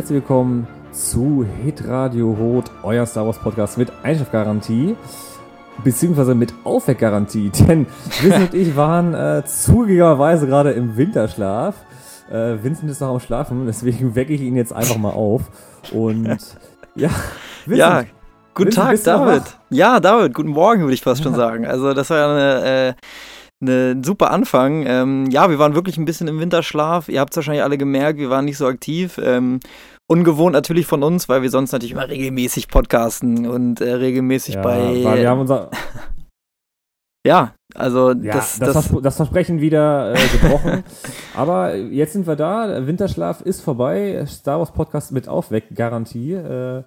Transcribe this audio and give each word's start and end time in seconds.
herzlich 0.00 0.22
willkommen 0.22 0.66
zu 0.92 1.44
Hitradio 1.62 2.32
Rot, 2.32 2.70
euer 2.82 3.04
Star 3.04 3.26
Wars 3.26 3.38
Podcast 3.38 3.76
mit 3.76 3.92
Einschlafgarantie, 4.02 4.96
beziehungsweise 5.84 6.34
mit 6.34 6.54
Aufweckgarantie, 6.64 7.50
denn 7.68 7.86
Vincent 8.22 8.54
und 8.54 8.58
ich 8.58 8.74
waren 8.76 9.12
äh, 9.12 9.42
zugegebenerweise 9.44 10.46
gerade 10.46 10.70
im 10.70 10.96
Winterschlaf. 10.96 11.74
Äh, 12.30 12.56
Vincent 12.62 12.90
ist 12.90 13.02
noch 13.02 13.10
am 13.10 13.20
Schlafen, 13.20 13.66
deswegen 13.66 14.14
wecke 14.14 14.32
ich 14.32 14.40
ihn 14.40 14.56
jetzt 14.56 14.72
einfach 14.72 14.96
mal 14.96 15.12
auf. 15.12 15.42
Und 15.92 16.24
ja, 16.94 17.10
Vincent, 17.66 17.78
ja 17.78 18.04
guten 18.54 18.68
Vincent, 18.74 19.04
Tag, 19.04 19.26
David. 19.26 19.42
Ja, 19.68 20.00
David, 20.00 20.32
guten 20.32 20.52
Morgen, 20.52 20.80
würde 20.80 20.94
ich 20.94 21.02
fast 21.02 21.22
schon 21.22 21.34
sagen. 21.34 21.66
Also, 21.66 21.92
das 21.92 22.08
war 22.08 22.16
ja 22.16 22.32
eine. 22.32 22.64
Äh, 22.88 22.94
ein 23.62 24.04
super 24.04 24.30
Anfang. 24.30 24.84
Ähm, 24.86 25.30
ja, 25.30 25.50
wir 25.50 25.58
waren 25.58 25.74
wirklich 25.74 25.98
ein 25.98 26.04
bisschen 26.04 26.28
im 26.28 26.40
Winterschlaf. 26.40 27.08
Ihr 27.08 27.20
habt 27.20 27.32
es 27.32 27.36
wahrscheinlich 27.36 27.62
alle 27.62 27.78
gemerkt, 27.78 28.18
wir 28.18 28.30
waren 28.30 28.44
nicht 28.44 28.58
so 28.58 28.66
aktiv. 28.66 29.20
Ähm, 29.22 29.60
ungewohnt 30.10 30.54
natürlich 30.54 30.86
von 30.86 31.02
uns, 31.02 31.28
weil 31.28 31.42
wir 31.42 31.50
sonst 31.50 31.72
natürlich 31.72 31.92
immer 31.92 32.08
regelmäßig 32.08 32.68
podcasten 32.68 33.46
und 33.46 33.80
äh, 33.80 33.92
regelmäßig 33.92 34.56
ja, 34.56 34.62
bei. 34.62 34.94
wir 34.94 35.28
haben 35.28 35.40
unser. 35.40 35.70
ja, 37.26 37.54
also 37.74 38.12
ja, 38.12 38.32
das, 38.32 38.58
das, 38.58 38.72
das, 38.74 39.02
das, 39.02 39.16
Versprechen 39.16 39.60
wieder 39.60 40.14
äh, 40.14 40.18
gebrochen. 40.32 40.82
Aber 41.36 41.76
jetzt 41.76 42.14
sind 42.14 42.26
wir 42.26 42.36
da. 42.36 42.86
Winterschlaf 42.86 43.40
ist 43.42 43.60
vorbei. 43.60 44.24
Star 44.26 44.58
Wars 44.58 44.72
Podcast 44.72 45.12
mit 45.12 45.28
Aufweck-Garantie. 45.28 46.32
Äh, 46.32 46.82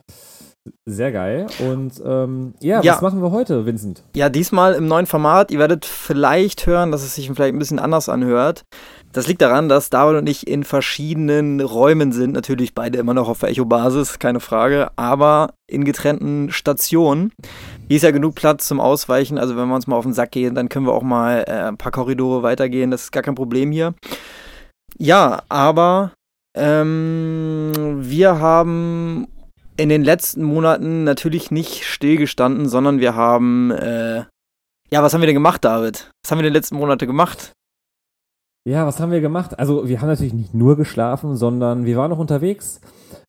sehr 0.85 1.11
geil. 1.11 1.47
Und 1.59 2.01
ähm, 2.05 2.53
ja, 2.61 2.81
ja, 2.81 2.93
was 2.93 3.01
machen 3.01 3.21
wir 3.21 3.31
heute, 3.31 3.65
Vincent? 3.65 4.03
Ja, 4.15 4.29
diesmal 4.29 4.73
im 4.73 4.87
neuen 4.87 5.05
Format. 5.05 5.51
Ihr 5.51 5.59
werdet 5.59 5.85
vielleicht 5.85 6.65
hören, 6.67 6.91
dass 6.91 7.03
es 7.03 7.15
sich 7.15 7.29
vielleicht 7.29 7.53
ein 7.53 7.59
bisschen 7.59 7.79
anders 7.79 8.07
anhört. 8.07 8.63
Das 9.11 9.27
liegt 9.27 9.41
daran, 9.41 9.69
dass 9.69 9.89
David 9.89 10.19
und 10.19 10.27
ich 10.27 10.47
in 10.47 10.63
verschiedenen 10.63 11.59
Räumen 11.59 12.11
sind. 12.11 12.31
Natürlich 12.31 12.73
beide 12.73 12.97
immer 12.97 13.13
noch 13.13 13.29
auf 13.29 13.39
der 13.39 13.49
Echo-Basis, 13.49 14.19
keine 14.19 14.39
Frage. 14.39 14.89
Aber 14.95 15.53
in 15.67 15.85
getrennten 15.85 16.51
Stationen. 16.51 17.31
Hier 17.87 17.97
ist 17.97 18.03
ja 18.03 18.11
genug 18.11 18.35
Platz 18.35 18.65
zum 18.65 18.79
Ausweichen. 18.79 19.37
Also 19.37 19.57
wenn 19.57 19.67
wir 19.67 19.75
uns 19.75 19.87
mal 19.87 19.97
auf 19.97 20.05
den 20.05 20.13
Sack 20.13 20.31
gehen, 20.31 20.55
dann 20.55 20.69
können 20.69 20.85
wir 20.85 20.93
auch 20.93 21.03
mal 21.03 21.43
äh, 21.47 21.51
ein 21.51 21.77
paar 21.77 21.91
Korridore 21.91 22.41
weitergehen. 22.41 22.89
Das 22.89 23.03
ist 23.03 23.11
gar 23.11 23.23
kein 23.23 23.35
Problem 23.35 23.71
hier. 23.71 23.93
Ja, 24.97 25.43
aber 25.49 26.13
ähm, 26.55 27.71
wir 27.99 28.39
haben 28.39 29.27
in 29.77 29.89
den 29.89 30.03
letzten 30.03 30.43
Monaten 30.43 31.03
natürlich 31.03 31.51
nicht 31.51 31.83
stillgestanden, 31.83 32.67
sondern 32.69 32.99
wir 32.99 33.15
haben, 33.15 33.71
äh, 33.71 34.25
ja, 34.89 35.01
was 35.01 35.13
haben 35.13 35.21
wir 35.21 35.27
denn 35.27 35.35
gemacht, 35.35 35.65
David? 35.65 36.11
Was 36.23 36.31
haben 36.31 36.39
wir 36.39 36.45
in 36.45 36.51
den 36.51 36.53
letzten 36.53 36.75
Monaten 36.75 37.07
gemacht? 37.07 37.53
Ja, 38.65 38.85
was 38.85 38.99
haben 38.99 39.11
wir 39.11 39.19
gemacht? 39.19 39.59
Also, 39.59 39.89
wir 39.89 39.99
haben 39.99 40.07
natürlich 40.07 40.33
nicht 40.33 40.53
nur 40.53 40.77
geschlafen, 40.77 41.35
sondern 41.35 41.85
wir 41.85 41.97
waren 41.97 42.11
noch 42.11 42.19
unterwegs. 42.19 42.79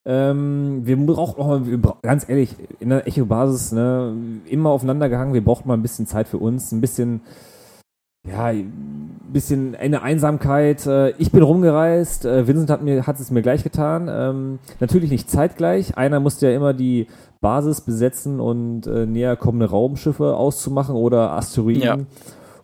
Ähm, 0.06 0.82
wir 0.84 0.96
brauchten 0.96 1.40
auch 1.40 1.48
mal, 1.48 1.96
ganz 2.02 2.28
ehrlich, 2.28 2.54
in 2.78 2.90
der 2.90 3.08
Echo-Basis, 3.08 3.72
ne, 3.72 4.14
immer 4.46 4.70
aufeinander 4.70 5.08
gehangen. 5.08 5.34
Wir 5.34 5.42
brauchten 5.42 5.66
mal 5.66 5.74
ein 5.74 5.82
bisschen 5.82 6.06
Zeit 6.06 6.28
für 6.28 6.38
uns, 6.38 6.70
ein 6.70 6.80
bisschen, 6.80 7.22
ja, 8.26 8.46
ein 8.46 9.20
bisschen 9.32 9.74
eine 9.74 10.02
Einsamkeit. 10.02 10.86
Äh, 10.86 11.10
ich 11.18 11.30
bin 11.30 11.42
rumgereist. 11.42 12.24
Äh, 12.24 12.46
Vincent 12.46 12.70
hat 12.70 12.82
mir, 12.82 13.06
hat 13.06 13.20
es 13.20 13.30
mir 13.30 13.42
gleich 13.42 13.62
getan. 13.62 14.08
Ähm, 14.10 14.58
natürlich 14.80 15.10
nicht 15.10 15.30
zeitgleich. 15.30 15.96
Einer 15.96 16.20
musste 16.20 16.48
ja 16.48 16.56
immer 16.56 16.72
die 16.72 17.06
Basis 17.40 17.82
besetzen 17.82 18.40
und 18.40 18.86
äh, 18.86 19.04
näher 19.04 19.36
kommende 19.36 19.68
Raumschiffe 19.68 20.36
auszumachen 20.36 20.94
oder 20.94 21.32
Asteroiden. 21.32 21.82
Ja. 21.82 21.98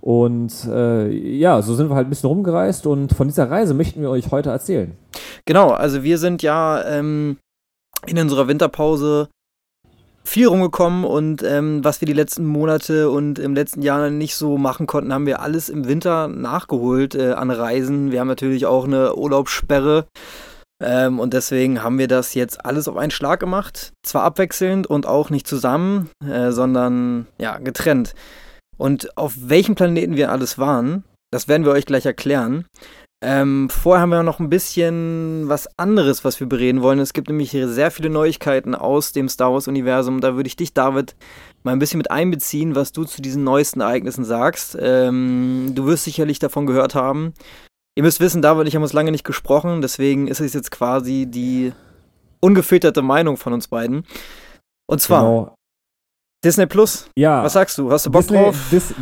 Und 0.01 0.53
äh, 0.67 1.11
ja, 1.11 1.61
so 1.61 1.75
sind 1.75 1.91
wir 1.91 1.95
halt 1.97 2.07
ein 2.07 2.11
bisschen 2.11 2.31
rumgereist 2.31 2.87
und 2.87 3.13
von 3.13 3.29
dieser 3.29 3.51
Reise 3.51 3.75
möchten 3.75 4.01
wir 4.01 4.09
euch 4.09 4.31
heute 4.31 4.49
erzählen. 4.49 4.97
Genau, 5.45 5.71
also 5.71 6.03
wir 6.03 6.17
sind 6.17 6.43
ja 6.43 6.83
ähm, 6.87 7.37
in 8.07 8.19
unserer 8.19 8.49
Winterpause 8.49 9.29
viel 10.25 10.47
rumgekommen 10.47 11.05
und 11.05 11.43
ähm, 11.43 11.83
was 11.83 12.01
wir 12.01 12.07
die 12.07 12.13
letzten 12.13 12.45
Monate 12.45 13.11
und 13.11 13.39
im 13.39 13.55
letzten 13.55 13.83
Jahr 13.83 14.11
nicht 14.11 14.37
so 14.37 14.59
machen 14.59 14.87
konnten, 14.87 15.13
haben 15.13 15.27
wir 15.27 15.41
alles 15.41 15.69
im 15.69 15.89
Winter 15.89 16.29
nachgeholt 16.29 17.15
äh, 17.15 17.33
an 17.33 17.51
Reisen. 17.51 18.13
Wir 18.13 18.21
haben 18.21 18.29
natürlich 18.29 18.67
auch 18.67 18.85
eine 18.85 19.17
Urlaubssperre 19.17 20.07
ähm, 20.83 21.21
und 21.21 21.35
deswegen 21.35 21.83
haben 21.83 21.99
wir 21.99 22.09
das 22.09 22.35
jetzt 22.35 22.65
alles 22.65 22.89
auf 22.89 22.97
einen 22.97 23.11
Schlag 23.11 23.41
gemacht. 23.41 23.93
Zwar 24.05 24.23
abwechselnd 24.23 24.87
und 24.87 25.07
auch 25.07 25.31
nicht 25.31 25.47
zusammen, 25.47 26.11
äh, 26.25 26.51
sondern 26.51 27.27
ja, 27.39 27.59
getrennt. 27.59 28.15
Und 28.77 29.17
auf 29.19 29.35
welchem 29.37 29.75
Planeten 29.75 30.17
wir 30.17 30.33
alles 30.33 30.59
waren, 30.59 31.05
das 31.31 31.49
werden 31.49 31.65
wir 31.65 31.73
euch 31.73 31.87
gleich 31.87 32.07
erklären. 32.07 32.65
Ähm, 33.23 33.69
vorher 33.69 34.01
haben 34.01 34.11
wir 34.11 34.23
noch 34.23 34.41
ein 34.41 34.49
bisschen 34.49 35.47
was 35.47 35.69
anderes, 35.79 36.25
was 36.25 36.41
wir 36.41 36.49
bereden 36.49 36.81
wollen. 36.81 36.99
Es 37.01 37.13
gibt 37.13 37.29
nämlich 37.29 37.51
sehr 37.51 37.91
viele 37.91 38.09
Neuigkeiten 38.09 38.75
aus 38.75 39.13
dem 39.13 39.29
Star 39.29 39.53
Wars-Universum. 39.53 40.23
Da 40.23 40.37
würde 40.37 40.47
ich 40.47 40.57
dich, 40.57 40.73
David, 40.73 41.17
mal 41.63 41.73
ein 41.73 41.79
bisschen 41.79 41.99
mit 41.99 42.11
einbeziehen, 42.11 42.75
was 42.75 42.93
du 42.93 43.05
zu 43.05 43.21
diesen 43.21 43.45
neuesten 43.45 43.83
Ereignissen 43.83 44.25
sagst. 44.25 44.77
Ähm, 44.81 45.73
du 45.75 45.85
wirst 45.85 46.05
sicherlich 46.05 46.39
davon 46.39 46.65
gehört 46.65 46.95
haben. 46.95 47.35
Ihr 47.95 48.05
müsst 48.05 48.21
wissen, 48.21 48.41
David 48.41 48.61
und 48.61 48.67
ich 48.69 48.75
haben 48.75 48.83
uns 48.83 48.95
lange 48.95 49.11
nicht 49.11 49.25
gesprochen, 49.25 49.83
deswegen 49.83 50.27
ist 50.27 50.41
es 50.41 50.55
jetzt 50.55 50.71
quasi 50.71 51.27
die 51.27 51.73
ungefilterte 52.41 53.03
Meinung 53.03 53.37
von 53.37 53.53
uns 53.53 53.69
beiden. 53.69 54.07
Und 54.87 55.03
zwar, 55.03 55.23
genau. 55.23 55.55
Disney 56.43 56.65
Plus. 56.65 57.11
Ja. 57.19 57.45
Was 57.45 57.53
sagst 57.53 57.77
du? 57.77 57.91
Hast 57.91 58.07
du 58.07 58.11
Bock 58.11 58.23
Disney, 58.23 58.39
drauf? 58.39 58.57
Dis 58.71 58.95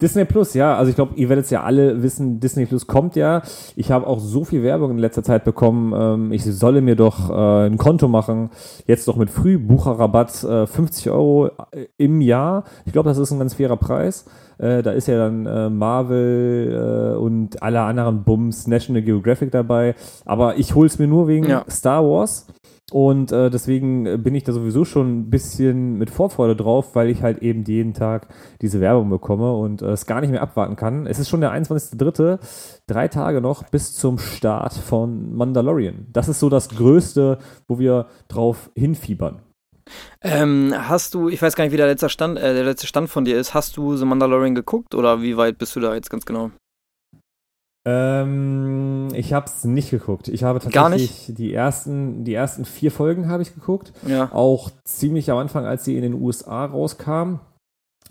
Disney 0.00 0.24
Plus, 0.24 0.54
ja. 0.54 0.76
Also 0.76 0.90
ich 0.90 0.96
glaube, 0.96 1.14
ihr 1.16 1.28
werdet 1.28 1.46
es 1.46 1.50
ja 1.50 1.62
alle 1.62 2.02
wissen, 2.02 2.40
Disney 2.40 2.66
Plus 2.66 2.86
kommt 2.86 3.16
ja. 3.16 3.42
Ich 3.76 3.90
habe 3.90 4.06
auch 4.06 4.20
so 4.20 4.44
viel 4.44 4.62
Werbung 4.62 4.92
in 4.92 4.98
letzter 4.98 5.22
Zeit 5.22 5.44
bekommen. 5.44 5.92
Ähm, 5.96 6.32
ich 6.32 6.44
solle 6.44 6.80
mir 6.80 6.96
doch 6.96 7.30
äh, 7.30 7.66
ein 7.66 7.78
Konto 7.78 8.08
machen. 8.08 8.50
Jetzt 8.86 9.08
doch 9.08 9.16
mit 9.16 9.30
Frühbucherrabatt 9.30 10.44
äh, 10.44 10.66
50 10.66 11.10
Euro 11.10 11.48
äh, 11.72 11.86
im 11.96 12.20
Jahr. 12.20 12.64
Ich 12.84 12.92
glaube, 12.92 13.08
das 13.08 13.18
ist 13.18 13.30
ein 13.30 13.38
ganz 13.38 13.54
fairer 13.54 13.76
Preis. 13.76 14.26
Äh, 14.58 14.82
da 14.82 14.92
ist 14.92 15.08
ja 15.08 15.18
dann 15.18 15.46
äh, 15.46 15.70
Marvel 15.70 17.14
äh, 17.14 17.18
und 17.18 17.62
alle 17.62 17.80
anderen 17.80 18.24
Bums, 18.24 18.66
National 18.66 19.02
Geographic 19.02 19.50
dabei. 19.50 19.94
Aber 20.24 20.58
ich 20.58 20.74
hole 20.74 20.86
es 20.86 20.98
mir 20.98 21.06
nur 21.06 21.28
wegen 21.28 21.48
ja. 21.48 21.64
Star 21.68 22.04
Wars. 22.04 22.46
Und 22.92 23.32
äh, 23.32 23.50
deswegen 23.50 24.22
bin 24.22 24.36
ich 24.36 24.44
da 24.44 24.52
sowieso 24.52 24.84
schon 24.84 25.18
ein 25.18 25.30
bisschen 25.30 25.98
mit 25.98 26.08
Vorfreude 26.08 26.54
drauf, 26.54 26.94
weil 26.94 27.10
ich 27.10 27.20
halt 27.20 27.42
eben 27.42 27.64
jeden 27.64 27.94
Tag 27.94 28.28
diese 28.62 28.80
Werbung 28.80 29.10
bekomme 29.10 29.52
und 29.54 29.82
äh, 29.82 29.86
es 29.86 30.06
gar 30.06 30.20
nicht 30.20 30.30
mehr 30.30 30.42
abwarten 30.42 30.76
kann. 30.76 31.06
Es 31.06 31.18
ist 31.18 31.28
schon 31.28 31.40
der 31.40 31.52
21.3., 31.52 32.38
drei 32.86 33.08
Tage 33.08 33.40
noch 33.40 33.64
bis 33.64 33.94
zum 33.94 34.18
Start 34.18 34.74
von 34.74 35.34
Mandalorian. 35.34 36.06
Das 36.12 36.28
ist 36.28 36.38
so 36.38 36.48
das 36.48 36.68
Größte, 36.68 37.38
wo 37.66 37.80
wir 37.80 38.06
drauf 38.28 38.70
hinfiebern. 38.76 39.40
Ähm, 40.22 40.72
hast 40.76 41.14
du, 41.14 41.28
ich 41.28 41.42
weiß 41.42 41.56
gar 41.56 41.64
nicht, 41.64 41.72
wie 41.72 41.76
der 41.76 41.86
letzte 41.86 42.08
Stand, 42.08 42.38
äh, 42.38 42.54
der 42.54 42.64
letzte 42.64 42.86
Stand 42.86 43.08
von 43.08 43.24
dir 43.24 43.38
ist, 43.38 43.52
hast 43.52 43.76
du 43.76 43.96
The 43.96 44.04
Mandalorian 44.04 44.54
geguckt 44.54 44.94
oder 44.94 45.22
wie 45.22 45.36
weit 45.36 45.58
bist 45.58 45.74
du 45.74 45.80
da 45.80 45.94
jetzt 45.94 46.10
ganz 46.10 46.24
genau? 46.24 46.50
Ähm, 47.88 49.08
ich 49.14 49.32
habe 49.32 49.46
es 49.46 49.64
nicht 49.64 49.90
geguckt. 49.90 50.26
Ich 50.26 50.42
habe 50.42 50.58
tatsächlich 50.58 51.32
die 51.32 51.54
ersten, 51.54 52.24
die 52.24 52.34
ersten 52.34 52.64
vier 52.64 52.90
Folgen 52.90 53.28
habe 53.28 53.44
ich 53.44 53.54
geguckt. 53.54 53.92
Ja. 54.06 54.32
Auch 54.32 54.70
ziemlich 54.84 55.30
am 55.30 55.38
Anfang, 55.38 55.66
als 55.66 55.84
sie 55.84 55.96
in 55.96 56.02
den 56.02 56.14
USA 56.14 56.64
rauskam. 56.64 57.38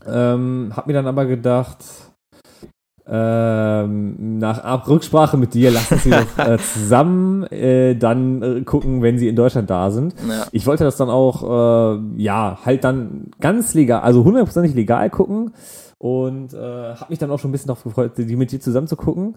Ähm, 0.08 0.72
hab 0.74 0.88
mir 0.88 0.94
dann 0.94 1.08
aber 1.08 1.26
gedacht, 1.26 1.84
ähm, 3.06 4.40
nach 4.40 4.88
Rücksprache 4.88 5.36
mit 5.36 5.54
dir, 5.54 5.72
lassen 5.72 5.98
sie 5.98 6.10
doch 6.10 6.38
äh, 6.38 6.58
zusammen 6.74 7.44
äh, 7.52 7.96
dann 7.96 8.42
äh, 8.42 8.62
gucken, 8.62 9.02
wenn 9.02 9.18
sie 9.20 9.28
in 9.28 9.36
Deutschland 9.36 9.70
da 9.70 9.92
sind. 9.92 10.16
Ja. 10.28 10.48
Ich 10.54 10.66
wollte 10.66 10.86
das 10.86 10.96
dann 10.96 11.10
auch, 11.10 11.98
äh, 11.98 12.00
ja, 12.16 12.60
halt 12.64 12.86
dann 12.86 13.32
ganz 13.42 13.74
legal, 13.74 14.02
also 14.02 14.24
hundertprozentig 14.24 14.74
legal 14.74 15.10
gucken 15.10 15.52
und 15.98 16.54
äh, 16.54 16.58
habe 16.58 17.06
mich 17.10 17.20
dann 17.20 17.32
auch 17.32 17.40
schon 17.40 17.50
ein 17.50 17.52
bisschen 17.52 17.68
darauf 17.68 17.84
gefreut, 17.84 18.14
die 18.18 18.36
mit 18.36 18.52
dir 18.52 18.60
zusammen 18.60 18.88
zu 18.88 18.96
gucken. 18.96 19.36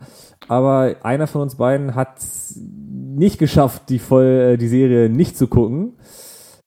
Aber 0.48 0.96
einer 1.02 1.26
von 1.26 1.42
uns 1.42 1.56
beiden 1.56 1.94
hat 1.94 2.16
nicht 2.56 3.38
geschafft, 3.38 3.84
die 3.88 3.98
voll 3.98 4.24
äh, 4.24 4.56
die 4.56 4.68
Serie 4.68 5.08
nicht 5.08 5.36
zu 5.36 5.46
gucken. 5.46 5.94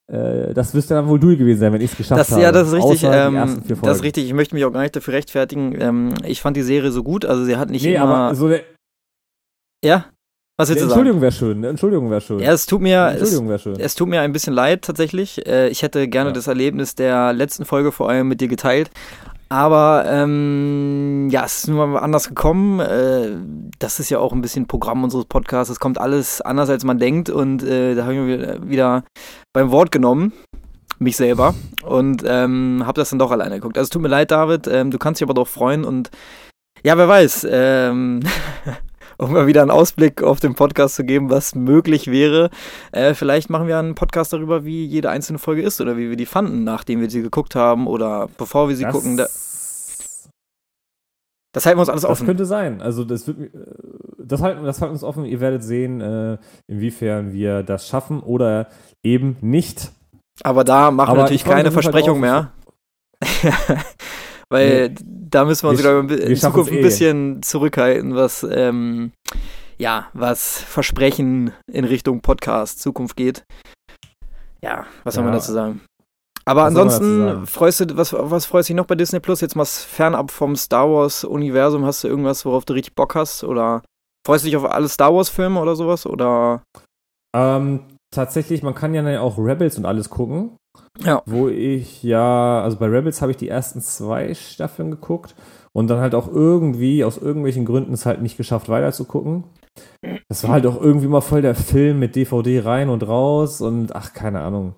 Äh, 0.08 0.54
das 0.54 0.74
wirst 0.74 0.90
dann 0.90 1.08
wohl 1.08 1.20
du 1.20 1.36
gewesen 1.36 1.60
sein, 1.60 1.72
wenn 1.72 1.80
ich 1.80 1.92
es 1.92 1.96
geschafft 1.96 2.20
das, 2.20 2.32
habe. 2.32 2.42
Ja, 2.42 2.52
das 2.52 2.68
ist 2.68 2.74
richtig. 2.74 3.02
Ähm, 3.04 3.62
das 3.80 3.98
ist 3.98 4.02
richtig. 4.02 4.26
Ich 4.26 4.34
möchte 4.34 4.54
mich 4.54 4.64
auch 4.64 4.72
gar 4.72 4.82
nicht 4.82 4.96
dafür 4.96 5.14
rechtfertigen. 5.14 5.80
Ähm, 5.80 6.14
ich 6.24 6.40
fand 6.40 6.56
die 6.56 6.62
Serie 6.62 6.90
so 6.90 7.02
gut. 7.02 7.24
Also 7.24 7.44
sie 7.44 7.56
hat 7.56 7.70
nicht 7.70 7.84
nee, 7.84 7.94
immer. 7.94 8.08
Aber 8.08 8.34
so 8.34 8.48
der 8.48 8.62
ja. 9.84 10.06
Was 10.58 10.68
willst 10.68 10.82
du 10.82 10.86
Entschuldigung 10.86 11.20
wäre 11.20 11.32
schön. 11.32 11.64
Entschuldigung 11.64 12.10
wäre 12.10 12.20
schön. 12.20 12.38
Ja, 12.38 12.52
es 12.52 12.66
tut 12.66 12.82
mir, 12.82 13.08
Entschuldigung 13.08 13.50
es, 13.50 13.62
schön. 13.62 13.80
es 13.80 13.94
tut 13.94 14.08
mir 14.08 14.20
ein 14.20 14.32
bisschen 14.32 14.52
leid 14.52 14.82
tatsächlich. 14.82 15.46
Äh, 15.46 15.68
ich 15.68 15.82
hätte 15.82 16.06
gerne 16.08 16.30
ja. 16.30 16.34
das 16.34 16.46
Erlebnis 16.46 16.94
der 16.94 17.32
letzten 17.32 17.64
Folge 17.64 17.90
vor 17.90 18.08
allem 18.08 18.28
mit 18.28 18.40
dir 18.40 18.48
geteilt. 18.48 18.90
Aber 19.52 20.06
ähm, 20.06 21.28
ja, 21.30 21.44
es 21.44 21.58
ist 21.58 21.68
nun 21.68 21.76
mal 21.76 21.98
anders 21.98 22.26
gekommen. 22.26 22.80
Äh, 22.80 23.36
das 23.78 24.00
ist 24.00 24.08
ja 24.08 24.18
auch 24.18 24.32
ein 24.32 24.40
bisschen 24.40 24.66
Programm 24.66 25.04
unseres 25.04 25.26
Podcasts. 25.26 25.70
Es 25.70 25.78
kommt 25.78 26.00
alles 26.00 26.40
anders, 26.40 26.70
als 26.70 26.84
man 26.84 26.98
denkt. 26.98 27.28
Und 27.28 27.62
äh, 27.62 27.94
da 27.94 28.04
habe 28.04 28.14
ich 28.14 28.20
mir 28.20 28.70
wieder 28.70 29.04
beim 29.52 29.70
Wort 29.70 29.92
genommen, 29.92 30.32
mich 30.98 31.18
selber. 31.18 31.54
Und 31.84 32.24
ähm, 32.26 32.84
habe 32.86 32.98
das 32.98 33.10
dann 33.10 33.18
doch 33.18 33.30
alleine 33.30 33.56
geguckt. 33.56 33.76
Also 33.76 33.90
tut 33.90 34.00
mir 34.00 34.08
leid, 34.08 34.30
David. 34.30 34.68
Ähm, 34.68 34.90
du 34.90 34.96
kannst 34.96 35.20
dich 35.20 35.26
aber 35.26 35.34
doch 35.34 35.48
freuen. 35.48 35.84
Und 35.84 36.10
ja, 36.82 36.96
wer 36.96 37.08
weiß. 37.08 37.46
Ähm, 37.50 38.20
um 39.18 39.32
mal 39.32 39.46
wieder 39.46 39.62
einen 39.62 39.70
Ausblick 39.70 40.22
auf 40.22 40.40
den 40.40 40.54
Podcast 40.54 40.94
zu 40.96 41.04
geben, 41.04 41.30
was 41.30 41.54
möglich 41.54 42.10
wäre. 42.10 42.50
Äh, 42.92 43.14
vielleicht 43.14 43.50
machen 43.50 43.66
wir 43.68 43.78
einen 43.78 43.94
Podcast 43.94 44.32
darüber, 44.32 44.64
wie 44.64 44.84
jede 44.84 45.10
einzelne 45.10 45.38
Folge 45.38 45.62
ist 45.62 45.80
oder 45.80 45.96
wie 45.96 46.08
wir 46.10 46.16
die 46.16 46.26
fanden, 46.26 46.64
nachdem 46.64 47.00
wir 47.00 47.10
sie 47.10 47.22
geguckt 47.22 47.54
haben 47.54 47.86
oder 47.86 48.28
bevor 48.38 48.68
wir 48.68 48.76
sie 48.76 48.84
Das, 48.84 48.92
gucken. 48.92 49.16
Da, 49.16 49.26
das 51.54 51.66
halten 51.66 51.78
wir 51.78 51.82
uns 51.82 51.90
alles 51.90 52.02
das 52.02 52.10
offen. 52.10 52.26
könnte 52.26 52.46
sein. 52.46 52.80
Also 52.80 53.04
das 53.04 53.26
wird, 53.26 53.38
äh, 53.38 53.48
das 54.18 54.40
halten, 54.40 54.64
das 54.64 54.80
halten 54.80 54.92
uns 54.94 55.04
offen. 55.04 55.24
Ihr 55.24 55.40
werdet 55.40 55.62
sehen, 55.62 56.00
äh, 56.00 56.38
inwiefern 56.66 57.32
wir 57.32 57.62
das 57.62 57.88
schaffen 57.88 58.20
oder 58.20 58.68
eben 59.02 59.36
nicht. 59.40 59.92
Aber 60.42 60.64
da 60.64 60.90
machen 60.90 61.10
Aber 61.10 61.18
wir 61.18 61.22
natürlich 61.24 61.44
keine 61.44 61.70
Versprechung 61.70 62.20
mehr. 62.20 62.52
Weil 64.52 64.94
da 65.04 65.44
müssen 65.44 65.64
wir 65.64 65.70
uns, 65.70 65.80
glaube 65.80 66.14
ich, 66.14 66.20
in 66.20 66.36
Zukunft 66.36 66.70
ein 66.70 66.78
eh. 66.78 66.82
bisschen 66.82 67.42
zurückhalten, 67.42 68.14
was, 68.14 68.46
ähm, 68.48 69.12
ja, 69.78 70.08
was 70.12 70.60
Versprechen 70.60 71.52
in 71.72 71.84
Richtung 71.84 72.20
Podcast 72.20 72.80
Zukunft 72.80 73.16
geht. 73.16 73.44
Ja, 74.62 74.86
was 75.04 75.14
soll 75.14 75.24
man 75.24 75.32
Ja. 75.32 75.38
dazu 75.38 75.52
sagen? 75.52 75.80
Aber 76.44 76.64
Was 76.64 76.74
man 76.74 76.82
ansonsten 76.88 77.46
freust 77.46 77.80
du, 77.80 77.96
was, 77.96 78.12
was 78.12 78.46
freust 78.46 78.68
du 78.68 78.72
dich 78.72 78.76
noch 78.76 78.86
bei 78.86 78.94
Disney 78.96 79.20
Plus? 79.20 79.40
Jetzt 79.40 79.54
mal 79.56 79.64
fernab 79.64 80.30
vom 80.30 80.56
Star 80.56 80.90
Wars 80.90 81.24
Universum, 81.24 81.84
hast 81.84 82.02
du 82.04 82.08
irgendwas, 82.08 82.44
worauf 82.44 82.64
du 82.64 82.72
richtig 82.74 82.94
Bock 82.94 83.14
hast? 83.14 83.44
Oder 83.44 83.82
freust 84.26 84.44
du 84.44 84.48
dich 84.48 84.56
auf 84.56 84.64
alle 84.70 84.88
Star 84.88 85.14
Wars 85.14 85.28
Filme 85.28 85.60
oder 85.60 85.76
sowas? 85.76 86.04
Oder 86.04 86.62
Ähm, 87.34 87.80
tatsächlich, 88.12 88.62
man 88.62 88.74
kann 88.74 88.92
ja 88.92 89.20
auch 89.20 89.38
Rebels 89.38 89.78
und 89.78 89.86
alles 89.86 90.10
gucken. 90.10 90.56
Ja. 91.04 91.22
Wo 91.26 91.48
ich 91.48 92.02
ja, 92.02 92.62
also 92.62 92.76
bei 92.78 92.86
Rebels 92.86 93.22
habe 93.22 93.32
ich 93.32 93.38
die 93.38 93.48
ersten 93.48 93.80
zwei 93.80 94.34
Staffeln 94.34 94.90
geguckt 94.90 95.34
und 95.72 95.88
dann 95.88 96.00
halt 96.00 96.14
auch 96.14 96.28
irgendwie, 96.28 97.04
aus 97.04 97.18
irgendwelchen 97.18 97.64
Gründen 97.64 97.94
es 97.94 98.06
halt 98.06 98.22
nicht 98.22 98.36
geschafft, 98.36 98.68
weiter 98.68 98.92
zu 98.92 99.04
gucken. 99.04 99.44
Das 100.28 100.44
war 100.44 100.52
halt 100.52 100.66
auch 100.66 100.80
irgendwie 100.80 101.06
mal 101.06 101.20
voll 101.20 101.42
der 101.42 101.54
Film 101.54 101.98
mit 101.98 102.16
DVD 102.16 102.60
rein 102.60 102.88
und 102.88 103.06
raus 103.06 103.60
und 103.60 103.94
ach, 103.94 104.12
keine 104.12 104.40
Ahnung. 104.40 104.74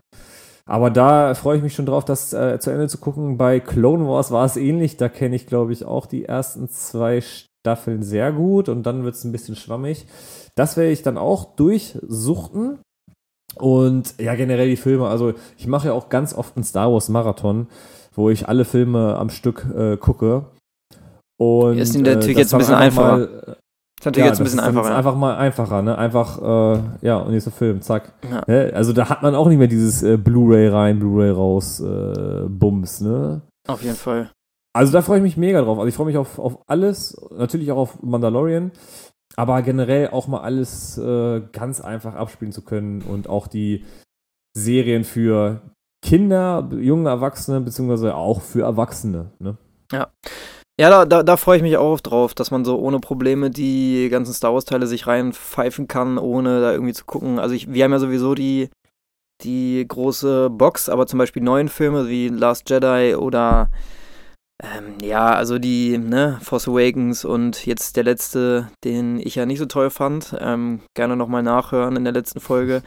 Aber 0.67 0.91
da 0.91 1.35
freue 1.35 1.58
ich 1.58 1.62
mich 1.62 1.75
schon 1.75 1.87
drauf, 1.87 2.05
das 2.05 2.32
äh, 2.32 2.58
zu 2.58 2.70
Ende 2.70 2.88
zu 2.88 2.99
gucken. 2.99 3.37
Bei 3.37 3.61
Clone 3.61 4.06
Wars 4.08 4.31
war 4.31 4.46
es 4.46 4.56
ähnlich. 4.56 4.96
Da 4.96 5.08
kenne 5.08 5.37
ich, 5.37 5.46
glaube 5.46 5.73
ich, 5.73 5.85
auch 5.85 6.06
die 6.06 6.25
ersten 6.25 6.69
zwei 6.69 7.20
Staffeln 7.20 8.02
sehr 8.02 8.32
gut 8.32 8.69
und 8.69 8.85
dann 8.85 9.05
wird 9.05 9.14
es 9.14 9.25
ein 9.25 9.32
bisschen 9.32 9.56
schwammig. 9.56 10.06
Das 10.55 10.76
werde 10.76 10.93
ich 10.93 11.02
dann 11.02 11.19
auch 11.19 11.56
durchsuchten. 11.56 12.79
Und 13.56 14.14
ja, 14.19 14.35
generell 14.35 14.69
die 14.69 14.76
Filme. 14.76 15.08
Also, 15.08 15.35
ich 15.56 15.67
mache 15.67 15.88
ja 15.88 15.94
auch 15.94 16.08
ganz 16.08 16.35
oft 16.35 16.56
einen 16.56 16.64
Star 16.64 16.93
Wars 16.93 17.08
Marathon, 17.08 17.69
wo 18.14 18.31
ich 18.31 18.49
alle 18.49 18.64
Filme 18.64 19.17
am 19.17 19.31
Stück 19.31 19.67
äh, 19.76 19.96
gucke. 19.96 20.46
Und 21.37 21.79
Ist 21.79 21.96
natürlich 21.96 22.37
das 22.37 22.37
jetzt 22.37 22.55
ein 22.55 22.58
bisschen 22.58 22.75
einfach 22.75 23.02
einfacher. 23.02 23.19
Mal, 23.19 23.56
ist 23.99 24.06
natürlich 24.06 24.19
ja, 24.19 24.26
jetzt 24.26 24.41
ein 24.41 24.44
bisschen 24.44 24.58
das 24.58 24.67
ist 24.67 24.69
einfacher. 24.69 24.91
ja. 24.91 24.96
Einfach 24.96 25.17
mal 25.17 25.37
einfacher, 25.37 25.82
ne? 25.82 25.99
Einfach, 25.99 26.43
äh, 26.43 26.81
ja, 27.02 27.17
und 27.19 27.31
nächster 27.32 27.50
Film, 27.50 27.81
zack. 27.81 28.12
Ja. 28.31 28.41
Also 28.75 28.93
da 28.93 29.08
hat 29.08 29.23
man 29.23 29.35
auch 29.35 29.49
nicht 29.49 29.58
mehr 29.58 29.69
dieses 29.69 30.02
äh, 30.02 30.17
Blu-ray 30.17 30.69
rein, 30.69 30.99
Bluray 30.99 31.31
raus, 31.31 31.81
äh, 31.81 32.44
Bums, 32.49 33.00
ne? 33.00 33.43
Auf 33.67 33.82
jeden 33.82 33.96
Fall. 33.96 34.31
Also 34.75 34.93
da 34.93 35.02
freue 35.02 35.19
ich 35.19 35.23
mich 35.23 35.37
mega 35.37 35.62
drauf. 35.62 35.79
Also 35.79 35.88
ich 35.88 35.94
freue 35.94 36.06
mich 36.06 36.17
auf, 36.17 36.38
auf 36.38 36.58
alles, 36.67 37.17
natürlich 37.37 37.70
auch 37.73 37.79
auf 37.79 38.02
Mandalorian, 38.02 38.73
aber 39.36 39.62
generell 39.62 40.08
auch 40.10 40.28
mal 40.28 40.40
alles 40.40 40.98
äh, 40.98 41.42
ganz 41.52 41.81
einfach 41.81 42.14
abspielen 42.14 42.52
zu 42.52 42.62
können 42.62 43.02
und 43.02 43.28
auch 43.28 43.46
die 43.46 43.84
Serien 44.56 45.04
für 45.04 45.60
Kinder, 46.02 46.69
junge 46.72 47.08
Erwachsene, 47.08 47.60
beziehungsweise 47.60 48.14
auch 48.14 48.40
für 48.40 48.62
Erwachsene, 48.62 49.32
ne? 49.38 49.56
Ja, 50.78 50.90
da, 50.90 51.04
da, 51.04 51.22
da 51.22 51.36
freue 51.36 51.58
ich 51.58 51.62
mich 51.62 51.76
auch 51.76 52.00
drauf, 52.00 52.34
dass 52.34 52.50
man 52.50 52.64
so 52.64 52.78
ohne 52.78 52.98
Probleme 52.98 53.48
die 53.48 54.08
ganzen 54.10 54.34
Star 54.34 54.52
Wars-Teile 54.52 54.88
sich 54.88 55.06
reinpfeifen 55.06 55.86
kann, 55.86 56.19
ohne 56.19 56.60
da 56.60 56.72
irgendwie 56.72 56.92
zu 56.92 57.04
gucken. 57.04 57.38
Also 57.38 57.54
ich, 57.54 57.72
wir 57.72 57.84
haben 57.84 57.92
ja 57.92 58.00
sowieso 58.00 58.34
die, 58.34 58.70
die 59.42 59.84
große 59.86 60.50
Box, 60.50 60.88
aber 60.88 61.06
zum 61.06 61.20
Beispiel 61.20 61.42
neuen 61.42 61.69
Filme 61.69 62.08
wie 62.08 62.28
Last 62.28 62.69
Jedi 62.69 63.14
oder 63.14 63.70
ähm, 64.76 64.94
ja, 65.02 65.34
also 65.34 65.58
die, 65.58 65.99
ne, 65.99 66.38
Force 66.43 66.69
Awakens 66.69 67.25
und 67.25 67.66
jetzt 67.66 67.96
der 67.96 68.05
letzte, 68.05 68.69
den 68.84 69.19
ich 69.19 69.34
ja 69.34 69.46
nicht 69.46 69.58
so 69.58 69.66
toll 69.66 69.90
fand. 69.90 70.37
Ähm, 70.40 70.81
gerne 70.94 71.16
nochmal 71.16 71.43
nachhören 71.43 71.96
in 71.96 72.05
der 72.05 72.12
letzten 72.12 72.40
Folge. 72.40 72.82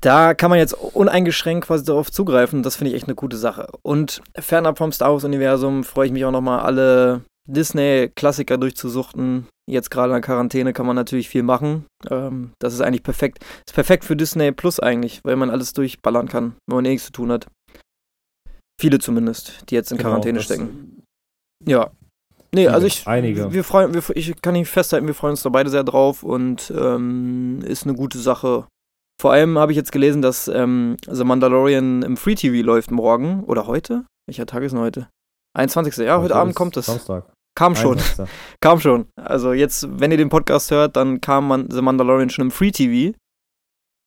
Da 0.00 0.34
kann 0.34 0.50
man 0.50 0.58
jetzt 0.58 0.74
uneingeschränkt 0.74 1.66
quasi 1.66 1.84
darauf 1.84 2.12
zugreifen. 2.12 2.62
Das 2.62 2.76
finde 2.76 2.90
ich 2.90 2.96
echt 2.96 3.08
eine 3.08 3.14
gute 3.14 3.36
Sache. 3.36 3.68
Und 3.82 4.22
fernab 4.38 4.78
vom 4.78 4.92
Star 4.92 5.12
Wars-Universum 5.12 5.84
freue 5.84 6.06
ich 6.06 6.12
mich 6.12 6.24
auch 6.24 6.30
nochmal, 6.30 6.60
alle 6.60 7.22
Disney-Klassiker 7.48 8.58
durchzusuchten. 8.58 9.46
Jetzt 9.68 9.90
gerade 9.90 10.10
in 10.10 10.14
der 10.14 10.20
Quarantäne 10.20 10.72
kann 10.72 10.86
man 10.86 10.96
natürlich 10.96 11.28
viel 11.28 11.42
machen. 11.42 11.86
Ähm, 12.08 12.52
das 12.60 12.74
ist 12.74 12.82
eigentlich 12.82 13.02
perfekt. 13.02 13.44
Ist 13.66 13.74
perfekt 13.74 14.04
für 14.04 14.16
Disney 14.16 14.52
Plus 14.52 14.78
eigentlich, 14.78 15.20
weil 15.24 15.36
man 15.36 15.50
alles 15.50 15.72
durchballern 15.72 16.28
kann, 16.28 16.54
wenn 16.66 16.76
man 16.76 16.84
eh 16.84 16.90
nichts 16.90 17.06
zu 17.06 17.12
tun 17.12 17.32
hat. 17.32 17.46
Viele 18.78 18.98
zumindest, 18.98 19.70
die 19.70 19.74
jetzt 19.74 19.90
in 19.90 19.98
Genau, 19.98 20.10
Quarantäne 20.10 20.40
stecken. 20.40 21.02
Ja. 21.64 21.90
Nee, 22.54 22.62
Viele, 22.62 22.74
also 22.74 22.86
ich, 22.86 23.06
einige. 23.06 23.52
wir 23.52 23.64
freuen, 23.64 23.94
wir, 23.94 24.02
ich 24.16 24.40
kann 24.40 24.54
nicht 24.54 24.68
festhalten, 24.68 25.06
wir 25.06 25.14
freuen 25.14 25.32
uns 25.32 25.42
da 25.42 25.48
beide 25.48 25.70
sehr 25.70 25.84
drauf 25.84 26.22
und 26.22 26.72
ähm, 26.76 27.60
ist 27.64 27.84
eine 27.84 27.94
gute 27.94 28.18
Sache. 28.18 28.66
Vor 29.20 29.32
allem 29.32 29.58
habe 29.58 29.72
ich 29.72 29.76
jetzt 29.76 29.92
gelesen, 29.92 30.22
dass 30.22 30.46
ähm, 30.48 30.96
The 31.10 31.24
Mandalorian 31.24 32.02
im 32.02 32.16
Free 32.16 32.34
TV 32.34 32.64
läuft 32.64 32.90
morgen 32.90 33.44
oder 33.44 33.66
heute. 33.66 34.04
Welcher 34.28 34.46
Tag 34.46 34.62
ist 34.62 34.72
denn 34.72 34.80
heute? 34.80 35.08
21. 35.56 35.96
Ja, 36.04 36.20
heute, 36.20 36.36
Abend 36.36 36.50
ist 36.50 36.56
kommt 36.56 36.76
es. 36.76 36.86
Samstag. 36.86 37.32
Kam 37.56 37.74
schon, 37.74 37.92
21. 37.98 38.28
kam 38.60 38.80
schon. 38.80 39.06
Also 39.16 39.54
jetzt, 39.54 39.88
wenn 39.98 40.10
ihr 40.10 40.18
den 40.18 40.28
Podcast 40.28 40.70
hört, 40.70 40.96
dann 40.96 41.22
kam 41.22 41.48
man 41.48 41.70
The 41.70 41.80
Mandalorian 41.80 42.28
schon 42.28 42.46
im 42.46 42.50
Free 42.50 42.70
TV. 42.70 43.16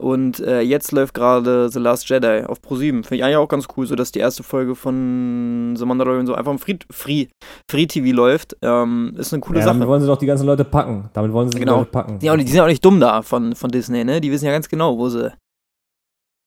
Und 0.02 0.40
äh, 0.40 0.62
jetzt 0.62 0.94
läuft 0.94 1.14
gerade 1.14 1.70
The 1.70 1.80
Last 1.80 2.08
Jedi 2.10 2.46
auf 2.46 2.62
Pro7. 2.62 3.04
Finde 3.04 3.16
ich 3.16 3.24
eigentlich 3.24 3.36
auch 3.36 3.50
ganz 3.50 3.68
cool, 3.76 3.86
so 3.86 3.96
dass 3.96 4.14
die 4.14 4.20
erste 4.20 4.44
Folge 4.44 4.76
von 4.76 5.76
The 5.78 5.86
Mandalorian 5.86 6.26
so 6.26 6.36
einfach 6.36 6.54
im 6.54 6.58
Free, 6.60 6.78
Free, 6.90 7.28
Free 7.70 7.86
TV 7.86 8.16
läuft. 8.16 8.56
Ähm, 8.62 9.14
ist 9.18 9.34
eine 9.34 9.42
coole 9.42 9.60
Ja, 9.60 9.66
Sache. 9.66 9.76
damit 9.76 9.90
wollen 9.90 10.00
sie 10.02 10.08
doch 10.08 10.18
die 10.18 10.26
ganzen 10.26 10.46
Leute 10.46 10.64
packen. 10.64 11.10
Damit 11.12 11.34
wollen 11.34 11.50
sie 11.50 11.56
die 11.56 11.60
Genau. 11.60 11.80
Leute 11.80 11.92
packen. 11.92 12.20
Ja, 12.22 12.32
und 12.32 12.40
die 12.40 12.48
sind 12.48 12.56
ja 12.56 12.64
auch 12.64 12.68
nicht 12.68 12.84
dumm 12.86 13.02
da 13.02 13.22
von, 13.24 13.56
von 13.56 13.72
Disney, 13.72 14.06
ne? 14.06 14.22
Die 14.22 14.32
wissen 14.32 14.46
ja 14.46 14.54
ganz 14.54 14.70
genau, 14.70 14.98
wo 14.98 15.10
sie, 15.10 15.34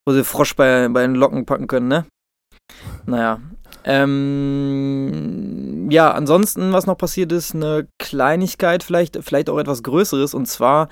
wo 0.09 0.15
sie 0.15 0.25
Frosch 0.25 0.57
bei, 0.57 0.89
bei 0.89 1.03
den 1.03 1.15
Locken 1.15 1.45
packen 1.45 1.67
können, 1.67 1.89
ne? 1.89 2.07
Naja. 3.05 3.39
Ähm, 3.85 5.89
ja, 5.91 6.11
ansonsten, 6.13 6.73
was 6.73 6.87
noch 6.87 6.97
passiert 6.97 7.33
ist, 7.33 7.55
eine 7.55 7.87
Kleinigkeit, 7.99 8.83
vielleicht, 8.83 9.19
vielleicht 9.23 9.51
auch 9.51 9.59
etwas 9.59 9.83
Größeres. 9.83 10.35
Und 10.35 10.47
zwar 10.47 10.89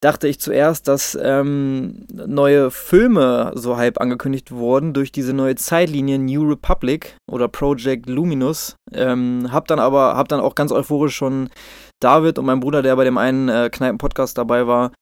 dachte 0.00 0.28
ich 0.28 0.40
zuerst, 0.40 0.88
dass 0.88 1.18
ähm, 1.20 2.06
neue 2.12 2.70
Filme 2.70 3.52
so 3.54 3.76
halb 3.76 4.00
angekündigt 4.00 4.50
wurden 4.50 4.94
durch 4.94 5.12
diese 5.12 5.34
neue 5.34 5.56
Zeitlinie 5.56 6.18
New 6.18 6.48
Republic 6.48 7.16
oder 7.30 7.48
Project 7.48 8.08
Luminous. 8.08 8.76
Ähm, 8.92 9.48
hab 9.52 9.68
dann 9.68 9.78
aber, 9.78 10.16
hab 10.16 10.28
dann 10.28 10.40
auch 10.40 10.54
ganz 10.54 10.72
euphorisch 10.72 11.14
schon 11.14 11.50
David 12.00 12.38
und 12.38 12.46
mein 12.46 12.60
Bruder, 12.60 12.82
der 12.82 12.96
bei 12.96 13.04
dem 13.04 13.18
einen 13.18 13.48
äh, 13.50 13.68
Kneipen-Podcast 13.70 14.38
dabei 14.38 14.66
war, 14.66 14.92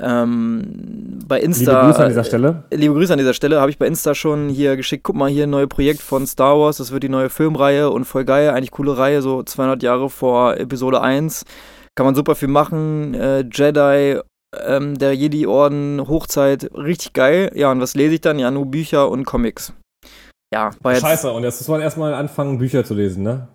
ähm, 0.00 1.18
bei 1.26 1.40
Insta. 1.40 1.72
Liebe 1.72 1.86
Grüße 1.86 2.02
an 2.02 2.08
dieser 2.08 2.24
Stelle. 2.24 2.64
Äh, 2.70 2.76
liebe 2.76 2.94
Grüße 2.94 3.12
an 3.12 3.18
dieser 3.18 3.34
Stelle, 3.34 3.60
habe 3.60 3.70
ich 3.70 3.78
bei 3.78 3.86
Insta 3.86 4.14
schon 4.14 4.48
hier 4.48 4.76
geschickt. 4.76 5.04
Guck 5.04 5.16
mal, 5.16 5.28
hier 5.28 5.46
ein 5.46 5.50
neues 5.50 5.68
Projekt 5.68 6.00
von 6.00 6.26
Star 6.26 6.58
Wars. 6.58 6.78
Das 6.78 6.90
wird 6.90 7.02
die 7.02 7.08
neue 7.08 7.28
Filmreihe 7.28 7.90
und 7.90 8.04
voll 8.04 8.24
geil. 8.24 8.50
Eigentlich 8.50 8.70
coole 8.70 8.96
Reihe, 8.96 9.20
so 9.20 9.42
200 9.42 9.82
Jahre 9.82 10.08
vor 10.08 10.56
Episode 10.56 11.02
1. 11.02 11.44
Kann 11.94 12.06
man 12.06 12.14
super 12.14 12.36
viel 12.36 12.48
machen. 12.48 13.14
Äh, 13.14 13.44
Jedi, 13.52 14.20
ähm, 14.56 14.98
der 14.98 15.14
Jedi-Orden, 15.14 16.06
Hochzeit, 16.08 16.70
richtig 16.74 17.12
geil. 17.12 17.50
Ja, 17.54 17.70
und 17.70 17.80
was 17.80 17.94
lese 17.94 18.14
ich 18.14 18.20
dann? 18.20 18.38
Ja, 18.38 18.50
nur 18.50 18.66
Bücher 18.66 19.10
und 19.10 19.24
Comics. 19.24 19.72
Ja, 20.52 20.70
war 20.82 20.92
jetzt. 20.92 21.02
Scheiße, 21.02 21.30
und 21.30 21.42
jetzt 21.42 21.60
muss 21.60 21.68
man 21.68 21.80
erstmal 21.80 22.14
anfangen, 22.14 22.58
Bücher 22.58 22.84
zu 22.84 22.94
lesen, 22.94 23.22
ne? 23.22 23.48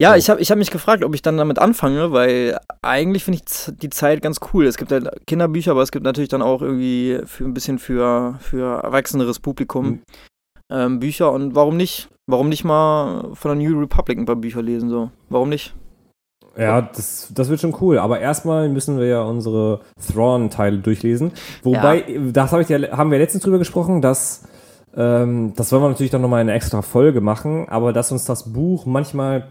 Ja, 0.00 0.16
ich 0.16 0.28
habe 0.30 0.40
ich 0.40 0.50
hab 0.50 0.58
mich 0.58 0.70
gefragt, 0.70 1.04
ob 1.04 1.14
ich 1.14 1.22
dann 1.22 1.36
damit 1.36 1.58
anfange, 1.60 2.10
weil 2.10 2.58
eigentlich 2.80 3.22
finde 3.24 3.40
ich 3.40 3.72
die 3.76 3.90
Zeit 3.90 4.20
ganz 4.20 4.40
cool. 4.52 4.66
Es 4.66 4.76
gibt 4.76 4.90
halt 4.90 5.08
Kinderbücher, 5.26 5.72
aber 5.72 5.82
es 5.82 5.92
gibt 5.92 6.04
natürlich 6.04 6.30
dann 6.30 6.42
auch 6.42 6.60
irgendwie 6.60 7.20
für 7.26 7.44
ein 7.44 7.54
bisschen 7.54 7.78
für, 7.78 8.36
für 8.40 8.82
erwachseneres 8.82 9.38
Publikum 9.38 9.86
Mhm. 9.86 10.02
ähm, 10.72 10.98
Bücher. 11.00 11.30
Und 11.30 11.54
warum 11.54 11.76
nicht? 11.76 12.08
Warum 12.28 12.48
nicht 12.48 12.64
mal 12.64 13.30
von 13.34 13.56
der 13.56 13.68
New 13.68 13.78
Republic 13.78 14.18
ein 14.18 14.24
paar 14.26 14.36
Bücher 14.36 14.62
lesen? 14.62 14.88
So? 14.88 15.10
Warum 15.28 15.50
nicht? 15.50 15.74
Ja, 16.56 16.82
das, 16.82 17.28
das 17.34 17.48
wird 17.48 17.60
schon 17.60 17.74
cool. 17.80 17.98
Aber 17.98 18.20
erstmal 18.20 18.68
müssen 18.68 18.98
wir 18.98 19.06
ja 19.06 19.22
unsere 19.22 19.80
Thrawn-Teile 20.06 20.78
durchlesen. 20.78 21.32
Wobei, 21.62 22.04
das 22.32 22.52
hab 22.52 22.60
ich 22.60 22.68
ja, 22.68 22.78
haben 22.96 23.10
wir 23.10 23.18
letztens 23.18 23.44
drüber 23.44 23.58
gesprochen, 23.58 24.02
dass 24.02 24.42
ähm, 24.94 25.54
das 25.56 25.72
wollen 25.72 25.82
wir 25.82 25.88
natürlich 25.88 26.12
dann 26.12 26.22
nochmal 26.22 26.42
in 26.42 26.48
eine 26.48 26.56
extra 26.56 26.82
Folge 26.82 27.20
machen, 27.20 27.68
aber 27.68 27.92
dass 27.92 28.12
uns 28.12 28.24
das 28.24 28.52
Buch 28.52 28.86
manchmal 28.86 29.48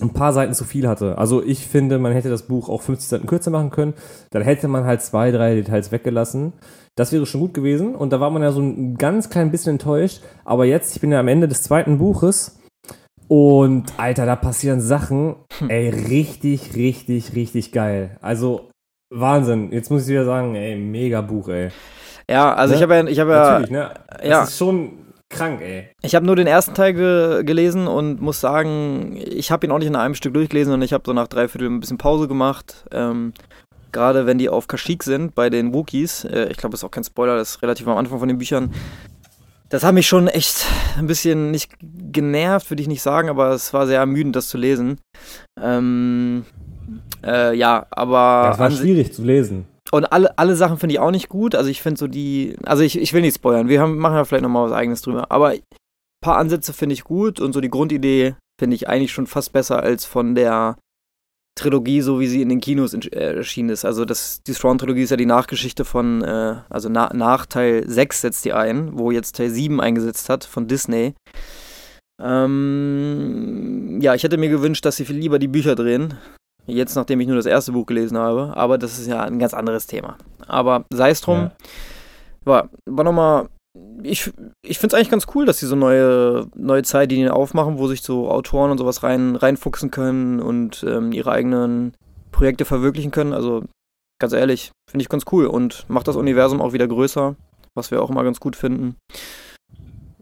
ein 0.00 0.12
paar 0.12 0.32
Seiten 0.32 0.54
zu 0.54 0.64
viel 0.64 0.86
hatte. 0.86 1.18
Also 1.18 1.42
ich 1.42 1.66
finde, 1.66 1.98
man 1.98 2.12
hätte 2.12 2.30
das 2.30 2.44
Buch 2.44 2.68
auch 2.68 2.82
50 2.82 3.08
Seiten 3.08 3.26
kürzer 3.26 3.50
machen 3.50 3.70
können. 3.70 3.94
Dann 4.30 4.42
hätte 4.42 4.68
man 4.68 4.84
halt 4.84 5.02
zwei, 5.02 5.32
drei 5.32 5.56
Details 5.56 5.90
weggelassen. 5.90 6.52
Das 6.94 7.12
wäre 7.12 7.26
schon 7.26 7.40
gut 7.40 7.54
gewesen. 7.54 7.96
Und 7.96 8.12
da 8.12 8.20
war 8.20 8.30
man 8.30 8.42
ja 8.42 8.52
so 8.52 8.60
ein 8.60 8.96
ganz 8.96 9.28
klein 9.28 9.50
bisschen 9.50 9.72
enttäuscht. 9.72 10.22
Aber 10.44 10.64
jetzt, 10.64 10.94
ich 10.94 11.00
bin 11.00 11.10
ja 11.10 11.18
am 11.18 11.26
Ende 11.26 11.48
des 11.48 11.62
zweiten 11.62 11.98
Buches. 11.98 12.60
Und 13.28 13.92
Alter, 13.98 14.26
da 14.26 14.36
passieren 14.36 14.80
Sachen. 14.80 15.36
Hm. 15.58 15.70
Ey, 15.70 15.90
richtig, 15.90 16.74
richtig, 16.74 17.34
richtig 17.34 17.72
geil. 17.72 18.16
Also 18.20 18.70
Wahnsinn. 19.10 19.72
Jetzt 19.72 19.90
muss 19.90 20.02
ich 20.02 20.08
wieder 20.08 20.24
sagen, 20.24 20.54
ey, 20.54 20.76
mega 20.76 21.20
Buch, 21.20 21.48
ey. 21.48 21.68
Ja, 22.28 22.54
also 22.54 22.72
ne? 22.72 22.76
ich 22.76 22.82
habe 22.82 22.94
ja, 22.94 23.04
ich 23.06 23.20
habe 23.20 23.30
ja, 23.30 23.50
Natürlich, 23.50 23.70
ne? 23.70 23.90
Ja. 24.22 24.40
Das 24.40 24.50
ist 24.50 24.58
schon 24.58 24.92
krank, 25.30 25.60
ey. 25.62 25.90
Ich 26.02 26.14
habe 26.14 26.26
nur 26.26 26.36
den 26.36 26.46
ersten 26.46 26.74
Teil 26.74 26.94
ge 26.94 27.44
gelesen 27.44 27.86
und 27.86 28.20
muss 28.20 28.40
sagen, 28.40 29.16
ich 29.16 29.50
habe 29.50 29.66
ihn 29.66 29.72
auch 29.72 29.78
nicht 29.78 29.88
in 29.88 29.96
einem 29.96 30.14
Stück 30.14 30.34
durchgelesen 30.34 30.74
und 30.74 30.82
ich 30.82 30.92
habe 30.92 31.04
so 31.06 31.12
nach 31.12 31.28
drei 31.28 31.48
Viertel 31.48 31.68
ein 31.68 31.80
bisschen 31.80 31.98
Pause 31.98 32.28
gemacht. 32.28 32.86
Ähm, 32.92 33.32
Gerade 33.90 34.26
wenn 34.26 34.36
die 34.36 34.50
auf 34.50 34.68
Kashyyyk 34.68 35.02
sind 35.02 35.34
bei 35.34 35.48
den 35.48 35.72
Wookiees. 35.72 36.24
Äh, 36.24 36.48
ich 36.50 36.58
glaube, 36.58 36.72
das 36.72 36.80
ist 36.80 36.84
auch 36.84 36.90
kein 36.90 37.04
Spoiler, 37.04 37.36
das 37.36 37.52
ist 37.52 37.62
relativ 37.62 37.88
am 37.88 37.96
Anfang 37.96 38.18
von 38.18 38.28
den 38.28 38.36
Büchern. 38.36 38.74
Das 39.70 39.84
hat 39.84 39.94
mich 39.94 40.06
schon 40.06 40.28
echt 40.28 40.64
ein 40.96 41.06
bisschen 41.06 41.50
nicht 41.50 41.72
genervt, 41.80 42.70
würde 42.70 42.80
ich 42.80 42.88
nicht 42.88 43.02
sagen, 43.02 43.28
aber 43.28 43.50
es 43.50 43.74
war 43.74 43.86
sehr 43.86 44.00
ermüdend, 44.00 44.34
das 44.34 44.48
zu 44.48 44.56
lesen. 44.56 44.98
Ähm, 45.60 46.46
äh, 47.22 47.54
ja, 47.54 47.86
aber. 47.90 48.48
Das 48.50 48.58
war 48.58 48.70
schwierig 48.70 49.12
zu 49.12 49.22
lesen. 49.22 49.66
Und 49.90 50.06
alle, 50.12 50.36
alle 50.38 50.56
Sachen 50.56 50.78
finde 50.78 50.94
ich 50.94 51.00
auch 51.00 51.10
nicht 51.10 51.28
gut. 51.28 51.54
Also 51.54 51.68
ich 51.68 51.82
finde 51.82 51.98
so 51.98 52.06
die. 52.06 52.56
Also 52.64 52.82
ich, 52.82 52.98
ich 52.98 53.12
will 53.12 53.20
nicht 53.20 53.36
spoilern. 53.36 53.68
Wir 53.68 53.80
haben, 53.80 53.98
machen 53.98 54.16
ja 54.16 54.24
vielleicht 54.24 54.42
nochmal 54.42 54.70
was 54.70 54.76
eigenes 54.76 55.02
drüber. 55.02 55.30
Aber 55.30 55.50
ein 55.50 55.60
paar 56.22 56.36
Ansätze 56.36 56.72
finde 56.72 56.94
ich 56.94 57.04
gut 57.04 57.40
und 57.40 57.52
so 57.52 57.60
die 57.60 57.70
Grundidee 57.70 58.34
finde 58.58 58.74
ich 58.74 58.88
eigentlich 58.88 59.12
schon 59.12 59.26
fast 59.26 59.52
besser 59.52 59.82
als 59.82 60.04
von 60.04 60.34
der 60.34 60.76
Trilogie, 61.58 62.00
so 62.00 62.20
wie 62.20 62.26
sie 62.26 62.42
in 62.42 62.48
den 62.48 62.60
Kinos 62.60 62.94
äh, 62.94 63.36
erschienen 63.36 63.70
ist. 63.70 63.84
Also 63.84 64.04
das, 64.04 64.42
die 64.42 64.52
Thrawn-Trilogie 64.52 65.02
ist 65.02 65.10
ja 65.10 65.16
die 65.16 65.26
Nachgeschichte 65.26 65.84
von, 65.84 66.22
äh, 66.22 66.56
also 66.68 66.88
na, 66.88 67.10
nach 67.12 67.46
Teil 67.46 67.84
6 67.86 68.20
setzt 68.20 68.44
die 68.44 68.52
ein, 68.52 68.98
wo 68.98 69.10
jetzt 69.10 69.36
Teil 69.36 69.50
7 69.50 69.80
eingesetzt 69.80 70.28
hat 70.28 70.44
von 70.44 70.66
Disney. 70.66 71.14
Ähm, 72.20 73.98
ja, 74.00 74.14
ich 74.14 74.22
hätte 74.24 74.38
mir 74.38 74.48
gewünscht, 74.48 74.84
dass 74.84 74.96
sie 74.96 75.04
viel 75.04 75.16
lieber 75.16 75.38
die 75.38 75.48
Bücher 75.48 75.74
drehen. 75.74 76.14
Jetzt, 76.66 76.96
nachdem 76.96 77.20
ich 77.20 77.26
nur 77.26 77.36
das 77.36 77.46
erste 77.46 77.72
Buch 77.72 77.86
gelesen 77.86 78.18
habe. 78.18 78.52
Aber 78.54 78.76
das 78.76 78.98
ist 78.98 79.06
ja 79.06 79.22
ein 79.22 79.38
ganz 79.38 79.54
anderes 79.54 79.86
Thema. 79.86 80.18
Aber 80.46 80.84
sei 80.92 81.10
es 81.10 81.20
drum. 81.20 81.38
Ja. 81.38 81.52
War, 82.44 82.68
war 82.86 83.04
nochmal. 83.04 83.48
Ich, 84.02 84.30
ich 84.62 84.78
finde 84.78 84.88
es 84.88 84.94
eigentlich 84.94 85.10
ganz 85.10 85.26
cool, 85.34 85.44
dass 85.44 85.58
sie 85.58 85.66
so 85.66 85.76
neue, 85.76 86.46
neue 86.54 86.82
Zeitlinien 86.82 87.30
aufmachen, 87.30 87.78
wo 87.78 87.88
sich 87.88 88.02
so 88.02 88.30
Autoren 88.30 88.70
und 88.70 88.78
sowas 88.78 89.02
rein, 89.02 89.36
reinfuchsen 89.36 89.90
können 89.90 90.40
und 90.40 90.84
ähm, 90.88 91.12
ihre 91.12 91.32
eigenen 91.32 91.94
Projekte 92.30 92.64
verwirklichen 92.64 93.10
können. 93.10 93.32
Also 93.32 93.64
ganz 94.20 94.32
ehrlich, 94.32 94.70
finde 94.88 95.02
ich 95.02 95.08
ganz 95.08 95.24
cool 95.32 95.46
und 95.46 95.84
macht 95.88 96.08
das 96.08 96.16
Universum 96.16 96.60
auch 96.60 96.72
wieder 96.72 96.86
größer, 96.86 97.34
was 97.74 97.90
wir 97.90 98.02
auch 98.02 98.10
immer 98.10 98.24
ganz 98.24 98.40
gut 98.40 98.54
finden. 98.54 98.96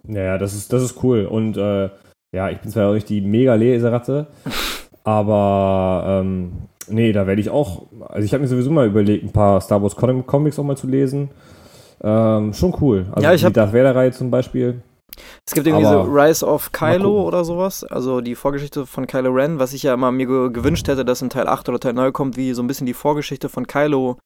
Ja, 0.08 0.38
das 0.38 0.54
ist, 0.54 0.72
das 0.72 0.82
ist 0.82 1.02
cool. 1.02 1.26
Und 1.26 1.56
äh, 1.56 1.90
ja, 2.34 2.50
ich 2.50 2.58
bin 2.60 2.70
zwar 2.70 2.90
auch 2.90 2.94
nicht 2.94 3.08
die 3.08 3.20
mega 3.20 3.54
Leseratte, 3.54 4.28
Aber 5.06 6.02
ähm, 6.04 6.50
nee, 6.88 7.12
da 7.12 7.28
werde 7.28 7.40
ich 7.40 7.48
auch, 7.48 7.84
also 8.08 8.25
ich 8.25 8.32
habe 8.32 8.42
mir 8.42 8.48
sowieso 8.48 8.72
mal 8.72 8.88
überlegt, 8.88 9.22
ein 9.22 9.30
paar 9.30 9.60
Star 9.60 9.80
Wars 9.80 9.94
Comics 9.94 10.58
auch 10.58 10.64
mal 10.64 10.76
zu 10.76 10.88
lesen. 10.88 11.30
Ähm, 12.02 12.52
schon 12.52 12.74
cool. 12.80 13.06
Also 13.12 13.22
ja, 13.22 13.34
ich 13.34 13.44
die 13.44 13.52
Darth 13.52 13.72
Vader-Reihe 13.72 14.12
zum 14.12 14.30
Beispiel. 14.30 14.82
Es 15.46 15.54
gibt 15.54 15.66
irgendwie 15.66 15.86
so 15.86 16.02
Rise 16.02 16.46
of 16.46 16.72
Kylo 16.72 17.22
oder 17.22 17.44
sowas, 17.44 17.84
also 17.84 18.20
die 18.20 18.34
Vorgeschichte 18.34 18.84
von 18.84 19.06
Kylo 19.06 19.30
Ren, 19.30 19.58
was 19.58 19.72
ich 19.72 19.82
ja 19.82 19.94
immer 19.94 20.12
mir 20.12 20.26
gewünscht 20.50 20.88
hätte, 20.88 21.06
dass 21.06 21.22
in 21.22 21.30
Teil 21.30 21.48
8 21.48 21.68
oder 21.70 21.80
Teil 21.80 21.94
9 21.94 22.12
kommt, 22.12 22.36
wie 22.36 22.52
so 22.52 22.62
ein 22.62 22.66
bisschen 22.66 22.86
die 22.86 22.94
Vorgeschichte 22.94 23.48
von 23.48 23.66
Kylo 23.66 24.18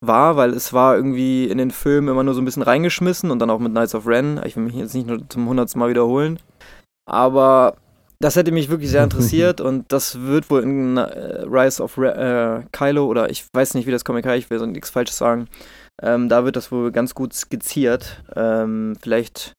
war, 0.00 0.36
weil 0.36 0.50
es 0.50 0.72
war 0.72 0.96
irgendwie 0.96 1.46
in 1.46 1.58
den 1.58 1.70
Filmen 1.70 2.08
immer 2.08 2.22
nur 2.22 2.34
so 2.34 2.40
ein 2.40 2.44
bisschen 2.44 2.62
reingeschmissen 2.62 3.30
und 3.30 3.38
dann 3.38 3.50
auch 3.50 3.58
mit 3.58 3.72
Knights 3.72 3.94
of 3.94 4.06
Ren. 4.06 4.40
Ich 4.44 4.56
will 4.56 4.64
mich 4.64 4.74
jetzt 4.74 4.94
nicht 4.94 5.06
nur 5.06 5.28
zum 5.28 5.48
hundertsten 5.48 5.80
Mal 5.80 5.90
wiederholen. 5.90 6.38
Aber 7.08 7.76
das 8.20 8.36
hätte 8.36 8.52
mich 8.52 8.68
wirklich 8.68 8.90
sehr 8.90 9.04
interessiert 9.04 9.60
und 9.62 9.90
das 9.92 10.20
wird 10.20 10.50
wohl 10.50 10.62
in 10.62 10.96
äh, 10.96 11.44
Rise 11.48 11.82
of 11.82 11.98
Re 11.98 12.64
äh, 12.64 12.68
Kylo 12.70 13.06
oder 13.06 13.30
ich 13.30 13.46
weiß 13.52 13.74
nicht, 13.74 13.86
wie 13.86 13.92
das 13.92 14.04
Comic 14.04 14.26
heißt, 14.26 14.44
ich 14.44 14.50
will 14.50 14.58
so 14.58 14.66
nichts 14.66 14.90
Falsches 14.90 15.18
sagen. 15.18 15.48
Ähm, 16.02 16.28
da 16.28 16.44
wird 16.44 16.56
das 16.56 16.70
wohl 16.70 16.92
ganz 16.92 17.14
gut 17.14 17.32
skizziert. 17.32 18.22
Ähm, 18.34 18.96
vielleicht 19.00 19.54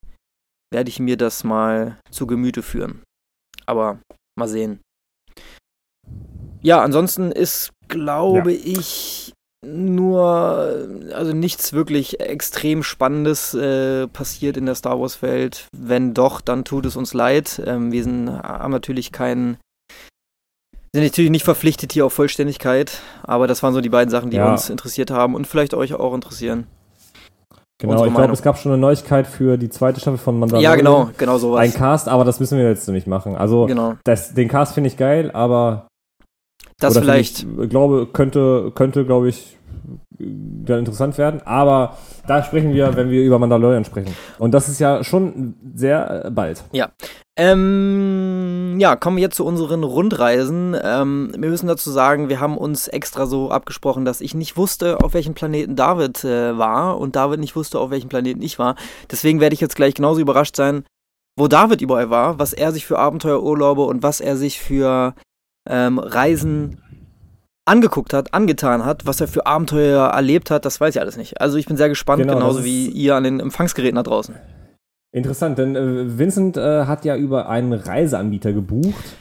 werde 0.72 0.90
ich 0.90 1.00
mir 1.00 1.18
das 1.18 1.44
mal 1.44 2.00
zu 2.12 2.28
Gemüte 2.28 2.62
führen. 2.62 3.02
Aber 3.66 4.00
mal 4.38 4.48
sehen. 4.48 4.80
Ja, 6.62 6.82
ansonsten 6.82 7.32
ist, 7.32 7.72
glaube 7.88 8.52
ja. 8.52 8.80
ich, 8.80 9.34
nur, 9.66 10.88
also 11.14 11.34
nichts 11.34 11.74
wirklich 11.74 12.20
extrem 12.20 12.84
Spannendes 12.84 13.54
äh, 13.54 14.08
passiert 14.08 14.58
in 14.58 14.66
der 14.66 14.76
Star 14.76 15.00
Wars-Welt. 15.00 15.68
Wenn 15.76 16.14
doch, 16.14 16.42
dann 16.42 16.64
tut 16.64 16.86
es 16.86 16.96
uns 16.96 17.14
leid. 17.14 17.62
Ähm, 17.66 17.92
wir 17.92 18.04
sind, 18.04 18.30
haben 18.30 18.72
natürlich 18.72 19.12
keinen, 19.12 19.58
sind 20.94 21.04
natürlich 21.04 21.32
nicht 21.32 21.46
verpflichtet 21.46 21.94
hier 21.94 22.06
auf 22.06 22.14
Vollständigkeit, 22.14 23.02
aber 23.24 23.48
das 23.48 23.62
waren 23.62 23.74
so 23.74 23.82
die 23.82 23.90
beiden 23.90 24.10
Sachen, 24.10 24.32
die 24.32 24.38
ja. 24.38 24.50
uns 24.52 24.70
interessiert 24.70 25.12
haben 25.12 25.36
und 25.36 25.46
vielleicht 25.46 25.74
euch 25.74 25.94
auch 25.94 26.14
interessieren. 26.14 26.68
Genau, 27.82 28.06
ich 28.06 28.14
glaube, 28.14 28.34
es 28.34 28.42
gab 28.42 28.58
schon 28.58 28.74
eine 28.74 28.82
Neuigkeit 28.82 29.26
für 29.26 29.58
die 29.58 29.70
zweite 29.70 30.02
Staffel 30.02 30.18
von 30.18 30.38
Mandalorian. 30.38 30.72
Ja, 30.72 30.76
genau, 30.76 31.10
genau 31.18 31.38
sowas. 31.38 31.62
Ein 31.62 31.74
Cast, 31.74 32.10
aber 32.10 32.26
das 32.26 32.42
müssen 32.42 32.58
wir 32.58 32.68
jetzt 32.68 32.90
nicht 32.90 33.08
machen. 33.08 33.38
Also, 33.38 33.68
genau. 33.68 33.96
das, 34.04 34.34
den 34.34 34.50
Cast 34.50 34.74
finde 34.74 34.90
ich 34.90 34.98
geil, 34.98 35.32
aber 35.32 35.88
das 36.80 36.98
vielleicht. 36.98 37.46
Ich 37.62 37.70
glaube, 37.70 38.08
könnte, 38.12 38.72
könnte, 38.76 39.06
glaube 39.06 39.30
ich, 39.30 39.58
dann 40.20 40.80
interessant 40.80 41.18
werden. 41.18 41.42
Aber 41.46 41.98
da 42.28 42.44
sprechen 42.44 42.74
wir, 42.74 42.96
wenn 42.96 43.10
wir 43.10 43.24
über 43.24 43.40
Mandalorian 43.40 43.86
sprechen. 43.86 44.14
Und 44.38 44.54
das 44.54 44.70
ist 44.70 44.80
ja 44.80 45.04
schon 45.04 45.56
sehr 45.76 46.26
äh, 46.26 46.32
bald. 46.32 46.64
Ja. 46.72 46.90
Ähm, 47.38 48.76
ja, 48.80 48.98
kommen 48.98 49.16
wir 49.16 49.22
jetzt 49.22 49.38
zu 49.38 49.46
unseren 49.46 49.84
Rundreisen. 49.84 50.76
Ähm, 50.82 51.32
wir 51.38 51.50
müssen 51.50 51.68
dazu 51.68 51.90
sagen, 51.90 52.28
wir 52.28 52.42
haben 52.42 52.58
uns 52.58 52.88
extra 52.90 53.26
so 53.28 53.50
abgesprochen, 53.50 54.04
dass 54.04 54.20
ich 54.20 54.36
nicht 54.36 54.58
wusste, 54.58 55.02
auf 55.02 55.14
welchem 55.14 55.36
Planeten 55.36 55.76
David 55.78 56.24
äh, 56.26 56.58
war 56.58 57.00
und 57.00 57.16
David 57.16 57.40
nicht 57.40 57.56
wusste, 57.56 57.80
auf 57.80 57.92
welchem 57.92 58.10
Planeten 58.10 58.42
ich 58.42 58.60
war. 58.60 58.76
Deswegen 59.10 59.40
werde 59.40 59.54
ich 59.54 59.62
jetzt 59.62 59.78
gleich 59.78 59.94
genauso 59.94 60.20
überrascht 60.20 60.58
sein, 60.58 60.84
wo 61.38 61.48
David 61.48 61.82
überall 61.82 62.10
war, 62.10 62.40
was 62.40 62.52
er 62.52 62.74
sich 62.74 62.86
für 62.86 63.00
Abenteuerurlaube 63.00 63.84
und 63.84 64.04
was 64.04 64.20
er 64.20 64.36
sich 64.36 64.60
für 64.60 65.16
ähm, 65.70 65.98
Reisen 65.98 66.82
angeguckt 67.70 68.14
hat, 68.14 68.34
angetan 68.34 68.84
hat, 68.84 69.06
was 69.06 69.22
er 69.22 69.28
für 69.28 69.46
Abenteuer 69.46 70.08
erlebt 70.08 70.52
hat, 70.52 70.66
das 70.66 70.82
weiß 70.82 70.96
ich 70.96 71.02
alles 71.02 71.18
nicht. 71.18 71.40
Also 71.40 71.58
ich 71.58 71.68
bin 71.68 71.78
sehr 71.78 71.90
gespannt, 71.90 72.22
genau, 72.22 72.34
genauso 72.34 72.64
wie 72.64 72.88
ihr 72.88 73.16
an 73.16 73.24
den 73.24 73.40
Empfangsgeräten 73.40 73.96
da 73.96 74.04
draußen. 74.04 74.36
Interessant, 75.12 75.58
denn 75.58 75.76
äh, 75.76 76.18
Vincent 76.18 76.58
äh, 76.58 76.86
hat 76.86 77.06
ja 77.06 77.16
über 77.16 77.50
einen 77.50 77.74
Reiseanbieter 77.74 78.54
gebucht. 78.54 79.16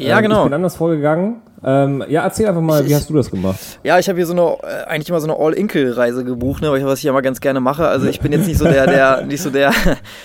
Ja, 0.00 0.18
ähm, 0.18 0.22
genau. 0.22 0.38
Ich 0.38 0.44
bin 0.44 0.54
anders 0.54 0.76
vorgegangen. 0.76 1.42
Ähm, 1.62 2.02
ja, 2.08 2.22
erzähl 2.22 2.46
einfach 2.46 2.62
mal, 2.62 2.86
wie 2.86 2.94
hast 2.94 3.10
du 3.10 3.14
das 3.14 3.30
gemacht? 3.30 3.58
Ja, 3.84 3.98
ich 3.98 4.08
habe 4.08 4.16
hier 4.16 4.26
so 4.26 4.32
eine, 4.32 4.56
äh, 4.62 4.86
eigentlich 4.86 5.10
immer 5.10 5.20
so 5.20 5.26
eine 5.26 5.38
All-Inkle-Reise 5.38 6.24
gebucht, 6.24 6.62
ne, 6.62 6.72
was 6.72 7.00
ich 7.00 7.04
ja 7.04 7.12
mal 7.12 7.20
ganz 7.20 7.40
gerne 7.40 7.60
mache. 7.60 7.86
Also 7.86 8.06
ich 8.06 8.20
bin 8.20 8.32
jetzt 8.32 8.46
nicht 8.46 8.58
so 8.58 8.64
der, 8.64 8.86
der, 8.86 9.22
nicht 9.26 9.42
so 9.42 9.50
der, 9.50 9.70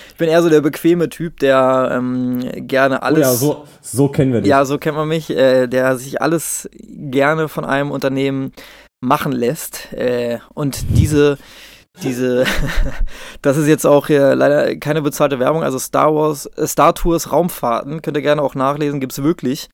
ich 0.10 0.16
bin 0.16 0.30
eher 0.30 0.42
so 0.42 0.50
der 0.50 0.62
bequeme 0.62 1.10
Typ, 1.10 1.40
der 1.40 1.92
ähm, 1.92 2.40
gerne 2.68 3.04
alles. 3.04 3.20
Oh 3.20 3.22
ja, 3.22 3.34
so, 3.34 3.66
so 3.82 4.08
kennen 4.08 4.32
wir 4.32 4.42
dich. 4.42 4.50
Ja, 4.50 4.64
so 4.64 4.78
kennt 4.78 4.96
man 4.96 5.10
mich, 5.10 5.30
äh, 5.30 5.68
der 5.68 5.98
sich 5.98 6.22
alles 6.22 6.70
gerne 6.80 7.50
von 7.50 7.66
einem 7.66 7.92
Unternehmen 7.92 8.54
machen 9.02 9.34
lässt. 9.34 9.92
Äh, 9.92 10.40
und 10.54 10.86
diese 10.98 11.38
diese, 12.04 12.46
das 13.42 13.58
ist 13.58 13.68
jetzt 13.68 13.86
auch 13.86 14.08
hier 14.08 14.36
leider 14.36 14.76
keine 14.78 15.02
bezahlte 15.02 15.40
Werbung, 15.40 15.64
also 15.64 15.80
Star 15.80 16.14
Wars, 16.14 16.46
äh, 16.46 16.68
Star 16.68 16.94
Tours 16.94 17.32
Raumfahrten, 17.32 18.02
könnt 18.02 18.18
ihr 18.18 18.24
gerne 18.24 18.42
auch 18.42 18.56
nachlesen, 18.56 19.00
gibt 19.00 19.14
es 19.14 19.24
wirklich 19.24 19.70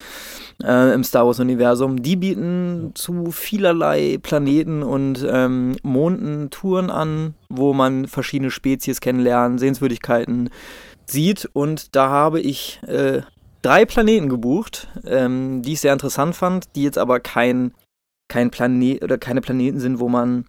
äh, 0.64 0.94
im 0.94 1.04
Star 1.04 1.26
Wars 1.26 1.40
Universum. 1.40 2.02
Die 2.02 2.16
bieten 2.16 2.92
zu 2.94 3.32
vielerlei 3.32 4.20
Planeten 4.22 4.84
und 4.84 5.26
ähm, 5.30 5.76
Monden 5.84 6.50
Touren 6.50 6.90
an, 6.90 7.34
wo 7.50 7.74
man 7.74 8.08
verschiedene 8.08 8.52
Spezies 8.52 9.02
kennenlernen, 9.02 9.58
Sehenswürdigkeiten 9.58 10.50
sieht 11.06 11.50
und 11.54 11.96
da 11.96 12.10
habe 12.10 12.40
ich 12.40 12.80
äh, 12.88 13.22
drei 13.62 13.86
Planeten 13.86 14.30
gebucht, 14.30 14.88
ähm, 15.06 15.62
die 15.62 15.74
ich 15.74 15.82
sehr 15.82 15.94
interessant 15.94 16.36
fand, 16.36 16.76
die 16.76 16.84
jetzt 16.84 16.98
aber 16.98 17.20
kein, 17.20 17.74
kein 18.28 18.50
Planet 18.50 19.04
oder 19.04 19.18
keine 19.18 19.42
Planeten 19.42 19.80
sind, 19.80 20.00
wo 20.00 20.10
man 20.10 20.46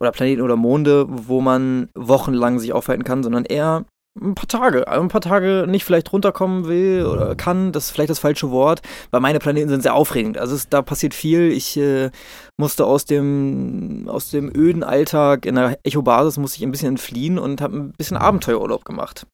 oder 0.00 0.12
Planeten 0.12 0.42
oder 0.42 0.56
Monde, 0.56 1.06
wo 1.08 1.40
man 1.40 1.88
wochenlang 1.94 2.58
sich 2.58 2.72
aufhalten 2.72 3.04
kann, 3.04 3.22
sondern 3.22 3.44
eher 3.44 3.84
ein 4.20 4.34
paar 4.34 4.48
Tage. 4.48 4.88
Also 4.88 5.02
ein 5.02 5.08
paar 5.08 5.20
Tage 5.20 5.66
nicht 5.68 5.84
vielleicht 5.84 6.12
runterkommen 6.12 6.66
will 6.66 7.06
oder 7.06 7.34
kann, 7.34 7.72
das 7.72 7.86
ist 7.86 7.90
vielleicht 7.92 8.10
das 8.10 8.18
falsche 8.18 8.50
Wort, 8.50 8.82
weil 9.10 9.20
meine 9.20 9.38
Planeten 9.38 9.68
sind 9.68 9.82
sehr 9.82 9.94
aufregend. 9.94 10.38
Also 10.38 10.54
es, 10.54 10.68
da 10.68 10.82
passiert 10.82 11.14
viel. 11.14 11.52
Ich 11.52 11.76
äh, 11.76 12.10
musste 12.56 12.84
aus 12.86 13.04
dem, 13.04 14.08
aus 14.08 14.30
dem 14.30 14.50
öden 14.54 14.82
Alltag 14.82 15.46
in 15.46 15.54
der 15.54 15.78
Echo-Basis 15.84 16.38
musste 16.38 16.58
ich 16.58 16.64
ein 16.64 16.72
bisschen 16.72 16.88
entfliehen 16.88 17.38
und 17.38 17.60
habe 17.60 17.76
ein 17.76 17.92
bisschen 17.92 18.16
Abenteuerurlaub 18.16 18.84
gemacht. 18.84 19.26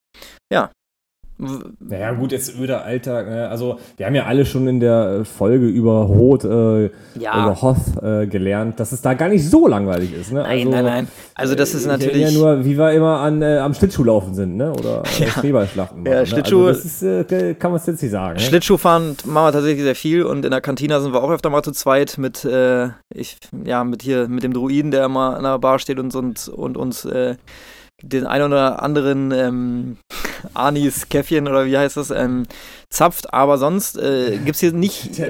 Ja. 0.52 0.70
Naja, 1.36 2.12
gut, 2.12 2.30
jetzt 2.30 2.56
öder 2.56 2.84
Alltag. 2.84 3.28
Ne? 3.28 3.48
Also, 3.48 3.80
wir 3.96 4.06
haben 4.06 4.14
ja 4.14 4.26
alle 4.26 4.46
schon 4.46 4.68
in 4.68 4.78
der 4.78 5.20
äh, 5.20 5.24
Folge 5.24 5.66
über 5.66 6.06
Hoth, 6.06 6.44
äh, 6.44 6.90
ja. 7.18 7.42
über 7.42 7.60
Hoth 7.60 8.02
äh, 8.02 8.28
gelernt, 8.28 8.78
dass 8.78 8.92
es 8.92 9.02
da 9.02 9.14
gar 9.14 9.28
nicht 9.28 9.48
so 9.48 9.66
langweilig 9.66 10.14
ist. 10.14 10.32
Ne? 10.32 10.42
Nein, 10.42 10.68
also, 10.68 10.70
nein, 10.70 10.84
nein. 10.84 11.08
Also, 11.34 11.56
das 11.56 11.74
ist 11.74 11.86
natürlich. 11.86 12.22
ja 12.22 12.30
nur, 12.30 12.64
wie 12.64 12.78
wir 12.78 12.92
immer 12.92 13.18
an, 13.18 13.42
äh, 13.42 13.58
am 13.58 13.74
Schlittschuhlaufen 13.74 14.34
sind, 14.34 14.56
ne? 14.56 14.72
oder 14.72 15.02
ja. 15.18 15.26
Schneeballschlachten. 15.26 16.06
Ja, 16.06 16.20
ne? 16.20 16.26
Schlittschuh. 16.26 16.66
Also 16.66 16.82
das 16.82 17.02
ist, 17.02 17.02
äh, 17.02 17.54
kann 17.54 17.72
man 17.72 17.80
jetzt 17.84 18.00
nicht 18.00 18.12
sagen. 18.12 18.34
Ne? 18.34 18.40
Schlittschuhfahren 18.40 19.16
machen 19.24 19.46
wir 19.46 19.52
tatsächlich 19.52 19.82
sehr 19.82 19.96
viel 19.96 20.22
und 20.22 20.44
in 20.44 20.52
der 20.52 20.60
Kantina 20.60 21.00
sind 21.00 21.12
wir 21.12 21.22
auch 21.22 21.30
öfter 21.30 21.50
mal 21.50 21.64
zu 21.64 21.72
zweit 21.72 22.16
mit, 22.16 22.44
äh, 22.44 22.90
ich, 23.12 23.38
ja, 23.64 23.82
mit 23.82 24.02
hier, 24.02 24.28
mit 24.28 24.44
dem 24.44 24.52
Druiden, 24.52 24.92
der 24.92 25.04
immer 25.06 25.36
an 25.36 25.42
der 25.42 25.58
Bar 25.58 25.80
steht 25.80 25.98
und, 25.98 26.14
und, 26.14 26.48
und 26.48 26.76
uns 26.76 27.08
den 28.02 28.26
einen 28.26 28.44
oder 28.44 28.82
anderen 28.82 29.30
ähm, 29.32 29.96
Anis 30.54 31.08
Käffchen 31.08 31.48
oder 31.48 31.66
wie 31.66 31.78
heißt 31.78 31.96
das, 31.96 32.10
ähm, 32.10 32.44
zapft, 32.90 33.32
aber 33.32 33.58
sonst 33.58 33.96
äh, 33.96 34.38
gibt 34.38 34.56
es 34.56 34.60
hier 34.60 34.72
nicht. 34.72 35.10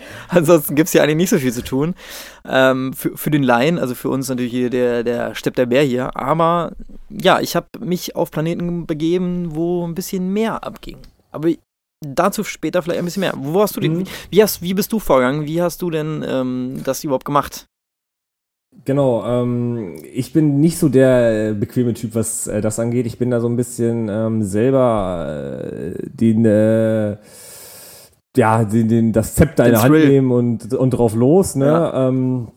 Ansonsten 0.28 0.74
gibt 0.74 0.86
es 0.86 0.92
hier 0.92 1.02
eigentlich 1.02 1.16
nicht 1.16 1.30
so 1.30 1.38
viel 1.38 1.52
zu 1.52 1.62
tun. 1.62 1.94
Ähm, 2.48 2.92
für, 2.92 3.16
für 3.16 3.30
den 3.30 3.42
Laien, 3.42 3.78
also 3.78 3.94
für 3.94 4.08
uns 4.08 4.28
natürlich 4.28 4.52
hier 4.52 4.70
der, 4.70 5.02
der 5.02 5.34
Stepp 5.34 5.54
der 5.56 5.66
Bär 5.66 5.82
hier. 5.82 6.16
Aber 6.16 6.72
ja, 7.08 7.40
ich 7.40 7.56
habe 7.56 7.66
mich 7.80 8.16
auf 8.16 8.30
Planeten 8.30 8.86
begeben, 8.86 9.54
wo 9.54 9.86
ein 9.86 9.94
bisschen 9.94 10.32
mehr 10.32 10.64
abging. 10.64 10.98
Aber 11.32 11.50
dazu 12.04 12.44
später 12.44 12.82
vielleicht 12.82 13.00
ein 13.00 13.04
bisschen 13.04 13.20
mehr. 13.20 13.34
Wo 13.36 13.62
hast 13.62 13.76
du 13.76 13.80
den, 13.80 13.98
mhm. 13.98 14.04
wie, 14.30 14.42
hast, 14.42 14.62
wie 14.62 14.74
bist 14.74 14.92
du 14.92 14.98
vorgegangen? 14.98 15.46
Wie 15.46 15.60
hast 15.62 15.82
du 15.82 15.90
denn 15.90 16.24
ähm, 16.26 16.80
das 16.84 17.04
überhaupt 17.04 17.24
gemacht? 17.24 17.66
Genau, 18.84 19.24
ähm, 19.24 19.96
ich 20.12 20.32
bin 20.32 20.60
nicht 20.60 20.78
so 20.78 20.88
der 20.88 21.54
bequeme 21.54 21.92
Typ, 21.92 22.14
was 22.14 22.46
äh, 22.46 22.60
das 22.60 22.78
angeht. 22.78 23.06
Ich 23.06 23.18
bin 23.18 23.30
da 23.30 23.40
so 23.40 23.48
ein 23.48 23.56
bisschen 23.56 24.08
ähm, 24.08 24.42
selber 24.42 25.60
äh, 25.62 25.94
den, 26.08 26.44
äh, 26.44 27.16
ja, 28.36 28.64
den, 28.64 28.88
den, 28.88 29.12
das 29.12 29.34
Zepter 29.34 29.66
in 29.66 29.72
der 29.72 29.82
Hand 29.82 29.94
nehmen 29.94 30.30
und, 30.30 30.72
und 30.72 30.90
drauf 30.90 31.14
los. 31.14 31.56
Ne? 31.56 31.66
Ja. 31.66 32.08
Ähm, 32.08 32.48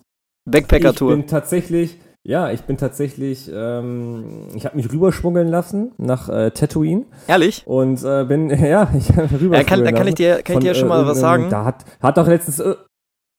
Backpacker-Tour. 0.46 1.12
Ich 1.12 1.18
bin 1.18 1.28
tatsächlich, 1.28 1.98
ja, 2.24 2.52
ich 2.52 2.62
bin 2.62 2.78
tatsächlich, 2.78 3.52
ähm, 3.54 4.50
ich 4.56 4.66
habe 4.66 4.78
mich 4.78 4.92
rüberschmuggeln 4.92 5.48
lassen 5.48 5.94
nach 5.98 6.30
äh, 6.30 6.52
Tatooine. 6.52 7.06
Ehrlich? 7.28 7.64
Und 7.66 8.04
äh, 8.04 8.24
bin, 8.24 8.50
ja, 8.64 8.88
ich 8.96 9.10
habe 9.16 9.42
rüber. 9.42 9.58
Ja, 9.58 9.64
kann, 9.64 9.84
da 9.84 9.92
kann 9.92 10.08
ich 10.08 10.16
dir, 10.16 10.44
kann 10.44 10.60
ich 10.60 10.64
dir 10.64 10.76
schon 10.76 10.90
mal 10.90 11.04
äh, 11.04 11.08
was 11.08 11.20
sagen. 11.20 11.50
Da 11.50 11.66
hat, 11.66 11.86
hat 12.02 12.18
doch 12.18 12.28
letztens, 12.28 12.60
äh, 12.60 12.76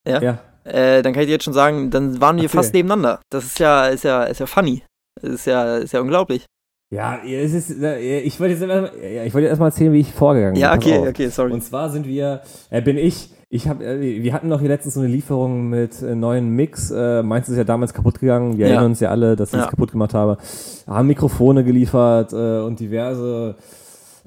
ja. 0.06 0.20
ja 0.20 0.38
äh, 0.64 1.02
dann 1.02 1.12
kann 1.12 1.22
ich 1.22 1.28
dir 1.28 1.34
jetzt 1.34 1.44
schon 1.44 1.54
sagen, 1.54 1.90
dann 1.90 2.20
waren 2.20 2.36
wir 2.36 2.44
okay. 2.44 2.56
fast 2.56 2.74
nebeneinander. 2.74 3.20
Das 3.30 3.44
ist 3.44 3.58
ja, 3.58 3.86
ist 3.86 4.04
ja, 4.04 4.24
ist 4.24 4.40
ja 4.40 4.46
funny. 4.46 4.82
Das 5.20 5.30
ist 5.30 5.46
ja, 5.46 5.76
ist 5.76 5.92
ja 5.92 6.00
unglaublich. 6.00 6.46
Ja, 6.90 7.18
es 7.24 7.54
ist, 7.54 7.82
äh, 7.82 8.20
ich 8.20 8.38
wollte 8.40 8.54
jetzt 8.54 8.62
erstmal, 8.62 8.92
ich 9.26 9.34
wollte 9.34 9.48
erstmal 9.48 9.70
erzählen, 9.70 9.92
wie 9.92 10.00
ich 10.00 10.12
vorgegangen 10.12 10.54
bin. 10.54 10.62
Ja, 10.62 10.74
okay, 10.74 10.98
okay, 11.08 11.28
sorry. 11.28 11.52
Und 11.52 11.62
zwar 11.62 11.90
sind 11.90 12.06
wir, 12.06 12.42
äh, 12.70 12.82
bin 12.82 12.98
ich, 12.98 13.30
ich 13.48 13.68
habe, 13.68 13.84
äh, 13.84 14.22
wir 14.22 14.32
hatten 14.32 14.48
noch 14.48 14.60
hier 14.60 14.68
letztens 14.68 14.94
so 14.94 15.00
eine 15.00 15.08
Lieferung 15.08 15.68
mit 15.68 16.02
äh, 16.02 16.14
neuen 16.14 16.50
Mix. 16.50 16.90
Äh, 16.90 17.22
meins 17.22 17.48
ist 17.48 17.56
ja 17.56 17.64
damals 17.64 17.94
kaputt 17.94 18.20
gegangen. 18.20 18.58
Wir 18.58 18.66
ja. 18.66 18.72
erinnern 18.72 18.90
uns 18.90 19.00
ja 19.00 19.10
alle, 19.10 19.36
dass 19.36 19.50
ich 19.50 19.58
es 19.58 19.64
ja. 19.64 19.70
kaputt 19.70 19.92
gemacht 19.92 20.14
habe. 20.14 20.38
Haben 20.86 21.08
Mikrofone 21.08 21.64
geliefert 21.64 22.32
äh, 22.32 22.60
und 22.60 22.80
diverse 22.80 23.56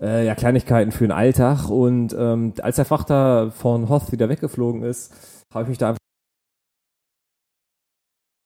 äh, 0.02 0.26
ja, 0.26 0.36
Kleinigkeiten 0.36 0.92
für 0.92 1.04
den 1.06 1.12
Alltag. 1.12 1.70
Und 1.70 2.16
ähm, 2.18 2.54
als 2.62 2.78
der 2.78 2.86
Frachter 2.86 3.52
von 3.52 3.90
Hoth 3.90 4.12
wieder 4.12 4.30
weggeflogen 4.30 4.84
ist, 4.84 5.14
habe 5.54 5.64
ich 5.64 5.70
mich 5.70 5.78
da 5.78 5.90
einfach 5.90 6.07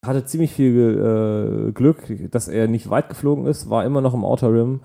hatte 0.04 0.24
ziemlich 0.24 0.52
viel 0.52 1.68
äh, 1.68 1.72
Glück, 1.72 2.30
dass 2.30 2.48
er 2.48 2.66
nicht 2.68 2.90
weit 2.90 3.08
geflogen 3.08 3.46
ist, 3.46 3.70
war 3.70 3.84
immer 3.84 4.00
noch 4.00 4.14
im 4.14 4.24
Outer 4.24 4.52
Rim 4.52 4.80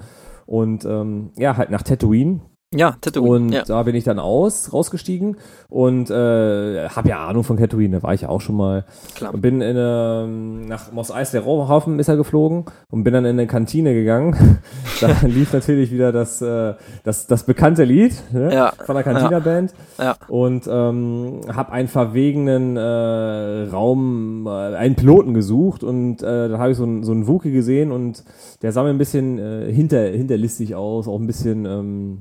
und 0.45 0.85
ähm, 0.85 1.31
ja, 1.35 1.57
halt 1.57 1.71
nach 1.71 1.81
Tatooine. 1.81 2.41
Ja, 2.75 2.97
Tatooine. 2.99 3.45
Und 3.45 3.53
ja. 3.53 3.63
da 3.63 3.81
bin 3.83 3.95
ich 3.95 4.03
dann 4.03 4.19
aus, 4.19 4.73
rausgestiegen 4.73 5.37
und 5.69 6.09
äh, 6.09 6.89
habe 6.89 7.07
ja 7.07 7.25
Ahnung 7.25 7.45
von 7.45 7.55
Tatooine, 7.55 7.95
da 7.97 8.03
war 8.03 8.13
ich 8.13 8.25
auch 8.25 8.41
schon 8.41 8.57
mal. 8.57 8.83
Klar. 9.15 9.33
Und 9.33 9.39
bin 9.39 9.61
in 9.61 9.77
eine, 9.77 10.27
nach 10.27 10.91
Mos 10.91 11.09
Eisley 11.09 11.41
Hafen 11.43 11.97
ist 11.97 12.09
er 12.09 12.17
geflogen 12.17 12.65
und 12.89 13.05
bin 13.05 13.13
dann 13.13 13.23
in 13.23 13.39
eine 13.39 13.47
Kantine 13.47 13.93
gegangen. 13.93 14.59
da 14.99 15.15
lief 15.25 15.53
natürlich 15.53 15.91
wieder 15.91 16.11
das, 16.11 16.41
äh, 16.41 16.73
das, 17.05 17.25
das 17.25 17.45
bekannte 17.45 17.85
Lied 17.85 18.21
ne? 18.33 18.53
ja. 18.53 18.73
von 18.85 18.95
der 18.95 19.03
Cantina-Band. 19.05 19.73
Ja. 19.97 20.03
ja. 20.03 20.15
Und 20.27 20.67
ähm, 20.69 21.39
habe 21.47 21.71
einen 21.71 21.87
verwegenen 21.87 22.75
äh, 22.75 23.69
Raum, 23.71 24.45
äh, 24.45 24.75
einen 24.75 24.95
Piloten 24.95 25.33
gesucht 25.33 25.83
und 25.83 26.21
äh, 26.21 26.49
da 26.49 26.57
habe 26.57 26.71
ich 26.71 26.77
so 26.77 26.83
einen 26.83 27.05
so 27.05 27.13
einen 27.13 27.27
Wookie 27.27 27.53
gesehen 27.53 27.93
und 27.93 28.25
der 28.61 28.73
sah 28.73 28.83
mir 28.83 28.89
ein 28.89 28.97
bisschen 28.97 29.39
äh, 29.39 29.71
hinter, 29.71 30.01
hinterlistig 30.01 30.75
aus, 30.75 31.07
auch 31.07 31.17
ein 31.17 31.27
bisschen 31.27 31.65
ähm, 31.65 32.19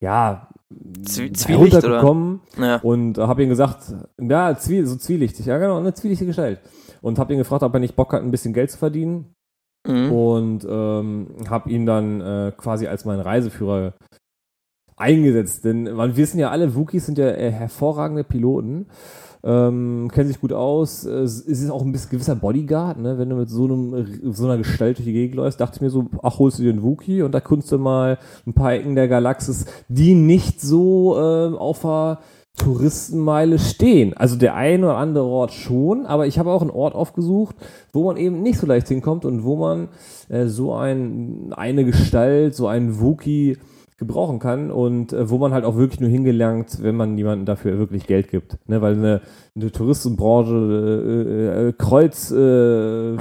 ja, 0.00 0.48
Zwielicht 1.04 1.48
runtergekommen 1.50 2.40
ja. 2.56 2.76
und 2.76 3.18
habe 3.18 3.42
ihm 3.42 3.48
gesagt, 3.48 3.92
ja, 4.20 4.56
zwie 4.56 4.84
so 4.84 4.96
zwielichtig, 4.96 5.46
ja 5.46 5.58
genau, 5.58 5.78
eine 5.78 5.94
zwielichtige 5.94 6.28
Gestalt. 6.28 6.60
Und 7.02 7.18
habe 7.18 7.32
ihn 7.32 7.38
gefragt, 7.38 7.62
ob 7.62 7.74
er 7.74 7.80
nicht 7.80 7.96
Bock 7.96 8.12
hat, 8.12 8.22
ein 8.22 8.30
bisschen 8.30 8.52
Geld 8.52 8.70
zu 8.70 8.78
verdienen. 8.78 9.34
Mhm. 9.86 10.12
Und 10.12 10.66
ähm, 10.68 11.34
habe 11.48 11.70
ihn 11.70 11.86
dann 11.86 12.20
äh, 12.20 12.52
quasi 12.56 12.86
als 12.86 13.04
meinen 13.04 13.20
Reiseführer 13.20 13.94
eingesetzt. 14.96 15.64
Denn 15.64 15.86
wir 15.86 16.16
wissen 16.16 16.38
ja 16.38 16.50
alle, 16.50 16.74
Wookies 16.76 17.06
sind 17.06 17.18
ja 17.18 17.30
äh, 17.30 17.50
hervorragende 17.50 18.22
Piloten 18.22 18.86
ähm, 19.42 20.10
kennen 20.12 20.28
sich 20.28 20.40
gut 20.40 20.52
aus. 20.52 21.04
Es 21.04 21.40
ist 21.40 21.70
auch 21.70 21.82
ein 21.82 21.92
bisschen 21.92 22.10
gewisser 22.10 22.36
Bodyguard, 22.36 22.98
ne? 22.98 23.18
Wenn 23.18 23.30
du 23.30 23.36
mit 23.36 23.50
so, 23.50 23.64
einem, 23.64 24.32
so 24.32 24.44
einer 24.44 24.58
Gestalt 24.58 24.98
durch 24.98 25.06
die 25.06 25.12
Gegend 25.12 25.36
läufst, 25.36 25.60
dachte 25.60 25.76
ich 25.76 25.80
mir 25.80 25.90
so, 25.90 26.06
ach, 26.22 26.38
holst 26.38 26.58
du 26.58 26.62
dir 26.62 26.70
einen 26.70 26.82
Wookie 26.82 27.22
und 27.22 27.32
da 27.32 27.40
kunst 27.40 27.72
du 27.72 27.78
mal 27.78 28.18
ein 28.46 28.52
paar 28.52 28.74
Ecken 28.74 28.94
der 28.94 29.08
Galaxis, 29.08 29.66
die 29.88 30.14
nicht 30.14 30.60
so 30.60 31.18
ähm, 31.18 31.56
auf 31.56 31.80
der 31.80 32.18
Touristenmeile 32.56 33.58
stehen. 33.58 34.14
Also 34.14 34.36
der 34.36 34.54
ein 34.54 34.84
oder 34.84 34.96
andere 34.96 35.24
Ort 35.24 35.52
schon, 35.52 36.04
aber 36.04 36.26
ich 36.26 36.38
habe 36.38 36.50
auch 36.50 36.60
einen 36.60 36.70
Ort 36.70 36.94
aufgesucht, 36.94 37.56
wo 37.92 38.04
man 38.04 38.16
eben 38.16 38.42
nicht 38.42 38.58
so 38.58 38.66
leicht 38.66 38.88
hinkommt 38.88 39.24
und 39.24 39.44
wo 39.44 39.56
man 39.56 39.88
äh, 40.28 40.46
so 40.46 40.74
ein, 40.74 41.54
eine 41.56 41.84
Gestalt, 41.84 42.54
so 42.54 42.66
einen 42.66 43.00
Wookie 43.00 43.56
gebrauchen 44.00 44.38
kann 44.38 44.70
und 44.70 45.12
äh, 45.12 45.28
wo 45.28 45.36
man 45.36 45.52
halt 45.52 45.66
auch 45.66 45.76
wirklich 45.76 46.00
nur 46.00 46.08
hingelangt, 46.08 46.82
wenn 46.82 46.96
man 46.96 47.18
jemanden 47.18 47.44
dafür 47.44 47.78
wirklich 47.78 48.06
Geld 48.06 48.30
gibt. 48.30 48.56
Ne? 48.66 48.80
Weil 48.80 48.94
eine, 48.94 49.20
eine 49.54 49.70
Touristenbranche, 49.70 50.54
äh, 50.54 51.68
äh, 51.68 51.72
Kreuzflug, 51.74 53.20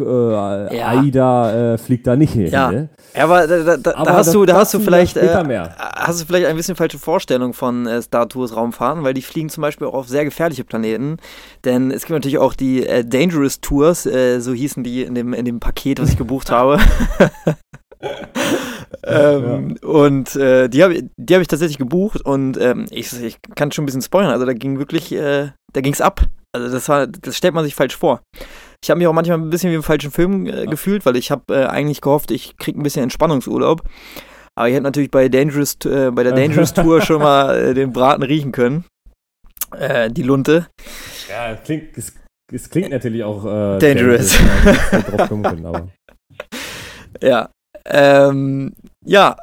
äh, 0.00 0.04
äh, 0.74 0.76
ja. 0.76 0.88
AIDA 0.88 1.74
äh, 1.74 1.78
fliegt 1.78 2.08
da 2.08 2.16
nicht 2.16 2.32
hin. 2.32 2.48
Ja, 2.48 2.72
ne? 2.72 2.88
aber 3.14 3.46
da, 3.46 3.76
da, 3.76 3.94
aber 3.94 4.04
da 4.10 4.16
hast 4.16 4.34
du, 4.34 4.44
da 4.44 4.56
hast 4.56 4.74
du 4.74 4.80
vielleicht, 4.80 5.16
hast 5.16 6.20
du 6.20 6.26
vielleicht 6.26 6.46
ein 6.46 6.56
bisschen 6.56 6.74
falsche 6.74 6.98
Vorstellung 6.98 7.54
von 7.54 7.88
Star 8.02 8.28
Tours 8.28 8.56
Raumfahren, 8.56 9.04
weil 9.04 9.14
die 9.14 9.22
fliegen 9.22 9.50
zum 9.50 9.62
Beispiel 9.62 9.86
auch 9.86 9.94
auf 9.94 10.08
sehr 10.08 10.24
gefährliche 10.24 10.64
Planeten. 10.64 11.18
Denn 11.64 11.92
es 11.92 12.06
gibt 12.06 12.10
natürlich 12.10 12.38
auch 12.38 12.54
die 12.54 12.84
Dangerous 13.06 13.60
Tours, 13.60 14.02
so 14.02 14.52
hießen 14.52 14.82
die 14.82 15.02
in 15.02 15.14
dem, 15.14 15.32
in 15.32 15.44
dem 15.44 15.60
Paket, 15.60 16.02
was 16.02 16.10
ich 16.10 16.18
gebucht 16.18 16.50
habe. 16.50 16.78
ähm, 19.04 19.76
ja. 19.82 19.88
Und 19.88 20.36
äh, 20.36 20.68
die 20.68 20.82
habe 20.82 21.02
die 21.16 21.34
hab 21.34 21.40
ich 21.40 21.48
tatsächlich 21.48 21.78
gebucht 21.78 22.20
und 22.20 22.58
ähm, 22.60 22.86
ich, 22.90 23.12
ich 23.22 23.38
kann 23.54 23.72
schon 23.72 23.84
ein 23.84 23.86
bisschen 23.86 24.02
spoilern. 24.02 24.32
Also 24.32 24.46
da 24.46 24.52
ging 24.52 24.78
wirklich, 24.78 25.12
äh, 25.12 25.50
da 25.72 25.80
ging's 25.80 26.00
ab. 26.00 26.26
Also 26.52 26.70
das 26.70 26.88
war, 26.88 27.06
das 27.06 27.36
stellt 27.36 27.54
man 27.54 27.64
sich 27.64 27.74
falsch 27.74 27.96
vor. 27.96 28.20
Ich 28.82 28.90
habe 28.90 28.98
mich 28.98 29.06
auch 29.06 29.12
manchmal 29.12 29.38
ein 29.38 29.50
bisschen 29.50 29.70
wie 29.70 29.76
im 29.76 29.82
falschen 29.82 30.10
Film 30.10 30.46
äh, 30.46 30.64
ja. 30.64 30.70
gefühlt, 30.70 31.06
weil 31.06 31.16
ich 31.16 31.30
habe 31.30 31.54
äh, 31.54 31.66
eigentlich 31.66 32.00
gehofft, 32.00 32.30
ich 32.30 32.56
kriege 32.56 32.78
ein 32.78 32.82
bisschen 32.82 33.02
Entspannungsurlaub. 33.02 33.82
Aber 34.56 34.68
ich 34.68 34.74
hätte 34.74 34.82
natürlich 34.82 35.10
bei 35.10 35.28
Dangerous, 35.28 35.76
äh, 35.84 36.10
bei 36.10 36.22
der 36.22 36.32
Dangerous 36.36 36.74
Tour 36.74 37.00
schon 37.00 37.22
mal 37.22 37.56
äh, 37.56 37.74
den 37.74 37.92
Braten 37.92 38.22
riechen 38.22 38.52
können. 38.52 38.84
Äh, 39.76 40.10
die 40.10 40.22
Lunte. 40.22 40.66
Ja, 41.28 41.54
klingt, 41.54 41.96
es, 41.96 42.12
es 42.52 42.68
klingt 42.68 42.90
natürlich 42.90 43.22
auch 43.22 43.44
dangerous. 43.78 44.36
dangerous 45.30 45.88
ja, 47.20 47.48
ähm, 47.86 48.72
ja, 49.04 49.36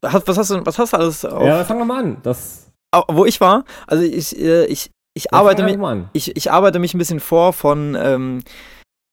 was 0.00 0.38
hast 0.38 0.50
du, 0.50 0.64
was 0.66 0.78
hast 0.78 0.92
du 0.92 0.96
alles 0.96 1.24
auf? 1.24 1.46
Ja, 1.46 1.64
fangen 1.64 1.80
wir 1.80 1.84
mal 1.84 2.02
an. 2.02 2.16
Das 2.22 2.66
wo 3.08 3.24
ich 3.24 3.40
war, 3.40 3.64
also 3.86 4.02
ich, 4.02 4.38
äh, 4.38 4.66
ich, 4.66 4.90
ich, 5.14 5.32
arbeite 5.34 5.62
mich, 5.62 5.78
ich, 6.12 6.36
ich 6.36 6.50
arbeite 6.50 6.78
mich 6.78 6.94
ein 6.94 6.98
bisschen 6.98 7.20
vor 7.20 7.52
von 7.52 7.96
ähm, 7.98 8.42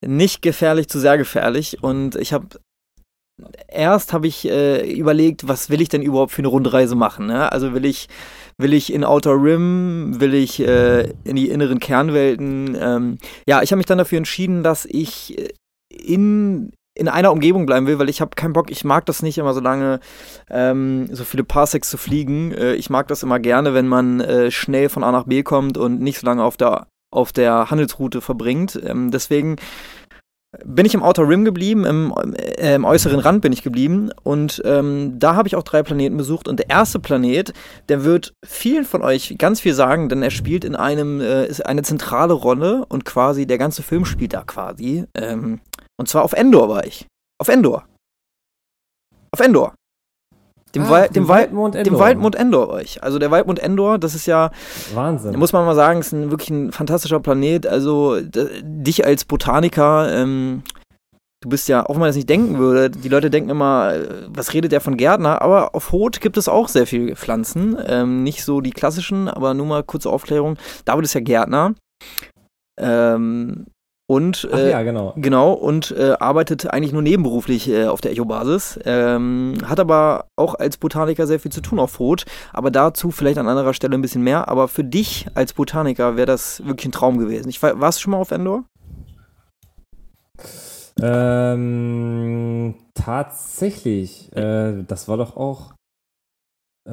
nicht 0.06 0.42
gefährlich 0.42 0.88
zu 0.88 1.00
sehr 1.00 1.18
gefährlich 1.18 1.84
und 1.84 2.16
ich 2.16 2.34
habe 2.34 2.48
erst 3.68 4.14
habe 4.14 4.28
ich 4.28 4.48
äh, 4.48 4.90
überlegt, 4.92 5.48
was 5.48 5.70
will 5.70 5.82
ich 5.82 5.90
denn 5.90 6.02
überhaupt 6.02 6.32
für 6.32 6.42
eine 6.42 6.50
Rundreise 6.50 6.96
machen? 6.96 7.28
Ne? 7.28 7.52
Also 7.52 7.74
will 7.74 7.86
ich 7.86 8.08
will 8.58 8.74
ich 8.74 8.94
in 8.94 9.04
Outer 9.04 9.42
Rim, 9.42 10.20
will 10.20 10.34
ich 10.34 10.60
äh, 10.60 11.12
in 11.24 11.36
die 11.36 11.50
inneren 11.50 11.80
Kernwelten? 11.80 12.78
Ähm, 12.80 13.18
ja, 13.48 13.64
ich 13.64 13.72
habe 13.72 13.78
mich 13.78 13.88
dann 13.88 13.98
dafür 13.98 14.20
entschieden, 14.20 14.64
dass 14.64 14.86
ich 14.86 15.38
äh, 15.40 15.50
in 15.90 16.72
in 16.96 17.08
einer 17.08 17.32
Umgebung 17.32 17.66
bleiben 17.66 17.88
will, 17.88 18.00
weil 18.00 18.10
ich 18.10 18.22
habe 18.22 18.36
keinen 18.36 18.54
Bock, 18.54 18.70
ich 18.70 18.84
mag 18.84 19.06
das 19.06 19.24
nicht 19.24 19.38
immer 19.38 19.54
so 19.54 19.60
lange, 19.60 20.00
ähm, 20.50 21.08
so 21.12 21.24
viele 21.24 21.44
Parsecs 21.44 21.90
zu 21.90 21.98
fliegen. 21.98 22.52
Äh, 22.52 22.76
ich 22.76 22.90
mag 22.90 23.08
das 23.08 23.24
immer 23.24 23.40
gerne, 23.40 23.74
wenn 23.74 23.88
man 23.88 24.20
äh, 24.22 24.52
schnell 24.52 24.90
von 24.90 25.04
A 25.04 25.12
nach 25.12 25.26
B 25.26 25.44
kommt 25.44 25.78
und 25.78 26.02
nicht 26.02 26.20
so 26.20 26.26
lange 26.26 26.44
auf 26.44 26.58
der, 26.58 26.88
auf 27.12 27.32
der 27.32 27.72
Handelsroute 27.72 28.22
verbringt. 28.22 28.80
Ähm, 28.86 29.12
deswegen 29.12 29.58
bin 30.64 30.86
ich 30.86 30.94
im 30.94 31.02
Outer 31.02 31.28
Rim 31.28 31.46
geblieben, 31.46 31.86
im, 31.86 32.14
äh, 32.36 32.76
im 32.76 32.86
äußeren 32.86 33.20
Rand 33.20 33.42
bin 33.42 33.52
ich 33.52 33.64
geblieben 33.64 34.12
und 34.22 34.62
ähm, 34.66 35.18
da 35.18 35.36
habe 35.36 35.48
ich 35.48 35.56
auch 35.56 35.64
drei 35.64 35.82
Planeten 35.82 36.16
besucht 36.16 36.48
und 36.48 36.60
der 36.60 36.70
erste 36.70 37.00
Planet, 37.00 37.54
der 37.90 38.04
wird 38.04 38.34
vielen 38.46 38.86
von 38.86 39.02
euch 39.02 39.36
ganz 39.40 39.62
viel 39.62 39.74
sagen, 39.74 40.10
denn 40.10 40.22
er 40.22 40.30
spielt 40.30 40.64
in 40.64 40.76
einem, 40.76 41.22
äh, 41.22 41.48
ist 41.48 41.66
eine 41.66 41.82
zentrale 41.82 42.34
Rolle 42.34 42.86
und 42.88 43.04
quasi 43.04 43.48
der 43.48 43.58
ganze 43.58 43.82
Film 43.82 44.06
spielt 44.06 44.34
da 44.34 44.44
quasi. 44.44 45.06
Ähm, 45.16 45.60
und 46.00 46.08
zwar 46.08 46.24
auf 46.24 46.34
Endor 46.34 46.70
war 46.70 46.86
ich. 46.86 47.06
Auf 47.40 47.48
Endor. 47.50 47.86
Auf 49.32 49.40
Endor. 49.40 49.74
Dem, 50.76 50.84
Ah, 50.84 50.90
Wal 50.90 51.08
dem 51.08 51.14
dem, 51.14 51.28
Wal 51.28 51.42
Waldmond 51.42 51.76
dem 51.76 51.80
Endor. 51.82 52.00
Waldmond 52.00 52.36
Endor 52.36 52.70
euch. 52.70 53.04
Also 53.04 53.20
der 53.20 53.30
Waldmond 53.30 53.60
Endor, 53.60 54.00
das 54.00 54.16
ist 54.16 54.26
ja 54.26 54.50
Wahnsinn. 54.94 55.38
muss 55.38 55.54
man 55.54 55.66
mal 55.66 55.76
sagen, 55.76 56.00
ist 56.00 56.14
ein, 56.14 56.32
wirklich 56.32 56.50
ein 56.50 56.72
fantastischer 56.72 57.20
Planet. 57.20 57.68
Also 57.68 58.20
dich 58.22 59.06
als 59.06 59.26
Botaniker, 59.26 60.12
ähm, 60.12 60.64
du 61.42 61.50
bist 61.50 61.68
ja, 61.68 61.86
auch 61.86 61.92
wenn 61.94 62.00
man 62.00 62.10
das 62.10 62.16
nicht 62.16 62.30
denken 62.30 62.58
würde, 62.58 62.90
die 62.90 63.10
Leute 63.10 63.30
denken 63.30 63.52
immer, 63.52 63.94
äh, 63.94 64.26
was 64.30 64.54
redet 64.54 64.72
der 64.72 64.82
von 64.82 64.98
Gärtner? 64.98 65.44
Aber 65.44 65.76
auf 65.76 65.92
Hoth 65.92 66.22
gibt 66.22 66.38
es 66.38 66.48
auch 66.48 66.68
sehr 66.68 66.88
viele 66.88 67.16
Pflanzen. 67.16 67.78
Ähm, 67.86 68.24
nicht 68.24 68.44
so 68.44 68.60
die 68.60 68.72
klassischen, 68.72 69.28
aber 69.28 69.54
nur 69.54 69.68
mal 69.68 69.84
kurze 69.84 70.10
Aufklärung. 70.10 70.58
David 70.86 71.06
ist 71.06 71.14
ja 71.14 71.22
Gärtner. 71.22 71.76
Ähm, 72.80 73.68
und 74.06 74.48
äh, 74.52 74.70
ja, 74.72 74.84
genau. 74.84 75.14
Genau, 75.16 75.54
und 75.54 75.92
äh, 75.92 76.16
arbeitet 76.20 76.68
eigentlich 76.70 76.92
nur 76.92 77.02
nebenberuflich 77.02 77.70
äh, 77.70 77.86
auf 77.86 78.02
der 78.02 78.12
Echo-Basis. 78.12 78.80
Ähm, 78.86 79.56
hat 79.66 79.80
aber 79.80 80.26
auch 80.36 80.56
als 80.56 80.78
Botaniker 80.78 81.26
sehr 81.26 81.40
viel 81.40 81.52
zu 81.52 81.62
tun 81.62 81.80
auf 81.80 82.00
Rot. 82.00 82.26
Aber 82.52 82.70
dazu 82.70 83.12
vielleicht 83.12 83.38
an 83.38 83.48
anderer 83.48 83.74
Stelle 83.74 83.96
ein 83.96 84.02
bisschen 84.02 84.24
mehr. 84.24 84.50
Aber 84.50 84.68
für 84.68 84.84
dich 84.84 85.28
als 85.36 85.54
Botaniker 85.54 86.18
wäre 86.18 86.28
das 86.28 86.66
wirklich 86.66 86.88
ein 86.88 86.92
Traum 86.92 87.18
gewesen. 87.18 87.48
Ich, 87.50 87.64
war- 87.64 87.80
warst 87.80 88.00
du 88.00 88.02
schon 88.04 88.12
mal 88.12 88.18
auf 88.18 88.32
Endor? 88.32 88.66
Ähm, 91.02 92.76
tatsächlich. 92.94 94.32
Äh, 94.36 94.84
das 94.88 95.08
war 95.08 95.18
doch 95.18 95.38
auch. 95.38 95.74
Äh, 96.86 96.92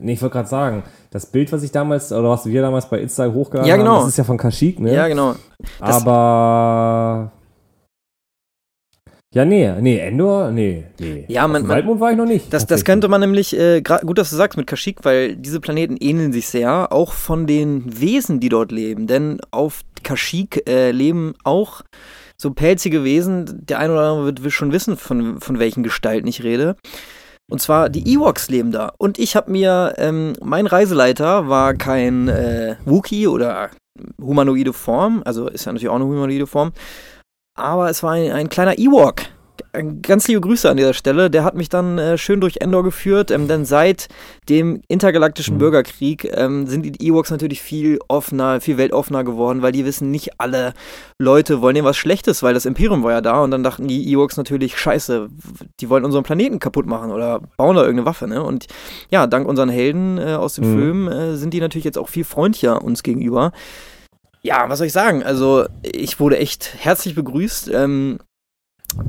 nee, 0.00 0.12
ich 0.14 0.22
wollte 0.22 0.34
gerade 0.34 0.48
sagen, 0.48 0.82
das 1.10 1.26
Bild, 1.26 1.50
was 1.52 1.62
ich 1.62 1.72
damals, 1.72 2.12
oder 2.12 2.30
was 2.30 2.46
wir 2.46 2.62
damals 2.62 2.88
bei 2.88 3.00
Insta 3.00 3.26
hochgeladen 3.32 3.68
Ja, 3.68 3.76
genau. 3.76 3.96
haben, 3.96 4.00
das 4.02 4.08
ist 4.10 4.18
ja 4.18 4.24
von 4.24 4.36
Kashyyyk, 4.38 4.80
ne? 4.80 4.94
Ja, 4.94 5.08
genau. 5.08 5.34
das- 5.80 6.06
Aber. 6.06 7.32
Ja, 9.34 9.44
nee, 9.44 9.70
nee, 9.80 9.98
Endor, 9.98 10.50
nee, 10.50 10.84
nee. 10.98 11.26
Ja, 11.28 11.46
man- 11.46 11.68
Waldmond 11.68 12.00
war 12.00 12.10
ich 12.12 12.16
noch 12.16 12.24
nicht. 12.24 12.50
Das, 12.54 12.64
das 12.66 12.84
könnte 12.84 13.08
man 13.08 13.20
nämlich, 13.20 13.54
äh, 13.58 13.82
gut, 13.82 14.16
dass 14.16 14.30
du 14.30 14.36
sagst 14.36 14.56
mit 14.56 14.66
Kashyyyk, 14.66 15.04
weil 15.04 15.36
diese 15.36 15.60
Planeten 15.60 15.96
ähneln 15.98 16.32
sich 16.32 16.48
sehr, 16.48 16.90
auch 16.92 17.12
von 17.12 17.46
den 17.46 18.00
Wesen, 18.00 18.40
die 18.40 18.48
dort 18.48 18.72
leben. 18.72 19.06
Denn 19.06 19.38
auf 19.50 19.82
Kashyyyk 20.04 20.66
äh, 20.68 20.90
leben 20.90 21.34
auch 21.44 21.82
so 22.38 22.52
pelzige 22.52 23.04
Wesen. 23.04 23.66
Der 23.66 23.78
eine 23.78 23.92
oder 23.92 24.02
andere 24.08 24.24
wird, 24.26 24.42
wird 24.42 24.52
schon 24.54 24.72
wissen, 24.72 24.96
von, 24.96 25.38
von 25.40 25.58
welchen 25.58 25.82
Gestalten 25.82 26.28
ich 26.28 26.42
rede. 26.42 26.76
Und 27.50 27.60
zwar 27.60 27.88
die 27.88 28.12
Ewoks 28.12 28.48
leben 28.48 28.72
da. 28.72 28.92
Und 28.98 29.18
ich 29.18 29.36
habe 29.36 29.50
mir, 29.50 29.94
ähm, 29.98 30.32
mein 30.42 30.66
Reiseleiter 30.66 31.48
war 31.48 31.74
kein 31.74 32.28
äh, 32.28 32.76
Wookie 32.84 33.28
oder 33.28 33.70
humanoide 34.20 34.72
Form, 34.72 35.22
also 35.24 35.48
ist 35.48 35.64
ja 35.64 35.72
natürlich 35.72 35.88
auch 35.88 35.94
eine 35.96 36.04
humanoide 36.04 36.46
Form, 36.46 36.72
aber 37.56 37.88
es 37.88 38.02
war 38.02 38.12
ein, 38.12 38.32
ein 38.32 38.48
kleiner 38.48 38.78
Ewok. 38.78 39.22
Ganz 40.02 40.26
liebe 40.28 40.40
Grüße 40.40 40.68
an 40.70 40.76
dieser 40.76 40.94
Stelle. 40.94 41.30
Der 41.30 41.44
hat 41.44 41.54
mich 41.54 41.68
dann 41.68 41.98
äh, 41.98 42.18
schön 42.18 42.40
durch 42.40 42.58
Endor 42.60 42.82
geführt, 42.82 43.30
ähm, 43.30 43.46
denn 43.48 43.64
seit 43.64 44.08
dem 44.48 44.80
intergalaktischen 44.88 45.54
Mhm. 45.54 45.58
Bürgerkrieg 45.58 46.30
ähm, 46.34 46.66
sind 46.66 46.82
die 46.82 47.06
Ewoks 47.06 47.30
natürlich 47.30 47.60
viel 47.60 47.98
offener, 48.08 48.60
viel 48.60 48.78
weltoffener 48.78 49.24
geworden, 49.24 49.62
weil 49.62 49.72
die 49.72 49.84
wissen, 49.84 50.10
nicht 50.10 50.40
alle 50.40 50.72
Leute 51.18 51.60
wollen 51.60 51.74
denen 51.74 51.86
was 51.86 51.96
Schlechtes, 51.96 52.42
weil 52.42 52.54
das 52.54 52.64
Imperium 52.64 53.02
war 53.02 53.12
ja 53.12 53.20
da 53.20 53.42
und 53.42 53.50
dann 53.50 53.62
dachten 53.62 53.86
die 53.88 54.10
Ewoks 54.12 54.36
natürlich, 54.36 54.78
scheiße, 54.78 55.28
die 55.80 55.90
wollen 55.90 56.04
unseren 56.04 56.24
Planeten 56.24 56.58
kaputt 56.58 56.86
machen 56.86 57.10
oder 57.10 57.40
bauen 57.56 57.76
da 57.76 57.82
irgendeine 57.82 58.06
Waffe, 58.06 58.26
ne? 58.26 58.42
Und 58.42 58.66
ja, 59.10 59.26
dank 59.26 59.46
unseren 59.46 59.68
Helden 59.68 60.18
äh, 60.18 60.34
aus 60.34 60.54
dem 60.54 60.70
Mhm. 60.70 60.78
Film 60.78 61.08
äh, 61.08 61.36
sind 61.36 61.52
die 61.52 61.60
natürlich 61.60 61.84
jetzt 61.84 61.98
auch 61.98 62.08
viel 62.08 62.24
freundlicher 62.24 62.82
uns 62.82 63.02
gegenüber. 63.02 63.52
Ja, 64.42 64.68
was 64.68 64.78
soll 64.78 64.86
ich 64.86 64.92
sagen? 64.92 65.22
Also, 65.22 65.66
ich 65.82 66.20
wurde 66.20 66.38
echt 66.38 66.74
herzlich 66.78 67.14
begrüßt. 67.14 67.70
Ähm, 67.74 68.18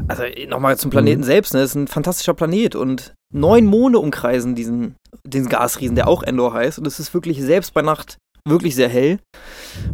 also, 0.08 0.24
nochmal 0.48 0.78
zum 0.78 0.92
Planeten 0.92 1.22
Mhm. 1.22 1.26
selbst. 1.26 1.54
Ne? 1.54 1.62
Das 1.62 1.70
ist 1.72 1.76
ein 1.76 1.88
fantastischer 1.88 2.34
Planet 2.34 2.76
und 2.76 3.14
neun 3.34 3.66
Monde 3.66 4.00
umkreisen 4.00 4.56
diesen, 4.56 4.96
diesen 5.26 5.50
Gasriesen, 5.50 5.96
der 5.96 6.08
auch 6.08 6.24
Endor 6.24 6.54
heißt. 6.54 6.80
Und 6.80 6.88
es 6.88 7.00
ist 7.00 7.14
wirklich 7.14 7.42
selbst 7.42 7.74
bei 7.74 7.82
Nacht 7.82 8.18
wirklich 8.48 8.76
sehr 8.76 8.90
hell, 8.90 9.20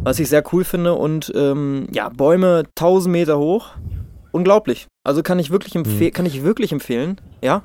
was 0.02 0.18
ich 0.20 0.28
sehr 0.28 0.44
cool 0.52 0.64
finde. 0.64 0.94
Und 0.94 1.32
ähm, 1.34 1.86
ja, 1.92 2.08
Bäume 2.08 2.64
1000 2.78 3.12
Meter 3.12 3.38
hoch. 3.38 3.70
Unglaublich. 4.32 4.86
Also 5.06 5.22
kann 5.22 5.38
ich 5.38 5.50
wirklich, 5.50 5.74
empfe 5.76 6.04
Mhm. 6.04 6.12
kann 6.12 6.26
ich 6.26 6.42
wirklich 6.42 6.72
empfehlen. 6.72 7.20
Ja, 7.42 7.62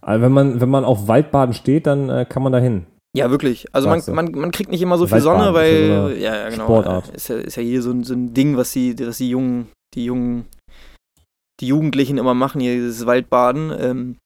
Also 0.00 0.22
wenn 0.22 0.32
man, 0.32 0.60
wenn 0.60 0.68
man 0.68 0.84
auf 0.84 1.06
Waldbaden 1.08 1.54
steht, 1.54 1.86
dann 1.86 2.08
äh, 2.10 2.26
kann 2.28 2.42
man 2.42 2.52
da 2.52 2.58
hin. 2.58 2.86
Ja, 3.16 3.30
wirklich. 3.30 3.66
Also 3.72 3.88
man, 3.88 4.02
man, 4.08 4.32
man 4.32 4.50
kriegt 4.50 4.70
nicht 4.70 4.82
immer 4.82 4.98
so 4.98 5.06
viel 5.06 5.20
Sonne, 5.20 5.52
weil 5.54 6.16
ja, 6.18 6.34
ja, 6.34 6.48
genau. 6.48 6.64
Sportart. 6.64 7.08
Ist 7.10 7.28
ja, 7.28 7.36
ist 7.36 7.56
ja 7.56 7.62
hier 7.62 7.82
so 7.82 7.90
ein, 7.90 8.04
so 8.04 8.14
ein 8.14 8.32
Ding, 8.34 8.56
was 8.56 8.72
die, 8.72 8.98
was 9.06 9.18
die 9.18 9.28
jungen, 9.30 9.68
die 9.94 10.04
jungen, 10.04 10.46
die 11.60 11.66
Jugendlichen 11.66 12.18
immer 12.18 12.34
machen, 12.34 12.60
hier 12.60 12.74
dieses 12.74 13.06
Waldbaden. 13.06 13.72
Ähm, 13.78 14.16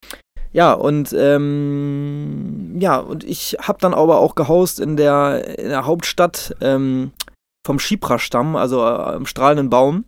ja, 0.53 0.73
und 0.73 1.15
ähm, 1.19 2.77
ja, 2.79 2.99
und 2.99 3.25
ich 3.25 3.57
habe 3.61 3.79
dann 3.81 3.95
aber 3.95 4.21
auch 4.21 4.35
gehaust 4.35 4.81
in 4.81 4.97
der, 4.97 5.59
in 5.59 5.69
der 5.69 5.87
Hauptstadt 5.87 6.55
ähm, 6.61 7.13
vom 7.67 7.79
Shipra-Stamm, 7.79 8.57
also 8.57 8.81
äh, 8.81 9.15
am 9.17 9.27
strahlenden 9.27 9.69
Baum. 9.69 10.05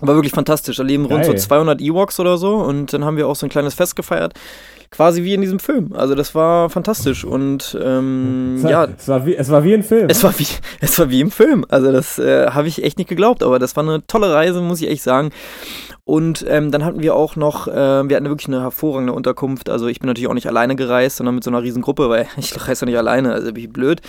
War 0.00 0.14
wirklich 0.14 0.32
fantastisch. 0.32 0.76
Da 0.76 0.84
leben 0.84 1.06
rund 1.06 1.24
so 1.24 1.32
Geil. 1.32 1.40
200 1.40 1.80
Ewoks 1.80 2.20
oder 2.20 2.38
so 2.38 2.56
und 2.56 2.92
dann 2.92 3.04
haben 3.04 3.16
wir 3.16 3.26
auch 3.26 3.36
so 3.36 3.46
ein 3.46 3.50
kleines 3.50 3.74
Fest 3.74 3.96
gefeiert. 3.96 4.34
Quasi 4.90 5.22
wie 5.22 5.34
in 5.34 5.42
diesem 5.42 5.58
Film. 5.58 5.92
Also 5.92 6.14
das 6.14 6.34
war 6.34 6.70
fantastisch 6.70 7.24
und 7.24 7.76
ähm, 7.82 8.54
Es 8.56 8.64
war, 8.64 8.70
ja, 8.70 8.88
es, 8.96 9.08
war 9.08 9.26
wie, 9.26 9.36
es 9.36 9.50
war 9.50 9.62
wie 9.62 9.74
ein 9.74 9.82
Film. 9.82 10.06
es 10.08 10.24
war 10.24 10.38
wie, 10.38 10.46
es 10.80 10.98
war 10.98 11.10
wie 11.10 11.20
im 11.20 11.30
Film. 11.30 11.66
Also 11.68 11.92
das 11.92 12.18
äh, 12.18 12.48
habe 12.50 12.68
ich 12.68 12.82
echt 12.82 12.96
nicht 12.96 13.08
geglaubt, 13.08 13.42
aber 13.42 13.58
das 13.58 13.76
war 13.76 13.84
eine 13.84 14.06
tolle 14.06 14.32
Reise, 14.32 14.62
muss 14.62 14.80
ich 14.80 14.88
echt 14.88 15.02
sagen. 15.02 15.30
Und 16.04 16.44
ähm, 16.48 16.70
dann 16.70 16.86
hatten 16.86 17.02
wir 17.02 17.14
auch 17.14 17.36
noch, 17.36 17.68
äh, 17.68 18.08
wir 18.08 18.16
hatten 18.16 18.28
wirklich 18.28 18.48
eine 18.48 18.62
hervorragende 18.62 19.12
Unterkunft. 19.12 19.68
Also 19.68 19.88
ich 19.88 20.00
bin 20.00 20.06
natürlich 20.06 20.28
auch 20.28 20.34
nicht 20.34 20.48
alleine 20.48 20.74
gereist, 20.74 21.18
sondern 21.18 21.34
mit 21.34 21.44
so 21.44 21.50
einer 21.50 21.62
riesen 21.62 21.82
Gruppe, 21.82 22.08
weil 22.08 22.26
ich 22.38 22.66
reise 22.66 22.86
ja 22.86 22.86
nicht 22.86 22.98
alleine, 22.98 23.34
also 23.34 23.52
bin 23.52 23.64
ich 23.64 23.70
blöd. 23.70 24.00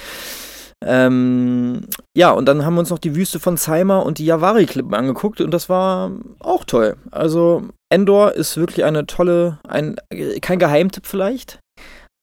Ähm, 0.85 1.87
ja, 2.15 2.31
und 2.31 2.45
dann 2.45 2.65
haben 2.65 2.75
wir 2.75 2.79
uns 2.79 2.89
noch 2.89 2.99
die 2.99 3.15
Wüste 3.15 3.39
von 3.39 3.57
Saima 3.57 3.99
und 3.99 4.17
die 4.17 4.25
Yavari-Klippen 4.25 4.93
angeguckt 4.93 5.41
und 5.41 5.51
das 5.51 5.67
war 5.67 6.11
auch 6.39 6.63
toll. 6.63 6.95
Also 7.11 7.63
Endor 7.91 8.33
ist 8.33 8.55
wirklich 8.55 8.85
eine 8.85 9.05
tolle, 9.05 9.59
ein, 9.67 9.97
kein 10.41 10.57
Geheimtipp 10.59 11.05
vielleicht, 11.05 11.59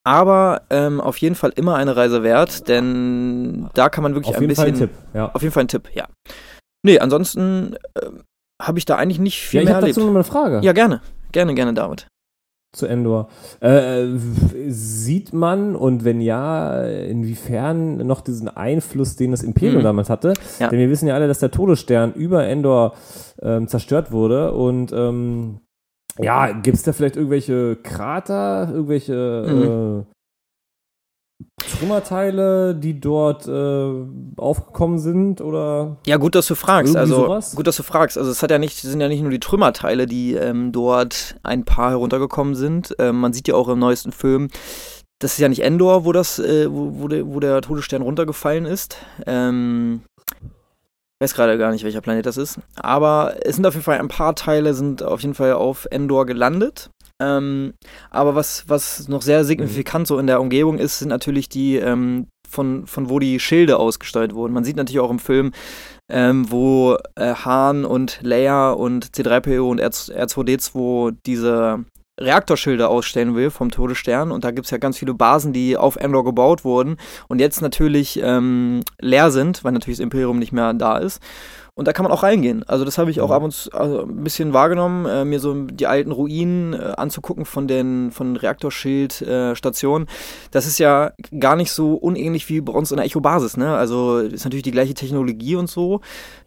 aber 0.06 0.62
ähm, 0.70 1.00
auf 1.02 1.18
jeden 1.18 1.34
Fall 1.34 1.52
immer 1.56 1.76
eine 1.76 1.96
Reise 1.96 2.22
wert, 2.22 2.68
denn 2.68 3.68
da 3.74 3.88
kann 3.90 4.02
man 4.02 4.14
wirklich 4.14 4.30
Auf 4.34 4.36
ein 4.36 4.42
jeden 4.44 4.54
Fall 4.56 4.70
bisschen. 4.70 4.88
ein 4.88 4.90
Tipp. 4.90 4.98
Ja, 5.12 5.30
Auf 5.34 5.42
jeden 5.42 5.52
Fall 5.52 5.64
ein 5.64 5.68
Tipp, 5.68 5.90
ja. 5.92 6.06
Nee, 6.82 6.98
ansonsten 6.98 7.76
ähm, 8.02 8.22
habe 8.62 8.78
ich 8.78 8.84
da 8.86 8.96
eigentlich 8.96 9.18
nicht 9.18 9.40
viel 9.42 9.58
ja 9.58 9.62
ich 9.62 9.66
mehr 9.66 9.74
habe 9.76 9.86
erlebt. 9.86 9.96
dazu 9.98 10.06
noch 10.06 10.12
mal 10.12 10.20
eine 10.20 10.24
Frage 10.24 10.60
Ja, 10.64 10.72
gerne. 10.72 11.02
Gerne, 11.32 11.54
gerne, 11.54 11.74
David. 11.74 12.06
Zu 12.76 12.86
Endor. 12.86 13.28
Äh, 13.60 14.04
sieht 14.68 15.32
man 15.32 15.74
und 15.76 16.04
wenn 16.04 16.20
ja, 16.20 16.82
inwiefern 16.84 18.06
noch 18.06 18.20
diesen 18.20 18.48
Einfluss, 18.48 19.16
den 19.16 19.30
das 19.32 19.42
Imperium 19.42 19.80
Mhm. 19.80 19.84
damals 19.84 20.10
hatte? 20.10 20.34
Ja. 20.58 20.68
Denn 20.68 20.78
wir 20.78 20.90
wissen 20.90 21.08
ja 21.08 21.14
alle, 21.14 21.28
dass 21.28 21.38
der 21.40 21.50
Todesstern 21.50 22.12
über 22.14 22.46
Endor 22.46 22.94
ähm, 23.42 23.66
zerstört 23.68 24.12
wurde 24.12 24.52
und 24.52 24.92
ähm, 24.92 25.60
ja, 26.18 26.52
gibt 26.52 26.76
es 26.78 26.82
da 26.82 26.92
vielleicht 26.92 27.16
irgendwelche 27.16 27.76
Krater, 27.82 28.70
irgendwelche 28.72 30.04
äh, 30.06 30.15
Trümmerteile, 31.66 32.74
die 32.74 32.98
dort 33.00 33.46
äh, 33.46 33.90
aufgekommen 34.36 34.98
sind 34.98 35.40
oder 35.40 35.96
Ja, 36.06 36.16
gut, 36.16 36.34
dass 36.34 36.46
du 36.46 36.54
fragst. 36.54 36.96
Also 36.96 37.16
sowas? 37.16 37.54
gut, 37.54 37.66
dass 37.66 37.76
du 37.76 37.82
fragst. 37.82 38.16
Also 38.18 38.30
es 38.30 38.42
hat 38.42 38.50
ja 38.50 38.58
nicht, 38.58 38.78
sind 38.78 39.00
ja 39.00 39.08
nicht 39.08 39.22
nur 39.22 39.30
die 39.30 39.40
Trümmerteile, 39.40 40.06
die 40.06 40.34
ähm, 40.34 40.72
dort 40.72 41.36
ein 41.42 41.64
paar 41.64 41.90
heruntergekommen 41.90 42.54
sind. 42.54 42.94
Ähm, 42.98 43.20
man 43.20 43.32
sieht 43.32 43.48
ja 43.48 43.54
auch 43.54 43.68
im 43.68 43.78
neuesten 43.78 44.12
Film, 44.12 44.48
das 45.18 45.32
ist 45.32 45.38
ja 45.38 45.48
nicht 45.48 45.62
Endor, 45.62 46.04
wo 46.04 46.12
das, 46.12 46.38
äh, 46.38 46.70
wo, 46.70 47.00
wo, 47.00 47.08
der, 47.08 47.26
wo 47.26 47.40
der 47.40 47.60
Todesstern 47.62 48.02
runtergefallen 48.02 48.66
ist. 48.66 48.96
Ähm, 49.26 50.02
ich 51.18 51.24
weiß 51.24 51.34
gerade 51.34 51.56
gar 51.56 51.72
nicht, 51.72 51.82
welcher 51.82 52.02
Planet 52.02 52.26
das 52.26 52.36
ist. 52.36 52.58
Aber 52.76 53.36
es 53.40 53.56
sind 53.56 53.66
auf 53.66 53.72
jeden 53.72 53.84
Fall 53.84 53.98
ein 53.98 54.08
paar 54.08 54.34
Teile 54.34 54.74
sind 54.74 55.02
auf 55.02 55.22
jeden 55.22 55.34
Fall 55.34 55.54
auf 55.54 55.86
Endor 55.90 56.26
gelandet. 56.26 56.90
Ähm, 57.20 57.74
aber 58.10 58.34
was, 58.34 58.68
was 58.68 59.08
noch 59.08 59.22
sehr 59.22 59.44
signifikant 59.44 60.06
so 60.06 60.18
in 60.18 60.26
der 60.26 60.40
Umgebung 60.40 60.78
ist, 60.78 60.98
sind 60.98 61.08
natürlich 61.08 61.48
die, 61.48 61.76
ähm, 61.76 62.26
von, 62.48 62.86
von 62.86 63.08
wo 63.08 63.18
die 63.18 63.40
Schilde 63.40 63.78
ausgesteuert 63.78 64.34
wurden. 64.34 64.52
Man 64.52 64.64
sieht 64.64 64.76
natürlich 64.76 65.00
auch 65.00 65.10
im 65.10 65.18
Film, 65.18 65.52
ähm, 66.10 66.50
wo 66.50 66.96
äh, 67.16 67.34
Han 67.34 67.84
und 67.84 68.20
Leia 68.22 68.70
und 68.70 69.06
C3PO 69.06 69.70
und 69.70 69.80
R2D2 69.80 71.16
diese 71.26 71.84
Reaktorschilder 72.18 72.88
ausstellen 72.88 73.34
will 73.34 73.50
vom 73.50 73.70
Todesstern. 73.70 74.30
Und 74.30 74.44
da 74.44 74.50
gibt 74.50 74.66
es 74.66 74.70
ja 74.70 74.78
ganz 74.78 74.98
viele 74.98 75.14
Basen, 75.14 75.52
die 75.52 75.76
auf 75.76 75.96
Endor 75.96 76.24
gebaut 76.24 76.64
wurden 76.64 76.96
und 77.28 77.40
jetzt 77.40 77.60
natürlich 77.60 78.20
ähm, 78.22 78.82
leer 79.00 79.30
sind, 79.30 79.64
weil 79.64 79.72
natürlich 79.72 79.98
das 79.98 80.04
Imperium 80.04 80.38
nicht 80.38 80.52
mehr 80.52 80.72
da 80.72 80.98
ist. 80.98 81.20
Und 81.78 81.86
da 81.86 81.92
kann 81.92 82.04
man 82.04 82.12
auch 82.12 82.22
reingehen. 82.22 82.64
Also 82.66 82.86
das 82.86 82.96
habe 82.96 83.10
ich 83.10 83.20
auch 83.20 83.30
ab 83.30 83.42
und 83.42 83.50
zu 83.50 83.70
also 83.72 84.04
ein 84.04 84.24
bisschen 84.24 84.54
wahrgenommen, 84.54 85.04
äh, 85.04 85.26
mir 85.26 85.40
so 85.40 85.52
die 85.52 85.86
alten 85.86 86.10
Ruinen 86.10 86.72
äh, 86.72 86.94
anzugucken 86.96 87.44
von 87.44 87.68
den 87.68 88.12
von 88.12 88.34
Reaktorschildstationen. 88.34 90.08
Äh, 90.08 90.10
das 90.52 90.66
ist 90.66 90.78
ja 90.78 91.12
gar 91.38 91.54
nicht 91.54 91.70
so 91.70 91.92
unähnlich 91.92 92.48
wie 92.48 92.62
bei 92.62 92.72
uns 92.72 92.92
in 92.92 92.96
der 92.96 93.04
Echo-Basis. 93.04 93.58
Ne? 93.58 93.76
Also 93.76 94.20
ist 94.20 94.44
natürlich 94.44 94.62
die 94.62 94.70
gleiche 94.70 94.94
Technologie 94.94 95.56
und 95.56 95.68
so. 95.68 96.00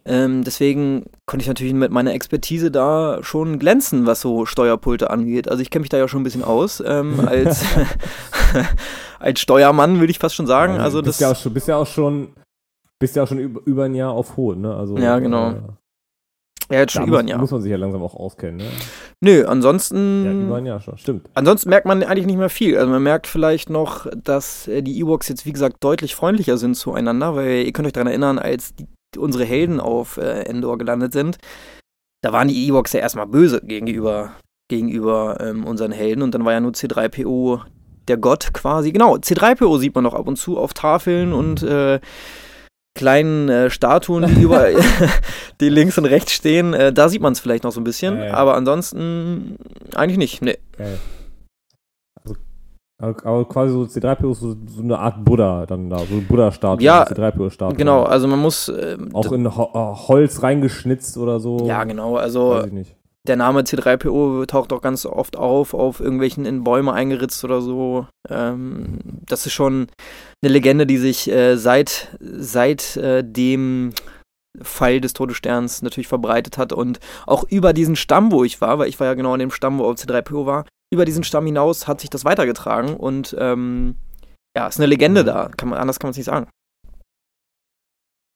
Ähm, 0.04 0.42
deswegen 0.42 1.04
konnte 1.26 1.44
ich 1.44 1.48
natürlich 1.48 1.74
mit 1.74 1.92
meiner 1.92 2.12
Expertise 2.12 2.72
da 2.72 3.20
schon 3.22 3.60
glänzen, 3.60 4.06
was 4.06 4.20
so 4.20 4.46
Steuerpulte 4.46 5.10
angeht. 5.10 5.48
Also 5.48 5.62
ich 5.62 5.70
kenne 5.70 5.82
mich 5.82 5.90
da 5.90 5.96
ja 5.98 6.08
schon 6.08 6.22
ein 6.22 6.24
bisschen 6.24 6.42
aus 6.42 6.82
ähm, 6.84 7.20
als 7.28 7.64
als 9.20 9.38
Steuermann, 9.38 10.00
würde 10.00 10.10
ich 10.10 10.18
fast 10.18 10.34
schon 10.34 10.48
sagen. 10.48 10.78
Also 10.78 11.02
bist 11.02 11.20
das 11.20 11.20
ja 11.20 11.30
auch 11.30 11.36
schon, 11.36 11.54
bist 11.54 11.68
ja 11.68 11.76
auch 11.76 11.86
schon 11.86 12.30
bist 13.00 13.16
ja 13.16 13.24
auch 13.24 13.28
schon 13.28 13.38
über, 13.38 13.60
über 13.64 13.84
ein 13.84 13.94
Jahr 13.94 14.12
auf 14.12 14.36
Hohen, 14.36 14.60
ne? 14.60 14.74
Also, 14.74 14.96
Ja, 14.96 15.18
genau. 15.18 15.50
Äh, 15.50 15.54
ja, 16.70 16.78
jetzt 16.80 16.92
schon 16.92 17.08
über 17.08 17.18
ein 17.18 17.26
Jahr. 17.26 17.40
muss 17.40 17.50
man 17.50 17.62
sich 17.62 17.70
ja 17.70 17.76
langsam 17.76 18.02
auch 18.02 18.14
auskennen, 18.14 18.58
ne? 18.58 18.64
Nö, 19.20 19.44
ansonsten. 19.44 20.24
Ja, 20.24 20.32
über 20.32 20.56
ein 20.56 20.66
Jahr 20.66 20.80
schon, 20.80 20.96
stimmt. 20.98 21.28
Ansonsten 21.34 21.68
merkt 21.68 21.86
man 21.86 22.02
eigentlich 22.04 22.26
nicht 22.26 22.38
mehr 22.38 22.48
viel. 22.50 22.78
Also 22.78 22.88
man 22.88 23.02
merkt 23.02 23.26
vielleicht 23.26 23.70
noch, 23.70 24.06
dass 24.14 24.68
äh, 24.68 24.82
die 24.82 25.00
Ewoks 25.00 25.28
jetzt, 25.28 25.46
wie 25.46 25.52
gesagt, 25.52 25.78
deutlich 25.80 26.14
freundlicher 26.14 26.58
sind 26.58 26.76
zueinander, 26.76 27.34
weil 27.34 27.64
ihr 27.64 27.72
könnt 27.72 27.86
euch 27.86 27.92
daran 27.92 28.06
erinnern, 28.06 28.38
als 28.38 28.74
die, 28.76 28.86
unsere 29.18 29.44
Helden 29.44 29.80
auf 29.80 30.16
äh, 30.18 30.42
Endor 30.42 30.78
gelandet 30.78 31.12
sind, 31.12 31.38
da 32.22 32.32
waren 32.32 32.48
die 32.48 32.68
Ewoks 32.68 32.92
ja 32.92 33.00
erstmal 33.00 33.26
böse 33.26 33.60
gegenüber, 33.64 34.32
gegenüber 34.68 35.38
ähm, 35.40 35.64
unseren 35.64 35.90
Helden 35.90 36.22
und 36.22 36.34
dann 36.34 36.44
war 36.44 36.52
ja 36.52 36.60
nur 36.60 36.72
C3PO 36.72 37.62
der 38.06 38.16
Gott 38.18 38.52
quasi. 38.52 38.92
Genau, 38.92 39.16
C3PO 39.16 39.78
sieht 39.78 39.94
man 39.94 40.04
noch 40.04 40.14
ab 40.14 40.28
und 40.28 40.36
zu 40.36 40.58
auf 40.58 40.74
Tafeln 40.74 41.32
und 41.32 41.62
äh, 41.62 41.98
kleinen 42.94 43.48
äh, 43.48 43.70
Statuen, 43.70 44.26
die 44.34 44.42
überall, 44.42 44.74
die 45.60 45.68
links 45.68 45.96
und 45.98 46.04
rechts 46.06 46.32
stehen. 46.32 46.74
Äh, 46.74 46.92
da 46.92 47.08
sieht 47.08 47.22
man 47.22 47.32
es 47.32 47.40
vielleicht 47.40 47.64
noch 47.64 47.72
so 47.72 47.80
ein 47.80 47.84
bisschen, 47.84 48.18
Ja, 48.18 48.24
ja. 48.26 48.34
aber 48.34 48.54
ansonsten 48.54 49.56
eigentlich 49.94 50.18
nicht. 50.18 50.42
Nee. 50.42 50.58
Geil. 50.76 50.98
Also, 53.02 53.16
aber 53.24 53.48
quasi 53.48 53.72
so 53.72 53.82
C3PO 53.84 54.32
ist 54.32 54.40
so, 54.40 54.54
so 54.66 54.82
eine 54.82 54.98
Art 54.98 55.24
Buddha 55.24 55.64
dann 55.64 55.88
da, 55.88 55.98
so 56.00 56.12
eine 56.12 56.20
Buddha-Statue, 56.22 56.84
Ja, 56.84 57.04
C3PO-Statue. 57.04 57.76
Genau, 57.78 58.02
also 58.02 58.28
man 58.28 58.38
muss. 58.40 58.68
ähm, 58.68 59.08
Auch 59.14 59.32
in 59.32 59.56
Ho 59.56 59.70
äh, 59.72 60.06
Holz 60.08 60.42
reingeschnitzt 60.42 61.16
oder 61.16 61.40
so. 61.40 61.66
ja, 61.66 61.84
genau. 61.84 62.16
Also 62.16 62.50
Weiß 62.50 62.66
ich 62.66 62.72
nicht. 62.72 62.96
Der 63.26 63.36
Name 63.36 63.62
C3PO 63.62 64.46
taucht 64.46 64.72
auch 64.72 64.80
ganz 64.80 65.04
oft 65.04 65.36
auf, 65.36 65.74
auf 65.74 66.00
irgendwelchen 66.00 66.46
in 66.46 66.64
Bäume 66.64 66.92
eingeritzt 66.92 67.44
oder 67.44 67.60
so. 67.60 68.06
Ähm, 68.28 68.98
das 69.26 69.46
ist 69.46 69.52
schon 69.52 69.88
eine 70.42 70.52
Legende, 70.52 70.86
die 70.86 70.96
sich 70.96 71.30
äh, 71.30 71.56
seit, 71.56 72.16
seit 72.20 72.96
äh, 72.96 73.22
dem 73.22 73.92
Fall 74.60 75.00
des 75.00 75.12
Todessterns 75.12 75.82
natürlich 75.82 76.08
verbreitet 76.08 76.58
hat 76.58 76.72
und 76.72 76.98
auch 77.26 77.44
über 77.44 77.72
diesen 77.72 77.94
Stamm, 77.94 78.32
wo 78.32 78.42
ich 78.42 78.60
war, 78.60 78.78
weil 78.78 78.88
ich 78.88 78.98
war 78.98 79.06
ja 79.06 79.14
genau 79.14 79.34
an 79.34 79.40
dem 79.40 79.50
Stamm, 79.50 79.78
wo 79.78 79.84
auch 79.84 79.94
C3PO 79.94 80.46
war, 80.46 80.66
über 80.92 81.04
diesen 81.04 81.22
Stamm 81.22 81.46
hinaus 81.46 81.86
hat 81.86 82.00
sich 82.00 82.10
das 82.10 82.24
weitergetragen 82.24 82.96
und 82.96 83.36
ähm, 83.38 83.96
ja, 84.56 84.66
ist 84.66 84.78
eine 84.78 84.86
Legende 84.86 85.24
da. 85.24 85.50
Kann 85.56 85.68
man, 85.68 85.78
anders 85.78 86.00
kann 86.00 86.08
man 86.08 86.12
es 86.12 86.16
nicht 86.16 86.26
sagen. 86.26 86.48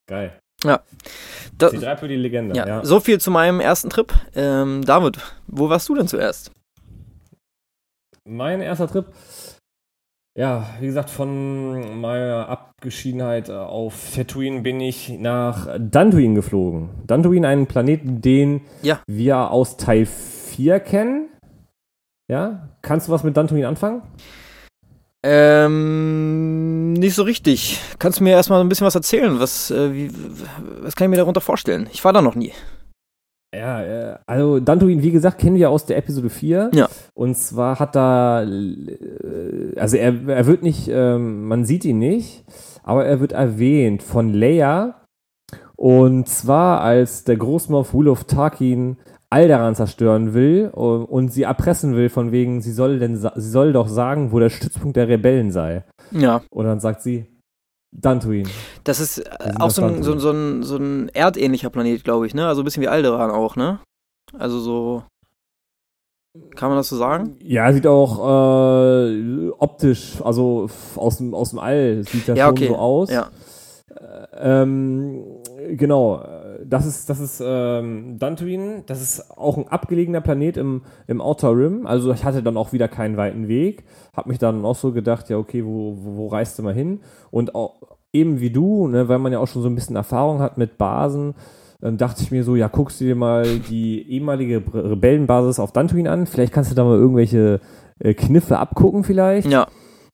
Geil. 0.08 0.38
Da, 0.64 1.68
C3PO 1.68 2.06
die 2.08 2.16
Legende, 2.16 2.56
ja, 2.56 2.66
ja. 2.66 2.84
so 2.84 2.98
viel 3.00 3.20
zu 3.20 3.30
meinem 3.30 3.60
ersten 3.60 3.90
Trip. 3.90 4.12
Ähm, 4.34 4.84
David, 4.84 5.18
wo 5.46 5.68
warst 5.68 5.88
du 5.88 5.94
denn 5.94 6.08
zuerst? 6.08 6.50
Mein 8.26 8.60
erster 8.60 8.88
Trip, 8.88 9.06
ja, 10.36 10.66
wie 10.80 10.86
gesagt, 10.86 11.10
von 11.10 12.00
meiner 12.00 12.48
Abgeschiedenheit 12.48 13.48
äh, 13.50 13.52
auf 13.52 14.14
Tatooine 14.16 14.62
bin 14.62 14.80
ich 14.80 15.10
nach 15.10 15.68
Dantooine 15.78 16.34
geflogen. 16.34 16.90
Dantooine, 17.06 17.46
einen 17.46 17.66
Planeten, 17.68 18.20
den 18.20 18.62
Ja. 18.82 19.00
wir 19.06 19.50
aus 19.52 19.76
Teil 19.76 20.06
4 20.06 20.80
kennen. 20.80 21.28
Ja, 22.28 22.70
kannst 22.82 23.06
du 23.06 23.12
was 23.12 23.22
mit 23.22 23.36
Dantooine 23.36 23.68
anfangen? 23.68 24.02
Ähm, 25.26 26.92
nicht 26.92 27.14
so 27.14 27.22
richtig. 27.22 27.80
Kannst 27.98 28.20
du 28.20 28.24
mir 28.24 28.32
erstmal 28.32 28.60
ein 28.60 28.68
bisschen 28.68 28.86
was 28.86 28.94
erzählen? 28.94 29.40
Was, 29.40 29.70
äh, 29.70 29.94
wie, 29.94 30.10
was 30.82 30.94
kann 30.94 31.06
ich 31.06 31.10
mir 31.10 31.16
darunter 31.16 31.40
vorstellen? 31.40 31.88
Ich 31.92 32.04
war 32.04 32.12
da 32.12 32.20
noch 32.20 32.34
nie. 32.34 32.52
Ja, 33.54 33.82
äh, 33.82 34.18
also 34.26 34.60
Dantooine, 34.60 35.02
wie 35.02 35.12
gesagt, 35.12 35.38
kennen 35.38 35.56
wir 35.56 35.70
aus 35.70 35.86
der 35.86 35.96
Episode 35.96 36.28
4. 36.28 36.72
Ja. 36.74 36.88
Und 37.14 37.38
zwar 37.38 37.78
hat 37.78 37.96
da, 37.96 38.42
äh, 38.42 39.78
also 39.78 39.96
er, 39.96 40.28
er 40.28 40.46
wird 40.46 40.62
nicht, 40.62 40.88
ähm, 40.88 41.46
man 41.48 41.64
sieht 41.64 41.86
ihn 41.86 42.00
nicht, 42.00 42.44
aber 42.82 43.06
er 43.06 43.20
wird 43.20 43.32
erwähnt 43.32 44.02
von 44.02 44.30
Leia. 44.32 45.06
Und 45.76 46.28
zwar 46.28 46.82
als 46.82 47.24
der 47.24 47.36
Großmoff 47.36 47.94
Wulov 47.94 48.24
Tarkin 48.24 48.98
Alderaan 49.34 49.74
zerstören 49.74 50.32
will 50.32 50.70
äh, 50.74 50.78
und 50.78 51.32
sie 51.32 51.42
erpressen 51.42 51.94
will, 51.96 52.08
von 52.08 52.30
wegen, 52.32 52.60
sie 52.62 52.72
soll, 52.72 52.98
denn, 53.00 53.16
sie 53.16 53.50
soll 53.50 53.72
doch 53.72 53.88
sagen, 53.88 54.30
wo 54.32 54.38
der 54.38 54.50
Stützpunkt 54.50 54.96
der 54.96 55.08
Rebellen 55.08 55.50
sei. 55.50 55.84
Ja, 56.12 56.42
Und 56.50 56.66
dann 56.66 56.78
sagt 56.80 57.02
sie, 57.02 57.26
Dantooine. 57.92 58.48
das 58.84 59.00
ist 59.00 59.18
äh, 59.18 59.52
auch 59.58 59.70
so 59.70 59.82
ein, 59.84 60.02
so, 60.02 60.18
so, 60.18 60.30
ein, 60.30 60.62
so 60.62 60.76
ein 60.76 61.08
erdähnlicher 61.10 61.70
Planet, 61.70 62.02
glaube 62.04 62.26
ich, 62.26 62.34
ne? 62.34 62.46
Also 62.46 62.62
ein 62.62 62.64
bisschen 62.64 62.82
wie 62.82 62.88
Alderaan 62.88 63.30
auch, 63.30 63.56
ne? 63.56 63.80
Also 64.38 64.58
so. 64.60 65.02
Kann 66.56 66.68
man 66.68 66.78
das 66.78 66.88
so 66.88 66.96
sagen? 66.96 67.36
Ja, 67.40 67.72
sieht 67.72 67.86
auch 67.86 68.18
äh, 68.18 69.50
optisch, 69.58 70.20
also 70.24 70.68
aus 70.96 71.18
dem, 71.18 71.32
aus 71.34 71.50
dem 71.50 71.60
All, 71.60 72.02
sieht 72.04 72.28
das 72.28 72.36
Ja, 72.36 72.46
schon 72.46 72.54
okay. 72.56 72.68
so 72.68 72.76
aus. 72.76 73.10
Ja. 73.10 73.28
Ähm, 74.36 75.22
genau, 75.76 76.20
äh, 76.20 76.43
das 76.68 76.86
ist, 76.86 77.08
das 77.10 77.20
ist 77.20 77.42
ähm, 77.44 78.18
Dantooine, 78.18 78.82
das 78.86 79.02
ist 79.02 79.30
auch 79.36 79.56
ein 79.56 79.68
abgelegener 79.68 80.20
Planet 80.20 80.56
im, 80.56 80.82
im 81.06 81.20
Outer 81.20 81.56
Rim. 81.56 81.86
Also 81.86 82.12
ich 82.12 82.24
hatte 82.24 82.42
dann 82.42 82.56
auch 82.56 82.72
wieder 82.72 82.88
keinen 82.88 83.16
weiten 83.16 83.48
Weg. 83.48 83.84
Hab 84.16 84.26
mich 84.26 84.38
dann 84.38 84.64
auch 84.64 84.76
so 84.76 84.92
gedacht, 84.92 85.30
ja, 85.30 85.38
okay, 85.38 85.64
wo, 85.64 85.96
wo, 86.00 86.16
wo 86.16 86.26
reist 86.28 86.58
du 86.58 86.62
mal 86.62 86.74
hin? 86.74 87.00
Und 87.30 87.54
auch 87.54 87.74
eben 88.12 88.40
wie 88.40 88.50
du, 88.50 88.88
ne, 88.88 89.08
weil 89.08 89.18
man 89.18 89.32
ja 89.32 89.38
auch 89.38 89.48
schon 89.48 89.62
so 89.62 89.68
ein 89.68 89.74
bisschen 89.74 89.96
Erfahrung 89.96 90.40
hat 90.40 90.58
mit 90.58 90.78
Basen, 90.78 91.34
ähm, 91.82 91.96
dachte 91.96 92.22
ich 92.22 92.30
mir 92.30 92.44
so, 92.44 92.56
ja, 92.56 92.68
guckst 92.68 93.00
du 93.00 93.04
dir 93.04 93.16
mal 93.16 93.44
die 93.58 94.08
ehemalige 94.10 94.62
Re- 94.72 94.92
Rebellenbasis 94.92 95.58
auf 95.58 95.72
Dantooine 95.72 96.10
an. 96.10 96.26
Vielleicht 96.26 96.52
kannst 96.52 96.70
du 96.70 96.74
da 96.74 96.84
mal 96.84 96.96
irgendwelche 96.96 97.60
äh, 97.98 98.14
Kniffe 98.14 98.58
abgucken 98.58 99.04
vielleicht. 99.04 99.48
Ja. 99.48 99.66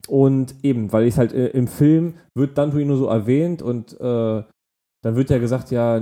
Und 0.09 0.55
eben, 0.63 0.93
weil 0.93 1.07
ich 1.07 1.19
halt 1.19 1.33
äh, 1.33 1.49
im 1.49 1.67
Film 1.67 2.15
wird 2.35 2.57
Dantooine 2.57 2.87
nur 2.87 2.97
so 2.97 3.07
erwähnt 3.07 3.61
und 3.61 4.01
äh, 4.01 4.43
dann 5.03 5.17
wird 5.17 5.31
ja 5.31 5.39
gesagt, 5.39 5.71
ja, 5.71 6.01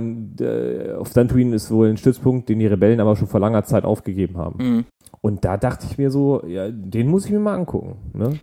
auf 0.97 1.13
Dantooine 1.13 1.55
ist 1.55 1.71
wohl 1.71 1.89
ein 1.89 1.97
Stützpunkt, 1.97 2.49
den 2.49 2.59
die 2.59 2.67
Rebellen 2.67 2.99
aber 2.99 3.15
schon 3.15 3.27
vor 3.27 3.39
langer 3.39 3.63
Zeit 3.63 3.85
aufgegeben 3.85 4.37
haben. 4.37 4.57
Mhm. 4.63 4.85
Und 5.21 5.45
da 5.45 5.57
dachte 5.57 5.87
ich 5.89 5.97
mir 5.97 6.11
so, 6.11 6.43
ja, 6.45 6.69
den 6.69 7.07
muss 7.07 7.25
ich 7.25 7.31
mir 7.31 7.39
mal 7.39 7.55
angucken. 7.55 7.97
Ne? 8.13 8.39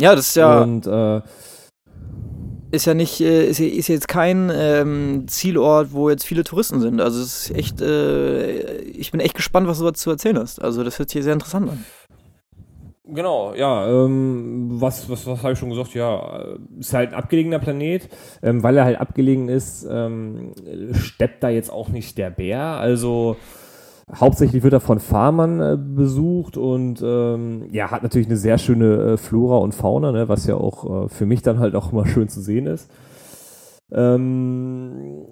Ja, 0.00 0.14
das 0.14 0.28
ist 0.28 0.36
ja, 0.36 0.62
Und 0.62 0.86
äh, 0.86 1.22
ist 2.70 2.84
ja 2.84 2.94
nicht, 2.94 3.20
äh, 3.20 3.48
ist, 3.48 3.60
ist 3.60 3.88
jetzt 3.88 4.08
kein 4.08 4.50
ähm, 4.54 5.24
Zielort, 5.28 5.92
wo 5.92 6.10
jetzt 6.10 6.26
viele 6.26 6.44
Touristen 6.44 6.80
sind. 6.80 7.00
Also 7.00 7.22
es 7.22 7.48
ist 7.48 7.56
echt, 7.56 7.80
äh, 7.80 8.78
ich 8.80 9.10
bin 9.10 9.20
echt 9.20 9.34
gespannt, 9.34 9.66
was 9.68 9.78
du 9.78 9.84
dazu 9.84 10.10
erzählen 10.10 10.38
hast. 10.38 10.60
Also 10.60 10.84
das 10.84 10.98
hört 10.98 11.10
sich 11.10 11.22
sehr 11.22 11.32
interessant 11.32 11.70
an. 11.70 11.84
Genau, 13.08 13.54
ja, 13.54 13.86
ähm, 13.86 14.66
was, 14.80 15.08
was, 15.08 15.26
was 15.28 15.42
habe 15.44 15.52
ich 15.52 15.58
schon 15.60 15.70
gesagt? 15.70 15.94
Ja, 15.94 16.56
ist 16.78 16.92
halt 16.92 17.10
ein 17.10 17.14
abgelegener 17.14 17.60
Planet. 17.60 18.08
Ähm, 18.42 18.64
weil 18.64 18.76
er 18.76 18.84
halt 18.84 19.00
abgelegen 19.00 19.48
ist, 19.48 19.86
ähm, 19.88 20.52
steppt 20.92 21.42
da 21.44 21.48
jetzt 21.48 21.70
auch 21.70 21.88
nicht 21.88 22.18
der 22.18 22.30
Bär. 22.30 22.60
Also 22.62 23.36
hauptsächlich 24.12 24.62
wird 24.64 24.72
er 24.72 24.80
von 24.80 24.98
Farmern 24.98 25.60
äh, 25.60 25.76
besucht 25.78 26.56
und 26.56 27.00
ähm, 27.02 27.68
ja, 27.72 27.90
hat 27.92 28.02
natürlich 28.02 28.26
eine 28.28 28.36
sehr 28.36 28.58
schöne 28.58 29.12
äh, 29.12 29.16
Flora 29.16 29.58
und 29.58 29.74
Fauna, 29.74 30.12
ne, 30.12 30.28
was 30.28 30.46
ja 30.46 30.56
auch 30.56 31.06
äh, 31.06 31.08
für 31.08 31.26
mich 31.26 31.42
dann 31.42 31.60
halt 31.60 31.76
auch 31.76 31.92
immer 31.92 32.06
schön 32.06 32.28
zu 32.28 32.40
sehen 32.40 32.66
ist. 32.66 32.90
Ähm, 33.92 35.26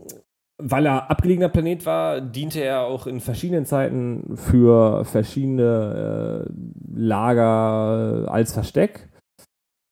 weil 0.59 0.87
er 0.87 1.11
abgelegener 1.11 1.49
Planet 1.49 1.85
war, 1.87 2.21
diente 2.21 2.61
er 2.61 2.83
auch 2.83 3.07
in 3.07 3.21
verschiedenen 3.21 3.67
Zeiten 3.67 4.37
für 4.37 5.05
verschiedene 5.05 6.47
äh, 6.47 6.53
Lager 6.97 8.31
als 8.31 8.53
Versteck. 8.53 9.09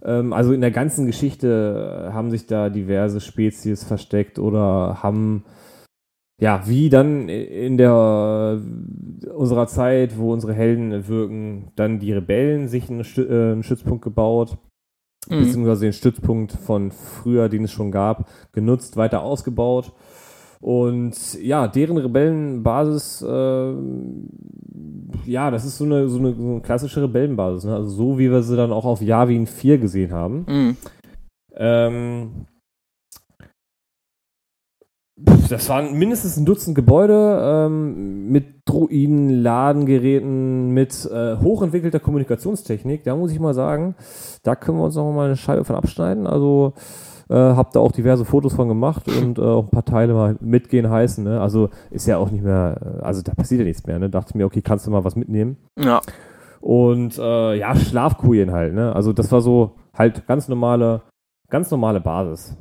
Ähm, 0.04 0.32
also 0.32 0.52
in 0.52 0.60
der 0.60 0.70
ganzen 0.70 1.06
Geschichte 1.06 2.10
haben 2.12 2.30
sich 2.30 2.46
da 2.46 2.70
diverse 2.70 3.20
Spezies 3.20 3.84
versteckt 3.84 4.38
oder 4.38 5.02
haben 5.02 5.44
ja, 6.40 6.66
wie 6.66 6.90
dann 6.90 7.28
in 7.28 7.76
der 7.76 8.60
unserer 9.32 9.68
Zeit, 9.68 10.18
wo 10.18 10.32
unsere 10.32 10.54
Helden 10.54 11.06
wirken, 11.06 11.70
dann 11.76 12.00
die 12.00 12.12
Rebellen 12.12 12.66
sich 12.66 12.90
äh, 12.90 12.94
einen 12.94 13.62
Stützpunkt 13.62 14.02
gebaut, 14.02 14.58
Mhm. 15.28 15.44
beziehungsweise 15.44 15.86
den 15.86 15.92
Stützpunkt 15.92 16.52
von 16.52 16.90
früher, 16.90 17.48
den 17.48 17.64
es 17.64 17.72
schon 17.72 17.92
gab, 17.92 18.28
genutzt, 18.52 18.96
weiter 18.96 19.22
ausgebaut. 19.22 19.92
Und 20.62 21.34
ja, 21.42 21.68
deren 21.68 21.98
Rebellenbasis 21.98 23.20
äh, 23.20 23.74
ja, 25.26 25.50
das 25.50 25.64
ist 25.64 25.78
so 25.78 25.84
eine, 25.84 26.08
so 26.08 26.18
eine, 26.18 26.34
so 26.34 26.42
eine 26.42 26.60
klassische 26.60 27.02
Rebellenbasis, 27.02 27.64
ne? 27.64 27.74
Also 27.74 27.90
so 27.90 28.18
wie 28.18 28.30
wir 28.30 28.42
sie 28.42 28.56
dann 28.56 28.72
auch 28.72 28.84
auf 28.84 29.02
Yavin 29.02 29.46
4 29.46 29.78
gesehen 29.78 30.12
haben. 30.12 30.46
Mhm. 30.48 30.76
Ähm, 31.54 32.46
das 35.48 35.68
waren 35.68 35.96
mindestens 35.98 36.36
ein 36.36 36.46
Dutzend 36.46 36.74
Gebäude 36.74 37.38
ähm, 37.42 38.28
mit 38.28 38.62
Druiden, 38.64 39.42
Ladengeräten, 39.42 40.72
mit 40.72 41.08
äh, 41.12 41.36
hochentwickelter 41.36 42.00
Kommunikationstechnik. 42.00 43.04
Da 43.04 43.14
muss 43.14 43.30
ich 43.30 43.38
mal 43.38 43.54
sagen, 43.54 43.94
da 44.42 44.56
können 44.56 44.78
wir 44.78 44.84
uns 44.84 44.96
noch 44.96 45.12
mal 45.12 45.26
eine 45.26 45.36
Scheibe 45.36 45.64
von 45.64 45.76
abschneiden. 45.76 46.26
Also 46.26 46.72
äh, 47.32 47.56
hab 47.56 47.72
da 47.72 47.80
auch 47.80 47.92
diverse 47.92 48.26
Fotos 48.26 48.52
von 48.52 48.68
gemacht 48.68 49.08
und 49.08 49.38
äh, 49.38 49.42
auch 49.42 49.64
ein 49.64 49.70
paar 49.70 49.86
Teile 49.86 50.12
mal 50.12 50.36
mitgehen 50.40 50.90
heißen. 50.90 51.24
Ne? 51.24 51.40
Also 51.40 51.70
ist 51.90 52.06
ja 52.06 52.18
auch 52.18 52.30
nicht 52.30 52.44
mehr, 52.44 52.98
äh, 53.00 53.02
also 53.02 53.22
da 53.22 53.34
passiert 53.34 53.60
ja 53.60 53.64
nichts 53.64 53.86
mehr. 53.86 53.98
Ne? 53.98 54.10
Dachte 54.10 54.30
ich 54.30 54.34
mir, 54.34 54.44
okay, 54.44 54.60
kannst 54.60 54.86
du 54.86 54.90
mal 54.90 55.04
was 55.04 55.16
mitnehmen. 55.16 55.56
Ja. 55.78 56.02
Und 56.60 57.18
äh, 57.18 57.54
ja, 57.54 57.74
Schlafkujen 57.74 58.52
halt. 58.52 58.74
Ne? 58.74 58.94
Also 58.94 59.14
das 59.14 59.32
war 59.32 59.40
so 59.40 59.76
halt 59.94 60.26
ganz 60.26 60.48
normale, 60.48 61.00
ganz 61.48 61.70
normale 61.70 62.00
Basis. 62.00 62.54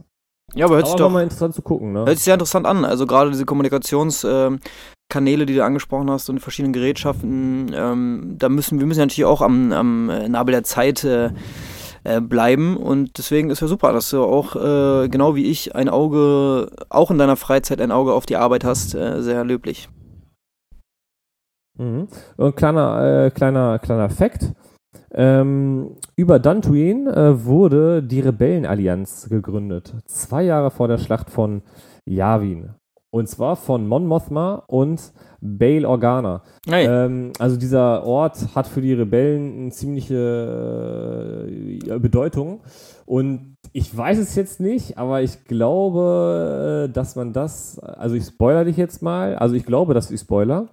Ja, 0.54 0.66
aber 0.66 0.76
hört 0.76 0.88
sich 0.88 0.96
doch 0.96 1.10
mal 1.10 1.24
interessant 1.24 1.54
zu 1.54 1.62
gucken. 1.62 1.94
Ne? 1.94 2.00
hört 2.00 2.10
sich 2.10 2.24
sehr 2.24 2.36
interessant 2.36 2.66
an. 2.66 2.86
Also 2.86 3.06
gerade 3.06 3.30
diese 3.30 3.46
Kommunikationskanäle, 3.46 5.46
die 5.46 5.56
du 5.56 5.66
angesprochen 5.66 6.10
hast 6.10 6.30
und 6.30 6.38
die 6.38 6.42
verschiedenen 6.42 6.74
Gerätschaften, 6.74 7.72
ähm, 7.74 8.36
da 8.38 8.50
müssen 8.50 8.80
wir 8.80 8.88
müssen 8.88 9.00
ja 9.00 9.06
natürlich 9.06 9.26
auch 9.26 9.42
am, 9.42 9.74
am 9.74 10.06
Nabel 10.30 10.54
der 10.54 10.64
Zeit 10.64 11.04
äh, 11.04 11.32
äh, 12.04 12.22
bleiben 12.22 12.78
und 12.78 13.18
deswegen 13.18 13.50
ist 13.50 13.62
ja 13.62 13.68
super, 13.68 13.94
dass 13.94 14.10
du 14.10 14.24
auch 14.24 14.56
äh, 14.56 15.10
genau 15.10 15.36
wie 15.36 15.46
ich 15.46 15.76
ein 15.76 15.90
Auge, 15.90 16.72
auch 16.90 17.12
in 17.12 17.18
deiner 17.18 17.36
Freizeit 17.36 17.82
ein 17.82 17.92
Auge 17.92 18.14
auf 18.14 18.26
die 18.26 18.38
Arbeit 18.38 18.64
hast. 18.64 18.96
Äh, 18.96 19.22
sehr 19.22 19.44
löblich. 19.44 19.90
Mhm. 21.78 22.08
Und 22.38 22.56
kleiner, 22.56 23.26
äh, 23.26 23.32
kleiner, 23.32 23.80
kleiner 23.80 24.10
Fact. 24.10 24.54
Ähm, 25.14 25.98
über 26.16 26.40
Dantooine 26.40 27.10
äh, 27.14 27.46
wurde 27.46 28.02
die 28.02 28.22
Rebellenallianz 28.22 29.30
gegründet. 29.30 29.94
Zwei 30.06 30.44
Jahre 30.44 30.72
vor 30.72 30.88
der 30.88 30.98
Schlacht 30.98 31.30
von 31.30 31.64
Yavin. 32.06 32.76
Und 33.14 33.28
zwar 33.28 33.58
von 33.58 33.88
Mon 33.88 34.08
Mothma 34.08 34.64
und 34.68 35.12
Bail 35.42 35.86
Organa. 35.86 36.44
Hey. 36.68 36.86
Ähm, 36.86 37.34
also 37.40 37.58
dieser 37.58 38.06
Ort 38.06 38.56
hat 38.56 38.68
für 38.68 38.82
die 38.82 38.94
Rebellen 38.94 39.64
eine 39.64 39.72
ziemliche 39.72 41.48
äh, 41.50 42.00
Bedeutung. 42.00 42.62
Und 43.06 43.58
ich 43.74 43.96
weiß 43.96 44.18
es 44.18 44.36
jetzt 44.36 44.62
nicht, 44.62 44.98
aber 44.98 45.22
ich 45.22 45.44
glaube, 45.46 46.88
äh, 46.88 46.94
dass 46.94 47.16
man 47.16 47.34
das, 47.34 47.80
also 47.80 48.16
ich 48.16 48.26
spoiler 48.26 48.64
dich 48.64 48.78
jetzt 48.78 49.02
mal, 49.02 49.36
also 49.36 49.56
ich 49.56 49.66
glaube, 49.66 49.94
dass 49.94 50.10
ich 50.12 50.22
spoiler. 50.22 50.68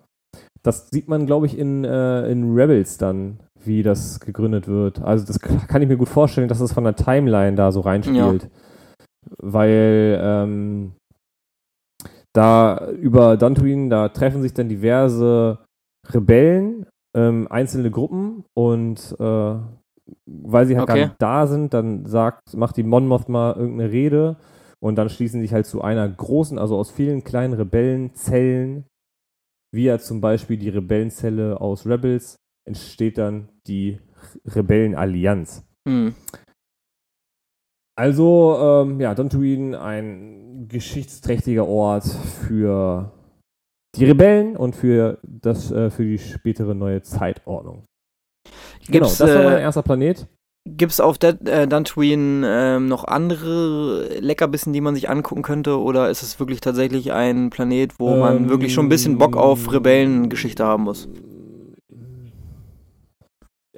Das 0.62 0.90
sieht 0.90 1.08
man, 1.08 1.26
glaube 1.26 1.46
ich, 1.46 1.58
in, 1.58 1.84
äh, 1.84 2.30
in 2.30 2.54
Rebels 2.54 2.98
dann, 2.98 3.40
wie 3.64 3.82
das 3.82 4.20
gegründet 4.20 4.68
wird. 4.68 5.00
Also 5.00 5.24
das 5.24 5.40
kann 5.40 5.82
ich 5.82 5.88
mir 5.88 5.96
gut 5.96 6.08
vorstellen, 6.08 6.48
dass 6.48 6.58
das 6.58 6.72
von 6.72 6.84
der 6.84 6.94
Timeline 6.94 7.56
da 7.56 7.72
so 7.72 7.80
reinspielt. 7.80 8.48
Weil 9.38 10.18
ähm, 10.22 10.92
da 12.38 12.88
über 12.92 13.36
Dantooine, 13.36 13.88
da 13.88 14.08
treffen 14.08 14.42
sich 14.42 14.54
dann 14.54 14.68
diverse 14.68 15.58
Rebellen, 16.08 16.86
ähm, 17.16 17.48
einzelne 17.50 17.90
Gruppen 17.90 18.44
und 18.54 19.16
äh, 19.18 19.54
weil 20.26 20.66
sie 20.66 20.76
halt 20.76 20.88
Okay. 20.88 21.00
gar 21.00 21.06
nicht 21.08 21.16
da 21.18 21.46
sind, 21.46 21.74
dann 21.74 22.06
sagt, 22.06 22.54
macht 22.54 22.76
die 22.76 22.84
Mon 22.84 23.06
Mothma 23.08 23.54
irgendeine 23.56 23.90
Rede 23.90 24.36
und 24.80 24.96
dann 24.96 25.10
schließen 25.10 25.40
sich 25.40 25.52
halt 25.52 25.66
zu 25.66 25.82
einer 25.82 26.08
großen, 26.08 26.58
also 26.58 26.76
aus 26.78 26.90
vielen 26.90 27.24
kleinen 27.24 27.54
Rebellenzellen, 27.54 28.84
wie 29.74 29.84
ja 29.84 29.98
zum 29.98 30.20
Beispiel 30.20 30.56
die 30.56 30.70
Rebellenzelle 30.70 31.60
aus 31.60 31.86
Rebels, 31.86 32.36
entsteht 32.64 33.18
dann 33.18 33.48
die 33.66 33.98
Rebellenallianz. 34.46 35.64
Hm. 35.88 36.14
Also, 37.98 38.56
ähm, 38.60 39.00
ja, 39.00 39.12
Dantooine 39.12 39.80
ein 39.80 40.68
geschichtsträchtiger 40.68 41.66
Ort 41.66 42.04
für 42.04 43.10
die 43.96 44.04
Rebellen 44.04 44.56
und 44.56 44.76
für, 44.76 45.18
das, 45.24 45.72
äh, 45.72 45.90
für 45.90 46.04
die 46.04 46.18
spätere 46.18 46.76
neue 46.76 47.02
Zeitordnung. 47.02 47.86
genau, 48.86 49.06
Gibt's, 49.06 49.18
das 49.18 49.34
war 49.34 49.42
mein 49.42 49.58
äh, 49.58 49.62
erster 49.62 49.82
Planet. 49.82 50.28
Gibt 50.68 50.92
es 50.92 51.00
auf 51.00 51.18
Dead, 51.18 51.48
äh, 51.48 51.66
Dantooine 51.66 52.46
ähm, 52.46 52.86
noch 52.86 53.02
andere 53.02 54.20
Leckerbissen, 54.20 54.72
die 54.72 54.80
man 54.80 54.94
sich 54.94 55.10
angucken 55.10 55.42
könnte? 55.42 55.80
Oder 55.80 56.08
ist 56.08 56.22
es 56.22 56.38
wirklich 56.38 56.60
tatsächlich 56.60 57.10
ein 57.12 57.50
Planet, 57.50 57.98
wo 57.98 58.14
man 58.14 58.36
Ähm, 58.36 58.48
wirklich 58.48 58.74
schon 58.74 58.86
ein 58.86 58.90
bisschen 58.90 59.18
Bock 59.18 59.36
auf 59.36 59.72
Rebellengeschichte 59.72 60.64
haben 60.64 60.84
muss? 60.84 61.08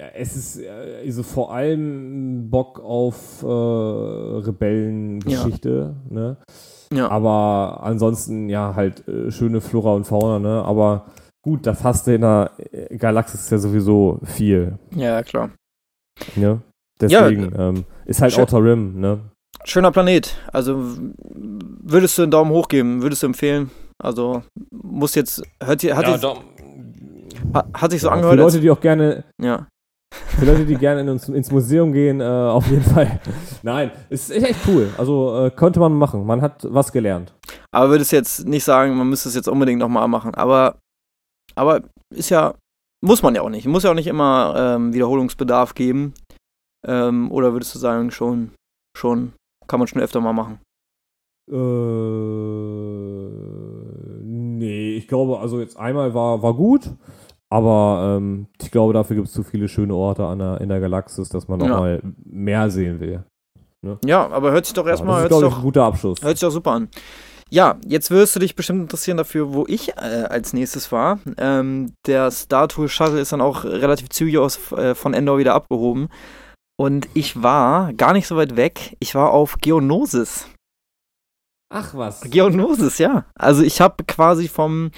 Ja, 0.00 0.06
es 0.14 0.34
ist 0.34 0.56
äh, 0.62 1.02
also 1.04 1.22
vor 1.22 1.52
allem 1.52 2.48
Bock 2.48 2.80
auf 2.80 3.42
äh, 3.42 3.46
Rebellengeschichte, 3.46 5.94
ne? 6.08 6.38
Ja. 6.92 7.08
Aber 7.10 7.80
ansonsten 7.82 8.48
ja 8.48 8.74
halt 8.74 9.06
äh, 9.06 9.30
schöne 9.30 9.60
Flora 9.60 9.92
und 9.94 10.06
Fauna, 10.06 10.38
ne? 10.38 10.64
Aber 10.64 11.06
gut, 11.44 11.66
das 11.66 11.84
hast 11.84 12.06
du 12.06 12.14
in 12.14 12.22
der 12.22 12.50
äh, 12.72 12.96
Galaxis 12.96 13.48
ja 13.50 13.58
sowieso 13.58 14.18
viel, 14.24 14.78
Ja, 14.94 15.22
klar. 15.22 15.50
ne? 16.34 16.60
Deswegen 17.00 17.52
ähm, 17.56 17.84
ist 18.06 18.20
halt. 18.22 18.36
Outer 18.38 18.62
Rim, 18.64 18.98
ne? 19.00 19.20
Schöner 19.64 19.90
Planet. 19.92 20.34
Also 20.52 20.82
würdest 21.82 22.16
du 22.18 22.22
einen 22.22 22.30
Daumen 22.30 22.50
hoch 22.50 22.68
geben? 22.68 23.02
Würdest 23.02 23.22
du 23.22 23.26
empfehlen? 23.26 23.70
Also 24.02 24.42
muss 24.70 25.14
jetzt, 25.14 25.42
hört, 25.62 25.84
ihr- 25.84 25.94
hat, 25.96 26.06
ja, 26.08 26.18
ha- 27.54 27.68
hat 27.74 27.90
sich 27.90 28.00
so 28.00 28.06
Ja, 28.08 28.12
für 28.12 28.16
angehört, 28.16 28.38
Leute, 28.38 28.54
als, 28.56 28.60
die 28.60 28.70
auch 28.70 28.80
gerne 28.80 29.24
ja. 29.40 29.66
Für 30.12 30.44
Leute, 30.44 30.64
die 30.64 30.76
gerne 30.76 31.02
in 31.02 31.08
uns, 31.08 31.28
ins 31.28 31.50
Museum 31.50 31.92
gehen, 31.92 32.20
äh, 32.20 32.24
auf 32.24 32.66
jeden 32.68 32.82
Fall. 32.82 33.20
Nein, 33.62 33.92
es 34.08 34.30
ist 34.30 34.42
echt 34.42 34.60
cool. 34.66 34.88
Also 34.96 35.46
äh, 35.46 35.50
könnte 35.50 35.80
man 35.80 35.92
machen. 35.92 36.26
Man 36.26 36.42
hat 36.42 36.66
was 36.68 36.92
gelernt. 36.92 37.34
Aber 37.70 37.90
würdest 37.90 38.10
jetzt 38.12 38.46
nicht 38.46 38.64
sagen, 38.64 38.96
man 38.96 39.08
müsste 39.08 39.28
es 39.28 39.34
jetzt 39.34 39.48
unbedingt 39.48 39.80
nochmal 39.80 40.08
machen. 40.08 40.34
Aber, 40.34 40.78
aber 41.54 41.82
ist 42.14 42.30
ja, 42.30 42.54
muss 43.04 43.22
man 43.22 43.34
ja 43.34 43.42
auch 43.42 43.50
nicht. 43.50 43.66
Muss 43.66 43.84
ja 43.84 43.90
auch 43.90 43.94
nicht 43.94 44.06
immer 44.06 44.54
ähm, 44.56 44.92
Wiederholungsbedarf 44.92 45.74
geben. 45.74 46.14
Ähm, 46.86 47.30
oder 47.30 47.52
würdest 47.52 47.74
du 47.74 47.78
sagen, 47.78 48.10
schon, 48.10 48.52
schon, 48.96 49.34
kann 49.66 49.78
man 49.78 49.86
schon 49.86 50.02
öfter 50.02 50.20
mal 50.20 50.32
machen? 50.32 50.58
Äh, 51.50 51.54
nee, 54.24 54.96
ich 54.96 55.06
glaube, 55.08 55.38
also 55.40 55.60
jetzt 55.60 55.76
einmal 55.76 56.14
war, 56.14 56.42
war 56.42 56.54
gut, 56.54 56.90
aber 57.50 58.16
ähm, 58.16 58.46
ich 58.62 58.70
glaube, 58.70 58.92
dafür 58.92 59.16
gibt 59.16 59.28
es 59.28 59.34
zu 59.34 59.42
viele 59.42 59.68
schöne 59.68 59.94
Orte 59.94 60.22
der, 60.38 60.60
in 60.60 60.68
der 60.68 60.80
Galaxis, 60.80 61.28
dass 61.28 61.48
man 61.48 61.58
noch 61.58 61.66
Ja. 61.68 61.76
mal 61.80 62.00
mehr 62.24 62.70
sehen 62.70 63.00
will. 63.00 63.24
Ja, 64.04 64.28
aber 64.30 64.50
hört 64.52 64.66
sich 64.66 64.74
doch 64.74 64.84
Ja, 64.84 64.90
erstmal, 64.92 65.22
das 65.22 65.24
ist, 65.24 65.30
hört, 65.30 65.32
sich 65.32 65.38
glaube 65.38 65.46
ich, 65.46 65.52
doch, 65.52 65.58
ein 65.58 65.62
guter 65.64 65.84
Abschluss. 65.84 66.22
hört 66.22 66.36
sich 66.38 66.46
doch 66.46 66.52
super 66.52 66.72
an. 66.72 66.88
Ja, 67.52 67.78
jetzt 67.84 68.10
wirst 68.12 68.36
du 68.36 68.40
dich 68.40 68.54
bestimmt 68.54 68.82
interessieren 68.82 69.16
dafür, 69.16 69.52
wo 69.54 69.64
ich 69.66 69.96
äh, 69.96 70.26
als 70.28 70.52
nächstes 70.52 70.92
war. 70.92 71.18
Ähm, 71.38 71.92
der 72.06 72.30
Star 72.30 72.68
Tour 72.68 72.88
Shuttle 72.88 73.18
ist 73.20 73.32
dann 73.32 73.40
auch 73.40 73.64
relativ 73.64 74.08
zügig 74.10 74.38
aus, 74.38 74.70
äh, 74.72 74.94
von 74.94 75.14
Endor 75.14 75.38
wieder 75.38 75.54
abgehoben. 75.54 76.08
Und 76.78 77.08
ich 77.14 77.42
war 77.42 77.92
gar 77.94 78.12
nicht 78.12 78.26
so 78.28 78.36
weit 78.36 78.54
weg. 78.56 78.96
Ich 79.00 79.14
war 79.16 79.32
auf 79.32 79.56
Geonosis. 79.60 80.46
Ach 81.72 81.94
was. 81.94 82.20
Geonosis, 82.22 82.98
ja. 82.98 83.24
Also 83.34 83.62
ich 83.62 83.80
habe 83.80 84.04
quasi 84.04 84.46
vom, 84.48 84.90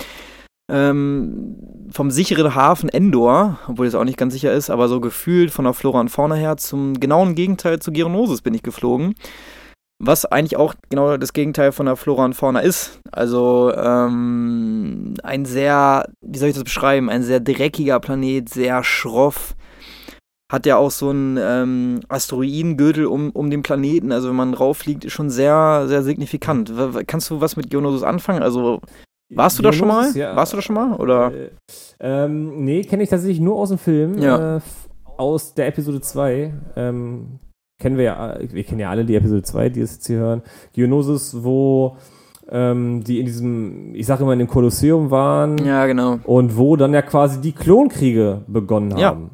ähm, 0.72 1.56
vom 1.90 2.10
sicheren 2.10 2.54
Hafen 2.54 2.88
Endor, 2.88 3.58
obwohl 3.68 3.86
es 3.86 3.94
auch 3.94 4.04
nicht 4.04 4.18
ganz 4.18 4.32
sicher 4.32 4.52
ist, 4.52 4.70
aber 4.70 4.88
so 4.88 5.00
gefühlt 5.00 5.50
von 5.50 5.66
der 5.66 5.74
Flora 5.74 6.00
und 6.00 6.08
Fauna 6.08 6.34
her 6.34 6.56
zum 6.56 6.98
genauen 6.98 7.34
Gegenteil 7.34 7.78
zu 7.78 7.92
Geonosis 7.92 8.40
bin 8.40 8.54
ich 8.54 8.62
geflogen. 8.62 9.14
Was 10.04 10.24
eigentlich 10.24 10.56
auch 10.56 10.74
genau 10.90 11.16
das 11.16 11.32
Gegenteil 11.32 11.70
von 11.70 11.86
der 11.86 11.94
Flora 11.94 12.24
und 12.24 12.34
Fauna 12.34 12.58
ist. 12.58 12.98
Also 13.12 13.72
ähm, 13.76 15.14
ein 15.22 15.44
sehr, 15.44 16.06
wie 16.20 16.38
soll 16.38 16.48
ich 16.48 16.56
das 16.56 16.64
beschreiben, 16.64 17.08
ein 17.08 17.22
sehr 17.22 17.38
dreckiger 17.38 18.00
Planet, 18.00 18.48
sehr 18.48 18.82
schroff. 18.82 19.54
Hat 20.50 20.66
ja 20.66 20.76
auch 20.76 20.90
so 20.90 21.10
einen 21.10 21.38
ähm, 21.40 22.00
Asteroidengürtel 22.08 23.06
um, 23.06 23.30
um 23.30 23.48
den 23.48 23.62
Planeten. 23.62 24.10
Also 24.10 24.28
wenn 24.28 24.36
man 24.36 24.54
rauffliegt, 24.54 25.04
ist 25.04 25.12
schon 25.12 25.30
sehr, 25.30 25.84
sehr 25.86 26.02
signifikant. 26.02 26.76
W- 26.76 27.04
kannst 27.06 27.30
du 27.30 27.40
was 27.40 27.56
mit 27.56 27.70
Geonosis 27.70 28.02
anfangen? 28.02 28.42
Also 28.42 28.80
warst 29.34 29.58
du 29.58 29.62
da 29.62 29.72
schon 29.72 29.88
mal? 29.88 30.10
Ja. 30.14 30.34
Warst 30.36 30.52
du 30.52 30.56
da 30.56 30.62
schon 30.62 30.74
mal? 30.74 30.94
Oder? 30.96 31.32
Äh, 31.32 31.50
ähm, 32.00 32.64
nee, 32.64 32.82
kenne 32.82 33.02
ich 33.02 33.08
tatsächlich 33.08 33.40
nur 33.40 33.56
aus 33.56 33.68
dem 33.70 33.78
Film. 33.78 34.18
Ja. 34.18 34.56
Äh, 34.56 34.60
aus 35.18 35.54
der 35.54 35.68
Episode 35.68 36.00
2. 36.00 36.52
Ähm, 36.76 37.38
kennen 37.80 37.96
wir 37.96 38.04
ja, 38.04 38.36
wir 38.40 38.64
kennen 38.64 38.80
ja 38.80 38.90
alle 38.90 39.04
die 39.04 39.14
Episode 39.16 39.42
2, 39.42 39.68
die 39.70 39.80
es 39.80 39.94
jetzt 39.94 40.06
hier 40.06 40.18
hören. 40.18 40.42
Geonosis, 40.72 41.42
wo 41.44 41.96
ähm, 42.50 43.02
die 43.04 43.20
in 43.20 43.26
diesem, 43.26 43.94
ich 43.94 44.06
sage 44.06 44.22
immer, 44.24 44.32
in 44.32 44.40
dem 44.40 44.48
Kolosseum 44.48 45.10
waren 45.10 45.58
Ja, 45.58 45.86
genau. 45.86 46.18
und 46.24 46.56
wo 46.56 46.76
dann 46.76 46.92
ja 46.92 47.02
quasi 47.02 47.40
die 47.40 47.52
Klonkriege 47.52 48.42
begonnen 48.46 48.96
Ja. 48.96 49.08
haben. 49.08 49.30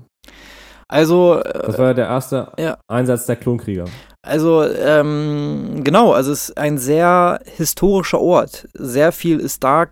Also, 0.88 1.38
äh, 1.40 1.66
Das 1.66 1.78
war 1.78 1.86
ja 1.88 1.94
der 1.94 2.07
erste 2.07 2.53
Ja. 2.59 2.78
Einsatz 2.88 3.26
der 3.26 3.36
Klonkrieger. 3.36 3.84
Also, 4.28 4.62
ähm, 4.62 5.80
genau, 5.84 6.12
also 6.12 6.32
es 6.32 6.50
ist 6.50 6.58
ein 6.58 6.76
sehr 6.76 7.40
historischer 7.56 8.20
Ort. 8.20 8.68
Sehr 8.74 9.10
viel 9.10 9.40
ist 9.40 9.64
da 9.64 9.86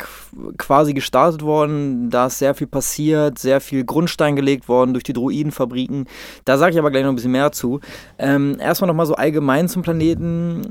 quasi 0.59 0.93
gestartet 0.93 1.41
worden, 1.41 2.11
da 2.11 2.27
ist 2.27 2.39
sehr 2.39 2.55
viel 2.55 2.67
passiert, 2.67 3.39
sehr 3.39 3.63
viel 3.63 3.85
Grundstein 3.85 4.37
gelegt 4.37 4.69
worden 4.69 4.93
durch 4.93 5.05
die 5.05 5.15
Druidenfabriken. 5.15 6.07
Da 6.45 6.59
sage 6.59 6.73
ich 6.73 6.79
aber 6.79 6.91
gleich 6.91 7.05
noch 7.05 7.13
ein 7.13 7.17
bisschen 7.17 7.33
mehr 7.33 7.51
zu. 7.51 7.81
Ähm, 8.19 8.59
erstmal 8.61 8.89
nochmal 8.89 9.07
so 9.07 9.15
allgemein 9.15 9.71
zum 9.71 9.81
Planeten. 9.81 10.71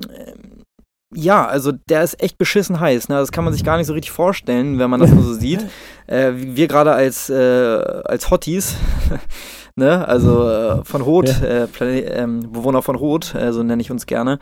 Ja, 1.12 1.48
also 1.48 1.72
der 1.72 2.04
ist 2.04 2.22
echt 2.22 2.38
beschissen 2.38 2.80
heiß. 2.80 3.10
Ne? 3.10 3.16
Das 3.16 3.32
kann 3.32 3.46
man 3.46 3.54
sich 3.54 3.64
gar 3.64 3.78
nicht 3.78 3.88
so 3.88 3.94
richtig 3.94 4.12
vorstellen, 4.12 4.78
wenn 4.78 4.92
man 4.92 5.00
das 5.00 5.10
nur 5.12 5.24
so 5.24 5.34
sieht. 5.34 5.66
Äh, 6.08 6.34
wir 6.36 6.68
gerade 6.68 6.92
als, 6.92 7.32
äh, 7.32 7.34
als 7.34 8.30
Hotties 8.30 8.76
ne? 9.76 10.08
Also 10.08 10.50
äh, 10.50 10.86
von 10.86 11.02
Rot, 11.02 11.28
ja. 11.28 11.66
äh, 11.66 12.00
ähm, 12.00 12.52
Bewohner 12.52 12.82
von 12.82 12.96
Rot, 12.96 13.36
äh, 13.36 13.52
so 13.54 13.64
nenne 13.64 13.82
ich 13.82 13.92
uns 13.92 14.06
gerne, 14.06 14.40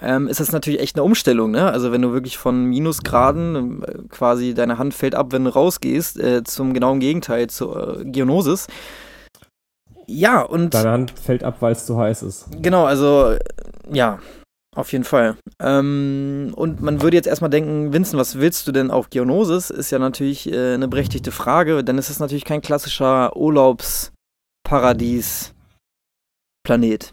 ähm, 0.00 0.28
ist 0.28 0.40
das 0.40 0.52
natürlich 0.52 0.80
echt 0.80 0.96
eine 0.96 1.04
Umstellung, 1.04 1.50
ne? 1.50 1.70
Also 1.70 1.92
wenn 1.92 2.02
du 2.02 2.12
wirklich 2.12 2.38
von 2.38 2.64
Minusgraden 2.64 3.82
äh, 3.82 3.98
quasi 4.08 4.54
deine 4.54 4.78
Hand 4.78 4.94
fällt 4.94 5.14
ab, 5.14 5.28
wenn 5.30 5.44
du 5.44 5.54
rausgehst, 5.54 6.18
äh, 6.18 6.44
zum 6.44 6.74
genauen 6.74 7.00
Gegenteil 7.00 7.48
zur 7.48 8.00
äh, 8.00 8.04
Geonosis. 8.04 8.66
Ja, 10.06 10.42
und. 10.42 10.74
Deine 10.74 10.90
Hand 10.90 11.14
fällt 11.18 11.44
ab, 11.44 11.56
weil 11.60 11.72
es 11.72 11.86
zu 11.86 11.98
heiß 11.98 12.22
ist. 12.22 12.48
Genau, 12.60 12.84
also 12.84 13.34
ja, 13.90 14.18
auf 14.74 14.92
jeden 14.92 15.04
Fall. 15.04 15.36
Ähm, 15.62 16.52
und 16.56 16.82
man 16.82 17.00
würde 17.00 17.16
jetzt 17.16 17.26
erstmal 17.26 17.50
denken, 17.50 17.92
Vincent, 17.92 18.20
was 18.20 18.38
willst 18.38 18.66
du 18.66 18.72
denn 18.72 18.90
auf 18.90 19.08
Geonosis? 19.08 19.70
Ist 19.70 19.92
ja 19.92 19.98
natürlich 19.98 20.52
äh, 20.52 20.74
eine 20.74 20.88
berechtigte 20.88 21.30
Frage, 21.30 21.84
denn 21.84 21.96
es 21.96 22.10
ist 22.10 22.18
natürlich 22.18 22.44
kein 22.44 22.60
klassischer 22.60 23.36
Urlaubs- 23.36 24.13
Paradies 24.64 25.54
Planet. 26.64 27.12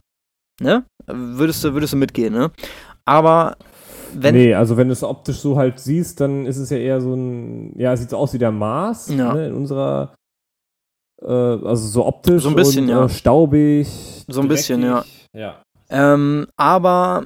Ne? 0.59 0.85
Würdest 1.07 1.63
du, 1.63 1.73
würdest 1.73 1.93
du 1.93 1.97
mitgehen, 1.97 2.33
ne? 2.33 2.51
Aber 3.05 3.57
wenn. 4.13 4.35
Nee, 4.35 4.53
also 4.53 4.77
wenn 4.77 4.87
du 4.87 4.93
es 4.93 5.03
optisch 5.03 5.39
so 5.39 5.57
halt 5.57 5.79
siehst, 5.79 6.19
dann 6.19 6.45
ist 6.45 6.57
es 6.57 6.69
ja 6.69 6.77
eher 6.77 7.01
so 7.01 7.13
ein. 7.13 7.77
Ja, 7.77 7.95
sieht 7.95 8.09
so 8.09 8.17
aus 8.17 8.33
wie 8.33 8.37
der 8.37 8.51
Mars 8.51 9.09
ja. 9.09 9.33
ne, 9.33 9.47
in 9.47 9.53
unserer. 9.53 10.13
Äh, 11.21 11.27
also 11.27 11.87
so 11.87 12.05
optisch. 12.05 12.43
So 12.43 12.49
ein 12.49 12.55
bisschen, 12.55 12.85
und, 12.85 12.89
ja. 12.89 13.05
Äh, 13.05 13.09
staubig. 13.09 13.87
So 14.27 14.41
ein 14.41 14.47
dreckig. 14.47 14.49
bisschen, 14.49 14.83
ja. 14.83 15.03
Ja. 15.33 15.61
Ähm, 15.89 16.47
aber 16.57 17.25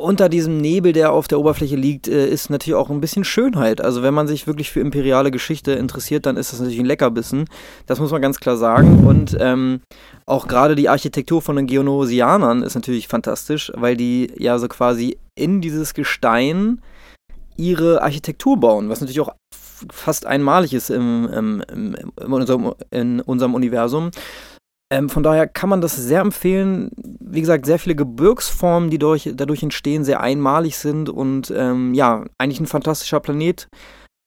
unter 0.00 0.28
diesem 0.28 0.58
Nebel, 0.58 0.92
der 0.92 1.12
auf 1.12 1.28
der 1.28 1.38
Oberfläche 1.38 1.76
liegt, 1.76 2.08
äh, 2.08 2.28
ist 2.28 2.50
natürlich 2.50 2.74
auch 2.74 2.90
ein 2.90 3.00
bisschen 3.00 3.24
Schönheit. 3.24 3.80
Also 3.80 4.02
wenn 4.02 4.14
man 4.14 4.26
sich 4.26 4.46
wirklich 4.46 4.70
für 4.70 4.80
imperiale 4.80 5.30
Geschichte 5.30 5.72
interessiert, 5.72 6.26
dann 6.26 6.36
ist 6.36 6.52
das 6.52 6.60
natürlich 6.60 6.80
ein 6.80 6.86
Leckerbissen. 6.86 7.44
Das 7.86 8.00
muss 8.00 8.10
man 8.10 8.22
ganz 8.22 8.40
klar 8.40 8.56
sagen. 8.56 9.06
Und 9.06 9.36
ähm, 9.38 9.80
auch 10.26 10.48
gerade 10.48 10.74
die 10.74 10.88
Architektur 10.88 11.42
von 11.42 11.56
den 11.56 11.66
Geonosianern 11.66 12.62
ist 12.62 12.74
natürlich 12.74 13.08
fantastisch, 13.08 13.70
weil 13.74 13.96
die 13.96 14.32
ja 14.36 14.58
so 14.58 14.68
quasi 14.68 15.18
in 15.34 15.60
dieses 15.60 15.94
Gestein 15.94 16.80
ihre 17.56 18.02
Architektur 18.02 18.58
bauen, 18.58 18.88
was 18.88 19.00
natürlich 19.00 19.20
auch 19.20 19.34
fast 19.92 20.26
einmalig 20.26 20.74
ist 20.74 20.90
im, 20.90 21.28
im, 21.28 21.62
im, 21.72 21.94
in, 21.94 22.32
unserem, 22.32 22.74
in 22.90 23.20
unserem 23.20 23.54
Universum. 23.54 24.10
Ähm, 24.92 25.08
von 25.08 25.22
daher 25.22 25.46
kann 25.46 25.68
man 25.68 25.80
das 25.80 25.94
sehr 25.96 26.20
empfehlen. 26.20 26.90
Wie 26.96 27.40
gesagt, 27.40 27.64
sehr 27.64 27.78
viele 27.78 27.94
Gebirgsformen, 27.94 28.90
die 28.90 28.98
durch, 28.98 29.30
dadurch 29.34 29.62
entstehen, 29.62 30.04
sehr 30.04 30.20
einmalig 30.20 30.76
sind 30.76 31.08
und 31.08 31.52
ähm, 31.56 31.94
ja, 31.94 32.24
eigentlich 32.38 32.60
ein 32.60 32.66
fantastischer 32.66 33.20
Planet, 33.20 33.68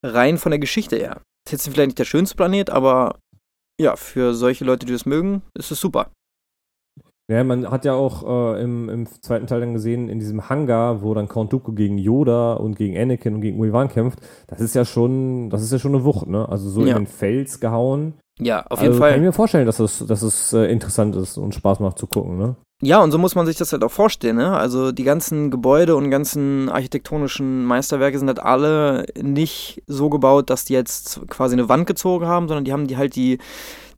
rein 0.06 0.38
von 0.38 0.52
der 0.52 0.60
Geschichte 0.60 0.96
her. 0.96 1.22
Ist 1.46 1.52
jetzt 1.52 1.68
vielleicht 1.68 1.88
nicht 1.88 2.00
der 2.00 2.06
schönste 2.06 2.38
Planet, 2.38 2.70
aber 2.70 3.20
ja, 3.80 3.98
für 3.98 4.34
solche 4.34 4.64
Leute, 4.64 4.86
die 4.86 4.94
das 4.94 5.06
mögen, 5.06 5.42
ist 5.54 5.72
es 5.72 5.82
super. 5.82 6.12
Ja, 7.32 7.44
man 7.44 7.70
hat 7.72 7.86
ja 7.86 7.94
auch 7.94 8.24
äh, 8.56 8.62
im, 8.62 8.90
im, 8.90 9.06
zweiten 9.08 9.48
Teil 9.48 9.62
dann 9.62 9.74
gesehen, 9.74 10.10
in 10.10 10.20
diesem 10.20 10.50
Hangar, 10.50 11.02
wo 11.02 11.14
dann 11.14 11.30
Count 11.30 11.54
Dooku 11.54 11.74
gegen 11.74 11.98
Yoda 11.98 12.54
und 12.54 12.76
gegen 12.76 12.98
Anakin 12.98 13.36
und 13.36 13.42
gegen 13.42 13.58
Obi-Wan 13.60 13.88
kämpft, 13.88 14.20
das 14.48 14.60
ist 14.60 14.76
ja 14.76 14.84
schon, 14.84 15.50
das 15.50 15.64
ist 15.64 15.72
ja 15.72 15.80
schon 15.80 15.96
eine 15.96 16.04
Wucht, 16.04 16.28
ne? 16.28 16.48
Also 16.48 16.70
so 16.70 16.82
ja. 16.82 16.98
in 16.98 17.04
den 17.04 17.08
Fels 17.08 17.62
gehauen. 17.62 18.16
Ja, 18.40 18.66
auf 18.68 18.80
jeden 18.80 18.94
also, 18.94 19.00
Fall. 19.00 19.12
Kann 19.12 19.20
ich 19.20 19.26
mir 19.26 19.34
vorstellen, 19.34 19.66
dass 19.66 19.80
es, 19.80 20.06
dass 20.06 20.22
es 20.22 20.54
äh, 20.54 20.66
interessant 20.66 21.16
ist 21.16 21.38
und 21.38 21.54
Spaß 21.54 21.80
macht 21.80 22.00
zu 22.00 22.08
gucken, 22.08 22.38
ne? 22.38 22.56
Ja, 22.82 23.02
und 23.02 23.12
so 23.12 23.18
muss 23.18 23.36
man 23.36 23.46
sich 23.46 23.56
das 23.56 23.72
halt 23.72 23.84
auch 23.84 23.92
vorstellen, 23.92 24.36
ne? 24.36 24.58
Also 24.58 24.92
die 24.92 25.04
ganzen 25.04 25.52
Gebäude 25.52 25.96
und 25.96 26.10
ganzen 26.10 26.68
architektonischen 26.68 27.64
Meisterwerke 27.64 28.18
sind 28.20 28.28
halt 28.28 28.40
alle 28.40 29.06
nicht 29.22 29.84
so 29.88 30.10
gebaut, 30.10 30.50
dass 30.50 30.66
die 30.66 30.74
jetzt 30.74 31.22
quasi 31.30 31.54
eine 31.54 31.70
Wand 31.70 31.88
gezogen 31.88 32.26
haben, 32.26 32.48
sondern 32.48 32.66
die 32.66 32.74
haben 32.74 32.88
die 32.88 32.98
halt 32.98 33.16
die, 33.16 33.38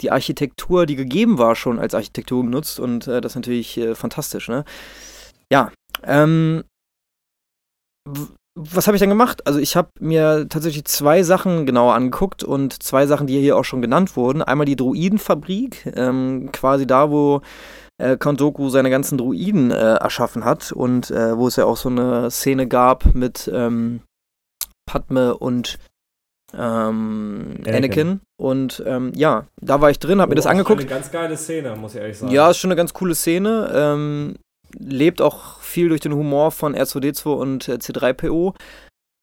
die 0.01 0.11
Architektur, 0.11 0.85
die 0.85 0.95
gegeben 0.95 1.37
war, 1.37 1.55
schon 1.55 1.79
als 1.79 1.95
Architektur 1.95 2.43
genutzt 2.43 2.79
und 2.79 3.07
äh, 3.07 3.21
das 3.21 3.31
ist 3.31 3.37
natürlich 3.37 3.77
äh, 3.77 3.95
fantastisch, 3.95 4.49
ne? 4.49 4.65
Ja, 5.51 5.71
ähm, 6.03 6.63
was 8.57 8.87
habe 8.87 8.95
ich 8.95 9.01
dann 9.01 9.09
gemacht? 9.09 9.45
Also 9.45 9.59
ich 9.59 9.75
habe 9.75 9.89
mir 9.99 10.47
tatsächlich 10.47 10.85
zwei 10.85 11.23
Sachen 11.23 11.65
genauer 11.65 11.93
angeguckt 11.93 12.43
und 12.43 12.81
zwei 12.81 13.05
Sachen, 13.05 13.27
die 13.27 13.39
hier 13.39 13.57
auch 13.57 13.65
schon 13.65 13.81
genannt 13.81 14.15
wurden. 14.15 14.41
Einmal 14.41 14.65
die 14.65 14.77
Druidenfabrik, 14.77 15.91
ähm, 15.95 16.49
quasi 16.53 16.87
da, 16.87 17.11
wo 17.11 17.41
äh, 17.97 18.15
Count 18.17 18.39
Doku 18.39 18.69
seine 18.69 18.89
ganzen 18.89 19.17
Druiden 19.17 19.71
äh, 19.71 19.95
erschaffen 19.95 20.45
hat 20.45 20.71
und 20.71 21.11
äh, 21.11 21.37
wo 21.37 21.47
es 21.47 21.57
ja 21.57 21.65
auch 21.65 21.77
so 21.77 21.89
eine 21.89 22.31
Szene 22.31 22.67
gab 22.67 23.13
mit 23.13 23.49
ähm, 23.53 24.01
Padme 24.85 25.37
und 25.37 25.77
ähm, 26.53 27.55
Anakin. 27.65 27.75
Anakin. 27.75 28.19
Und 28.37 28.83
ähm, 28.85 29.11
ja, 29.15 29.47
da 29.61 29.81
war 29.81 29.89
ich 29.89 29.99
drin, 29.99 30.21
habe 30.21 30.29
oh, 30.29 30.31
mir 30.31 30.35
das 30.35 30.47
angeguckt. 30.47 30.79
Eine 30.79 30.89
ganz 30.89 31.11
geile 31.11 31.35
Szene, 31.35 31.75
muss 31.75 31.95
ich 31.95 32.01
ehrlich 32.01 32.17
sagen. 32.17 32.31
Ja, 32.31 32.49
ist 32.49 32.57
schon 32.57 32.69
eine 32.69 32.77
ganz 32.77 32.93
coole 32.93 33.15
Szene. 33.15 33.69
Ähm, 33.73 34.35
lebt 34.77 35.21
auch 35.21 35.59
viel 35.75 35.89
durch 35.89 35.99
den 35.99 36.13
Humor 36.13 36.51
von 36.51 36.73
R2D2 36.73 37.29
und 37.29 37.67
äh, 37.67 37.73
C3PO, 37.73 38.55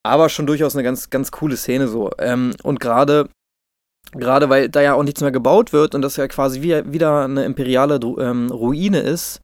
aber 0.05 0.29
schon 0.29 0.47
durchaus 0.47 0.77
eine 0.77 0.83
ganz, 0.85 1.09
ganz 1.09 1.31
coole 1.31 1.57
Szene 1.57 1.89
so. 1.89 2.11
Ähm, 2.19 2.55
und 2.63 2.79
gerade 2.79 3.29
gerade 4.15 4.51
weil 4.51 4.69
da 4.69 4.83
ja 4.83 4.93
auch 4.95 5.05
nichts 5.05 5.23
mehr 5.23 5.33
gebaut 5.33 5.73
wird 5.73 5.95
und 5.95 6.03
das 6.03 6.17
ja 6.17 6.29
quasi 6.29 6.61
wie, 6.61 6.93
wieder 6.93 7.25
eine 7.25 7.45
imperiale 7.45 7.99
ähm, 8.19 8.51
Ruine 8.51 9.01
ist, 9.01 9.41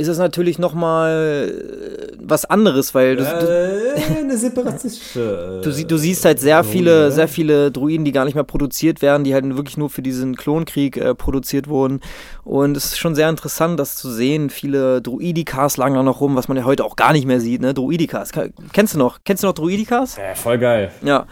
ist 0.00 0.06
es 0.06 0.18
natürlich 0.18 0.60
nochmal 0.60 1.50
äh, 1.50 2.16
was 2.20 2.44
anderes, 2.44 2.94
weil 2.94 3.16
du, 3.16 3.24
äh, 3.24 4.00
eine 4.20 4.38
separatistische. 4.38 5.60
du, 5.64 5.84
du, 5.84 5.96
siehst 5.98 6.24
halt 6.24 6.38
sehr 6.38 6.62
viele, 6.62 7.10
sehr 7.10 7.26
viele 7.26 7.72
Druiden, 7.72 8.04
die 8.04 8.12
gar 8.12 8.24
nicht 8.24 8.36
mehr 8.36 8.44
produziert 8.44 9.02
werden, 9.02 9.24
die 9.24 9.34
halt 9.34 9.44
wirklich 9.56 9.76
nur 9.76 9.90
für 9.90 10.00
diesen 10.00 10.36
Klonkrieg 10.36 10.96
äh, 10.96 11.16
produziert 11.16 11.66
wurden. 11.66 11.98
Und 12.44 12.76
es 12.76 12.84
ist 12.84 12.98
schon 12.98 13.16
sehr 13.16 13.28
interessant, 13.28 13.80
das 13.80 13.96
zu 13.96 14.08
sehen. 14.08 14.50
Viele 14.50 15.02
Druidikas 15.02 15.76
lagen 15.76 15.96
da 15.96 16.04
noch 16.04 16.20
rum, 16.20 16.36
was 16.36 16.46
man 16.46 16.56
ja 16.56 16.64
heute 16.64 16.84
auch 16.84 16.94
gar 16.94 17.12
nicht 17.12 17.26
mehr 17.26 17.40
sieht, 17.40 17.60
ne? 17.60 17.74
Druidikas. 17.74 18.30
Kennst 18.72 18.94
du 18.94 18.98
noch? 18.98 19.18
Kennst 19.24 19.42
du 19.42 19.48
noch 19.48 19.54
Druidikas? 19.54 20.16
Ja, 20.16 20.36
voll 20.36 20.58
geil. 20.58 20.92
Ja. 21.02 21.26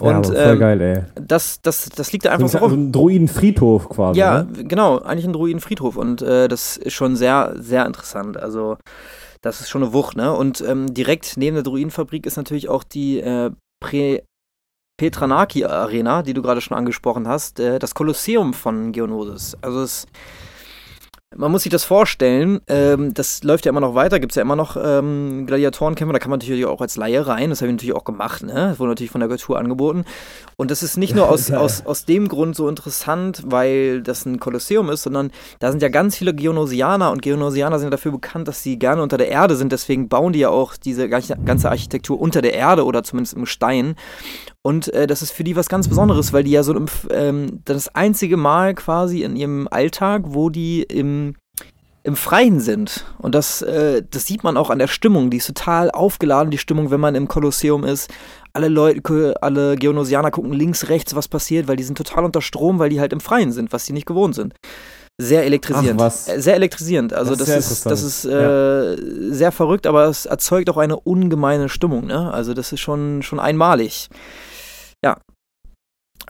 Und 0.00 0.26
ja, 0.28 0.32
voll 0.32 0.36
ähm, 0.36 0.58
geil, 0.58 0.80
ey. 0.80 1.02
Das, 1.20 1.60
das, 1.60 1.88
das 1.88 2.12
liegt 2.12 2.24
da 2.24 2.30
einfach 2.30 2.48
so 2.48 2.58
rum. 2.58 2.70
So 2.70 2.76
ein 2.76 2.92
Druidenfriedhof 2.92 3.88
quasi. 3.88 4.20
Ja, 4.20 4.44
ne? 4.44 4.64
genau, 4.64 4.98
eigentlich 4.98 5.26
ein 5.26 5.32
Druidenfriedhof. 5.32 5.96
Und 5.96 6.22
äh, 6.22 6.48
das 6.48 6.76
ist 6.76 6.92
schon 6.92 7.16
sehr, 7.16 7.54
sehr 7.56 7.84
interessant. 7.86 8.36
Also, 8.36 8.76
das 9.42 9.60
ist 9.60 9.70
schon 9.70 9.82
eine 9.82 9.92
Wucht, 9.92 10.16
ne? 10.16 10.32
Und 10.32 10.60
ähm, 10.60 10.92
direkt 10.94 11.36
neben 11.36 11.54
der 11.54 11.64
Druidenfabrik 11.64 12.26
ist 12.26 12.36
natürlich 12.36 12.68
auch 12.68 12.84
die 12.84 13.20
äh, 13.20 13.50
Pre 13.80 14.22
Petranaki 15.00 15.64
Arena, 15.64 16.22
die 16.22 16.34
du 16.34 16.42
gerade 16.42 16.60
schon 16.60 16.76
angesprochen 16.76 17.28
hast, 17.28 17.60
äh, 17.60 17.78
das 17.78 17.94
Kolosseum 17.94 18.52
von 18.52 18.90
Geonosis. 18.90 19.56
Also 19.62 19.82
es 19.82 20.06
man 21.36 21.52
muss 21.52 21.62
sich 21.62 21.70
das 21.70 21.84
vorstellen, 21.84 22.60
ähm, 22.68 23.12
das 23.12 23.42
läuft 23.44 23.66
ja 23.66 23.70
immer 23.70 23.80
noch 23.80 23.94
weiter, 23.94 24.18
gibt 24.18 24.32
es 24.32 24.36
ja 24.36 24.42
immer 24.42 24.56
noch 24.56 24.78
ähm, 24.82 25.46
Gladiatorenkämpfe, 25.46 26.12
da 26.12 26.18
kann 26.18 26.30
man 26.30 26.38
natürlich 26.38 26.64
auch 26.64 26.80
als 26.80 26.96
Laie 26.96 27.26
rein, 27.26 27.50
das 27.50 27.60
habe 27.60 27.68
ich 27.68 27.74
natürlich 27.74 27.94
auch 27.94 28.04
gemacht, 28.04 28.42
ne? 28.42 28.54
Das 28.54 28.78
wurde 28.78 28.92
natürlich 28.92 29.10
von 29.10 29.20
der 29.20 29.28
Kultur 29.28 29.58
angeboten. 29.58 30.04
Und 30.56 30.70
das 30.70 30.82
ist 30.82 30.96
nicht 30.96 31.14
nur 31.14 31.28
aus, 31.28 31.50
aus, 31.52 31.84
aus 31.84 32.06
dem 32.06 32.28
Grund 32.28 32.56
so 32.56 32.66
interessant, 32.66 33.42
weil 33.46 34.02
das 34.02 34.24
ein 34.24 34.40
Kolosseum 34.40 34.88
ist, 34.88 35.02
sondern 35.02 35.30
da 35.58 35.70
sind 35.70 35.82
ja 35.82 35.90
ganz 35.90 36.16
viele 36.16 36.34
Geonosianer 36.34 37.10
und 37.10 37.20
Geonosianer 37.20 37.78
sind 37.78 37.92
dafür 37.92 38.12
bekannt, 38.12 38.48
dass 38.48 38.62
sie 38.62 38.78
gerne 38.78 39.02
unter 39.02 39.18
der 39.18 39.28
Erde 39.28 39.54
sind, 39.54 39.70
deswegen 39.70 40.08
bauen 40.08 40.32
die 40.32 40.40
ja 40.40 40.48
auch 40.48 40.76
diese 40.76 41.10
ganze 41.10 41.68
Architektur 41.68 42.18
unter 42.18 42.40
der 42.40 42.54
Erde 42.54 42.86
oder 42.86 43.02
zumindest 43.02 43.36
im 43.36 43.44
Stein. 43.44 43.96
Und 44.68 44.92
äh, 44.92 45.06
das 45.06 45.22
ist 45.22 45.30
für 45.30 45.44
die 45.44 45.56
was 45.56 45.70
ganz 45.70 45.88
Besonderes, 45.88 46.34
weil 46.34 46.44
die 46.44 46.50
ja 46.50 46.62
so 46.62 46.74
im, 46.74 46.84
ähm, 47.10 47.62
das 47.64 47.94
einzige 47.94 48.36
Mal 48.36 48.74
quasi 48.74 49.22
in 49.22 49.34
ihrem 49.34 49.66
Alltag, 49.70 50.24
wo 50.26 50.50
die 50.50 50.82
im, 50.82 51.36
im 52.02 52.16
Freien 52.16 52.60
sind. 52.60 53.06
Und 53.16 53.34
das, 53.34 53.62
äh, 53.62 54.02
das 54.10 54.26
sieht 54.26 54.44
man 54.44 54.58
auch 54.58 54.68
an 54.68 54.78
der 54.78 54.86
Stimmung. 54.86 55.30
Die 55.30 55.38
ist 55.38 55.46
total 55.46 55.90
aufgeladen, 55.90 56.50
die 56.50 56.58
Stimmung, 56.58 56.90
wenn 56.90 57.00
man 57.00 57.14
im 57.14 57.28
Kolosseum 57.28 57.82
ist. 57.82 58.10
Alle 58.52 58.68
Leute, 58.68 59.36
alle 59.40 59.76
Geonosianer 59.76 60.30
gucken 60.30 60.52
links, 60.52 60.90
rechts, 60.90 61.14
was 61.14 61.28
passiert, 61.28 61.66
weil 61.66 61.76
die 61.76 61.84
sind 61.84 61.96
total 61.96 62.26
unter 62.26 62.42
Strom, 62.42 62.78
weil 62.78 62.90
die 62.90 63.00
halt 63.00 63.14
im 63.14 63.20
Freien 63.20 63.52
sind, 63.52 63.72
was 63.72 63.86
sie 63.86 63.94
nicht 63.94 64.06
gewohnt 64.06 64.34
sind 64.34 64.52
sehr 65.20 65.44
elektrisierend. 65.44 66.00
Ach, 66.00 66.28
äh, 66.28 66.40
sehr 66.40 66.54
elektrisierend. 66.54 67.12
Also 67.12 67.34
das, 67.34 67.48
das 67.48 67.70
ist, 67.72 67.86
das 67.86 68.02
ist 68.04 68.24
äh, 68.24 68.92
ja. 68.92 68.96
sehr 69.34 69.50
verrückt, 69.50 69.88
aber 69.88 70.04
es 70.04 70.26
erzeugt 70.26 70.70
auch 70.70 70.76
eine 70.76 70.96
ungemeine 70.96 71.68
Stimmung. 71.68 72.06
Ne? 72.06 72.32
Also 72.32 72.54
das 72.54 72.72
ist 72.72 72.80
schon, 72.80 73.22
schon 73.22 73.40
einmalig. 73.40 74.08
Ja. 75.04 75.16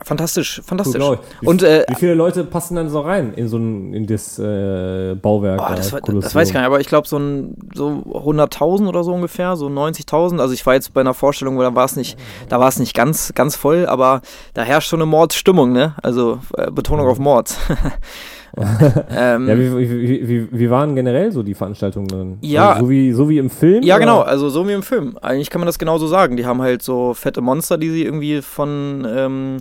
Fantastisch, 0.01 0.61
fantastisch. 0.63 1.03
Cool. 1.03 1.19
Wie, 1.41 1.47
Und 1.47 1.61
äh, 1.61 1.83
wie 1.89 1.95
viele 1.95 2.13
Leute 2.13 2.45
passen 2.45 2.75
dann 2.75 2.89
so 2.89 3.01
rein 3.01 3.33
in 3.33 3.49
so 3.49 3.57
ein 3.57 3.93
in 3.93 4.07
das 4.07 4.39
äh, 4.39 5.15
Bauwerk? 5.15 5.57
Da, 5.57 5.75
das, 5.75 5.89
das 5.91 6.35
weiß 6.35 6.47
ich 6.47 6.53
gar 6.53 6.61
nicht, 6.61 6.67
aber 6.67 6.79
ich 6.79 6.87
glaube 6.87 7.07
so, 7.07 7.17
ein, 7.17 7.57
so 7.73 8.03
100.000 8.07 8.87
oder 8.87 9.03
so 9.03 9.13
ungefähr, 9.13 9.57
so 9.57 9.67
90.000. 9.67 10.39
Also 10.39 10.53
ich 10.53 10.65
war 10.65 10.73
jetzt 10.73 10.93
bei 10.93 11.01
einer 11.01 11.13
Vorstellung, 11.13 11.57
wo 11.57 11.61
da 11.61 11.75
war 11.75 11.83
es 11.83 11.97
nicht, 11.97 12.17
da 12.47 12.61
war 12.61 12.69
es 12.69 12.79
nicht 12.79 12.93
ganz, 12.93 13.33
ganz 13.35 13.57
voll, 13.57 13.87
aber 13.87 14.21
da 14.53 14.61
herrscht 14.61 14.89
schon 14.89 15.01
eine 15.01 15.05
Mordsstimmung, 15.05 15.73
ne? 15.73 15.95
Also 16.01 16.39
äh, 16.55 16.71
Betonung 16.71 17.07
auf 17.07 17.19
Mord. 17.19 17.53
ähm, 18.57 19.47
Ja, 19.47 19.57
wie, 19.57 19.77
wie, 19.77 20.27
wie, 20.27 20.47
wie, 20.51 20.69
waren 20.69 20.95
generell 20.95 21.31
so 21.31 21.43
die 21.43 21.53
Veranstaltungen 21.53 22.07
dann? 22.07 22.37
Ja. 22.41 22.71
Also 22.71 22.85
so, 22.85 22.89
wie, 22.89 23.11
so 23.13 23.29
wie 23.29 23.37
im 23.37 23.49
Film? 23.49 23.83
Ja, 23.83 23.95
oder? 23.95 24.05
genau, 24.05 24.21
also 24.21 24.49
so 24.49 24.67
wie 24.67 24.73
im 24.73 24.83
Film. 24.83 25.17
Eigentlich 25.21 25.49
kann 25.49 25.61
man 25.61 25.67
das 25.67 25.79
genauso 25.79 26.07
sagen. 26.07 26.37
Die 26.37 26.45
haben 26.45 26.61
halt 26.61 26.81
so 26.81 27.13
fette 27.13 27.41
Monster, 27.41 27.77
die 27.77 27.89
sie 27.89 28.03
irgendwie 28.03 28.41
von, 28.41 29.07
ähm, 29.09 29.57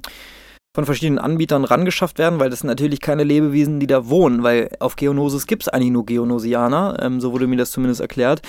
von 0.74 0.84
verschiedenen 0.84 1.18
Anbietern 1.18 1.64
rangeschafft 1.64 2.18
werden, 2.18 2.38
weil 2.38 2.50
das 2.50 2.60
sind 2.60 2.68
natürlich 2.68 3.00
keine 3.00 3.24
Lebewesen, 3.24 3.80
die 3.80 3.86
da 3.86 4.08
wohnen, 4.08 4.42
weil 4.42 4.70
auf 4.78 4.96
Geonosis 4.96 5.46
gibt 5.46 5.64
es 5.64 5.68
eigentlich 5.68 5.90
nur 5.90 6.06
Geonosianer, 6.06 6.98
ähm, 7.00 7.20
so 7.20 7.32
wurde 7.32 7.46
mir 7.46 7.56
das 7.56 7.72
zumindest 7.72 8.00
erklärt. 8.00 8.42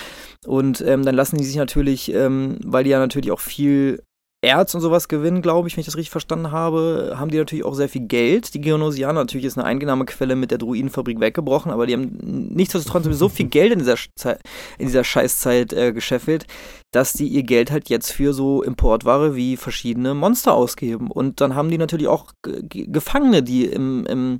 Und 0.46 0.82
ähm, 0.82 1.04
dann 1.04 1.16
lassen 1.16 1.38
die 1.38 1.44
sich 1.44 1.56
natürlich, 1.56 2.14
ähm, 2.14 2.60
weil 2.64 2.84
die 2.84 2.92
ja 2.92 3.00
natürlich 3.00 3.32
auch 3.32 3.40
viel 3.40 4.04
Erz 4.42 4.74
und 4.74 4.80
sowas 4.80 5.10
gewinnen, 5.10 5.42
glaube 5.42 5.68
ich, 5.68 5.76
wenn 5.76 5.82
ich 5.82 5.86
das 5.86 5.98
richtig 5.98 6.12
verstanden 6.12 6.52
habe, 6.52 7.16
haben 7.18 7.30
die 7.30 7.38
natürlich 7.38 7.66
auch 7.66 7.74
sehr 7.74 7.90
viel 7.90 8.08
Geld. 8.08 8.54
Die 8.54 8.62
Geonosianer, 8.62 9.20
natürlich 9.20 9.46
ist 9.46 9.58
eine 9.58 9.68
Einnahmequelle 9.68 10.38
mit 10.38 10.50
der 10.50 10.58
Druidenfabrik 10.60 11.20
weggebrochen, 11.20 11.72
aber 11.74 11.86
die 11.86 11.94
haben 11.94 12.18
nichtsdestotrotz 12.54 13.06
so 13.18 13.28
viel 13.28 13.48
Geld 13.48 13.74
in 13.74 13.80
dieser, 13.80 13.98
Zeit, 14.16 14.40
in 14.78 14.88
dieser 14.88 15.04
Scheißzeit 15.04 15.74
äh, 15.74 15.92
gescheffelt, 15.92 16.46
dass 16.92 17.12
die 17.12 17.28
ihr 17.28 17.44
Geld 17.44 17.70
halt 17.70 17.90
jetzt 17.90 18.14
für 18.14 18.34
so 18.34 18.64
Importware 18.64 19.36
wie 19.36 19.58
verschiedene 19.58 20.14
Monster 20.14 20.54
ausgeben. 20.54 21.12
Und 21.12 21.42
dann 21.42 21.56
haben 21.56 21.70
die 21.70 21.78
natürlich 21.78 22.08
auch 22.08 22.32
Ge- 22.42 22.88
Gefangene, 22.88 23.44
die 23.44 23.66
im, 23.66 24.06
im 24.06 24.40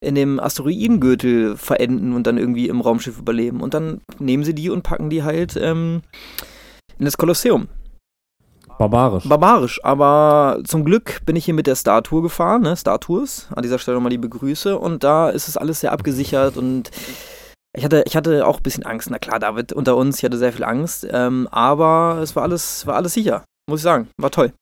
in 0.00 0.14
dem 0.16 0.38
Asteroidengürtel 0.38 1.56
verenden 1.56 2.12
und 2.12 2.26
dann 2.26 2.36
irgendwie 2.36 2.68
im 2.68 2.82
Raumschiff 2.82 3.18
überleben. 3.18 3.62
Und 3.62 3.72
dann 3.72 4.02
nehmen 4.18 4.44
sie 4.44 4.54
die 4.54 4.68
und 4.68 4.82
packen 4.82 5.08
die 5.08 5.22
halt 5.22 5.56
ähm, 5.58 6.02
in 6.98 7.06
das 7.06 7.16
Kolosseum. 7.16 7.68
Barbarisch. 8.78 9.28
Barbarisch, 9.28 9.80
aber 9.84 10.60
zum 10.64 10.84
Glück 10.84 11.20
bin 11.24 11.36
ich 11.36 11.44
hier 11.44 11.54
mit 11.54 11.66
der 11.66 11.76
Star 11.76 12.02
Tour 12.02 12.22
gefahren, 12.22 12.62
ne? 12.62 12.74
Star 12.76 12.98
Tours. 12.98 13.48
An 13.54 13.62
dieser 13.62 13.78
Stelle 13.78 13.96
nochmal 13.96 14.10
liebe 14.10 14.28
Grüße. 14.28 14.78
Und 14.78 15.04
da 15.04 15.30
ist 15.30 15.48
es 15.48 15.56
alles 15.56 15.80
sehr 15.80 15.92
abgesichert 15.92 16.56
und 16.56 16.90
ich 17.76 17.84
hatte, 17.84 18.04
ich 18.06 18.16
hatte 18.16 18.46
auch 18.46 18.58
ein 18.58 18.62
bisschen 18.62 18.84
Angst. 18.84 19.10
Na 19.10 19.18
klar, 19.18 19.38
David 19.38 19.72
unter 19.72 19.96
uns, 19.96 20.18
ich 20.18 20.24
hatte 20.24 20.38
sehr 20.38 20.52
viel 20.52 20.64
Angst. 20.64 21.06
Ähm, 21.10 21.48
aber 21.50 22.18
es 22.22 22.34
war 22.36 22.42
alles, 22.42 22.86
war 22.86 22.96
alles 22.96 23.14
sicher, 23.14 23.44
muss 23.68 23.80
ich 23.80 23.84
sagen. 23.84 24.08
War 24.16 24.30
toll. 24.30 24.52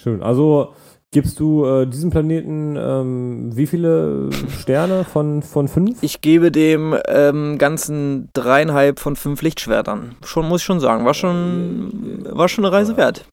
Schön. 0.00 0.22
Also 0.22 0.74
gibst 1.12 1.40
du 1.40 1.64
äh, 1.64 1.86
diesem 1.86 2.10
Planeten 2.10 2.76
ähm, 2.76 3.56
wie 3.56 3.66
viele 3.66 4.30
Sterne 4.60 5.04
von, 5.04 5.42
von 5.42 5.68
fünf? 5.68 6.02
Ich 6.02 6.20
gebe 6.20 6.52
dem 6.52 6.96
ähm, 7.08 7.58
ganzen 7.58 8.28
dreieinhalb 8.32 9.00
von 9.00 9.16
fünf 9.16 9.42
Lichtschwertern. 9.42 10.16
Schon, 10.24 10.48
muss 10.48 10.60
ich 10.60 10.64
schon 10.64 10.80
sagen. 10.80 11.04
War 11.04 11.14
schon, 11.14 12.24
war 12.30 12.48
schon 12.48 12.64
eine 12.64 12.72
Reise 12.72 12.96
wert. 12.96 13.26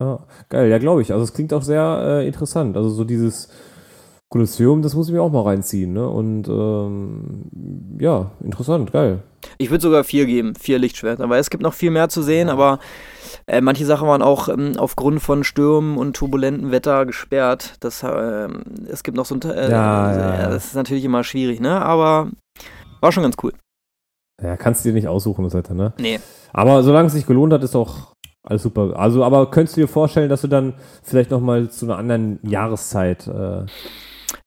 Ja, 0.00 0.20
geil, 0.48 0.70
ja, 0.70 0.78
glaube 0.78 1.02
ich. 1.02 1.12
Also 1.12 1.24
es 1.24 1.32
klingt 1.32 1.52
auch 1.52 1.62
sehr 1.62 2.00
äh, 2.02 2.26
interessant. 2.26 2.76
Also 2.76 2.90
so 2.90 3.04
dieses 3.04 3.48
Kolosseum, 4.30 4.82
das 4.82 4.94
muss 4.94 5.08
ich 5.08 5.14
mir 5.14 5.22
auch 5.22 5.32
mal 5.32 5.42
reinziehen, 5.42 5.94
ne? 5.94 6.06
Und 6.06 6.48
ähm, 6.48 7.96
ja, 7.98 8.30
interessant, 8.44 8.92
geil. 8.92 9.22
Ich 9.56 9.70
würde 9.70 9.80
sogar 9.82 10.04
vier 10.04 10.26
geben, 10.26 10.54
vier 10.54 10.78
Lichtschwerter, 10.78 11.30
weil 11.30 11.40
es 11.40 11.48
gibt 11.48 11.62
noch 11.62 11.72
viel 11.72 11.90
mehr 11.90 12.10
zu 12.10 12.22
sehen, 12.22 12.50
aber 12.50 12.78
äh, 13.46 13.62
manche 13.62 13.86
Sachen 13.86 14.06
waren 14.06 14.20
auch 14.20 14.48
ähm, 14.48 14.74
aufgrund 14.76 15.22
von 15.22 15.44
Stürmen 15.44 15.96
und 15.96 16.14
turbulentem 16.14 16.70
Wetter 16.70 17.06
gesperrt. 17.06 17.76
Das, 17.80 18.02
ähm, 18.02 18.64
es 18.86 19.02
gibt 19.02 19.16
noch 19.16 19.24
so 19.24 19.34
ein. 19.34 19.42
Äh, 19.42 19.70
Ja, 19.70 20.12
ja, 20.12 20.38
ja. 20.40 20.50
Das 20.50 20.66
ist 20.66 20.74
natürlich 20.74 21.04
immer 21.04 21.24
schwierig, 21.24 21.60
ne? 21.60 21.80
Aber 21.80 22.28
war 23.00 23.12
schon 23.12 23.22
ganz 23.22 23.36
cool. 23.42 23.52
Ja, 24.42 24.56
kannst 24.58 24.84
du 24.84 24.90
dir 24.90 24.94
nicht 24.94 25.08
aussuchen, 25.08 25.44
das 25.44 25.54
Wetter, 25.54 25.72
ne? 25.74 25.94
Nee. 25.98 26.20
Aber 26.52 26.82
solange 26.82 27.06
es 27.06 27.14
sich 27.14 27.26
gelohnt 27.26 27.52
hat, 27.54 27.62
ist 27.62 27.74
auch 27.74 28.12
alles 28.42 28.62
super. 28.62 28.92
Also, 28.96 29.24
aber 29.24 29.50
könntest 29.50 29.76
du 29.76 29.80
dir 29.80 29.88
vorstellen, 29.88 30.28
dass 30.28 30.42
du 30.42 30.48
dann 30.48 30.74
vielleicht 31.02 31.30
nochmal 31.30 31.70
zu 31.70 31.86
einer 31.86 31.96
anderen 31.96 32.38
Jahreszeit 32.42 33.26
äh, 33.26 33.64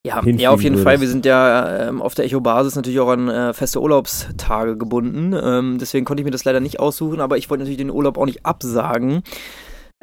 Ja, 0.06 0.22
ja, 0.26 0.50
auf 0.52 0.62
jeden 0.64 0.76
würdest? 0.76 0.84
Fall. 0.84 1.02
Wir 1.02 1.08
sind 1.08 1.26
ja 1.26 1.88
ähm, 1.90 2.02
auf 2.02 2.14
der 2.16 2.26
Echo-Basis 2.26 2.76
natürlich 2.76 3.00
auch 3.00 3.10
an 3.10 3.28
äh, 3.30 3.54
feste 3.54 3.82
Urlaubstage 3.82 4.78
gebunden. 4.78 5.34
Ähm, 5.34 5.78
deswegen 5.80 6.06
konnte 6.06 6.22
ich 6.22 6.26
mir 6.26 6.32
das 6.32 6.46
leider 6.46 6.60
nicht 6.60 6.80
aussuchen, 6.80 7.20
aber 7.22 7.38
ich 7.38 7.50
wollte 7.50 7.64
natürlich 7.64 7.78
den 7.78 7.90
Urlaub 7.92 8.18
auch 8.18 8.26
nicht 8.26 8.46
absagen. 8.46 9.24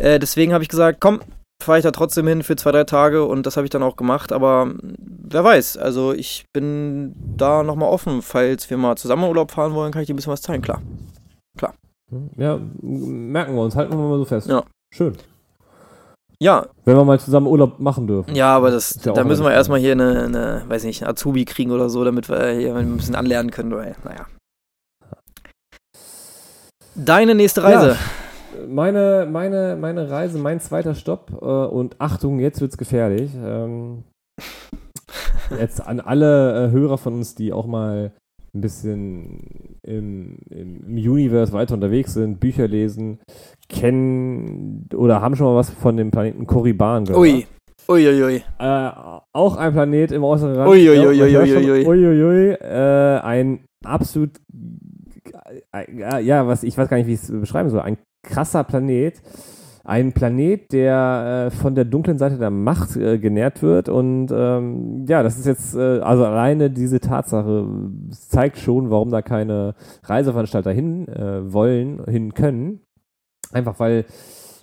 Äh, 0.01 0.19
deswegen 0.19 0.53
habe 0.53 0.63
ich 0.63 0.69
gesagt, 0.69 1.01
komm, 1.01 1.21
fahre 1.63 1.79
ich 1.79 1.85
da 1.85 1.91
trotzdem 1.91 2.27
hin 2.27 2.43
für 2.43 2.57
zwei, 2.57 2.71
drei 2.73 2.85
Tage 2.85 3.25
und 3.25 3.47
das 3.47 3.57
habe 3.57 3.67
ich 3.67 3.71
dann 3.71 3.83
auch 3.83 3.97
gemacht. 3.97 4.33
Aber 4.33 4.67
mh, 4.67 4.75
wer 4.99 5.45
weiß, 5.45 5.77
also 5.77 6.13
ich 6.13 6.45
bin 6.53 7.15
da 7.37 7.63
nochmal 7.63 7.89
offen. 7.89 8.23
Falls 8.23 8.71
wir 8.71 8.77
mal 8.77 8.97
zusammen 8.97 9.25
Urlaub 9.25 9.51
fahren 9.51 9.75
wollen, 9.75 9.93
kann 9.93 10.03
ich 10.03 10.07
dir 10.07 10.15
ein 10.15 10.17
bisschen 10.17 10.33
was 10.33 10.43
zeigen, 10.43 10.63
klar. 10.63 10.83
Ja, 12.39 12.55
m- 12.55 13.33
merken 13.33 13.55
wir 13.55 13.61
uns, 13.63 13.77
halten 13.77 13.93
wir 13.93 13.99
mal 13.99 14.17
so 14.17 14.25
fest. 14.25 14.49
Ja. 14.49 14.63
Schön. 14.95 15.15
Ja, 16.41 16.67
Wenn 16.85 16.97
wir 16.97 17.05
mal 17.05 17.19
zusammen 17.19 17.49
Urlaub 17.49 17.81
machen 17.81 18.07
dürfen. 18.07 18.35
ja, 18.35 18.55
aber 18.55 18.71
das, 18.71 19.01
ja 19.05 19.13
da 19.13 19.25
müssen 19.25 19.45
wir 19.45 19.53
erstmal 19.53 19.81
hier 19.81 19.93
eine, 19.93 20.23
eine, 20.23 20.65
weiß 20.69 20.85
nicht, 20.85 21.05
Azubi 21.07 21.45
kriegen 21.45 21.73
oder 21.73 21.91
so, 21.91 22.05
damit 22.05 22.29
wir 22.29 22.51
hier 22.53 22.77
ein 22.77 22.97
bisschen 22.97 23.17
anlernen 23.17 23.51
können, 23.51 23.73
weil, 23.73 23.97
naja. 24.05 24.27
Deine 26.95 27.35
nächste 27.35 27.65
Reise. 27.65 27.97
Meine, 28.69 29.27
meine, 29.31 29.77
meine 29.81 30.11
Reise, 30.11 30.39
mein 30.39 30.61
zweiter 30.61 30.95
Stopp 30.95 31.31
äh, 31.41 31.45
und 31.45 32.01
Achtung, 32.01 32.39
jetzt 32.39 32.61
wird's 32.61 32.79
gefährlich. 32.79 33.31
Ähm, 33.35 34.05
jetzt 35.59 35.85
an 35.85 36.01
alle 36.01 36.67
äh, 36.67 36.71
Hörer 36.71 36.99
von 36.99 37.15
uns, 37.15 37.35
die 37.35 37.53
auch 37.53 37.67
mal 37.67 38.13
ein 38.59 38.61
bisschen 38.61 39.79
im, 39.83 40.39
im, 40.51 40.97
Universe 40.97 41.53
weiter 41.53 41.75
unterwegs 41.75 42.15
sind, 42.15 42.41
Bücher 42.41 42.69
lesen, 42.69 43.19
kennen 43.69 44.89
oder 44.95 45.21
haben 45.21 45.37
schon 45.37 45.47
mal 45.47 45.57
was 45.57 45.71
von 45.71 45.97
dem 45.97 46.11
Planeten 46.11 46.47
Korriban 46.47 47.05
gehört. 47.05 47.21
Ui. 47.21 47.47
Uiuiui. 47.91 48.43
Äh, 48.59 48.91
auch 49.33 49.57
ein 49.57 49.73
Planet 49.73 50.13
im 50.13 50.23
äußeren 50.23 50.57
Rand. 50.57 50.69
Ui, 50.69 50.89
ui, 50.91 50.95
Ja, 50.95 51.05
man 51.05 51.09
ui, 51.09 51.23
ui, 51.23 51.31
hört 51.31 51.49
schon, 51.49 51.65
ui, 51.65 51.71
ui. 51.71 51.87
ui, 51.87 52.07
ui, 52.07 52.23
ui, 52.23 52.51
äh, 52.51 53.21
ein 53.21 53.61
absolut, 53.83 54.31
äh, 55.73 56.23
ja, 56.23 56.47
was 56.47 56.65
ich 56.65 56.77
weiß 56.77 56.89
gar 56.91 56.99
nicht, 56.99 57.07
wie 57.07 57.15
ich 57.15 57.23
es 57.23 57.31
beschreiben 57.31 57.71
soll. 57.71 57.81
Ein 57.81 57.97
krasser 58.23 58.65
Planet. 58.65 59.23
Ein 59.89 60.13
Planet, 60.13 60.71
der 60.71 61.47
äh, 61.47 61.51
von 61.51 61.75
der 61.75 61.87
dunklen 61.87 62.19
Seite 62.19 62.37
der 62.37 62.51
Macht 62.51 62.95
äh, 62.97 63.19
genährt 63.19 63.63
wird. 63.63 63.89
Und 63.89 64.29
ähm, 64.31 65.07
ja, 65.09 65.23
das 65.23 65.39
ist 65.39 65.47
jetzt, 65.47 65.75
äh, 65.75 66.01
also 66.01 66.27
alleine 66.27 66.71
diese 66.71 67.01
Tatsache 67.01 67.67
zeigt 68.11 68.59
schon, 68.59 68.91
warum 68.91 69.11
da 69.11 69.23
keine 69.23 69.75
Reiseveranstalter 70.03 70.73
hin 70.73 71.09
äh, 71.09 71.51
wollen, 71.51 72.05
hin 72.05 72.35
können. 72.35 72.81
Einfach 73.51 73.81
weil 73.81 74.05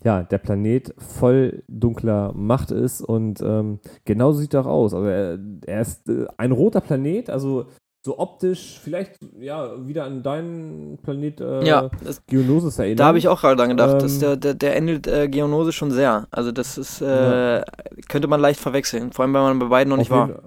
ja, 0.04 0.22
der 0.22 0.38
Planet 0.38 0.94
voll 1.00 1.64
dunkler 1.68 2.32
Macht 2.36 2.70
ist 2.70 3.02
und 3.02 3.42
ähm, 3.42 3.80
genauso 4.06 4.38
sieht 4.42 4.54
er 4.54 4.62
auch 4.62 4.68
aus. 4.68 4.94
Also 4.94 5.08
er, 5.08 5.40
er 5.66 5.82
ist 5.82 6.08
äh, 6.08 6.28
ein 6.38 6.52
roter 6.52 6.82
Planet, 6.82 7.32
also 7.32 7.66
so 8.06 8.20
optisch 8.20 8.80
vielleicht 8.84 9.18
ja 9.40 9.88
wieder 9.88 10.04
an 10.04 10.22
deinen 10.22 11.00
Planet 11.02 11.42
äh, 11.42 11.66
Ja, 11.66 11.90
das, 12.04 12.24
Geonosis 12.28 12.78
erinnern. 12.78 12.98
da 12.98 13.06
habe 13.08 13.18
ich 13.18 13.28
auch 13.28 13.42
gerade 13.42 13.56
dran 13.56 13.70
gedacht. 13.70 14.00
dass 14.00 14.14
Ähm, 14.14 14.20
der, 14.20 14.36
der, 14.38 14.54
der 14.54 14.76
ähnelt 14.78 15.08
äh, 15.08 15.28
Geonose 15.28 15.72
schon 15.72 15.90
sehr. 15.90 16.28
Also 16.30 16.52
das 16.52 16.78
ist, 16.78 17.02
äh, 17.02 17.64
könnte 18.08 18.28
man 18.28 18.40
leicht 18.40 18.60
verwechseln. 18.60 19.12
Vor 19.12 19.24
allem, 19.26 19.34
weil 19.34 19.42
man 19.42 19.58
bei 19.60 19.66
beiden 19.66 19.90
noch 19.90 19.98
nicht 19.98 20.12
auf 20.12 20.18
war. 20.18 20.28
Jeden, 20.28 20.40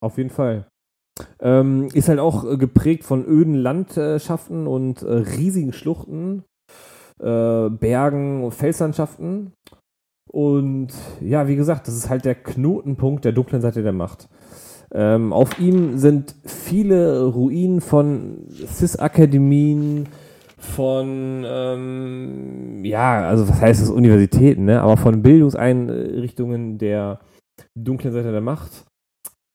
auf 0.00 0.18
jeden 0.18 0.30
Fall. 0.30 0.66
Ähm, 1.40 1.88
ist 1.94 2.08
halt 2.08 2.20
auch 2.20 2.44
äh, 2.48 2.56
geprägt 2.56 3.02
von 3.02 3.26
öden 3.26 3.54
Landschaften 3.54 4.68
und 4.68 5.02
äh, 5.02 5.12
riesigen 5.12 5.72
Schluchten, 5.72 6.44
äh, 7.18 7.70
Bergen 7.70 8.44
und 8.44 8.52
Felslandschaften. 8.52 9.52
Und 10.30 10.90
ja, 11.20 11.48
wie 11.48 11.56
gesagt, 11.56 11.88
das 11.88 11.96
ist 11.96 12.08
halt 12.08 12.24
der 12.24 12.36
Knotenpunkt 12.36 13.24
der 13.24 13.32
dunklen 13.32 13.62
Seite 13.62 13.82
der 13.82 13.92
Macht. 13.92 14.28
Ähm, 14.94 15.32
auf 15.32 15.58
ihm 15.58 15.98
sind 15.98 16.34
viele 16.44 17.24
Ruinen 17.26 17.80
von 17.80 18.46
CIS-Akademien, 18.50 20.08
von, 20.58 21.44
ähm, 21.46 22.84
ja, 22.84 23.28
also 23.28 23.48
was 23.48 23.60
heißt 23.60 23.80
das, 23.80 23.90
Universitäten, 23.90 24.64
ne? 24.64 24.80
aber 24.80 24.96
von 24.96 25.22
Bildungseinrichtungen 25.22 26.78
der 26.78 27.20
dunklen 27.76 28.12
Seite 28.12 28.32
der 28.32 28.40
Macht. 28.40 28.84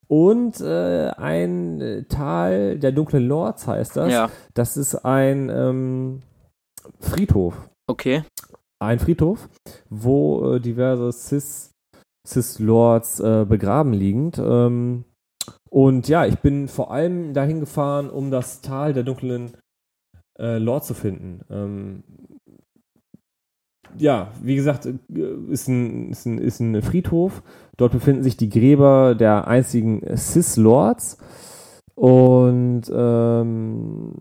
Und 0.07 0.61
äh, 0.61 1.09
ein 1.17 2.05
Tal 2.07 2.77
der 2.77 2.91
dunklen 2.91 3.27
Lords 3.27 3.67
heißt 3.67 3.97
das. 3.97 4.11
Ja, 4.11 4.29
Das 4.53 4.77
ist 4.77 4.95
ein 4.95 5.49
ähm, 5.49 6.21
Friedhof. 6.99 7.69
okay. 7.87 8.23
Ein 8.79 8.99
Friedhof, 8.99 9.47
wo 9.89 10.55
äh, 10.55 10.59
diverse 10.59 11.11
Cis, 11.13 11.71
Cis-Lords 12.27 13.21
äh, 13.21 13.45
begraben 13.47 13.93
liegend. 13.93 14.37
Ähm, 14.37 15.05
und 15.69 16.07
ja, 16.07 16.25
ich 16.25 16.39
bin 16.39 16.67
vor 16.67 16.91
allem 16.91 17.33
dahin 17.33 17.59
gefahren, 17.59 18.09
um 18.09 18.31
das 18.31 18.61
Tal 18.61 18.93
der 18.93 19.03
dunklen 19.03 19.57
äh, 20.37 20.57
Lord 20.57 20.85
zu 20.85 20.93
finden. 20.93 21.41
Ähm, 21.49 22.03
ja, 23.97 24.31
wie 24.41 24.55
gesagt, 24.55 24.85
ist 24.85 25.67
ein, 25.67 26.09
ist, 26.09 26.25
ein, 26.25 26.37
ist 26.37 26.59
ein 26.59 26.81
Friedhof. 26.81 27.43
Dort 27.77 27.91
befinden 27.91 28.23
sich 28.23 28.37
die 28.37 28.49
Gräber 28.49 29.15
der 29.15 29.47
einzigen 29.47 30.01
Cis-Lords. 30.15 31.17
Und 31.95 32.83
ähm, 32.93 34.13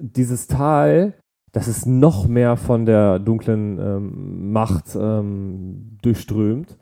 dieses 0.00 0.48
Tal, 0.48 1.14
das 1.52 1.68
ist 1.68 1.86
noch 1.86 2.26
mehr 2.26 2.56
von 2.56 2.86
der 2.86 3.18
dunklen 3.18 3.78
ähm, 3.78 4.52
Macht 4.52 4.96
ähm, 4.96 5.98
durchströmt. 6.02 6.76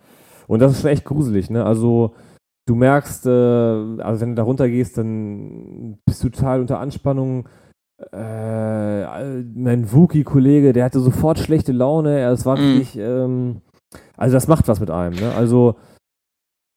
Und 0.46 0.60
das 0.60 0.72
ist 0.72 0.80
schon 0.82 0.90
echt 0.90 1.04
gruselig, 1.04 1.50
ne? 1.50 1.64
Also 1.64 2.14
du 2.66 2.74
merkst, 2.74 3.26
äh, 3.26 3.30
also 3.30 4.20
wenn 4.20 4.30
du 4.30 4.34
da 4.34 4.42
runter 4.42 4.68
gehst, 4.68 4.98
dann 4.98 5.98
bist 6.06 6.22
du 6.22 6.28
total 6.28 6.60
unter 6.60 6.78
Anspannung. 6.78 7.48
Äh, 8.12 9.42
mein 9.54 9.92
Wookie-Kollege, 9.92 10.72
der 10.72 10.84
hatte 10.84 11.00
sofort 11.00 11.38
schlechte 11.38 11.72
Laune. 11.72 12.20
Es 12.30 12.46
war 12.46 12.56
mhm. 12.56 12.62
wirklich, 12.62 12.96
ähm, 12.98 13.60
also 14.16 14.34
das 14.34 14.48
macht 14.48 14.68
was 14.68 14.80
mit 14.80 14.90
einem. 14.90 15.16
Ne? 15.16 15.34
Also 15.34 15.76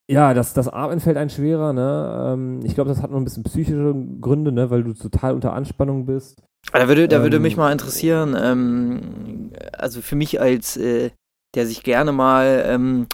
ja, 0.09 0.33
das, 0.33 0.53
das 0.53 0.67
Atmen 0.67 0.99
fällt 0.99 1.17
ein 1.17 1.29
schwerer. 1.29 1.71
Ne? 1.71 2.33
Ähm, 2.33 2.59
ich 2.63 2.75
glaube, 2.75 2.89
das 2.89 3.01
hat 3.01 3.11
noch 3.11 3.17
ein 3.17 3.23
bisschen 3.23 3.43
psychische 3.43 3.95
Gründe, 4.19 4.51
ne? 4.51 4.69
weil 4.69 4.83
du 4.83 4.93
total 4.93 5.33
unter 5.33 5.53
Anspannung 5.53 6.05
bist. 6.05 6.41
Da 6.71 6.87
würde, 6.87 7.07
da 7.07 7.21
würde 7.21 7.37
ähm, 7.37 7.43
mich 7.43 7.57
mal 7.57 7.71
interessieren, 7.71 8.35
ähm, 8.39 9.51
also 9.73 10.01
für 10.01 10.15
mich 10.15 10.41
als, 10.41 10.77
äh, 10.77 11.11
der 11.55 11.67
sich 11.67 11.83
gerne 11.83 12.11
mal 12.11 12.63
ähm, 12.67 13.07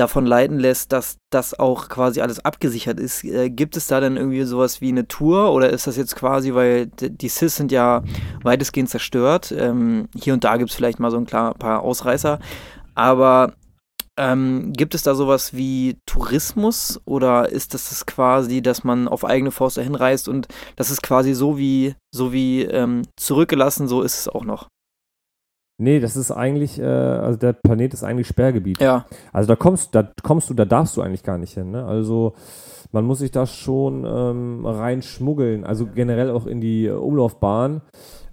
davon 0.00 0.26
leiten 0.26 0.58
lässt, 0.58 0.92
dass 0.92 1.18
das 1.30 1.58
auch 1.58 1.88
quasi 1.88 2.20
alles 2.20 2.44
abgesichert 2.44 2.98
ist. 2.98 3.22
Äh, 3.24 3.50
gibt 3.50 3.76
es 3.76 3.86
da 3.86 4.00
denn 4.00 4.16
irgendwie 4.16 4.42
sowas 4.44 4.80
wie 4.80 4.88
eine 4.88 5.06
Tour 5.06 5.52
oder 5.52 5.70
ist 5.70 5.86
das 5.86 5.96
jetzt 5.96 6.16
quasi, 6.16 6.54
weil 6.54 6.86
die 6.86 7.28
SIS 7.28 7.56
sind 7.56 7.70
ja 7.70 8.02
weitestgehend 8.42 8.88
zerstört. 8.88 9.52
Ähm, 9.56 10.08
hier 10.14 10.32
und 10.32 10.42
da 10.44 10.56
gibt 10.56 10.70
es 10.70 10.76
vielleicht 10.76 10.98
mal 10.98 11.10
so 11.10 11.18
ein 11.18 11.26
klar, 11.26 11.54
paar 11.54 11.82
Ausreißer. 11.82 12.38
Aber 12.94 13.52
ähm, 14.16 14.72
gibt 14.72 14.94
es 14.94 15.02
da 15.02 15.14
sowas 15.14 15.54
wie 15.54 15.98
Tourismus 16.06 17.00
oder 17.04 17.50
ist 17.50 17.74
das, 17.74 17.90
das 17.90 18.06
quasi, 18.06 18.62
dass 18.62 18.84
man 18.84 19.06
auf 19.06 19.24
eigene 19.24 19.50
Faust 19.50 19.76
dahin 19.76 19.94
reist 19.94 20.28
und 20.28 20.48
das 20.76 20.90
ist 20.90 21.02
quasi 21.02 21.34
so 21.34 21.58
wie, 21.58 21.94
so 22.14 22.32
wie 22.32 22.62
ähm, 22.62 23.02
zurückgelassen, 23.16 23.86
so 23.86 24.02
ist 24.02 24.18
es 24.18 24.28
auch 24.28 24.44
noch? 24.44 24.68
Nee, 25.80 25.98
das 25.98 26.14
ist 26.14 26.30
eigentlich, 26.30 26.78
äh, 26.78 26.84
also 26.84 27.38
der 27.38 27.54
Planet 27.54 27.94
ist 27.94 28.04
eigentlich 28.04 28.26
Sperrgebiet. 28.26 28.80
Ja. 28.80 29.06
Also 29.32 29.48
da 29.48 29.56
kommst, 29.56 29.94
da 29.94 30.10
kommst 30.22 30.50
du, 30.50 30.54
da 30.54 30.66
darfst 30.66 30.94
du 30.96 31.00
eigentlich 31.00 31.22
gar 31.22 31.38
nicht 31.38 31.54
hin. 31.54 31.70
Ne? 31.70 31.86
Also 31.86 32.34
man 32.92 33.04
muss 33.04 33.20
sich 33.20 33.30
da 33.30 33.46
schon 33.46 34.04
ähm, 34.06 34.66
reinschmuggeln. 34.66 35.64
Also 35.64 35.86
generell 35.86 36.30
auch 36.30 36.46
in 36.46 36.60
die 36.60 36.90
Umlaufbahn. 36.90 37.80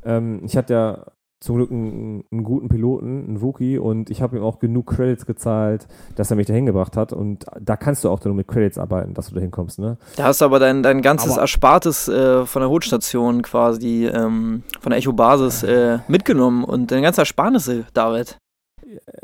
Ähm, 0.03 0.41
ich 0.43 0.57
hatte 0.57 0.73
ja 0.73 1.05
zum 1.39 1.57
Glück 1.57 1.71
einen, 1.71 2.23
einen, 2.31 2.43
guten 2.43 2.67
Piloten, 2.69 3.25
einen 3.27 3.41
Wookie, 3.41 3.77
und 3.77 4.09
ich 4.09 4.21
habe 4.21 4.37
ihm 4.37 4.43
auch 4.43 4.59
genug 4.59 4.87
Credits 4.87 5.25
gezahlt, 5.25 5.87
dass 6.15 6.31
er 6.31 6.37
mich 6.37 6.47
dahin 6.47 6.65
gebracht 6.65 6.97
hat. 6.97 7.13
Und 7.13 7.45
da 7.59 7.77
kannst 7.77 8.03
du 8.03 8.09
auch 8.09 8.19
dann 8.19 8.35
mit 8.35 8.47
Credits 8.47 8.77
arbeiten, 8.77 9.13
dass 9.13 9.29
du 9.29 9.35
da 9.35 9.41
hinkommst. 9.41 9.79
Ne? 9.79 9.97
Da 10.15 10.25
hast 10.25 10.41
du 10.41 10.45
aber 10.45 10.59
dein, 10.59 10.81
dein 10.81 11.01
ganzes 11.01 11.33
aber 11.33 11.41
Erspartes 11.41 12.07
äh, 12.07 12.45
von 12.45 12.61
der 12.61 12.69
Hotstation 12.69 13.41
quasi, 13.43 14.07
ähm, 14.07 14.63
von 14.81 14.89
der 14.89 14.99
Echo-Basis 14.99 15.63
äh, 15.63 15.99
mitgenommen 16.07 16.63
und 16.63 16.91
deine 16.91 17.03
ganze 17.03 17.21
Ersparnisse, 17.21 17.85
David. 17.93 18.39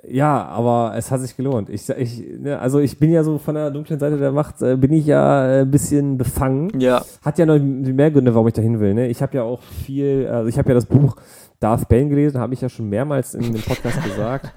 Ja, 0.07 0.45
aber 0.45 0.93
es 0.95 1.09
hat 1.09 1.21
sich 1.21 1.37
gelohnt. 1.37 1.69
Ich, 1.69 1.87
ich, 1.89 2.23
ne, 2.39 2.59
also 2.59 2.79
ich 2.79 2.99
bin 2.99 3.11
ja 3.11 3.23
so 3.23 3.37
von 3.37 3.55
der 3.55 3.71
dunklen 3.71 3.99
Seite 3.99 4.17
der 4.17 4.31
Macht, 4.31 4.61
äh, 4.61 4.75
bin 4.75 4.91
ich 4.91 5.05
ja 5.05 5.47
äh, 5.47 5.61
ein 5.61 5.71
bisschen 5.71 6.17
befangen. 6.17 6.79
Ja. 6.79 7.03
Hat 7.23 7.39
ja 7.39 7.45
noch 7.45 7.57
mehr 7.59 8.11
Gründe, 8.11 8.35
warum 8.35 8.47
ich 8.47 8.53
dahin 8.53 8.79
will. 8.79 8.93
Ne? 8.93 9.07
Ich 9.07 9.21
habe 9.21 9.37
ja 9.37 9.43
auch 9.43 9.61
viel, 9.61 10.27
also 10.27 10.49
ich 10.49 10.57
habe 10.57 10.69
ja 10.69 10.75
das 10.75 10.85
Buch 10.85 11.15
Darth 11.63 11.87
Bane 11.87 12.09
gelesen, 12.09 12.39
habe 12.39 12.53
ich 12.53 12.61
ja 12.61 12.69
schon 12.69 12.89
mehrmals 12.89 13.33
in 13.33 13.53
dem 13.53 13.61
Podcast 13.61 14.03
gesagt. 14.03 14.53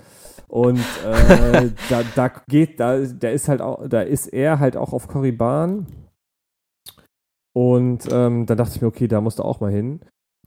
Und 0.49 0.81
äh, 1.05 1.71
da, 1.89 2.03
da 2.15 2.29
geht, 2.49 2.81
da, 2.81 2.99
der 2.99 3.33
ist 3.33 3.49
halt 3.49 3.61
auch, 3.61 3.89
da 3.89 4.03
ist 4.03 4.27
er 4.27 4.59
halt 4.59 4.77
auch 4.77 4.93
auf 4.93 5.09
Korriban. 5.09 5.87
Und 7.55 8.09
ähm, 8.11 8.47
da 8.47 8.55
dachte 8.55 8.77
ich 8.77 8.83
mir, 8.83 8.89
okay, 8.89 9.09
da 9.09 9.21
musst 9.21 9.39
du 9.39 9.43
auch 9.43 9.61
mal 9.61 9.73
hin. 9.73 10.01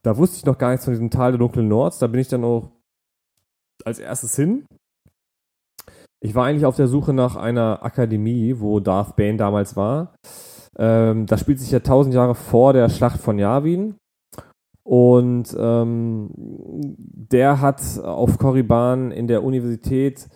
Da 0.04 0.18
wusste 0.18 0.38
ich 0.38 0.46
noch 0.46 0.58
gar 0.58 0.72
nichts 0.72 0.86
von 0.86 0.94
diesem 0.94 1.10
Tal 1.10 1.32
der 1.32 1.40
dunklen 1.40 1.68
Nords. 1.68 2.00
Da 2.00 2.08
bin 2.08 2.22
ich 2.22 2.28
dann 2.28 2.44
auch 2.44 2.72
als 3.84 4.00
erstes 4.00 4.36
hin. 4.36 4.66
Ich 6.22 6.36
war 6.36 6.46
eigentlich 6.46 6.66
auf 6.66 6.76
der 6.76 6.88
Suche 6.88 7.14
nach 7.14 7.36
einer 7.36 7.84
Akademie, 7.84 8.60
wo 8.60 8.80
Darth 8.80 9.16
Bane 9.16 9.38
damals 9.38 9.76
war. 9.76 10.16
Ähm, 10.78 11.26
das 11.26 11.40
spielt 11.40 11.60
sich 11.60 11.72
ja 11.72 11.80
tausend 11.80 12.14
Jahre 12.14 12.36
vor 12.36 12.74
der 12.74 12.90
Schlacht 12.90 13.20
von 13.20 13.40
Yavin. 13.40 13.96
Und 14.90 15.56
ähm, 15.56 16.32
der 16.98 17.62
hat 17.62 17.80
auf 18.04 18.40
Korriban 18.40 19.12
in 19.12 19.28
der 19.28 19.44
Universität 19.44 20.28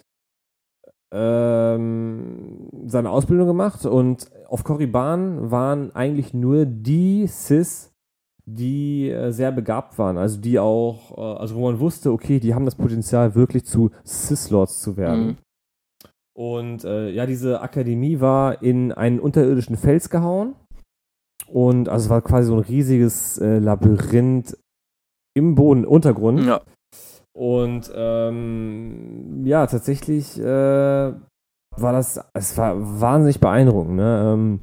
ähm, 1.12 2.70
seine 2.86 3.10
Ausbildung 3.10 3.47
gemacht 3.47 3.84
und 3.88 4.30
auf 4.47 4.64
Korriban 4.64 5.49
waren 5.49 5.95
eigentlich 5.95 6.36
nur 6.36 6.68
die 6.68 7.26
Cis, 7.26 7.95
die 8.45 9.10
äh, 9.10 9.32
sehr 9.32 9.51
begabt 9.51 9.97
waren, 9.97 10.20
also 10.20 10.39
die 10.39 10.60
auch, 10.60 11.18
äh, 11.18 11.39
also 11.39 11.56
wo 11.56 11.72
man 11.72 11.80
wusste, 11.80 12.12
okay, 12.12 12.39
die 12.39 12.54
haben 12.54 12.66
das 12.66 12.76
Potenzial 12.76 13.34
wirklich 13.34 13.66
zu 13.66 13.89
Cis-Lords 14.06 14.82
zu 14.82 14.97
werden. 14.97 15.26
Mhm. 15.26 15.38
Und 16.36 16.84
äh, 16.84 17.10
ja, 17.10 17.26
diese 17.26 17.62
Akademie 17.62 18.20
war 18.20 18.62
in 18.62 18.91
einen 18.91 19.20
unterirdischen 19.20 19.78
Fels 19.78 20.12
gehauen 20.12 20.54
und 21.54 21.88
also 21.88 22.06
es 22.06 22.10
war 22.10 22.22
quasi 22.24 22.47
so 22.47 22.56
ein 22.56 22.62
riesiges 22.62 23.38
äh, 23.38 23.60
Labyrinth 23.60 24.58
im 25.36 25.54
Boden, 25.54 25.86
Untergrund. 25.86 26.41
Ja. 26.41 26.62
Und 27.32 27.91
ähm, 27.95 29.45
ja, 29.45 29.68
tatsächlich 29.68 30.39
äh, 30.39 30.43
war 30.43 31.93
das, 31.93 32.20
es 32.34 32.58
war 32.58 32.76
wahnsinnig 33.01 33.39
beeindruckend. 33.39 33.95
Ne? 33.97 34.34
Ähm, 34.34 34.60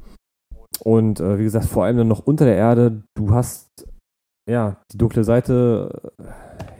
und 0.82 1.20
äh, 1.20 1.38
wie 1.38 1.44
gesagt, 1.44 1.66
vor 1.66 1.84
allem 1.84 1.96
dann 1.96 2.08
noch 2.08 2.26
unter 2.26 2.44
der 2.44 2.56
Erde, 2.56 3.04
du 3.14 3.30
hast 3.32 3.86
ja 4.48 4.76
die 4.92 4.98
dunkle 4.98 5.22
Seite 5.22 6.12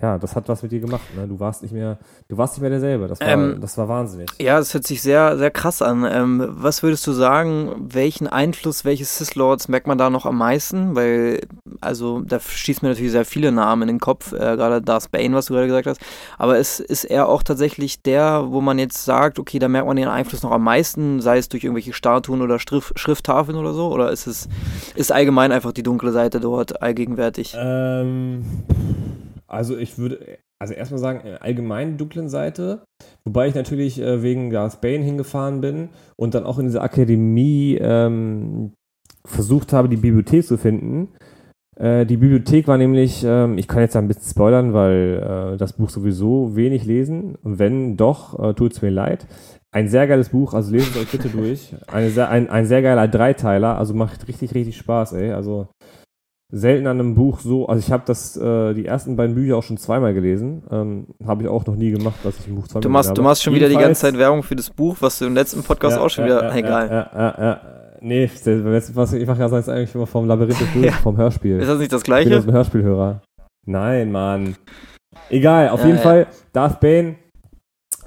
ja, 0.02 0.16
das 0.18 0.34
hat 0.34 0.48
was 0.48 0.62
mit 0.62 0.72
dir 0.72 0.80
gemacht. 0.80 1.02
Ne? 1.14 1.28
Du 1.28 1.38
warst 1.38 1.62
nicht 1.62 1.72
mehr, 1.72 1.98
du 2.28 2.38
warst 2.38 2.54
nicht 2.54 2.62
mehr 2.62 2.70
derselbe. 2.70 3.06
Das 3.06 3.20
war, 3.20 3.28
ähm, 3.28 3.58
das 3.60 3.76
war 3.76 3.88
wahnsinnig. 3.88 4.30
Ja, 4.40 4.58
das 4.58 4.72
hört 4.72 4.86
sich 4.86 5.02
sehr, 5.02 5.36
sehr 5.36 5.50
krass 5.50 5.82
an. 5.82 6.06
Ähm, 6.10 6.46
was 6.48 6.82
würdest 6.82 7.06
du 7.06 7.12
sagen, 7.12 7.74
welchen 7.92 8.26
Einfluss, 8.26 8.86
welche 8.86 9.04
Sith 9.04 9.34
Lords 9.34 9.68
merkt 9.68 9.86
man 9.86 9.98
da 9.98 10.08
noch 10.08 10.24
am 10.24 10.38
meisten? 10.38 10.94
Weil, 10.96 11.42
also, 11.82 12.20
da 12.20 12.40
schießt 12.40 12.82
mir 12.82 12.88
natürlich 12.88 13.12
sehr 13.12 13.26
viele 13.26 13.52
Namen 13.52 13.82
in 13.82 13.88
den 13.88 14.00
Kopf, 14.00 14.32
äh, 14.32 14.38
gerade 14.38 14.80
Darth 14.80 15.10
Bane, 15.10 15.34
was 15.34 15.46
du 15.46 15.54
gerade 15.54 15.66
gesagt 15.66 15.86
hast. 15.86 16.00
Aber 16.38 16.56
ist, 16.56 16.80
ist 16.80 17.04
er 17.04 17.28
auch 17.28 17.42
tatsächlich 17.42 18.00
der, 18.00 18.46
wo 18.48 18.62
man 18.62 18.78
jetzt 18.78 19.04
sagt, 19.04 19.38
okay, 19.38 19.58
da 19.58 19.68
merkt 19.68 19.86
man 19.86 19.96
den 19.96 20.08
Einfluss 20.08 20.42
noch 20.42 20.52
am 20.52 20.64
meisten, 20.64 21.20
sei 21.20 21.36
es 21.36 21.50
durch 21.50 21.64
irgendwelche 21.64 21.92
Statuen 21.92 22.40
oder 22.40 22.58
Schrift, 22.58 22.98
Schrifttafeln 22.98 23.58
oder 23.58 23.74
so? 23.74 23.92
Oder 23.92 24.10
ist 24.10 24.26
es, 24.26 24.48
ist 24.94 25.12
allgemein 25.12 25.52
einfach 25.52 25.72
die 25.72 25.82
dunkle 25.82 26.12
Seite 26.12 26.40
dort 26.40 26.80
allgegenwärtig? 26.80 27.54
Ähm 27.58 28.44
also 29.50 29.76
ich 29.76 29.98
würde 29.98 30.38
also 30.58 30.74
erstmal 30.74 31.00
sagen, 31.00 31.22
allgemein 31.40 31.96
dunklen 31.96 32.28
Seite, 32.28 32.84
wobei 33.24 33.48
ich 33.48 33.54
natürlich 33.54 34.00
äh, 34.00 34.22
wegen 34.22 34.50
Darth 34.50 34.80
Bane 34.80 35.02
hingefahren 35.02 35.60
bin 35.60 35.88
und 36.16 36.34
dann 36.34 36.44
auch 36.44 36.58
in 36.58 36.66
dieser 36.66 36.82
Akademie 36.82 37.78
ähm, 37.80 38.74
versucht 39.24 39.72
habe, 39.72 39.88
die 39.88 39.96
Bibliothek 39.96 40.44
zu 40.44 40.58
finden. 40.58 41.08
Äh, 41.76 42.04
die 42.04 42.18
Bibliothek 42.18 42.68
war 42.68 42.76
nämlich, 42.76 43.24
ähm, 43.24 43.56
ich 43.56 43.68
kann 43.68 43.80
jetzt 43.80 43.96
ein 43.96 44.06
bisschen 44.06 44.30
spoilern, 44.30 44.74
weil 44.74 45.54
äh, 45.54 45.56
das 45.56 45.72
Buch 45.72 45.88
sowieso 45.88 46.54
wenig 46.54 46.84
lesen. 46.84 47.36
Und 47.42 47.58
wenn 47.58 47.96
doch, 47.96 48.38
äh, 48.38 48.52
tut 48.52 48.72
es 48.72 48.82
mir 48.82 48.90
leid. 48.90 49.26
Ein 49.72 49.88
sehr 49.88 50.06
geiles 50.06 50.28
Buch, 50.28 50.52
also 50.52 50.72
lest 50.72 50.90
es 50.90 51.02
euch 51.02 51.10
bitte 51.10 51.28
durch. 51.28 51.74
Eine 51.86 52.28
ein, 52.28 52.50
ein 52.50 52.66
sehr 52.66 52.82
geiler 52.82 53.08
Dreiteiler, 53.08 53.78
also 53.78 53.94
macht 53.94 54.28
richtig, 54.28 54.54
richtig 54.54 54.76
Spaß, 54.76 55.14
ey. 55.14 55.32
Also 55.32 55.68
selten 56.52 56.86
an 56.86 56.98
einem 56.98 57.14
Buch 57.14 57.40
so, 57.40 57.66
also 57.66 57.78
ich 57.78 57.92
habe 57.92 58.02
das 58.06 58.36
äh, 58.36 58.74
die 58.74 58.86
ersten 58.86 59.16
beiden 59.16 59.34
Bücher 59.34 59.56
auch 59.56 59.62
schon 59.62 59.76
zweimal 59.76 60.14
gelesen, 60.14 60.62
ähm, 60.70 61.06
habe 61.26 61.42
ich 61.42 61.48
auch 61.48 61.64
noch 61.66 61.76
nie 61.76 61.90
gemacht, 61.90 62.16
dass 62.24 62.38
ich 62.40 62.48
ein 62.48 62.56
Buch 62.56 62.66
zweimal 62.66 62.82
du 62.82 62.88
machst, 62.88 63.16
Du 63.16 63.22
machst 63.22 63.42
schon 63.42 63.54
wieder 63.54 63.68
die 63.68 63.76
ganze 63.76 64.00
Zeit 64.00 64.18
Werbung 64.18 64.42
für 64.42 64.56
das 64.56 64.70
Buch, 64.70 64.96
was 65.00 65.18
du 65.18 65.26
im 65.26 65.34
letzten 65.34 65.62
Podcast 65.62 65.96
ja, 65.96 66.02
auch 66.02 66.10
schon 66.10 66.24
wieder, 66.24 66.44
ja, 66.44 66.56
egal. 66.56 66.88
Ja, 66.88 67.10
ja, 67.14 67.44
ja, 67.44 67.60
Nee, 68.02 68.30
was 68.32 69.12
ich 69.12 69.26
mache 69.26 69.40
ja 69.40 69.56
jetzt 69.56 69.68
eigentlich 69.68 69.94
immer 69.94 70.06
vom 70.06 70.26
Labyrinth 70.26 70.60
des 70.60 70.68
Bösen, 70.74 70.90
vom 71.02 71.16
Hörspiel. 71.16 71.60
Ist 71.60 71.68
das 71.68 71.78
nicht 71.78 71.92
das 71.92 72.02
gleiche? 72.02 72.30
Ich 72.30 72.40
bin 72.40 72.48
ein 72.48 72.54
Hörspielhörer. 72.54 73.22
Nein, 73.66 74.10
Mann. 74.10 74.56
Egal, 75.28 75.68
auf 75.68 75.84
jeden 75.84 75.98
Fall, 75.98 76.26
Darth 76.52 76.80
Bane 76.80 77.16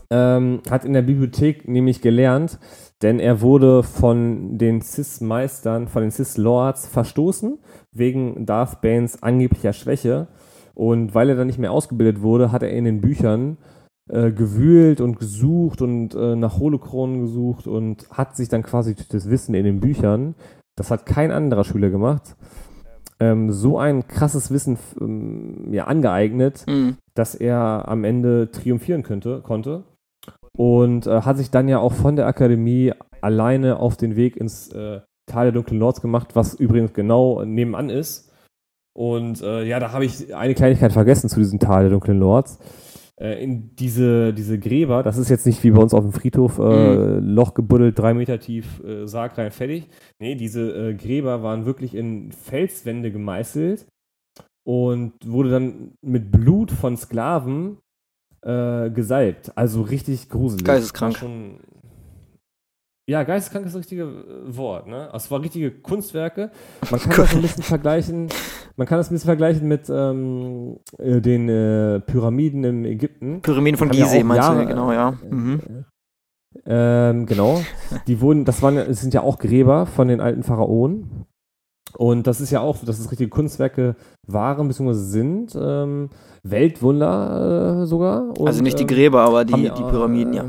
ähm, 0.09 0.61
hat 0.69 0.85
in 0.85 0.93
der 0.93 1.01
Bibliothek 1.01 1.67
nämlich 1.67 2.01
gelernt, 2.01 2.59
denn 3.03 3.19
er 3.19 3.41
wurde 3.41 3.83
von 3.83 4.57
den 4.57 4.81
Cis-Meistern, 4.81 5.87
von 5.87 6.01
den 6.01 6.11
Cis-Lords 6.11 6.87
verstoßen, 6.87 7.59
wegen 7.91 8.45
Darth 8.45 8.81
Banes 8.81 9.21
angeblicher 9.21 9.73
Schwäche. 9.73 10.27
Und 10.73 11.13
weil 11.13 11.29
er 11.29 11.35
dann 11.35 11.47
nicht 11.47 11.59
mehr 11.59 11.71
ausgebildet 11.71 12.21
wurde, 12.21 12.51
hat 12.51 12.63
er 12.63 12.71
in 12.71 12.85
den 12.85 13.01
Büchern 13.01 13.57
äh, 14.09 14.31
gewühlt 14.31 15.01
und 15.01 15.19
gesucht 15.19 15.81
und 15.81 16.15
äh, 16.15 16.35
nach 16.35 16.57
Holokronen 16.59 17.21
gesucht 17.21 17.67
und 17.67 18.09
hat 18.09 18.35
sich 18.35 18.49
dann 18.49 18.63
quasi 18.63 18.95
das 19.09 19.29
Wissen 19.29 19.53
in 19.53 19.65
den 19.65 19.79
Büchern, 19.79 20.35
das 20.75 20.89
hat 20.89 21.05
kein 21.05 21.31
anderer 21.31 21.63
Schüler 21.63 21.89
gemacht, 21.89 22.35
ähm, 23.19 23.51
so 23.51 23.77
ein 23.77 24.07
krasses 24.07 24.51
Wissen 24.51 24.77
ähm, 24.99 25.71
ja, 25.71 25.85
angeeignet, 25.85 26.65
Mhm. 26.67 26.97
dass 27.13 27.35
er 27.35 27.87
am 27.87 28.03
Ende 28.03 28.49
triumphieren 28.51 29.03
könnte, 29.03 29.41
konnte. 29.41 29.83
Und 30.55 31.07
äh, 31.07 31.21
hat 31.21 31.37
sich 31.37 31.49
dann 31.49 31.67
ja 31.67 31.79
auch 31.79 31.93
von 31.93 32.15
der 32.15 32.27
Akademie 32.27 32.93
alleine 33.21 33.79
auf 33.79 33.97
den 33.97 34.15
Weg 34.15 34.37
ins 34.37 34.69
äh, 34.69 35.01
Tal 35.25 35.45
der 35.45 35.51
dunklen 35.53 35.79
Lords 35.79 36.01
gemacht, 36.01 36.35
was 36.35 36.53
übrigens 36.53 36.93
genau 36.93 37.43
nebenan 37.43 37.89
ist. 37.89 38.31
Und 38.93 39.41
äh, 39.41 39.63
ja, 39.63 39.79
da 39.79 39.91
habe 39.91 40.05
ich 40.05 40.35
eine 40.35 40.53
Kleinigkeit 40.53 40.91
vergessen 40.91 41.29
zu 41.29 41.39
diesem 41.39 41.59
Tal 41.59 41.83
der 41.83 41.91
dunklen 41.91 42.19
Lords. 42.19 42.59
Äh, 43.19 43.43
in 43.43 43.75
diese, 43.75 44.33
diese 44.33 44.59
Gräber, 44.59 45.01
das 45.03 45.17
ist 45.17 45.29
jetzt 45.29 45.45
nicht 45.45 45.63
wie 45.63 45.71
bei 45.71 45.81
uns 45.81 45.93
auf 45.93 46.03
dem 46.03 46.13
Friedhof, 46.13 46.59
äh, 46.59 47.19
Loch 47.19 47.53
gebuddelt, 47.53 47.97
drei 47.97 48.13
Meter 48.13 48.39
tief, 48.39 48.83
äh, 48.83 49.07
Sarg 49.07 49.37
rein, 49.37 49.51
fertig. 49.51 49.87
Nee, 50.19 50.35
diese 50.35 50.95
Gräber 50.95 51.41
waren 51.43 51.65
wirklich 51.65 51.95
in 51.95 52.31
Felswände 52.31 53.11
gemeißelt 53.11 53.87
und 54.65 55.13
wurde 55.25 55.51
dann 55.51 55.93
mit 56.01 56.31
Blut 56.31 56.71
von 56.71 56.97
Sklaven 56.97 57.77
äh, 58.43 58.89
gesalbt. 58.89 59.51
Also 59.57 59.81
richtig 59.81 60.29
gruselig. 60.29 60.65
Geisteskrank. 60.65 61.17
Schon, 61.17 61.59
ja, 63.09 63.23
geisteskrank 63.23 63.65
ist 63.65 63.73
das 63.75 63.79
richtige 63.81 64.03
äh, 64.03 64.55
Wort. 64.57 64.87
Ne? 64.87 65.05
Also 65.11 65.25
es 65.25 65.31
waren 65.31 65.41
richtige 65.41 65.71
Kunstwerke. 65.71 66.51
Man 66.89 66.99
kann 66.99 67.17
das 67.17 67.35
ein 67.35 67.41
bisschen 67.41 67.63
vergleichen. 67.63 68.29
Man 68.75 68.87
kann 68.87 68.97
das 68.97 69.09
ein 69.11 69.13
bisschen 69.15 69.27
vergleichen 69.27 69.67
mit 69.67 69.89
ähm, 69.89 70.77
äh, 70.97 71.19
den 71.21 71.49
äh, 71.49 71.99
Pyramiden 71.99 72.63
im 72.63 72.85
Ägypten. 72.85 73.41
Pyramiden 73.41 73.77
von 73.77 73.91
ja 73.91 74.05
Gizeh, 74.05 74.19
auch 74.19 74.23
meinst 74.23 74.47
Jahre- 74.47 74.61
du? 74.61 74.67
Genau, 74.67 74.91
ja. 74.91 75.11
Mhm. 75.29 75.85
Ähm, 76.65 77.25
genau. 77.25 77.61
Die 78.07 78.21
wurden, 78.21 78.45
das 78.45 78.61
waren, 78.61 78.77
es 78.77 79.01
sind 79.01 79.13
ja 79.13 79.21
auch 79.21 79.37
Gräber 79.39 79.85
von 79.85 80.07
den 80.07 80.21
alten 80.21 80.43
Pharaonen. 80.43 81.25
Und 81.97 82.25
das 82.27 82.41
ist 82.41 82.51
ja 82.51 82.61
auch, 82.61 82.77
dass 82.83 82.99
es 82.99 83.11
richtige 83.11 83.29
Kunstwerke 83.29 83.95
waren 84.27 84.67
bzw. 84.67 84.93
sind. 84.93 85.55
Ähm, 85.59 86.09
Weltwunder 86.43 87.81
äh, 87.81 87.85
sogar. 87.85 88.37
Und, 88.37 88.47
Also 88.47 88.63
nicht 88.63 88.79
die 88.79 88.83
ähm, 88.83 88.87
Gräber, 88.87 89.21
aber 89.21 89.39
haben 89.39 89.47
die, 89.47 89.63
ja, 89.63 89.73
die 89.73 89.83
Pyramiden, 89.83 90.33
ja. 90.33 90.43
äh, 90.43 90.47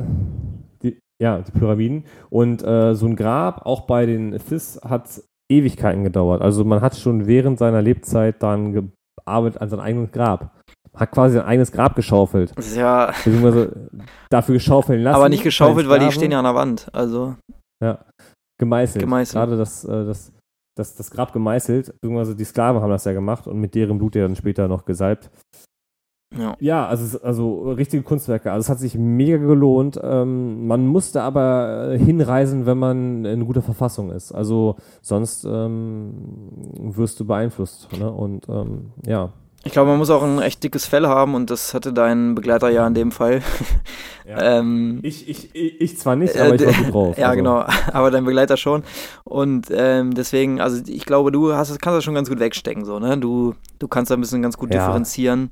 Die, 0.83 0.99
ja, 1.23 1.41
die 1.41 1.53
Pyramiden. 1.53 2.05
Und 2.31 2.63
äh, 2.65 2.95
so 2.95 3.07
ein 3.07 3.17
Grab, 3.17 3.67
auch 3.67 3.83
bei 3.83 4.07
den 4.07 4.39
Thys, 4.49 4.81
hat 4.83 5.23
Ewigkeiten 5.51 6.05
gedauert. 6.05 6.41
Also 6.43 6.65
man 6.65 6.81
hat 6.81 6.97
schon 6.97 7.27
während 7.27 7.59
seiner 7.59 7.83
Lebzeit 7.83 8.43
dann 8.43 8.93
gearbeitet 9.27 9.61
an 9.61 9.69
seinem 9.69 9.81
eigenen 9.81 10.11
Grab. 10.11 10.51
Hat 10.95 11.11
quasi 11.11 11.35
sein 11.35 11.45
eigenes 11.45 11.73
Grab 11.73 11.97
geschaufelt. 11.97 12.53
Das 12.57 12.69
ist 12.69 12.77
ja, 12.77 13.07
Beziehungsweise 13.07 13.91
dafür 14.31 14.55
geschaufeln 14.55 15.03
lassen. 15.03 15.17
aber 15.17 15.29
nicht 15.29 15.43
geschaufelt, 15.43 15.89
weil 15.89 15.99
die 15.99 16.13
stehen 16.13 16.31
ja 16.31 16.39
an 16.39 16.45
der 16.45 16.55
Wand. 16.55 16.89
Also, 16.93 17.35
gemeißelt. 18.59 19.03
Gemeißelt. 19.03 19.35
Gerade 19.35 19.57
das, 19.57 19.85
äh, 19.85 20.05
das, 20.05 20.33
das, 20.75 20.95
das 20.95 21.11
Grab 21.11 21.33
gemeißelt, 21.33 21.93
beziehungsweise 22.01 22.37
die 22.37 22.45
Sklaven 22.45 22.83
haben 22.83 22.91
das 22.91 23.05
ja 23.05 23.13
gemacht 23.13 23.47
und 23.47 23.59
mit 23.59 23.75
deren 23.75 23.99
Blut 23.99 24.15
ja 24.17 24.23
dann 24.23 24.37
später 24.37 24.69
noch 24.69 24.85
gesalbt. 24.85 25.31
ja. 26.37 26.57
Ja, 26.59 26.87
also, 26.87 27.21
also 27.21 27.71
richtige 27.73 28.03
Kunstwerke. 28.03 28.51
Also 28.53 28.67
es 28.67 28.69
hat 28.71 28.81
sich 28.81 28.97
mega 28.97 29.37
gelohnt. 29.37 29.99
Ähm, 30.03 30.67
man 30.67 30.87
musste 30.87 31.23
aber 31.23 31.93
äh, 31.93 31.99
hinreisen, 31.99 32.67
wenn 32.67 32.79
man 32.79 33.25
in 33.25 33.47
guter 33.47 33.63
Verfassung 33.63 34.11
ist. 34.11 34.33
Also 34.33 34.77
sonst 35.01 35.45
ähm, 35.45 36.15
wirst 36.79 37.21
du 37.21 37.25
beeinflusst. 37.27 37.89
Ne? 37.99 38.11
Und 38.11 38.49
ähm, 38.49 38.93
ja. 39.07 39.33
Ich 39.67 39.73
glaube, 39.73 39.91
man 39.91 39.99
muss 39.99 40.11
auch 40.11 40.23
ein 40.23 40.41
echt 40.43 40.63
dickes 40.63 40.85
Fell 40.87 41.07
haben 41.07 41.35
und 41.35 41.51
das 41.51 41.73
hatte 41.75 41.93
dein 41.93 42.35
Begleiter 42.35 42.69
ja 42.69 42.87
in 42.87 42.93
dem 42.95 43.11
Fall. 43.13 43.41
Ja. 44.29 44.59
ähm, 44.59 45.01
Ich, 45.03 45.29
ich, 45.29 45.55
ich, 45.55 45.81
ich 45.81 45.99
zwar 45.99 46.17
nicht, 46.17 46.37
Äh, 46.37 46.41
aber 46.41 46.55
ich 46.55 46.61
d- 46.61 46.67
war 46.67 46.75
gut 46.75 46.93
drauf. 46.95 47.19
Ja, 47.19 47.27
also. 47.29 47.37
genau, 47.39 47.65
aber 47.93 48.11
dein 48.11 48.25
Begleiter 48.25 48.57
schon. 48.59 48.83
Und 49.25 49.69
ähm, 49.71 50.13
deswegen, 50.15 50.61
also 50.61 50.83
ich 50.87 51.07
glaube, 51.07 51.33
du 51.33 51.55
hast, 51.55 51.71
kannst 51.81 51.97
das 51.97 52.05
schon 52.05 52.15
ganz 52.15 52.29
gut 52.29 52.41
wegstecken, 52.41 52.85
so, 52.85 52.99
ne? 52.99 53.17
Du, 53.19 53.55
du 53.79 53.89
kannst 53.89 54.11
da 54.11 54.17
ein 54.17 54.21
bisschen 54.21 54.43
ganz 54.43 54.57
gut 54.59 54.73
Ja. 54.73 54.81
differenzieren. 54.81 55.51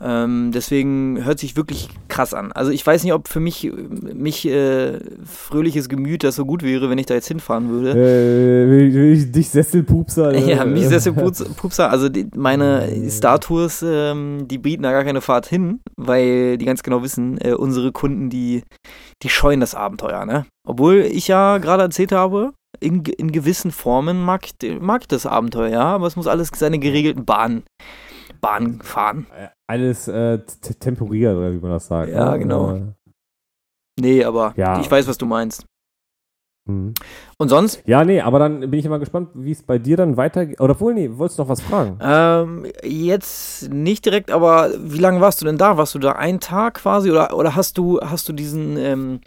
Ähm, 0.00 0.50
deswegen 0.52 1.24
hört 1.24 1.38
sich 1.38 1.56
wirklich 1.56 1.88
krass 2.08 2.34
an. 2.34 2.50
Also 2.52 2.72
ich 2.72 2.84
weiß 2.84 3.04
nicht, 3.04 3.12
ob 3.12 3.28
für 3.28 3.40
mich, 3.40 3.70
mich 4.12 4.46
äh, 4.46 4.98
fröhliches 5.24 5.88
Gemüt 5.88 6.24
das 6.24 6.34
so 6.34 6.44
gut 6.44 6.62
wäre, 6.62 6.90
wenn 6.90 6.98
ich 6.98 7.06
da 7.06 7.14
jetzt 7.14 7.28
hinfahren 7.28 7.68
würde. 7.70 7.90
Äh, 7.90 8.68
will, 8.70 8.92
will 8.92 9.12
ich 9.12 9.30
dich 9.30 9.50
Sesselpupser? 9.50 10.32
äh, 10.32 10.50
Ja, 10.50 10.64
mich 10.64 10.88
sehr 10.88 11.00
Pupser. 11.12 11.90
Also 11.90 12.08
die, 12.08 12.26
meine 12.34 13.08
Star-Tours, 13.08 13.84
ähm, 13.86 14.48
die 14.48 14.58
bieten 14.58 14.82
da 14.82 14.92
gar 14.92 15.04
keine 15.04 15.20
Fahrt 15.20 15.46
hin, 15.46 15.80
weil 15.96 16.58
die 16.58 16.64
ganz 16.64 16.82
genau 16.82 17.02
wissen, 17.02 17.38
äh, 17.40 17.52
unsere 17.52 17.92
Kunden, 17.92 18.30
die, 18.30 18.62
die 19.22 19.28
scheuen 19.28 19.60
das 19.60 19.74
Abenteuer, 19.74 20.26
ne? 20.26 20.46
Obwohl 20.66 21.00
ich 21.00 21.28
ja 21.28 21.58
gerade 21.58 21.84
erzählt 21.84 22.12
habe, 22.12 22.52
in, 22.80 23.04
in 23.04 23.30
gewissen 23.32 23.70
Formen 23.70 24.24
mag, 24.24 24.46
mag 24.80 25.08
das 25.08 25.26
Abenteuer, 25.26 25.68
ja, 25.68 25.82
aber 25.82 26.06
es 26.06 26.16
muss 26.16 26.26
alles 26.26 26.50
seine 26.54 26.78
geregelten 26.78 27.24
Bahnen, 27.24 27.62
Bahnen 28.40 28.80
fahren. 28.82 29.26
Alles 29.66 30.08
äh, 30.08 30.38
temporiert, 30.78 31.36
oder 31.36 31.52
wie 31.52 31.58
man 31.58 31.70
das 31.70 31.86
sagt. 31.86 32.10
Ja, 32.12 32.32
ne? 32.32 32.38
genau. 32.38 32.74
Äh, 32.76 32.82
Nee, 34.00 34.24
aber 34.24 34.52
Ja. 34.56 34.80
ich 34.80 34.90
weiß, 34.90 35.06
was 35.06 35.18
du 35.18 35.24
meinst. 35.26 35.64
mhm. 36.68 36.94
Und 37.38 37.48
sonst? 37.48 37.80
Ja, 37.86 38.04
nee, 38.04 38.20
aber 38.20 38.38
dann 38.40 38.60
bin 38.60 38.74
ich 38.74 38.84
immer 38.84 38.98
gespannt, 38.98 39.28
wie 39.34 39.52
es 39.52 39.62
bei 39.62 39.78
dir 39.78 39.96
dann 39.96 40.16
weitergeht. 40.16 40.60
Oder 40.60 40.78
wohl, 40.80 40.94
nee, 40.94 41.08
wolltest 41.12 41.38
du 41.38 41.42
noch 41.42 41.48
was 41.48 41.60
fragen? 41.60 41.98
Ähm, 42.02 42.66
jetzt 42.82 43.70
nicht 43.70 44.04
direkt, 44.04 44.30
aber 44.32 44.70
wie 44.78 44.98
lange 44.98 45.20
warst 45.20 45.40
du 45.40 45.44
denn 45.46 45.58
da? 45.58 45.76
Warst 45.76 45.94
du 45.94 45.98
da 46.00 46.12
einen 46.12 46.40
Tag 46.40 46.74
quasi 46.74 47.10
oder, 47.10 47.36
oder 47.36 47.54
hast 47.54 47.78
du 47.78 48.00
hast 48.00 48.28
du 48.28 48.32
diesen, 48.32 48.76
ähm, 48.76 49.20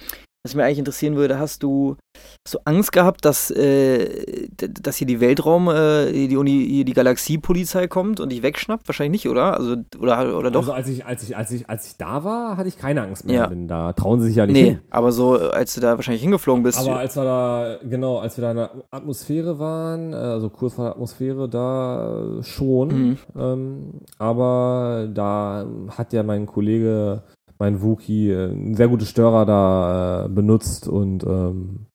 was 0.47 0.55
mich 0.55 0.63
eigentlich 0.63 0.79
interessieren 0.79 1.15
würde, 1.15 1.39
hast 1.39 1.63
du 1.63 1.97
hast 2.45 2.55
du 2.55 2.59
Angst 2.65 2.91
gehabt, 2.91 3.25
dass 3.25 3.51
äh, 3.51 4.47
dass 4.57 4.95
hier 4.95 5.07
die 5.07 5.19
Weltraum, 5.19 5.69
äh, 5.69 6.11
die 6.11 6.37
Uni, 6.37 6.83
die 6.85 6.93
Galaxiepolizei 6.93 7.87
kommt 7.87 8.19
und 8.19 8.31
dich 8.31 8.43
wegschnappt? 8.43 8.87
Wahrscheinlich 8.87 9.23
nicht, 9.23 9.31
oder? 9.31 9.57
Also 9.57 9.75
oder 9.99 10.37
oder 10.37 10.51
doch? 10.51 10.61
Also 10.61 10.73
als 10.73 10.87
ich, 10.87 11.05
als 11.05 11.23
ich, 11.23 11.35
als 11.35 11.51
ich, 11.51 11.69
als 11.69 11.87
ich 11.87 11.97
da 11.97 12.23
war, 12.23 12.57
hatte 12.57 12.69
ich 12.69 12.77
keine 12.77 13.01
Angst 13.01 13.25
mehr. 13.25 13.35
Ja. 13.35 13.47
Denn 13.47 13.67
da 13.67 13.93
trauen 13.93 14.21
sie 14.21 14.27
sich 14.27 14.37
ja 14.37 14.45
nicht 14.45 14.55
nee, 14.55 14.69
hin. 14.71 14.79
aber 14.89 15.11
so 15.11 15.37
äh, 15.37 15.49
als 15.49 15.73
du 15.73 15.81
da 15.81 15.95
wahrscheinlich 15.95 16.21
hingeflogen 16.21 16.63
bist. 16.63 16.79
Aber 16.79 16.97
als 16.97 17.15
wir 17.15 17.23
da, 17.23 17.77
genau, 17.83 18.19
als 18.19 18.37
wir 18.37 18.43
da 18.43 18.51
in 18.51 18.57
der 18.57 18.71
Atmosphäre 18.91 19.59
waren, 19.59 20.13
äh, 20.13 20.15
also 20.15 20.49
kurz 20.49 20.73
vor 20.73 20.85
der 20.85 20.93
Atmosphäre, 20.93 21.49
da 21.49 22.39
äh, 22.39 22.43
schon. 22.43 22.87
Mhm. 22.87 23.17
Ähm, 23.37 23.93
aber 24.17 25.07
da 25.13 25.65
hat 25.97 26.13
ja 26.13 26.23
mein 26.23 26.45
Kollege, 26.45 27.23
mein 27.59 27.81
Wookie, 27.81 28.29
äh, 28.31 28.51
einen 28.51 28.75
sehr 28.75 28.87
gute 28.87 29.05
Störer 29.05 29.45
da 29.45 30.25
äh, 30.25 30.29
benutzt 30.29 30.87
und 30.87 31.23
ähm, 31.23 31.85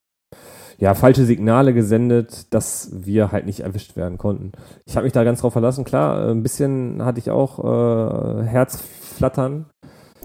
ja, 0.79 0.93
falsche 0.95 1.23
Signale 1.25 1.73
gesendet, 1.73 2.53
dass 2.53 2.89
wir 2.93 3.31
halt 3.31 3.45
nicht 3.45 3.61
erwischt 3.61 3.95
werden 3.95 4.17
konnten. 4.17 4.51
Ich 4.85 4.95
habe 4.95 5.05
mich 5.05 5.13
da 5.13 5.23
ganz 5.23 5.39
drauf 5.41 5.53
verlassen. 5.53 5.85
Klar, 5.85 6.27
äh, 6.27 6.31
ein 6.31 6.43
bisschen 6.43 7.03
hatte 7.05 7.19
ich 7.19 7.29
auch 7.31 7.59
äh, 7.59 8.43
Herzflattern. 8.43 9.67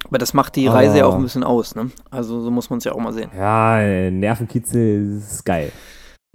aber 0.09 0.19
das 0.19 0.35
macht 0.35 0.57
die 0.57 0.67
Reise 0.67 0.99
ja 0.99 1.07
auch 1.07 1.15
ein 1.15 1.23
bisschen 1.23 1.45
aus, 1.45 1.75
ne? 1.75 1.91
Also 2.11 2.41
so 2.41 2.51
muss 2.51 2.71
man 2.71 2.79
es 2.79 2.85
ja 2.85 2.93
auch 2.93 3.01
mal 3.01 3.13
sehen. 3.13 3.31
Ja, 3.37 4.11
Nervenkitzel 4.11 5.19
ist 5.19 5.45
geil. 5.45 5.71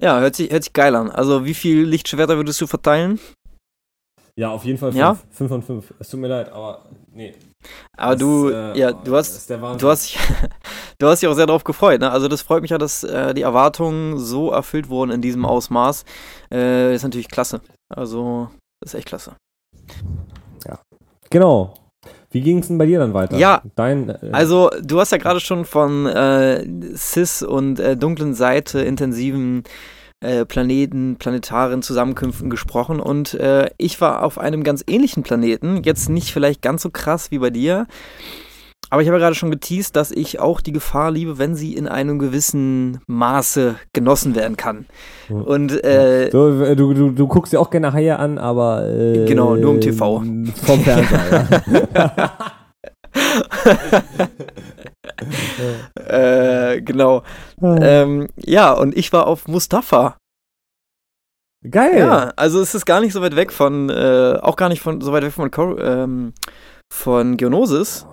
Ja, 0.02 0.20
hört 0.20 0.36
sich 0.36 0.52
hört 0.52 0.64
sich 0.64 0.74
geil 0.74 0.96
an. 0.96 1.10
Also 1.12 1.46
wie 1.46 1.54
viel 1.54 1.84
Lichtschwerter 1.84 2.38
würdest 2.38 2.60
du 2.62 2.68
verteilen? 2.68 3.20
Ja, 4.36 4.50
auf 4.52 4.64
jeden 4.64 4.80
Fall 4.80 4.92
fünf, 4.92 5.00
Ja? 5.02 5.18
fünf 5.32 5.50
von 5.50 5.62
fünf. 5.62 5.94
Es 6.00 6.10
tut 6.10 6.20
mir 6.20 6.28
leid, 6.28 6.52
aber 6.52 6.86
nee. 7.14 7.34
Aber 7.98 8.12
Das, 8.16 8.20
du, 8.20 8.50
äh, 8.50 8.78
ja, 8.78 8.92
du 8.92 9.12
das 9.12 9.36
hast, 9.36 9.50
du 9.50 9.90
hast, 9.90 10.06
dich- 10.06 10.20
du 11.00 11.08
hast 11.08 11.22
dich 11.22 11.30
auch 11.30 11.34
sehr 11.36 11.46
darauf 11.46 11.64
gefreut, 11.64 12.00
ne? 12.02 12.12
Also 12.12 12.28
das 12.28 12.42
freut 12.42 12.62
mich 12.62 12.72
ja, 12.72 12.78
dass 12.78 13.04
äh, 13.04 13.34
die 13.34 13.42
Erwartungen 13.44 14.18
so 14.20 14.52
erfüllt 14.52 14.90
wurden 14.90 15.12
in 15.12 15.22
diesem 15.22 15.46
Ausmaß. 15.46 16.06
Äh, 16.52 16.96
ist 16.96 17.04
natürlich 17.04 17.30
klasse. 17.30 17.62
Also 17.94 18.50
das 18.82 18.94
ist 18.94 19.00
echt 19.00 19.08
klasse. 19.08 19.34
Genau. 21.30 21.74
Wie 22.32 22.42
ging 22.42 22.60
es 22.60 22.68
denn 22.68 22.78
bei 22.78 22.86
dir 22.86 23.00
dann 23.00 23.14
weiter? 23.14 23.38
Ja, 23.38 23.62
Dein, 23.76 24.10
äh, 24.10 24.18
Also 24.32 24.70
du 24.82 25.00
hast 25.00 25.12
ja 25.12 25.18
gerade 25.18 25.40
schon 25.40 25.66
von 25.66 26.06
äh, 26.08 26.66
Cis 26.96 27.42
und 27.44 27.80
äh, 27.80 27.96
dunklen 27.96 28.34
Seite 28.34 28.82
intensiven 28.82 29.64
äh, 30.24 30.46
Planeten, 30.46 31.18
planetaren 31.18 31.82
Zusammenkünften 31.82 32.50
gesprochen 32.50 33.00
und 33.00 33.34
äh, 33.36 33.70
ich 33.78 34.02
war 34.02 34.24
auf 34.24 34.40
einem 34.40 34.64
ganz 34.64 34.84
ähnlichen 34.88 35.24
Planeten, 35.24 35.82
jetzt 35.84 36.10
nicht 36.10 36.32
vielleicht 36.32 36.62
ganz 36.62 36.82
so 36.82 36.90
krass 36.90 37.32
wie 37.32 37.40
bei 37.40 37.50
dir, 37.50 37.88
aber 38.94 39.02
ich 39.02 39.08
habe 39.08 39.18
ja 39.18 39.24
gerade 39.24 39.36
schon 39.36 39.50
geteased, 39.50 39.96
dass 39.96 40.12
ich 40.12 40.40
auch 40.40 40.62
die 40.62 40.72
Gefahr 40.72 41.10
liebe, 41.10 41.40
wenn 41.40 41.56
sie 41.56 41.74
in 41.74 41.88
einem 41.88 42.20
gewissen 42.20 43.00
Maße 43.08 43.76
genossen 43.92 44.36
werden 44.36 44.56
kann. 44.56 44.86
Und 45.30 45.84
äh, 45.84 46.28
äh, 46.28 46.30
du, 46.30 46.94
du, 46.94 47.10
du 47.10 47.28
guckst 47.28 47.54
dir 47.54 47.60
auch 47.60 47.72
gerne 47.72 47.92
Haie 47.94 48.20
an, 48.20 48.38
aber. 48.38 48.88
Äh, 48.88 49.26
Genau, 49.26 49.56
nur 49.56 49.74
im 49.74 49.82
TV. 49.82 50.20
Vom 50.20 50.80
Fernseher. 50.82 51.64
ja. 51.96 52.38
äh, 55.96 56.82
genau. 56.82 57.24
Ähm, 57.62 58.28
ja, 58.38 58.72
und 58.72 58.98
ich 58.98 59.12
war 59.14 59.28
auf 59.28 59.48
Mustafa. 59.48 60.18
Geil. 61.70 61.98
Ja, 62.00 62.34
also 62.36 62.60
es 62.60 62.76
ist 62.76 62.86
gar 62.86 63.00
nicht 63.00 63.14
so 63.14 63.22
weit 63.22 63.36
weg 63.36 63.52
von, 63.54 63.90
äh, 63.90 64.38
auch 64.42 64.56
gar 64.58 64.70
nicht 64.70 64.82
von 64.82 65.00
so 65.02 65.14
weit 65.14 65.24
weg 65.24 65.32
von, 65.34 65.52
ähm, 65.80 66.34
von 66.92 67.38
Geonosis. 67.38 68.06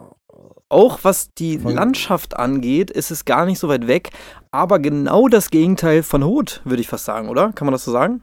Auch 0.69 1.01
was 1.03 1.31
die 1.37 1.59
Von- 1.59 1.75
Landschaft 1.75 2.37
angeht, 2.37 2.93
ist 2.93 3.11
es 3.11 3.25
gar 3.25 3.45
nicht 3.47 3.59
so 3.59 3.69
weit 3.69 3.89
weg, 3.89 4.11
aber 4.53 4.79
genau 4.79 5.27
das 5.27 5.51
Gegenteil 5.51 6.05
von 6.05 6.25
Hot, 6.25 6.61
würde 6.65 6.81
ich 6.81 6.87
fast 6.87 7.07
sagen, 7.07 7.29
oder? 7.29 7.51
Kann 7.53 7.67
man 7.67 7.73
das 7.73 7.85
so 7.85 7.91
sagen? 7.91 8.23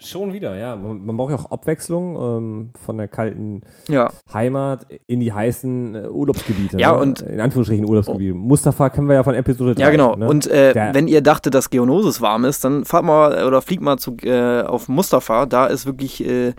Schon 0.00 0.32
wieder, 0.32 0.56
ja. 0.56 0.74
Man, 0.74 1.06
man 1.06 1.16
braucht 1.16 1.30
ja 1.30 1.36
auch 1.38 1.52
Abwechslung 1.52 2.16
ähm, 2.16 2.70
von 2.84 2.98
der 2.98 3.06
kalten 3.06 3.60
Ja. 3.88 4.10
Heimat 4.32 4.86
in 5.06 5.20
die 5.20 5.32
heißen 5.32 5.94
äh, 5.94 6.08
Urlaubsgebiete. 6.08 6.78
Ja, 6.80 6.92
ne? 6.92 6.98
und- 6.98 7.20
in 7.22 7.40
Anführungsstrichen 7.40 7.84
Urlaubsgebiete. 7.88 8.34
Mustafa 8.34 8.90
kennen 8.90 9.06
wir 9.08 9.14
ja 9.14 9.22
von 9.22 9.36
Episode 9.36 9.76
3. 9.76 9.80
Ja, 9.82 9.90
genau. 9.90 10.16
Ne? 10.16 10.26
Und 10.28 10.48
äh, 10.48 10.72
Der- 10.72 10.94
wenn 10.94 11.06
ihr 11.06 11.20
dachtet, 11.20 11.54
dass 11.54 11.70
Geonosis 11.70 12.20
warm 12.20 12.44
ist, 12.44 12.64
dann 12.64 12.84
fahrt 12.84 13.04
mal 13.04 13.46
oder 13.46 13.62
fliegt 13.62 13.82
mal 13.82 13.96
zu, 13.98 14.16
äh, 14.24 14.62
auf 14.62 14.88
Mustafa. 14.88 15.46
Da 15.46 15.66
ist 15.66 15.86
wirklich, 15.86 16.26
äh, 16.26 16.54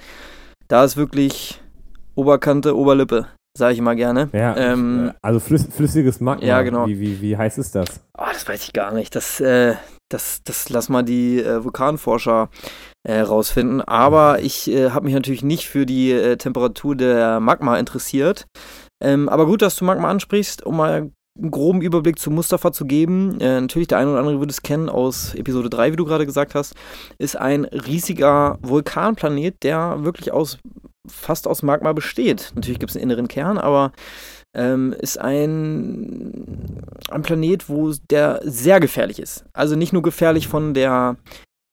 da 0.70 0.86
ist 0.86 0.96
wirklich 0.96 1.62
Oberkante, 2.16 2.78
Oberlippe, 2.78 3.28
sage 3.58 3.74
ich 3.74 3.82
mal 3.82 3.98
gerne. 3.98 4.30
ja, 4.32 4.56
ähm, 4.56 5.10
äh, 5.10 5.14
also 5.22 5.42
flüss, 5.42 5.68
flüssiges 5.70 6.22
Magma. 6.22 6.46
Ja, 6.46 6.62
genau. 6.62 6.88
Wie, 6.88 6.98
wie, 7.02 7.22
wie 7.22 7.36
heiß 7.36 7.58
ist 7.58 7.76
das? 7.76 8.00
Oh, 8.18 8.24
das 8.32 8.48
weiß 8.48 8.64
ich 8.64 8.72
gar 8.72 8.94
nicht. 8.94 9.14
Das, 9.14 9.42
äh, 9.42 9.74
das, 10.10 10.42
das 10.44 10.70
lass 10.70 10.90
mal 10.90 11.04
die 11.04 11.40
äh, 11.40 11.64
Vulkanforscher 11.64 12.50
äh, 13.04 13.20
rausfinden. 13.20 13.82
Aber 13.82 14.42
ich 14.42 14.70
äh, 14.70 14.92
habe 14.92 15.06
mich 15.06 15.14
natürlich 15.14 15.44
nicht 15.44 15.68
für 15.68 15.86
die 15.86 16.12
äh, 16.12 16.38
Temperatur 16.38 16.96
der 16.96 17.40
Magma 17.40 17.78
interessiert. 17.78 18.46
Ähm, 19.04 19.30
aber 19.30 19.46
gut, 19.46 19.62
dass 19.62 19.76
du 19.76 19.86
Magma 19.86 20.10
ansprichst, 20.10 20.66
um 20.66 20.78
mal 20.78 21.12
einen 21.40 21.52
groben 21.52 21.82
Überblick 21.82 22.20
zu 22.20 22.32
Mustafa 22.32 22.72
zu 22.72 22.86
geben. 22.86 23.40
Äh, 23.42 23.62
natürlich, 23.62 23.88
der 23.88 23.98
eine 23.98 24.12
oder 24.12 24.20
andere 24.20 24.40
würde 24.40 24.52
es 24.52 24.62
kennen 24.62 24.90
aus 24.90 25.34
Episode 25.36 25.70
3, 25.70 25.92
wie 25.92 25.98
du 25.98 26.06
gerade 26.06 26.26
gesagt 26.26 26.56
hast. 26.56 26.76
Ist 27.18 27.38
ein 27.38 27.66
riesiger 27.66 28.58
Vulkanplanet, 28.62 29.64
der 29.64 30.04
wirklich 30.04 30.32
aus 30.32 30.60
fast 31.08 31.48
aus 31.48 31.62
Magma 31.62 31.94
besteht. 31.94 32.52
Natürlich 32.56 32.80
gibt 32.80 32.92
es 32.92 32.96
einen 32.96 33.04
inneren 33.04 33.28
Kern, 33.28 33.58
aber 33.58 33.92
ähm, 34.56 34.96
ist 35.00 35.20
ein, 35.20 36.88
ein 37.10 37.22
Planet, 37.22 37.70
wo 37.70 37.92
der 38.10 38.40
sehr 38.44 38.80
gefährlich 38.80 39.20
ist. 39.20 39.46
Also 39.54 39.76
nicht 39.76 39.94
nur 39.94 40.02
gefährlich 40.02 40.48
von 40.48 40.74
der 40.74 41.18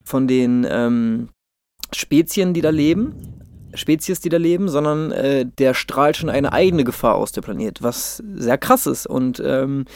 von 0.04 0.26
den 0.26 0.66
ähm, 0.68 1.28
Spezien, 1.94 2.54
die 2.54 2.60
da 2.60 2.70
leben, 2.70 3.14
Spezies, 3.74 4.20
die 4.20 4.28
da 4.28 4.36
leben, 4.36 4.68
sondern 4.68 5.12
äh, 5.12 5.46
der 5.46 5.72
strahlt 5.74 6.16
schon 6.16 6.28
eine 6.28 6.52
eigene 6.52 6.84
Gefahr 6.84 7.14
aus, 7.14 7.32
der 7.32 7.40
Planet, 7.40 7.82
was 7.82 8.22
sehr 8.34 8.58
krass 8.58 8.86
ist. 8.86 9.06
Und 9.06 9.40
ähm, 9.44 9.86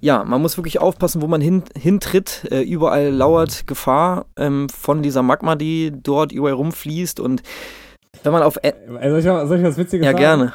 ja, 0.00 0.22
man 0.22 0.40
muss 0.42 0.56
wirklich 0.56 0.80
aufpassen, 0.80 1.20
wo 1.22 1.26
man 1.26 1.40
hin, 1.40 1.62
hintritt. 1.76 2.46
Äh, 2.50 2.60
überall 2.62 3.08
lauert 3.10 3.66
Gefahr 3.66 4.26
ähm, 4.36 4.68
von 4.68 5.02
dieser 5.02 5.22
Magma, 5.22 5.56
die 5.56 5.92
dort 5.92 6.30
überall 6.30 6.54
rumfließt. 6.54 7.18
Und 7.18 7.42
wenn 8.22 8.32
man 8.32 8.42
auf. 8.42 8.56
Ä 8.62 8.72
Äh, 9.00 9.10
Soll 9.10 9.18
ich, 9.18 9.24
mal- 9.26 9.46
soll 9.48 9.58
ich 9.58 9.64
was 9.64 9.78
Witziges 9.78 10.04
ja, 10.04 10.12
sagen? 10.12 10.18
gerne. 10.22 10.52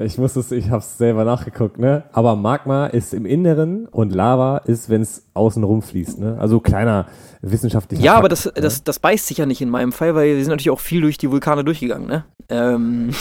Ich 0.00 0.16
muss 0.16 0.36
es, 0.36 0.52
ich 0.52 0.70
hab's 0.70 0.96
selber 0.96 1.24
nachgeguckt, 1.24 1.78
ne? 1.78 2.04
Aber 2.12 2.36
Magma 2.36 2.86
ist 2.86 3.12
im 3.12 3.26
Inneren 3.26 3.86
und 3.86 4.12
Lava 4.14 4.58
ist, 4.58 4.88
wenn 4.88 5.02
es 5.02 5.26
außen 5.34 5.64
rumfließt, 5.64 6.20
ne? 6.20 6.36
Also 6.38 6.60
kleiner 6.60 7.06
wissenschaftlicher 7.42 8.02
Ja, 8.02 8.12
aber 8.14 8.28
Fakt, 8.30 8.32
das, 8.32 8.44
ne? 8.46 8.52
das, 8.62 8.84
das 8.84 8.98
beißt 9.00 9.26
sich 9.26 9.38
ja 9.38 9.46
nicht 9.46 9.60
in 9.60 9.70
meinem 9.70 9.90
Fall, 9.92 10.14
weil 10.14 10.36
wir 10.36 10.44
sind 10.44 10.50
natürlich 10.50 10.70
auch 10.70 10.78
viel 10.80 11.00
durch 11.00 11.18
die 11.18 11.30
Vulkane 11.30 11.64
durchgegangen, 11.64 12.06
ne? 12.06 12.24
Ähm, 12.48 13.10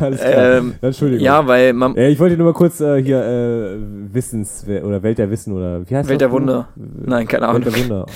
Alles 0.00 0.20
klar. 0.20 0.58
ähm, 0.58 0.74
Entschuldigung. 0.80 1.24
ja, 1.24 1.46
weil 1.46 1.72
man. 1.72 1.96
Äh, 1.96 2.08
ich 2.10 2.18
wollte 2.18 2.36
nur 2.36 2.46
mal 2.46 2.54
kurz 2.54 2.80
äh, 2.80 3.02
hier 3.02 3.22
äh, 3.22 3.76
Wissens 4.14 4.64
oder 4.66 5.02
Welt 5.02 5.18
der 5.18 5.30
Wissen 5.30 5.52
oder 5.52 5.80
wie 5.88 5.96
heißt 5.96 6.08
Welt 6.08 6.20
das? 6.20 6.28
der 6.28 6.32
Wunder. 6.32 6.68
Nein, 6.76 7.26
keine 7.26 7.42
Welt 7.42 7.50
Ahnung. 7.50 7.62
der 7.64 7.76
Wunder. 7.82 8.06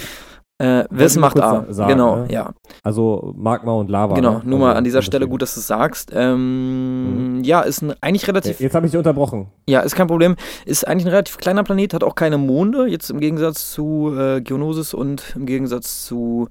Äh, 0.62 0.84
Wissen 0.90 1.20
macht 1.20 1.40
A. 1.40 1.64
sa- 1.66 1.72
sagen, 1.72 1.90
genau, 1.92 2.16
ne? 2.18 2.26
ja. 2.32 2.52
Also 2.84 3.34
Magma 3.36 3.72
und 3.72 3.90
Lava. 3.90 4.14
Genau, 4.14 4.34
ne? 4.34 4.42
nur 4.44 4.58
mal 4.60 4.68
Also, 4.68 4.78
an 4.78 4.84
dieser 4.84 5.02
Stelle 5.02 5.26
gut, 5.26 5.42
dass 5.42 5.54
du 5.54 5.60
es 5.60 5.66
sagst. 5.66 6.10
Ähm, 6.14 7.40
Ja, 7.44 7.62
ist 7.62 7.82
ein, 7.82 7.94
eigentlich 8.00 8.28
relativ, 8.28 8.60
Jetzt 8.60 8.74
habe 8.74 8.86
ich 8.86 8.92
dich 8.92 8.98
unterbrochen. 8.98 9.48
ja, 9.68 9.80
ist 9.80 9.96
kein 9.96 10.06
Problem. 10.06 10.36
Ist 10.64 10.86
eigentlich 10.86 11.06
ein 11.06 11.10
relativ 11.10 11.38
kleiner 11.38 11.64
Planet, 11.64 11.94
hat 11.94 12.04
auch 12.04 12.14
keine 12.14 12.38
Monde, 12.38 12.86
jetzt 12.86 13.10
im 13.10 13.18
Gegensatz 13.18 13.72
zu 13.72 14.14
äh, 14.16 14.40
Geonosis 14.40 14.94
und 14.94 15.32
im 15.34 15.46
Gegensatz 15.46 16.04
zu 16.06 16.48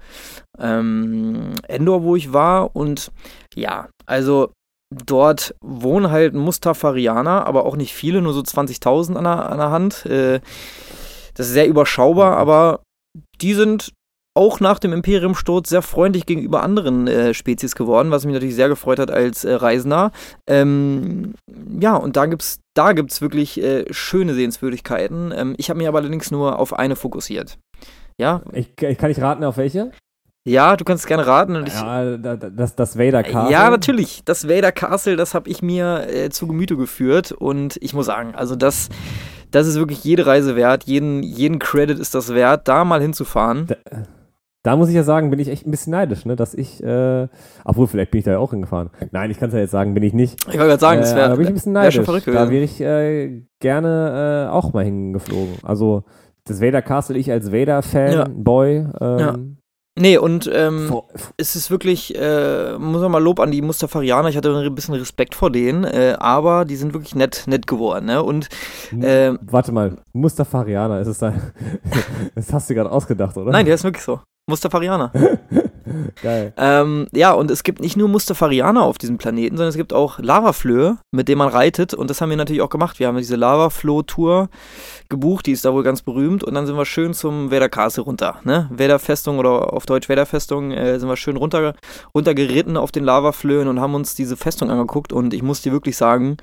ähm, 0.60 1.54
Endor, 1.68 2.04
wo 2.04 2.16
ich 2.16 2.34
war. 2.34 2.76
Und 2.76 3.12
ja, 3.56 3.88
also 4.06 4.52
dort 5.06 5.56
wohnen 5.62 6.12
halt 6.12 6.34
Mustafarianer, 6.34 7.46
aber 7.46 7.66
auch 7.66 7.78
nicht 7.78 7.94
viele, 7.94 8.22
nur 8.22 8.34
so 8.34 8.42
20.000 8.42 9.16
an 9.16 9.24
der, 9.24 9.50
an 9.50 9.58
der 9.58 9.72
Hand. 9.72 10.06
Äh, 10.06 10.42
das 11.36 11.48
ist 11.48 11.54
sehr 11.54 11.68
überschaubar, 11.68 12.36
aber 12.38 12.82
die 13.42 13.54
sind 13.54 13.94
auch 14.34 14.60
nach 14.62 14.80
dem 14.80 14.94
Imperiumsturz 14.94 15.70
sehr 15.70 15.82
freundlich 15.82 16.26
gegenüber 16.26 16.64
anderen 16.64 17.08
äh, 17.08 17.34
Spezies 17.34 17.76
geworden, 17.76 18.12
was 18.12 18.24
mich 18.26 18.34
natürlich 18.34 18.56
sehr 18.56 18.70
gefreut 18.70 18.98
hat 19.00 19.12
als 19.12 19.44
äh, 19.44 19.54
Reisender. 19.54 20.12
Ähm, 20.48 21.34
ja, 21.80 21.96
und 21.98 22.16
da 22.16 22.26
gibt's, 22.28 22.60
da 22.74 22.94
gibt's 22.94 23.22
wirklich 23.22 23.62
äh, 23.62 23.86
schöne 23.92 24.34
Sehenswürdigkeiten. 24.34 25.34
Ähm, 25.36 25.54
ich 25.58 25.70
habe 25.70 25.78
mich 25.80 25.88
aber 25.88 25.98
allerdings 26.00 26.32
nur 26.32 26.60
auf 26.60 26.74
eine 26.78 26.96
fokussiert. 26.96 27.58
Ja, 28.18 28.42
Ich, 28.54 28.70
ich 28.82 28.98
kann 28.98 29.10
nicht 29.10 29.22
raten, 29.22 29.44
auf 29.44 29.58
welche? 29.58 29.92
ja, 30.44 30.76
du 30.76 30.86
kannst 30.86 31.06
gerne 31.08 31.28
raten. 31.28 31.56
Und 31.56 31.68
ich, 31.68 31.74
Ja, 31.74 32.18
da- 32.18 32.36
da- 32.36 32.50
das, 32.50 32.76
das 32.76 32.98
Vader 32.98 33.24
Castle. 33.24 33.52
ja, 33.52 33.70
natürlich. 33.70 34.22
Das 34.26 34.48
Vader 34.48 34.72
Castle, 34.72 35.16
das 35.18 35.34
habe 35.34 35.50
ich 35.50 35.62
mir 35.62 36.08
äh, 36.10 36.30
zu 36.30 36.48
Gemüte 36.48 36.78
geführt 36.78 37.32
und 37.32 37.78
ich 37.82 37.94
muss 37.94 38.06
sagen, 38.08 38.34
also 38.34 38.56
das, 38.56 38.90
das 39.52 39.68
ist 39.68 39.76
wirklich 39.76 40.04
jede 40.04 40.26
Reise 40.26 40.56
wert. 40.56 40.86
Jeden, 40.86 41.22
jeden 41.22 41.60
Credit 41.60 42.00
ist 42.00 42.16
das 42.16 42.34
wert, 42.34 42.68
da 42.68 42.86
mal 42.86 43.02
hinzufahren. 43.02 43.68
Da, 43.68 43.76
da 44.64 44.76
muss 44.76 44.90
ich 44.90 44.96
ja 44.96 45.04
sagen, 45.04 45.30
bin 45.32 45.40
ich 45.40 45.48
echt 45.50 45.66
ein 45.66 45.72
bisschen 45.72 45.92
neidisch, 45.92 46.26
ne? 46.26 46.36
Dass 46.36 46.54
ich, 46.54 46.84
äh, 46.84 47.28
obwohl 47.66 47.88
vielleicht 47.88 48.12
bin 48.12 48.20
ich 48.20 48.26
da 48.26 48.32
ja 48.32 48.38
auch 48.40 48.52
hingefahren. 48.52 48.90
Nein, 49.12 49.32
ich 49.32 49.40
kann 49.40 49.50
es 49.50 49.54
ja 49.56 49.62
jetzt 49.62 49.72
sagen, 49.72 49.94
bin 49.94 50.04
ich 50.04 50.14
nicht. 50.14 50.40
Ich 50.42 50.48
wollte 50.48 50.68
gerade 50.68 50.80
sagen, 50.80 51.02
das 51.02 51.14
Äh, 51.14 51.16
wäre 51.16 51.30
da 51.30 51.36
bin 51.36 51.44
ich 51.44 51.48
ein 51.50 51.54
bisschen 51.56 51.74
neidisch. 51.74 51.96
schon 51.96 52.06
verrückt 52.06 52.28
da 52.28 52.46
gewesen. 52.46 52.52
wäre 52.52 52.64
ich 52.64 52.82
äh, 52.82 53.44
gerne 53.60 54.48
äh, 54.50 54.52
auch 54.52 54.74
mal 54.74 54.84
hingeflogen. 54.84 55.56
Also 55.64 56.04
das 56.46 56.62
Vader 56.62 56.82
Castle, 56.82 57.18
ich 57.18 57.32
als 57.32 57.52
Vader-Fan, 57.52 58.12
Ja. 58.14 58.28
Boy. 58.30 58.86
Ähm, 59.00 59.58
Nee, 60.00 60.18
und 60.18 60.50
ähm, 60.54 60.88
vor- 60.88 61.10
es 61.36 61.56
ist 61.58 61.70
wirklich, 61.70 62.16
äh, 62.18 62.78
muss 62.78 63.02
man 63.02 63.12
mal 63.12 63.22
Lob 63.22 63.42
an 63.42 63.52
die 63.52 63.62
Mustafarianer, 63.62 64.30
ich 64.30 64.38
hatte 64.38 64.56
ein 64.56 64.74
bisschen 64.74 64.96
Respekt 64.96 65.36
vor 65.36 65.52
denen, 65.52 65.84
äh, 65.84 66.16
aber 66.18 66.64
die 66.64 66.78
sind 66.78 66.94
wirklich 66.94 67.14
nett, 67.14 67.44
nett 67.48 67.68
geworden, 67.68 68.06
ne? 68.06 68.24
Und 68.24 68.48
ähm, 68.94 69.38
Warte 69.42 69.74
mal, 69.74 69.98
Mustafarianer, 70.14 71.02
ist 71.02 71.08
es 71.08 71.18
da? 71.18 71.34
das 72.36 72.54
hast 72.54 72.70
du 72.70 72.74
gerade 72.76 72.90
ausgedacht, 72.90 73.36
oder? 73.36 73.52
nein, 73.52 73.66
der 73.66 73.76
ist 73.76 73.84
wirklich 73.84 74.04
so. 74.04 74.22
Mustafarianer. 74.50 75.12
Geil. 76.22 76.54
ähm, 76.58 77.08
ja, 77.14 77.32
und 77.32 77.52
es 77.52 77.64
gibt 77.64 77.82
nicht 77.82 77.98
nur 77.98 78.08
Mustafarianer 78.08 78.84
auf 78.84 78.98
diesem 78.98 79.18
Planeten, 79.18 79.58
sondern 79.58 79.70
es 79.70 79.78
gibt 79.78 79.94
auch 79.94 80.20
Lavaflöhe, 80.20 80.98
mit 81.12 81.28
denen 81.28 81.40
man 81.40 81.50
reitet. 81.50 81.94
Und 81.94 82.10
das 82.10 82.22
haben 82.22 82.30
wir 82.30 82.38
natürlich 82.38 82.62
auch 82.62 82.70
gemacht. 82.70 83.00
Wir 83.00 83.08
haben 83.08 83.18
diese 83.18 83.36
Lavafloh-Tour 83.36 84.50
gebucht, 85.10 85.46
die 85.46 85.52
ist 85.52 85.66
da 85.66 85.74
wohl 85.74 85.84
ganz 85.84 86.02
berühmt. 86.02 86.44
Und 86.44 86.54
dann 86.54 86.66
sind 86.66 86.78
wir 86.78 86.86
schön 86.86 87.14
zum 87.14 87.52
Vader 87.52 87.70
Castle 87.70 88.04
runter. 88.04 88.40
Ne? 88.44 88.70
Vader 88.72 89.00
Festung 89.00 89.40
oder 89.40 89.74
auf 89.74 89.86
Deutsch 89.86 90.10
Vader 90.10 90.26
Festung 90.26 90.72
äh, 90.72 91.00
sind 91.00 91.10
wir 91.10 91.18
schön 91.18 91.38
runter, 91.38 91.76
runtergeritten 92.14 92.78
auf 92.78 92.92
den 92.92 93.04
Lavaflöhen 93.04 93.68
und 93.68 93.80
haben 93.80 93.96
uns 93.96 94.16
diese 94.16 94.38
Festung 94.38 94.70
angeguckt. 94.70 95.14
Und 95.14 95.34
ich 95.34 95.44
muss 95.44 95.62
dir 95.62 95.72
wirklich 95.72 95.98
sagen, 95.98 96.38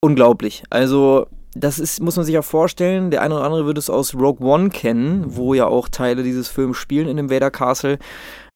unglaublich. 0.00 0.62
Also, 0.70 1.26
das 1.54 1.78
ist, 1.78 2.00
muss 2.00 2.16
man 2.16 2.24
sich 2.24 2.34
ja 2.34 2.42
vorstellen, 2.42 3.10
der 3.10 3.22
eine 3.22 3.34
oder 3.34 3.44
andere 3.44 3.64
würde 3.66 3.78
es 3.78 3.90
aus 3.90 4.14
Rogue 4.14 4.46
One 4.46 4.68
kennen, 4.68 5.24
wo 5.26 5.54
ja 5.54 5.66
auch 5.66 5.88
Teile 5.88 6.22
dieses 6.22 6.48
Films 6.48 6.76
spielen 6.76 7.08
in 7.08 7.16
dem 7.16 7.30
Vader 7.30 7.50
Castle. 7.50 7.98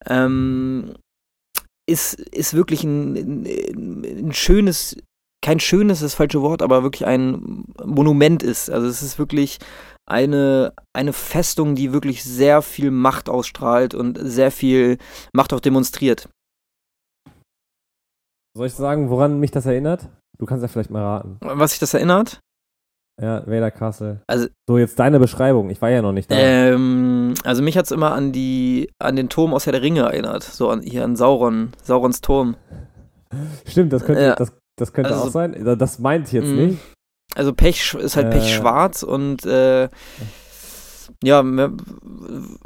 Ähm, 0.07 0.95
ist, 1.89 2.15
ist 2.15 2.55
wirklich 2.55 2.85
ein, 2.85 3.45
ein, 3.45 4.33
schönes, 4.33 4.97
kein 5.45 5.61
schönes 5.61 5.99
ist 5.99 6.05
das 6.05 6.15
falsche 6.15 6.41
Wort, 6.41 6.63
aber 6.63 6.83
wirklich 6.83 7.07
ein 7.07 7.65
Monument 7.85 8.43
ist. 8.43 8.71
Also 8.71 8.87
es 8.87 9.03
ist 9.03 9.19
wirklich 9.19 9.59
eine, 10.07 10.73
eine 10.93 11.13
Festung, 11.13 11.75
die 11.75 11.93
wirklich 11.93 12.23
sehr 12.23 12.63
viel 12.63 12.91
Macht 12.91 13.29
ausstrahlt 13.29 13.95
und 13.95 14.19
sehr 14.21 14.51
viel 14.51 14.99
Macht 15.33 15.53
auch 15.53 15.61
demonstriert. 15.61 16.29
Soll 18.57 18.67
ich 18.67 18.75
sagen, 18.75 19.11
woran 19.11 19.39
mich 19.39 19.51
das 19.51 19.67
erinnert? 19.67 20.09
Du 20.39 20.47
kannst 20.47 20.63
ja 20.63 20.69
vielleicht 20.69 20.91
mal 20.91 21.03
raten. 21.03 21.39
Was 21.41 21.73
sich 21.73 21.81
das 21.81 21.95
erinnert? 21.95 22.41
Ja, 23.21 23.43
Vader 23.47 23.71
Castle. 23.71 24.21
Also- 24.27 24.49
so, 24.67 24.79
jetzt 24.79 24.99
deine 24.99 25.19
Beschreibung. 25.21 25.69
Ich 25.71 25.81
war 25.83 25.91
ja 25.91 26.01
noch 26.03 26.13
nicht 26.13 26.31
da. 26.31 26.37
Ähm, 26.37 27.35
also 27.45 27.63
mich 27.63 27.77
hat 27.77 27.85
es 27.85 27.91
immer 27.91 28.13
an 28.13 28.33
die, 28.33 28.91
an 28.99 29.17
den 29.17 29.29
Turm 29.29 29.53
aus 29.53 29.67
Herr 29.67 29.73
der 29.73 29.83
Ringe 29.83 30.01
erinnert. 30.03 30.43
So 30.43 30.71
an 30.71 30.81
hier 30.83 31.05
an 31.05 31.17
Sauron, 31.17 31.73
Saurons 31.83 32.21
Turm. 32.23 32.57
Stimmt, 33.67 33.93
das 33.93 34.05
könnte, 34.05 34.23
Ja. 34.23 34.35
das, 34.37 34.53
das 34.79 34.93
könnte 34.93 35.11
Also 35.11 35.25
auch 35.29 35.31
sein. 35.31 35.55
Da- 35.65 35.77
Das 35.77 35.99
meinte 35.99 36.29
ich 36.29 36.33
jetzt 36.33 36.49
Mhm. 36.49 36.67
nicht. 36.67 36.79
Also 37.37 37.53
Pech 37.53 37.95
ist 37.95 38.17
halt 38.17 38.27
Äh. 38.29 38.31
pechschwarz 38.39 39.03
und 39.03 39.45
äh, 39.47 39.89
ja, 41.23 41.41
an 41.41 41.77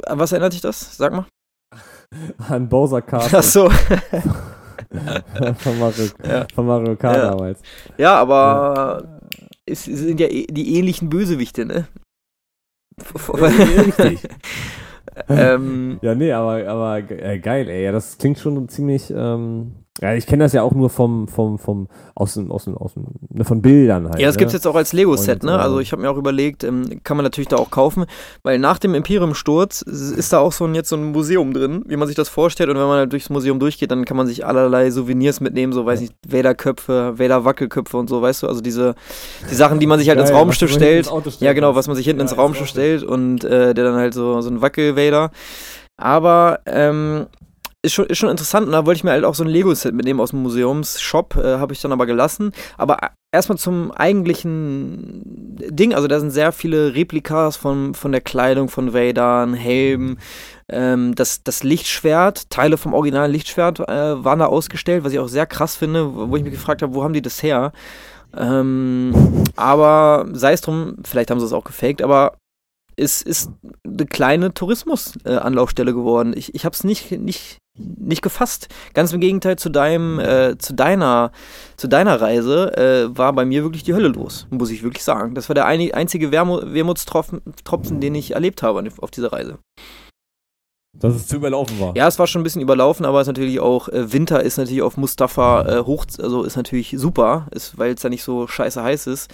was 0.07 0.31
erinnert 0.31 0.53
dich 0.53 0.61
das? 0.61 0.95
Sag 0.97 1.11
mal. 1.13 1.25
An 2.49 2.69
Bowser 2.69 3.01
Castle 3.01 3.39
Ach 3.39 3.43
so. 3.43 3.69
von, 5.57 5.79
Mario, 5.79 6.05
Ja. 6.27 6.45
von 6.53 6.65
Mario 6.67 6.95
Kart 6.95 7.17
Ja. 7.17 7.29
damals. 7.31 7.59
Ja, 7.97 8.15
aber 8.15 9.19
es 9.65 9.85
sind 9.85 10.19
ja 10.19 10.27
eh- 10.27 10.47
die 10.47 10.75
ähnlichen 10.77 11.09
Bösewichte, 11.09 11.65
ne? 11.65 11.87
Richtig. 13.29 14.19
ähm, 15.29 15.99
Ja, 16.01 16.15
nee, 16.15 16.31
aber, 16.31 16.67
aber 16.67 16.97
äh, 17.11 17.39
geil, 17.39 17.69
ey. 17.69 17.83
Ja, 17.83 17.91
das 17.91 18.17
klingt 18.17 18.39
schon 18.39 18.67
ziemlich, 18.69 19.11
ähm, 19.15 19.73
Ja, 20.01 20.13
ich 20.13 20.27
kenne 20.27 20.43
das 20.43 20.51
ja 20.51 20.61
auch 20.61 20.73
nur 20.73 20.89
vom, 20.89 21.29
vom, 21.29 21.57
vom, 21.57 21.87
aus, 22.15 22.33
dem, 22.33 22.51
aus, 22.51 22.65
dem, 22.65 22.77
aus 22.77 22.95
dem, 22.95 23.05
ne, 23.29 23.45
von 23.45 23.61
Bildern 23.61 24.09
halt. 24.09 24.19
Ja, 24.19 24.27
das 24.27 24.35
ne? 24.35 24.39
gibt's 24.39 24.53
jetzt 24.53 24.67
auch 24.67 24.75
als 24.75 24.91
Lego-Set, 24.91 25.43
ne? 25.43 25.57
Also 25.57 25.79
äh, 25.79 25.81
ich 25.83 25.93
habe 25.93 26.01
mir 26.01 26.11
auch 26.11 26.17
überlegt, 26.17 26.65
ähm, 26.65 26.99
kann 27.05 27.15
man 27.15 27.23
natürlich 27.23 27.47
da 27.47 27.55
auch 27.55 27.71
kaufen, 27.71 28.05
weil 28.43 28.59
nach 28.59 28.77
dem 28.77 28.93
Imperium-Sturz 28.93 29.81
ist 29.83 30.33
da 30.33 30.39
auch 30.39 30.51
so 30.51 30.65
ein, 30.65 30.75
jetzt 30.75 30.89
so 30.89 30.97
ein 30.97 31.13
Museum 31.13 31.53
drin, 31.53 31.83
wie 31.87 31.95
man 31.95 32.07
sich 32.07 32.17
das 32.17 32.27
vorstellt. 32.27 32.69
Und 32.69 32.75
wenn 32.75 32.87
man 32.87 32.97
halt 32.97 33.13
durchs 33.13 33.29
Museum 33.29 33.57
durchgeht, 33.57 33.89
dann 33.89 34.03
kann 34.03 34.17
man 34.17 34.27
sich 34.27 34.45
allerlei 34.45 34.91
Souvenirs 34.91 35.39
mitnehmen, 35.39 35.71
so 35.71 35.85
weiß 35.85 36.01
ich, 36.01 36.09
Vader-Köpfe, 36.27 37.13
Vader-Wackelköpfe 37.17 37.95
und 37.95 38.09
so, 38.09 38.21
weißt 38.21 38.43
du? 38.43 38.47
Also 38.47 38.59
diese 38.59 38.95
die 39.49 39.55
Sachen, 39.55 39.79
die 39.79 39.87
man 39.87 39.99
sich 39.99 40.09
halt 40.09 40.19
ins 40.19 40.29
Geil, 40.29 40.37
Raumschiff 40.39 40.69
ins 40.71 40.75
stellt. 40.75 41.07
Auto 41.07 41.21
stellst. 41.29 41.41
Ja, 41.41 41.53
genau, 41.53 41.73
was 41.75 41.87
man 41.87 41.95
sich 41.95 42.05
hinten 42.05 42.19
Ja, 42.19 42.23
ins 42.23 42.31
ins 42.33 42.37
Raumschiff 42.39 42.61
Raumschiff. 42.63 42.99
stellt 42.99 43.03
und 43.03 43.45
äh, 43.45 43.73
der 43.73 43.85
dann 43.85 43.95
halt 43.95 44.13
so, 44.13 44.41
so 44.41 44.49
ein 44.49 44.61
Wackel-Vader. 44.61 45.31
Aber 45.97 46.59
ähm, 46.65 47.27
ist 47.85 47.93
schon, 47.93 48.05
ist 48.05 48.17
schon 48.17 48.29
interessant 48.29 48.65
und 48.65 48.73
da 48.73 48.85
wollte 48.85 48.97
ich 48.97 49.03
mir 49.03 49.11
halt 49.11 49.23
auch 49.23 49.35
so 49.35 49.43
ein 49.43 49.49
Lego-Set 49.49 49.93
mitnehmen 49.93 50.19
aus 50.19 50.31
dem 50.31 50.41
Museumsshop, 50.43 51.35
äh, 51.37 51.57
habe 51.57 51.73
ich 51.73 51.81
dann 51.81 51.91
aber 51.91 52.05
gelassen. 52.05 52.51
Aber 52.77 53.01
äh, 53.03 53.09
erstmal 53.31 53.57
zum 53.57 53.91
eigentlichen 53.91 55.21
Ding, 55.69 55.93
also 55.93 56.07
da 56.07 56.19
sind 56.19 56.31
sehr 56.31 56.51
viele 56.51 56.95
Replikas 56.95 57.55
von, 57.55 57.93
von 57.93 58.11
der 58.11 58.21
Kleidung 58.21 58.69
von 58.69 58.93
Vader, 58.93 59.45
ein 59.45 59.53
Helm, 59.53 60.17
ähm, 60.69 61.15
das, 61.15 61.43
das 61.43 61.63
Lichtschwert, 61.63 62.49
Teile 62.49 62.77
vom 62.77 62.93
originalen 62.93 63.31
Lichtschwert 63.31 63.79
äh, 63.79 64.23
waren 64.23 64.39
da 64.39 64.47
ausgestellt, 64.47 65.03
was 65.03 65.13
ich 65.13 65.19
auch 65.19 65.27
sehr 65.27 65.45
krass 65.45 65.75
finde, 65.75 66.15
wo 66.15 66.29
wo 66.29 66.37
ich 66.37 66.43
mich 66.43 66.53
gefragt 66.53 66.81
habe, 66.81 66.93
wo 66.93 67.03
haben 67.03 67.13
die 67.13 67.21
das 67.21 67.41
her? 67.43 67.71
Ähm, 68.35 69.13
aber 69.55 70.25
sei 70.33 70.53
es 70.53 70.61
drum, 70.61 70.95
vielleicht 71.05 71.31
haben 71.31 71.39
sie 71.39 71.45
es 71.45 71.53
auch 71.53 71.63
gefaked, 71.63 72.01
aber 72.01 72.33
es 72.97 73.21
ist 73.21 73.51
eine 73.83 74.05
kleine 74.05 74.53
Tourismus-Anlaufstelle 74.53 75.93
geworden. 75.93 76.33
Ich, 76.35 76.55
ich 76.55 76.65
habe 76.65 76.73
es 76.73 76.83
nicht, 76.83 77.11
nicht, 77.11 77.57
nicht 77.77 78.21
gefasst. 78.21 78.69
Ganz 78.93 79.11
im 79.13 79.19
Gegenteil 79.19 79.57
zu 79.57 79.69
deinem, 79.69 80.19
äh, 80.19 80.57
zu 80.57 80.73
deiner, 80.73 81.31
zu 81.77 81.87
deiner 81.87 82.21
Reise 82.21 82.75
äh, 82.77 83.17
war 83.17 83.33
bei 83.33 83.45
mir 83.45 83.63
wirklich 83.63 83.83
die 83.83 83.93
Hölle 83.93 84.07
los, 84.09 84.47
muss 84.49 84.71
ich 84.71 84.83
wirklich 84.83 85.03
sagen. 85.03 85.35
Das 85.35 85.49
war 85.49 85.53
der 85.53 85.65
ein, 85.65 85.93
einzige 85.93 86.31
Wermu 86.31 86.61
Wermutstropfen, 86.63 87.41
Tropfen, 87.63 87.99
den 87.99 88.15
ich 88.15 88.33
erlebt 88.33 88.63
habe 88.63 88.89
auf 88.99 89.11
dieser 89.11 89.33
Reise. 89.33 89.59
Dass 90.97 91.13
es 91.13 91.27
zu 91.27 91.35
überlaufen 91.35 91.77
war. 91.79 91.93
Ja, 91.95 92.07
es 92.07 92.17
war 92.19 92.27
schon 92.27 92.39
ein 92.39 92.43
bisschen 92.43 92.61
überlaufen, 92.61 93.05
aber 93.05 93.19
es 93.19 93.27
ist 93.27 93.33
natürlich 93.33 93.59
auch, 93.59 93.89
äh, 93.89 94.13
Winter 94.13 94.41
ist 94.41 94.57
natürlich 94.57 94.81
auf 94.81 94.95
Mustafa 94.95 95.79
äh, 95.79 95.83
hoch, 95.83 96.05
also 96.19 96.43
ist 96.43 96.55
natürlich 96.55 96.95
super, 96.97 97.47
ist, 97.51 97.77
weil 97.77 97.93
es 97.93 98.01
da 98.01 98.07
nicht 98.07 98.23
so 98.23 98.47
scheiße 98.47 98.81
heiß 98.81 99.07
ist. 99.07 99.29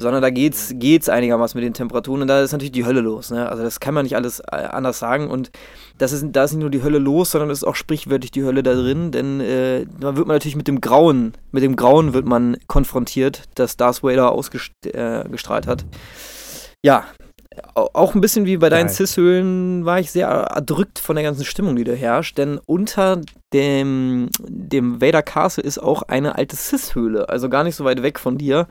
Sondern 0.00 0.22
da 0.22 0.30
geht's, 0.30 0.74
geht's 0.76 1.08
einigermaßen 1.08 1.58
mit 1.58 1.66
den 1.66 1.74
Temperaturen 1.74 2.22
und 2.22 2.28
da 2.28 2.40
ist 2.40 2.52
natürlich 2.52 2.70
die 2.70 2.86
Hölle 2.86 3.00
los. 3.00 3.32
Ne? 3.32 3.48
Also 3.48 3.64
das 3.64 3.80
kann 3.80 3.94
man 3.94 4.04
nicht 4.04 4.14
alles 4.14 4.38
äh, 4.40 4.54
anders 4.54 5.00
sagen. 5.00 5.28
Und 5.28 5.50
das 5.98 6.12
ist, 6.12 6.26
da 6.30 6.44
ist 6.44 6.52
nicht 6.52 6.60
nur 6.60 6.70
die 6.70 6.84
Hölle 6.84 6.98
los, 6.98 7.32
sondern 7.32 7.50
es 7.50 7.58
ist 7.58 7.64
auch 7.64 7.74
sprichwörtlich 7.74 8.30
die 8.30 8.44
Hölle 8.44 8.62
da 8.62 8.74
drin, 8.74 9.10
denn 9.10 9.40
äh, 9.40 9.86
da 9.98 10.16
wird 10.16 10.28
man 10.28 10.36
natürlich 10.36 10.54
mit 10.54 10.68
dem 10.68 10.80
Grauen, 10.80 11.32
mit 11.50 11.64
dem 11.64 11.74
Grauen 11.74 12.14
wird 12.14 12.26
man 12.26 12.56
konfrontiert, 12.68 13.42
das 13.56 13.76
Darth 13.76 14.04
Vader 14.04 14.30
ausgestrahlt 14.30 15.66
hat. 15.66 15.84
Ja, 16.84 17.04
au- 17.74 17.88
auch 17.92 18.14
ein 18.14 18.20
bisschen 18.20 18.46
wie 18.46 18.56
bei 18.56 18.68
deinen. 18.68 18.88
Cis-Höhlen 18.88 19.84
war 19.84 19.98
ich 19.98 20.12
sehr 20.12 20.28
erdrückt 20.28 21.00
von 21.00 21.16
der 21.16 21.24
ganzen 21.24 21.44
Stimmung, 21.44 21.74
die 21.74 21.82
da 21.82 21.92
herrscht, 21.92 22.38
denn 22.38 22.60
unter 22.66 23.20
dem, 23.52 24.28
dem 24.46 25.00
Vader 25.00 25.22
Castle 25.22 25.64
ist 25.64 25.78
auch 25.78 26.02
eine 26.02 26.36
alte 26.36 26.54
Cis-Höhle, 26.54 27.28
also 27.28 27.48
gar 27.48 27.64
nicht 27.64 27.74
so 27.74 27.84
weit 27.84 28.04
weg 28.04 28.20
von 28.20 28.38
dir, 28.38 28.68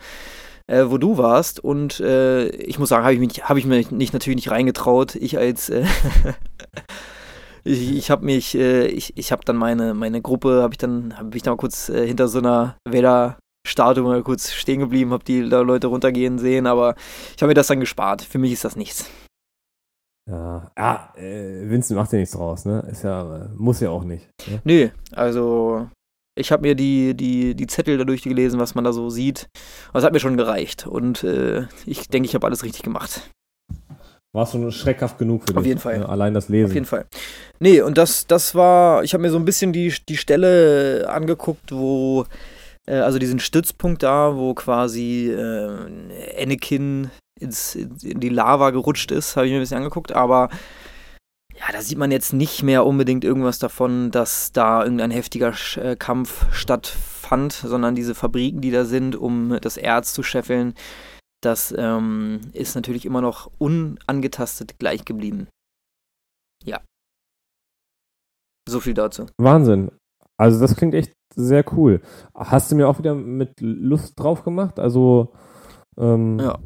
äh, 0.67 0.85
wo 0.87 0.97
du 0.97 1.17
warst. 1.17 1.59
Und 1.59 1.99
äh, 1.99 2.47
ich 2.49 2.79
muss 2.79 2.89
sagen, 2.89 3.03
habe 3.03 3.13
ich 3.13 3.19
mich, 3.19 3.43
habe 3.43 3.59
ich 3.59 3.65
mich 3.65 3.91
nicht, 3.91 4.13
natürlich 4.13 4.37
nicht 4.37 4.51
reingetraut. 4.51 5.15
Ich 5.15 5.37
als 5.37 5.69
äh, 5.69 5.85
ich, 7.63 7.95
ich 7.95 8.11
habe 8.11 8.25
mich, 8.25 8.55
äh, 8.55 8.87
ich, 8.87 9.17
ich 9.17 9.31
habe 9.31 9.43
dann 9.45 9.57
meine, 9.57 9.93
meine 9.93 10.21
Gruppe, 10.21 10.61
habe 10.61 10.73
ich 10.73 10.77
dann, 10.77 11.17
habe 11.17 11.35
ich 11.35 11.43
da 11.43 11.51
mal 11.51 11.57
kurz 11.57 11.89
äh, 11.89 12.05
hinter 12.05 12.27
so 12.27 12.39
einer 12.39 12.77
Vader 12.87 13.37
Statue 13.67 14.03
mal 14.03 14.23
kurz 14.23 14.51
stehen 14.51 14.79
geblieben, 14.79 15.11
habe 15.11 15.25
die 15.25 15.49
da 15.49 15.59
Leute 15.59 15.87
runtergehen 15.87 16.39
sehen, 16.39 16.67
aber 16.67 16.95
ich 17.35 17.41
habe 17.41 17.49
mir 17.49 17.53
das 17.53 17.67
dann 17.67 17.81
gespart. 17.81 18.21
Für 18.21 18.37
mich 18.37 18.53
ist 18.53 18.63
das 18.63 18.77
nichts. 18.77 19.09
Ja, 20.29 20.71
ja 20.77 21.13
äh, 21.17 21.69
Vincent 21.69 21.97
macht 21.97 22.13
ja 22.13 22.19
nichts 22.19 22.33
draus, 22.33 22.65
ne? 22.65 22.85
Ist 22.89 23.03
ja, 23.03 23.43
äh, 23.43 23.49
muss 23.55 23.79
ja 23.81 23.89
auch 23.89 24.03
nicht. 24.03 24.29
Ne? 24.47 24.61
Nö, 24.63 24.89
also 25.11 25.89
ich 26.37 26.51
habe 26.51 26.61
mir 26.61 26.75
die, 26.75 27.13
die, 27.15 27.55
die 27.55 27.67
Zettel 27.67 27.97
da 27.97 28.03
durchgelesen, 28.03 28.59
was 28.59 28.75
man 28.75 28.83
da 28.83 28.93
so 28.93 29.09
sieht. 29.09 29.49
Das 29.93 30.03
hat 30.03 30.13
mir 30.13 30.19
schon 30.19 30.37
gereicht. 30.37 30.87
Und 30.87 31.23
äh, 31.23 31.67
ich 31.85 32.07
denke, 32.07 32.27
ich 32.27 32.35
habe 32.35 32.45
alles 32.45 32.63
richtig 32.63 32.83
gemacht. 32.83 33.21
War 34.33 34.45
schon 34.45 34.71
schreckhaft 34.71 35.17
genug 35.17 35.41
für 35.41 35.47
dich. 35.47 35.57
Auf 35.57 35.65
jeden 35.65 35.79
Fall. 35.79 35.99
Ne? 35.99 36.09
Allein 36.09 36.33
das 36.33 36.49
Lesen. 36.49 36.67
Auf 36.67 36.73
jeden 36.73 36.85
Fall. 36.85 37.05
Nee, 37.59 37.81
und 37.81 37.97
das, 37.97 38.27
das 38.27 38.53
war, 38.55 39.03
ich 39.03 39.13
habe 39.13 39.21
mir 39.21 39.31
so 39.31 39.37
ein 39.37 39.45
bisschen 39.45 39.73
die, 39.73 39.93
die 40.07 40.17
Stelle 40.17 41.09
angeguckt, 41.09 41.71
wo, 41.71 42.25
äh, 42.85 42.97
also 42.97 43.19
diesen 43.19 43.39
Stützpunkt 43.39 44.03
da, 44.03 44.35
wo 44.35 44.53
quasi 44.53 45.31
äh, 45.31 46.41
Anakin 46.41 47.09
ins, 47.39 47.75
in 47.75 48.19
die 48.19 48.29
Lava 48.29 48.71
gerutscht 48.71 49.11
ist, 49.11 49.35
habe 49.37 49.47
ich 49.47 49.51
mir 49.51 49.59
ein 49.59 49.61
bisschen 49.61 49.77
angeguckt, 49.77 50.11
aber 50.11 50.49
ja, 51.59 51.71
da 51.71 51.81
sieht 51.81 51.97
man 51.97 52.11
jetzt 52.11 52.33
nicht 52.33 52.61
mehr 52.61 52.85
unbedingt 52.85 53.23
irgendwas 53.23 53.57
davon, 53.57 54.11
dass 54.11 54.51
da 54.51 54.83
irgendein 54.83 55.11
heftiger 55.11 55.53
äh, 55.77 55.95
Kampf 55.95 56.45
stattfand, 56.53 57.53
sondern 57.53 57.95
diese 57.95 58.13
Fabriken, 58.13 58.61
die 58.61 58.71
da 58.71 58.85
sind, 58.85 59.15
um 59.15 59.57
das 59.61 59.77
Erz 59.77 60.13
zu 60.13 60.21
scheffeln, 60.21 60.75
das 61.41 61.73
ähm, 61.77 62.41
ist 62.53 62.75
natürlich 62.75 63.05
immer 63.05 63.21
noch 63.21 63.51
unangetastet 63.57 64.77
gleich 64.79 65.05
geblieben. 65.05 65.47
Ja. 66.63 66.81
So 68.69 68.79
viel 68.79 68.93
dazu. 68.93 69.27
Wahnsinn. 69.39 69.91
Also 70.39 70.59
das 70.59 70.75
klingt 70.75 70.93
echt 70.93 71.13
sehr 71.35 71.63
cool. 71.73 72.01
Hast 72.35 72.71
du 72.71 72.75
mir 72.75 72.87
auch 72.87 72.99
wieder 72.99 73.15
mit 73.15 73.59
Lust 73.61 74.19
drauf 74.19 74.43
gemacht? 74.43 74.79
Also 74.79 75.33
ähm, 75.97 76.39
Ja. 76.39 76.59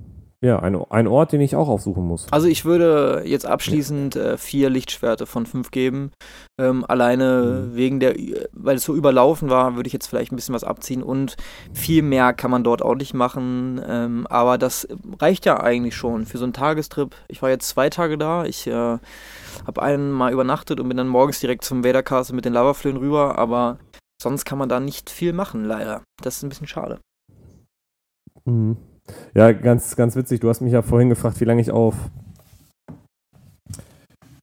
Ja, 0.43 0.57
ein, 0.59 0.75
ein 0.89 1.05
Ort, 1.07 1.33
den 1.33 1.41
ich 1.41 1.55
auch 1.55 1.67
aufsuchen 1.69 2.03
muss. 2.03 2.25
Also 2.31 2.47
ich 2.47 2.65
würde 2.65 3.21
jetzt 3.25 3.45
abschließend 3.45 4.15
äh, 4.15 4.37
vier 4.39 4.71
Lichtschwerte 4.71 5.27
von 5.27 5.45
fünf 5.45 5.69
geben. 5.69 6.11
Ähm, 6.59 6.83
alleine 6.87 7.67
Mhm. 7.71 7.75
wegen 7.75 7.99
der, 7.99 8.15
weil 8.51 8.75
es 8.77 8.83
so 8.83 8.95
überlaufen 8.95 9.51
war, 9.51 9.75
würde 9.75 9.85
ich 9.85 9.93
jetzt 9.93 10.07
vielleicht 10.07 10.31
ein 10.31 10.35
bisschen 10.35 10.55
was 10.55 10.63
abziehen 10.63 11.03
und 11.03 11.35
viel 11.73 12.01
mehr 12.01 12.33
kann 12.33 12.49
man 12.49 12.63
dort 12.63 12.81
auch 12.81 12.95
nicht 12.95 13.13
machen. 13.13 13.79
Ähm, 13.87 14.25
aber 14.27 14.57
das 14.57 14.87
reicht 15.19 15.45
ja 15.45 15.59
eigentlich 15.59 15.95
schon 15.95 16.25
für 16.25 16.39
so 16.39 16.43
einen 16.45 16.53
Tagestrip. 16.53 17.15
Ich 17.27 17.43
war 17.43 17.51
jetzt 17.51 17.67
zwei 17.69 17.91
Tage 17.91 18.17
da. 18.17 18.43
Ich 18.45 18.65
äh, 18.65 18.71
habe 19.67 19.81
einen 19.81 20.11
mal 20.11 20.33
übernachtet 20.33 20.79
und 20.79 20.87
bin 20.87 20.97
dann 20.97 21.07
morgens 21.07 21.39
direkt 21.39 21.63
zum 21.65 21.83
Vader 21.83 22.01
Castle 22.01 22.35
mit 22.35 22.45
den 22.45 22.53
Lavaflöhen 22.53 22.97
rüber. 22.97 23.37
Aber 23.37 23.77
sonst 24.19 24.45
kann 24.45 24.57
man 24.57 24.69
da 24.69 24.79
nicht 24.79 25.11
viel 25.11 25.33
machen, 25.33 25.65
leider. 25.65 26.01
Das 26.23 26.37
ist 26.37 26.43
ein 26.43 26.49
bisschen 26.49 26.67
schade. 26.67 26.99
Mhm. 28.45 28.77
Ja, 29.33 29.51
ganz, 29.51 29.95
ganz 29.95 30.15
witzig. 30.15 30.39
Du 30.39 30.49
hast 30.49 30.61
mich 30.61 30.73
ja 30.73 30.81
vorhin 30.81 31.09
gefragt, 31.09 31.39
wie 31.41 31.45
lange 31.45 31.61
ich 31.61 31.71
auf 31.71 31.95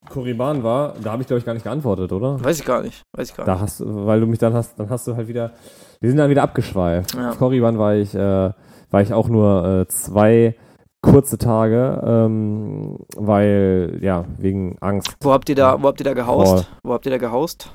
Korriban 0.09 0.63
war. 0.63 0.95
Da 1.03 1.13
habe 1.13 1.23
ich, 1.23 1.27
glaube 1.29 1.39
ich, 1.39 1.45
gar 1.45 1.55
nicht 1.55 1.65
geantwortet, 1.65 2.13
oder? 2.13 2.43
Weiß 2.43 2.59
ich 2.59 2.65
gar 2.65 2.83
nicht. 2.83 3.03
Weiß 3.17 3.31
ich 3.31 3.37
gar 3.37 3.45
Da 3.47 3.53
nicht. 3.55 3.63
hast 3.63 3.81
du, 3.81 4.07
weil 4.07 4.21
du 4.21 4.27
mich 4.27 4.39
dann 4.39 4.55
hast, 4.55 4.79
dann 4.79 4.89
hast 4.91 5.07
du 5.07 5.17
halt 5.17 5.29
wieder, 5.29 5.53
wir 6.01 6.09
sind 6.11 6.19
dann 6.19 6.31
wieder 6.31 6.43
abgeschweift. 6.43 7.15
Ja. 7.15 7.31
Auf 7.31 7.39
Korriban 7.39 7.79
war 7.79 7.95
ich, 7.95 8.15
äh, 8.15 8.19
war 8.91 9.03
ich 9.03 9.13
auch 9.13 9.29
nur 9.29 9.65
äh, 9.83 9.87
zwei 9.89 10.57
kurze 11.03 11.39
Tage, 11.39 12.03
ähm, 12.05 12.99
weil, 13.17 13.99
ja, 14.01 14.25
wegen 14.39 14.77
Angst. 14.81 15.15
Wo 15.21 15.33
habt 15.33 15.49
ihr 15.49 15.55
da, 15.55 15.81
wo 15.81 15.87
habt 15.87 16.01
ihr 16.01 16.05
da 16.05 16.15
gehaust? 16.15 16.71
Wo 16.83 16.93
habt 16.93 17.07
ihr 17.07 17.13
da 17.13 17.19
gehaust? 17.19 17.71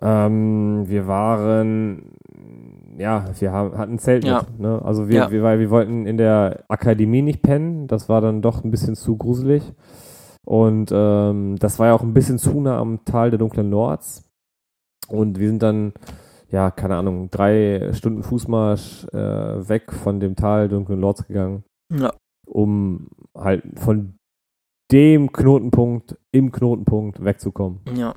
Ähm, 0.00 0.84
wir 0.88 1.06
waren, 1.06 2.12
ja, 2.98 3.24
wir 3.38 3.52
haben, 3.52 3.76
hatten 3.78 3.94
ein 3.94 3.98
Zelt 3.98 4.24
Ja. 4.24 4.42
mit. 4.50 4.60
Ne? 4.60 4.80
Also 4.84 5.08
wir, 5.08 5.16
Ja. 5.16 5.30
wir, 5.30 5.42
weil 5.42 5.58
wir 5.58 5.70
wollten 5.70 6.06
in 6.06 6.16
der 6.16 6.64
Akademie 6.68 7.22
nicht 7.22 7.42
pennen. 7.42 7.86
Das 7.86 8.08
war 8.08 8.20
dann 8.20 8.42
doch 8.42 8.64
ein 8.64 8.70
bisschen 8.70 8.94
zu 8.96 9.16
gruselig. 9.16 9.72
Und 10.44 10.90
ähm, 10.92 11.56
das 11.58 11.78
war 11.78 11.88
ja 11.88 11.94
auch 11.94 12.02
ein 12.02 12.14
bisschen 12.14 12.38
zu 12.38 12.60
nah 12.60 12.78
am 12.78 13.04
Tal 13.04 13.30
der 13.30 13.38
dunklen 13.38 13.70
Lords. 13.70 14.24
Und 15.08 15.38
wir 15.38 15.48
sind 15.48 15.62
dann, 15.62 15.92
ja, 16.50 16.70
keine 16.70 16.96
Ahnung, 16.96 17.30
drei 17.30 17.92
Stunden 17.92 18.22
Fußmarsch 18.22 19.06
äh, 19.12 19.68
weg 19.68 19.92
von 19.92 20.20
dem 20.20 20.36
Tal 20.36 20.68
der 20.68 20.78
dunklen 20.78 21.00
Lords 21.00 21.26
gegangen, 21.26 21.64
Ja. 21.92 22.12
um 22.46 23.08
halt 23.36 23.62
von 23.78 24.14
dem 24.90 25.32
Knotenpunkt 25.32 26.16
im 26.32 26.50
Knotenpunkt 26.50 27.22
wegzukommen. 27.22 27.80
Ja. 27.94 28.14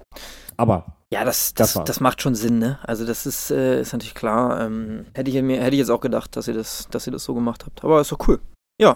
Aber 0.57 0.97
Ja, 1.13 1.25
das, 1.25 1.53
Das 1.53 1.73
das, 1.73 1.83
das 1.83 1.99
macht 1.99 2.21
schon 2.21 2.35
Sinn, 2.35 2.59
ne? 2.59 2.79
Also 2.83 3.05
das 3.05 3.25
ist, 3.25 3.51
äh, 3.51 3.81
ist 3.81 3.91
natürlich 3.91 4.15
klar. 4.15 4.61
Ähm, 4.65 5.05
hätte, 5.13 5.29
ich 5.29 5.41
mir, 5.41 5.57
hätte 5.61 5.71
ich 5.75 5.79
jetzt 5.79 5.89
auch 5.91 5.99
gedacht, 5.99 6.35
dass 6.37 6.47
ihr 6.47 6.53
das, 6.53 6.87
dass 6.89 7.05
ihr 7.05 7.11
das 7.11 7.23
so 7.25 7.33
gemacht 7.33 7.65
habt. 7.65 7.83
Aber 7.83 7.99
ist 7.99 8.11
doch 8.11 8.27
cool. 8.27 8.39
Ja. 8.81 8.95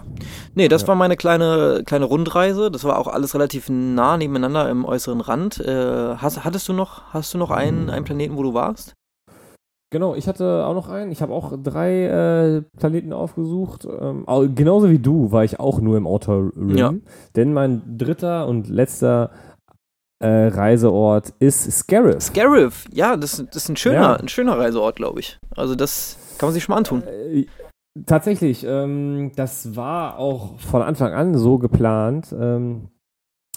Nee, 0.54 0.68
das 0.68 0.82
Ja. 0.82 0.88
war 0.88 0.94
meine 0.94 1.16
kleine, 1.16 1.82
kleine 1.84 2.06
Rundreise. 2.06 2.70
Das 2.70 2.84
war 2.84 2.98
auch 2.98 3.06
alles 3.06 3.34
relativ 3.34 3.68
nah 3.68 4.16
nebeneinander 4.16 4.68
im 4.70 4.84
äußeren 4.86 5.20
Rand. 5.20 5.60
Äh, 5.60 6.16
hast, 6.16 6.42
hattest 6.44 6.66
du 6.68 6.72
noch, 6.72 7.02
hast 7.12 7.34
du 7.34 7.38
noch 7.38 7.50
einen, 7.50 7.90
einen 7.90 8.04
Planeten, 8.06 8.36
wo 8.36 8.42
du 8.42 8.54
warst? 8.54 8.94
Genau, 9.92 10.14
ich 10.16 10.26
hatte 10.26 10.66
auch 10.66 10.74
noch 10.74 10.88
einen. 10.88 11.12
Ich 11.12 11.22
habe 11.22 11.32
auch 11.32 11.52
drei 11.62 12.06
äh, 12.06 12.62
Planeten 12.78 13.12
aufgesucht. 13.12 13.86
Ähm, 14.00 14.26
au- 14.26 14.48
genauso 14.52 14.90
wie 14.90 14.98
du 14.98 15.30
war 15.32 15.44
ich 15.44 15.60
auch 15.60 15.80
nur 15.80 15.96
im 15.96 16.06
Outer 16.06 16.50
Rim. 16.56 16.76
Ja. 16.76 16.94
Denn 17.36 17.52
mein 17.52 17.96
dritter 17.98 18.48
und 18.48 18.68
letzter 18.68 19.30
äh, 20.18 20.46
Reiseort 20.48 21.34
ist 21.38 21.70
Scarif. 21.70 22.22
Scarif, 22.22 22.84
ja, 22.92 23.16
das, 23.16 23.44
das 23.52 23.64
ist 23.64 23.68
ein 23.68 23.76
schöner, 23.76 24.00
ja. 24.00 24.14
ein 24.14 24.28
schöner 24.28 24.58
Reiseort, 24.58 24.96
glaube 24.96 25.20
ich. 25.20 25.38
Also 25.56 25.74
das 25.74 26.16
kann 26.38 26.48
man 26.48 26.54
sich 26.54 26.64
schon 26.64 26.72
mal 26.72 26.78
antun. 26.78 27.02
Äh, 27.02 27.46
tatsächlich, 28.06 28.64
ähm, 28.66 29.32
das 29.36 29.76
war 29.76 30.18
auch 30.18 30.58
von 30.58 30.82
Anfang 30.82 31.12
an 31.12 31.36
so 31.36 31.58
geplant. 31.58 32.34
Ähm, 32.38 32.88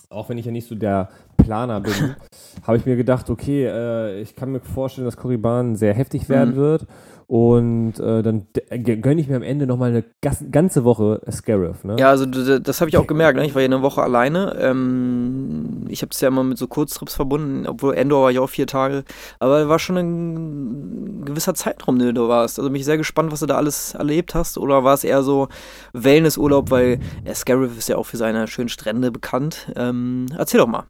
auch 0.09 0.27
wenn 0.29 0.37
ich 0.37 0.45
ja 0.45 0.51
nicht 0.51 0.67
so 0.67 0.75
der 0.75 1.09
Planer 1.37 1.81
bin, 1.81 1.93
habe 2.63 2.77
ich 2.77 2.85
mir 2.85 2.95
gedacht, 2.95 3.29
okay, 3.29 3.65
äh, 3.65 4.21
ich 4.21 4.35
kann 4.35 4.51
mir 4.51 4.59
vorstellen, 4.59 5.05
dass 5.05 5.17
Korriban 5.17 5.75
sehr 5.75 5.93
heftig 5.93 6.29
werden 6.29 6.55
mhm. 6.55 6.59
wird. 6.59 6.87
Und 7.29 7.99
äh, 7.99 8.23
dann 8.23 8.47
gönne 8.71 9.21
ich 9.21 9.27
mir 9.27 9.35
am 9.35 9.43
Ende 9.43 9.67
nochmal 9.67 9.91
eine 9.91 10.03
ganze 10.49 10.83
Woche 10.83 11.21
Scarif. 11.29 11.83
Ne? 11.83 11.95
Ja, 11.99 12.09
also 12.09 12.25
das 12.25 12.81
habe 12.81 12.89
ich 12.89 12.97
auch 12.97 13.05
gemerkt. 13.05 13.37
Ne? 13.37 13.45
Ich 13.45 13.53
war 13.53 13.61
ja 13.61 13.67
eine 13.67 13.83
Woche 13.83 14.01
alleine. 14.01 14.57
Ähm, 14.59 15.85
ich 15.89 16.01
habe 16.01 16.09
es 16.11 16.19
ja 16.21 16.29
immer 16.29 16.43
mit 16.43 16.57
so 16.57 16.65
Kurztrips 16.65 17.13
verbunden, 17.13 17.67
obwohl 17.67 17.93
Endor 17.93 18.23
war 18.23 18.31
ja 18.31 18.41
auch 18.41 18.49
vier 18.49 18.65
Tage. 18.65 19.03
Aber 19.37 19.69
war 19.69 19.77
schon 19.77 19.97
ein 19.97 21.23
gewisser 21.23 21.53
Zeitraum, 21.53 21.99
den 21.99 22.15
du 22.15 22.27
warst. 22.27 22.57
Also 22.57 22.71
bin 22.71 22.79
ich 22.79 22.85
sehr 22.85 22.97
gespannt, 22.97 23.31
was 23.31 23.41
du 23.41 23.45
da 23.45 23.57
alles 23.57 23.93
erlebt 23.93 24.33
hast. 24.33 24.57
Oder 24.57 24.83
war 24.83 24.95
es 24.95 25.03
eher 25.03 25.21
so 25.21 25.49
Wellnessurlaub, 25.93 26.71
weil 26.71 26.99
äh, 27.25 27.35
Scarif 27.35 27.77
ist 27.77 27.89
ja 27.89 27.97
auch 27.97 28.07
für 28.07 28.17
seine 28.17 28.47
schönen 28.47 28.69
Strände 28.69 29.11
bekannt. 29.11 29.71
Ähm, 29.75 30.25
erzähl 30.35 30.61
doch 30.61 30.67
mal. 30.67 30.85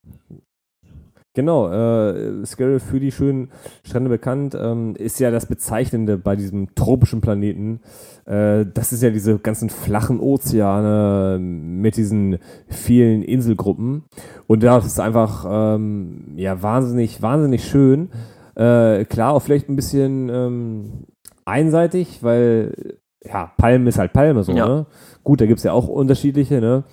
Genau, 1.35 1.69
äh, 1.71 2.43
Scarif 2.45 2.83
für 2.83 2.99
die 2.99 3.11
schönen 3.11 3.51
Strände 3.83 4.09
bekannt, 4.09 4.57
ähm, 4.59 4.95
ist 4.95 5.19
ja 5.19 5.29
das 5.29 5.45
Bezeichnende 5.45 6.17
bei 6.17 6.35
diesem 6.35 6.73
tropischen 6.73 7.21
Planeten. 7.21 7.81
Äh, 8.25 8.65
das 8.73 8.91
ist 8.91 9.03
ja 9.03 9.11
diese 9.11 9.37
ganzen 9.37 9.69
flachen 9.69 10.19
Ozeane 10.19 11.37
mit 11.39 11.97
diesen 11.97 12.39
vielen 12.67 13.21
Inselgruppen. 13.21 14.05
Und 14.47 14.63
das 14.63 14.87
ist 14.87 14.99
einfach 14.99 15.45
ähm, 15.47 16.33
ja 16.35 16.63
wahnsinnig, 16.63 17.21
wahnsinnig 17.21 17.63
schön. 17.63 18.09
Äh, 18.55 19.05
klar, 19.05 19.33
auch 19.33 19.41
vielleicht 19.41 19.69
ein 19.69 19.75
bisschen 19.75 20.29
ähm, 20.29 21.05
einseitig, 21.45 22.23
weil 22.23 22.97
ja, 23.23 23.51
Palme 23.55 23.89
ist 23.89 23.99
halt 23.99 24.13
Palme 24.13 24.43
so, 24.43 24.53
ja. 24.53 24.67
ne? 24.67 24.85
Gut, 25.23 25.41
da 25.41 25.45
gibt 25.45 25.59
es 25.59 25.63
ja 25.63 25.73
auch 25.73 25.87
unterschiedliche, 25.87 26.59
ne? 26.59 26.85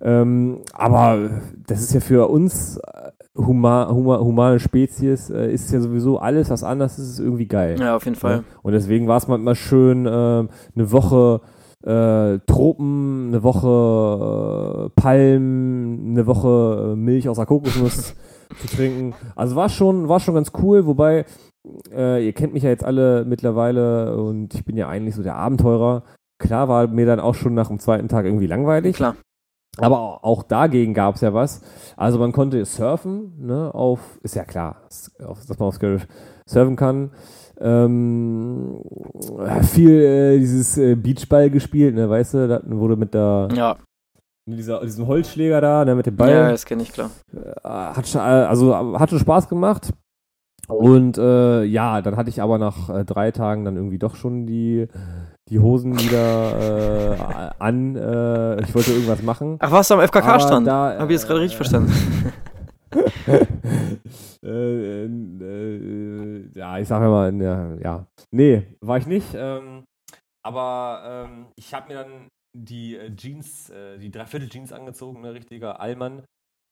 Ähm, 0.00 0.62
aber 0.72 1.30
das 1.66 1.80
ist 1.80 1.94
ja 1.94 2.00
für 2.00 2.28
uns 2.28 2.80
huma, 3.38 3.88
huma, 3.88 4.18
humane 4.18 4.58
Spezies 4.60 5.30
äh, 5.30 5.52
ist 5.52 5.72
ja 5.72 5.80
sowieso 5.80 6.18
alles, 6.18 6.50
was 6.50 6.64
anders 6.64 6.98
ist, 6.98 7.10
ist 7.10 7.20
irgendwie 7.20 7.46
geil. 7.46 7.76
Ja, 7.78 7.96
auf 7.96 8.04
jeden 8.04 8.16
Fall. 8.16 8.38
Ja? 8.38 8.44
Und 8.62 8.72
deswegen 8.72 9.08
war 9.08 9.16
es 9.16 9.28
manchmal 9.28 9.54
schön, 9.54 10.06
äh, 10.06 10.10
eine 10.10 10.92
Woche 10.92 11.40
äh, 11.84 12.38
Tropen, 12.46 13.28
eine 13.28 13.42
Woche 13.42 14.86
äh, 14.86 15.00
Palmen, 15.00 16.10
eine 16.10 16.26
Woche 16.26 16.92
äh, 16.92 16.96
Milch 16.96 17.28
aus 17.28 17.36
der 17.36 17.46
Kokosnuss 17.46 18.14
zu 18.60 18.76
trinken. 18.76 19.14
Also 19.36 19.56
war 19.56 19.68
schon, 19.68 20.08
war 20.08 20.20
schon 20.20 20.34
ganz 20.34 20.52
cool, 20.60 20.86
wobei 20.86 21.24
äh, 21.92 22.24
ihr 22.24 22.32
kennt 22.32 22.52
mich 22.52 22.64
ja 22.64 22.70
jetzt 22.70 22.84
alle 22.84 23.24
mittlerweile 23.24 24.16
und 24.16 24.54
ich 24.54 24.64
bin 24.64 24.76
ja 24.76 24.88
eigentlich 24.88 25.14
so 25.14 25.22
der 25.22 25.36
Abenteurer. 25.36 26.02
Klar 26.38 26.68
war 26.68 26.86
mir 26.88 27.06
dann 27.06 27.20
auch 27.20 27.34
schon 27.34 27.54
nach 27.54 27.68
dem 27.68 27.78
zweiten 27.78 28.08
Tag 28.08 28.24
irgendwie 28.24 28.46
langweilig. 28.46 28.96
Klar. 28.96 29.16
Aber 29.80 30.24
auch 30.24 30.42
dagegen 30.42 30.94
gab 30.94 31.14
es 31.14 31.20
ja 31.20 31.32
was. 31.34 31.60
Also 31.96 32.18
man 32.18 32.32
konnte 32.32 32.64
surfen, 32.64 33.32
ne, 33.38 33.72
auf, 33.74 34.18
ist 34.22 34.34
ja 34.34 34.44
klar, 34.44 34.82
dass 34.88 35.58
man 35.58 35.68
auf 35.68 35.74
Scarif 35.74 36.06
surfen 36.46 36.76
kann. 36.76 37.10
Ähm, 37.60 38.82
viel 39.62 40.00
äh, 40.00 40.38
dieses 40.38 40.78
äh, 40.78 40.94
Beachball 40.94 41.50
gespielt, 41.50 41.94
ne, 41.94 42.08
weißt 42.08 42.34
du, 42.34 42.48
da 42.48 42.60
wurde 42.64 42.96
mit 42.96 43.14
der 43.14 43.48
ja. 43.52 43.76
mit 44.46 44.58
dieser, 44.58 44.80
diesem 44.80 45.06
Holzschläger 45.08 45.60
da, 45.60 45.84
ne, 45.84 45.94
mit 45.96 46.06
dem 46.06 46.16
Ball. 46.16 46.30
Ja, 46.30 46.50
das 46.50 46.64
kenne 46.64 46.82
ich 46.82 46.92
klar. 46.92 47.10
Äh, 47.32 47.68
hat 47.68 48.06
schon, 48.06 48.20
also 48.20 48.98
hat 48.98 49.10
schon 49.10 49.18
Spaß 49.18 49.48
gemacht. 49.48 49.92
Und 50.68 51.18
äh, 51.18 51.64
ja, 51.64 52.02
dann 52.02 52.16
hatte 52.16 52.30
ich 52.30 52.40
aber 52.42 52.58
nach 52.58 52.88
äh, 52.90 53.04
drei 53.04 53.30
Tagen 53.30 53.64
dann 53.64 53.76
irgendwie 53.76 53.98
doch 53.98 54.16
schon 54.16 54.46
die 54.46 54.86
die 55.48 55.58
Hosen 55.58 55.98
wieder 55.98 57.16
äh, 57.16 57.50
an. 57.58 57.96
Äh, 57.96 58.62
ich 58.62 58.74
wollte 58.74 58.92
irgendwas 58.92 59.22
machen. 59.22 59.56
Ach, 59.60 59.70
warst 59.70 59.90
du 59.90 59.94
am 59.94 60.00
FKK-Stand? 60.06 60.68
Habe 60.68 61.04
ich 61.06 61.18
jetzt 61.18 61.26
gerade 61.26 61.40
richtig 61.40 61.56
verstanden. 61.56 61.92
äh, 64.42 65.04
äh, 65.04 66.50
ja, 66.54 66.78
ich 66.78 66.88
sage 66.88 67.08
mal, 67.08 67.34
ja, 67.40 67.74
ja. 67.76 68.06
Nee, 68.30 68.66
war 68.80 68.98
ich 68.98 69.06
nicht. 69.06 69.28
Ähm, 69.34 69.84
aber 70.42 71.26
ähm, 71.26 71.46
ich 71.56 71.74
habe 71.74 71.88
mir 71.88 72.04
dann 72.04 72.28
die 72.54 72.96
äh, 72.96 73.14
Jeans, 73.14 73.70
äh, 73.70 73.98
die 73.98 74.10
Dreiviertel 74.10 74.48
Jeans 74.48 74.72
angezogen, 74.72 75.18
ein 75.18 75.22
ne, 75.22 75.34
richtiger 75.34 75.80
Allmann. 75.80 76.22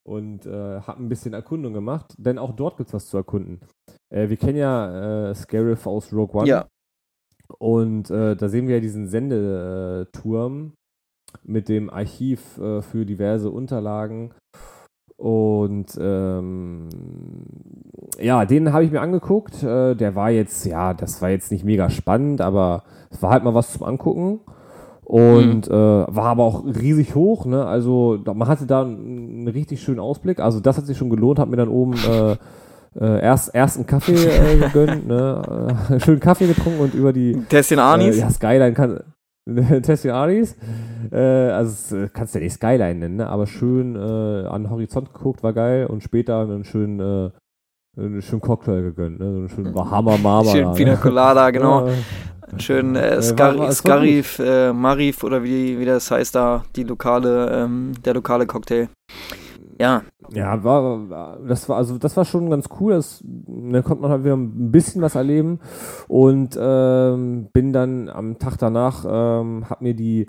Und 0.07 0.47
äh, 0.47 0.81
habe 0.83 1.03
ein 1.03 1.09
bisschen 1.09 1.35
Erkundung 1.35 1.73
gemacht, 1.73 2.15
denn 2.17 2.39
auch 2.39 2.53
dort 2.53 2.77
gibt 2.77 2.91
es 2.91 2.95
was 2.95 3.09
zu 3.09 3.17
erkunden. 3.17 3.61
Äh, 4.09 4.29
wir 4.29 4.37
kennen 4.37 4.57
ja 4.57 5.31
äh, 5.31 5.35
Scarif 5.35 5.85
aus 5.87 6.13
Rogue 6.13 6.43
One. 6.43 6.49
Ja. 6.49 6.69
Und 7.59 8.11
äh, 8.11 8.37
da 8.37 8.49
sehen 8.49 8.69
wir 8.69 8.77
ja 8.77 8.81
diesen 8.81 9.09
Sendeturm 9.09 10.75
mit 11.43 11.69
dem 11.69 11.91
Archiv 11.91 12.57
äh, 12.59 12.83
für 12.83 13.05
diverse 13.05 13.51
Unterlagen. 13.51 14.33
Und 15.17 15.99
ähm, 16.01 16.89
ja, 18.21 18.45
den 18.45 18.73
habe 18.73 18.85
ich 18.85 18.93
mir 18.93 19.01
angeguckt. 19.01 19.63
Äh, 19.63 19.95
der 19.97 20.15
war 20.15 20.31
jetzt, 20.31 20.65
ja, 20.67 20.95
das 20.95 21.21
war 21.21 21.31
jetzt 21.31 21.51
nicht 21.51 21.65
mega 21.65 21.91
spannend, 21.91 22.41
aber 22.41 22.85
es 23.11 23.23
war 23.23 23.31
halt 23.31 23.43
mal 23.43 23.55
was 23.55 23.73
zum 23.73 23.83
Angucken. 23.83 24.41
Und 25.07 25.69
mhm. 25.69 25.73
äh, 25.73 26.17
war 26.17 26.25
aber 26.25 26.43
auch 26.43 26.65
riesig 26.65 27.15
hoch, 27.15 27.47
ne? 27.47 27.65
Also 27.65 28.19
man 28.25 28.49
hatte 28.49 28.67
da 28.67 28.83
einen, 28.83 29.47
einen 29.47 29.49
richtig 29.49 29.81
schönen 29.81 30.01
Ausblick. 30.01 30.41
Also 30.41 30.59
das 30.59 30.79
hat 30.79 30.87
sich 30.87 30.99
schon 30.99 31.11
gelohnt, 31.11 31.39
hat 31.39 31.49
mir 31.49 31.57
dann 31.57 31.69
oben 31.69 31.95
äh, 31.95 32.33
äh, 32.99 33.21
erst, 33.23 33.55
erst 33.55 33.77
einen 33.77 33.87
Kaffee 33.87 34.15
äh, 34.15 34.57
gegönnt, 34.73 35.07
ne? 35.07 35.77
Äh, 35.91 36.01
schön 36.01 36.19
Kaffee 36.19 36.49
getrunken 36.49 36.81
und 36.81 36.95
über 36.95 37.13
die 37.13 37.41
Tessin 37.49 37.79
Anis. 37.79 38.17
Äh, 38.17 38.21
ja, 38.21 38.31
Skyline 38.31 38.73
kann 38.73 39.01
Tessin 39.83 40.11
Anis. 40.11 40.57
Äh, 41.13 41.19
also 41.19 41.99
äh, 41.99 42.09
kannst 42.13 42.35
du 42.35 42.41
ja 42.41 42.45
nicht 42.45 42.55
Skyline 42.55 42.97
nennen, 42.97 43.17
ne? 43.17 43.29
aber 43.29 43.47
schön 43.47 43.95
äh, 43.95 44.49
an 44.49 44.65
den 44.65 44.71
Horizont 44.71 45.15
geguckt, 45.15 45.45
war 45.45 45.53
geil 45.53 45.87
und 45.87 46.03
später 46.03 46.41
einen 46.41 46.65
schönen, 46.65 46.99
äh, 46.99 47.31
einen 47.97 48.23
schönen 48.23 48.41
Cocktail 48.41 48.83
gegönnt, 48.83 49.19
ne? 49.19 49.33
so 49.33 49.39
einen 49.39 49.49
schönen 49.49 49.73
Bahama 49.73 50.17
Mama. 50.17 50.51
Schön 50.51 50.73
Pina 50.75 50.93
ne? 50.93 50.99
Colada, 50.99 51.51
genau. 51.53 51.89
Schön 52.59 52.95
äh, 52.95 53.21
Scar 53.23 53.59
war, 53.59 53.73
Scarif, 53.73 54.39
äh, 54.39 54.73
Marif 54.73 55.25
oder 55.25 55.43
wie, 55.43 55.79
wie 55.79 55.85
das 55.85 56.11
heißt 56.11 56.35
da, 56.35 56.65
die 56.77 56.85
lokale, 56.85 57.51
ähm, 57.51 57.93
der 58.05 58.15
lokale 58.15 58.47
Cocktail. 58.47 58.89
Ja. 59.79 60.03
Ja, 60.33 60.63
war, 60.65 61.39
das 61.47 61.69
war, 61.69 61.77
also 61.77 61.99
das 61.99 62.17
war 62.17 62.25
schon 62.25 62.51
ganz 62.51 62.67
cool. 62.81 62.95
Das, 62.95 63.23
da 63.25 63.83
konnte 63.83 64.03
man 64.03 64.11
halt 64.11 64.25
wieder 64.25 64.37
ein 64.37 64.71
bisschen 64.71 65.03
was 65.03 65.15
erleben. 65.15 65.61
Und 66.09 66.59
ähm, 66.61 67.49
bin 67.53 67.73
dann 67.73 68.09
am 68.09 68.39
Tag 68.39 68.57
danach, 68.59 69.05
ähm, 69.09 69.67
hab 69.69 69.83
mir 69.83 69.95
die 69.95 70.27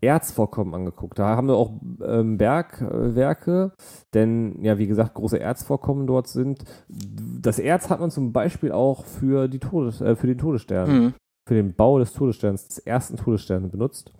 Erzvorkommen 0.00 0.74
angeguckt. 0.74 1.18
Da 1.18 1.36
haben 1.36 1.48
wir 1.48 1.56
auch 1.56 1.72
ähm, 2.02 2.38
Bergwerke, 2.38 3.72
denn 4.14 4.62
ja, 4.62 4.78
wie 4.78 4.86
gesagt, 4.86 5.14
große 5.14 5.38
Erzvorkommen 5.38 6.06
dort 6.06 6.28
sind. 6.28 6.64
Das 6.88 7.58
Erz 7.58 7.90
hat 7.90 8.00
man 8.00 8.10
zum 8.10 8.32
Beispiel 8.32 8.72
auch 8.72 9.04
für, 9.04 9.48
die 9.48 9.58
Todes, 9.58 10.00
äh, 10.00 10.16
für 10.16 10.26
den 10.26 10.38
Todesstern, 10.38 10.90
mhm. 10.90 11.14
für 11.46 11.54
den 11.54 11.74
Bau 11.74 11.98
des 11.98 12.12
Todessterns, 12.12 12.68
des 12.68 12.78
ersten 12.78 13.16
Todessterns 13.16 13.70
benutzt. 13.70 14.12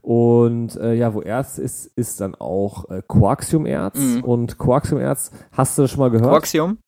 Und 0.00 0.76
äh, 0.76 0.94
ja, 0.94 1.12
wo 1.14 1.20
Erz 1.20 1.58
ist, 1.58 1.86
ist 1.96 2.20
dann 2.20 2.36
auch 2.36 2.88
äh, 2.90 3.02
Quarksiumerz. 3.06 3.98
Mhm. 3.98 4.24
Und 4.24 4.56
Quarksiumerz, 4.56 5.32
hast 5.50 5.76
du 5.78 5.88
schon 5.88 5.98
mal 5.98 6.10
gehört? 6.10 6.30
Quarksium? 6.30 6.78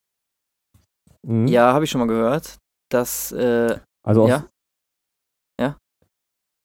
Mhm. 1.27 1.47
Ja, 1.47 1.73
habe 1.73 1.83
ich 1.83 1.91
schon 1.91 1.99
mal 1.99 2.07
gehört. 2.07 2.57
Das, 2.89 3.33
äh, 3.33 3.77
also 4.03 4.23
aus. 4.23 4.29
Ja. 4.29 4.45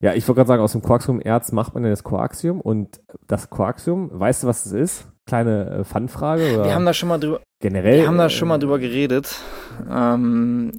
Ja, 0.00 0.12
ich 0.14 0.26
wollte 0.28 0.38
gerade 0.38 0.48
sagen, 0.48 0.62
aus 0.62 0.72
dem 0.72 0.82
Quarksiumerz 0.82 1.52
macht 1.52 1.74
man 1.74 1.84
ja 1.84 1.90
das 1.90 2.04
Quarksium. 2.04 2.60
Und 2.60 3.00
das 3.26 3.50
Quarksium, 3.50 4.10
weißt 4.12 4.42
du, 4.42 4.46
was 4.46 4.64
das 4.64 4.72
ist? 4.72 5.06
Kleine 5.26 5.70
äh, 5.70 5.84
Fun-Frage? 5.84 6.64
Wir 6.64 6.74
haben 6.74 6.84
da 6.84 6.92
schon 6.92 7.08
mal 7.08 7.18
drüber. 7.18 7.40
Generell. 7.60 8.00
Wir 8.00 8.06
haben 8.06 8.18
da 8.18 8.28
schon 8.28 8.48
mal 8.48 8.58
drüber 8.58 8.78
geredet. 8.78 9.40
Ähm, 9.90 10.72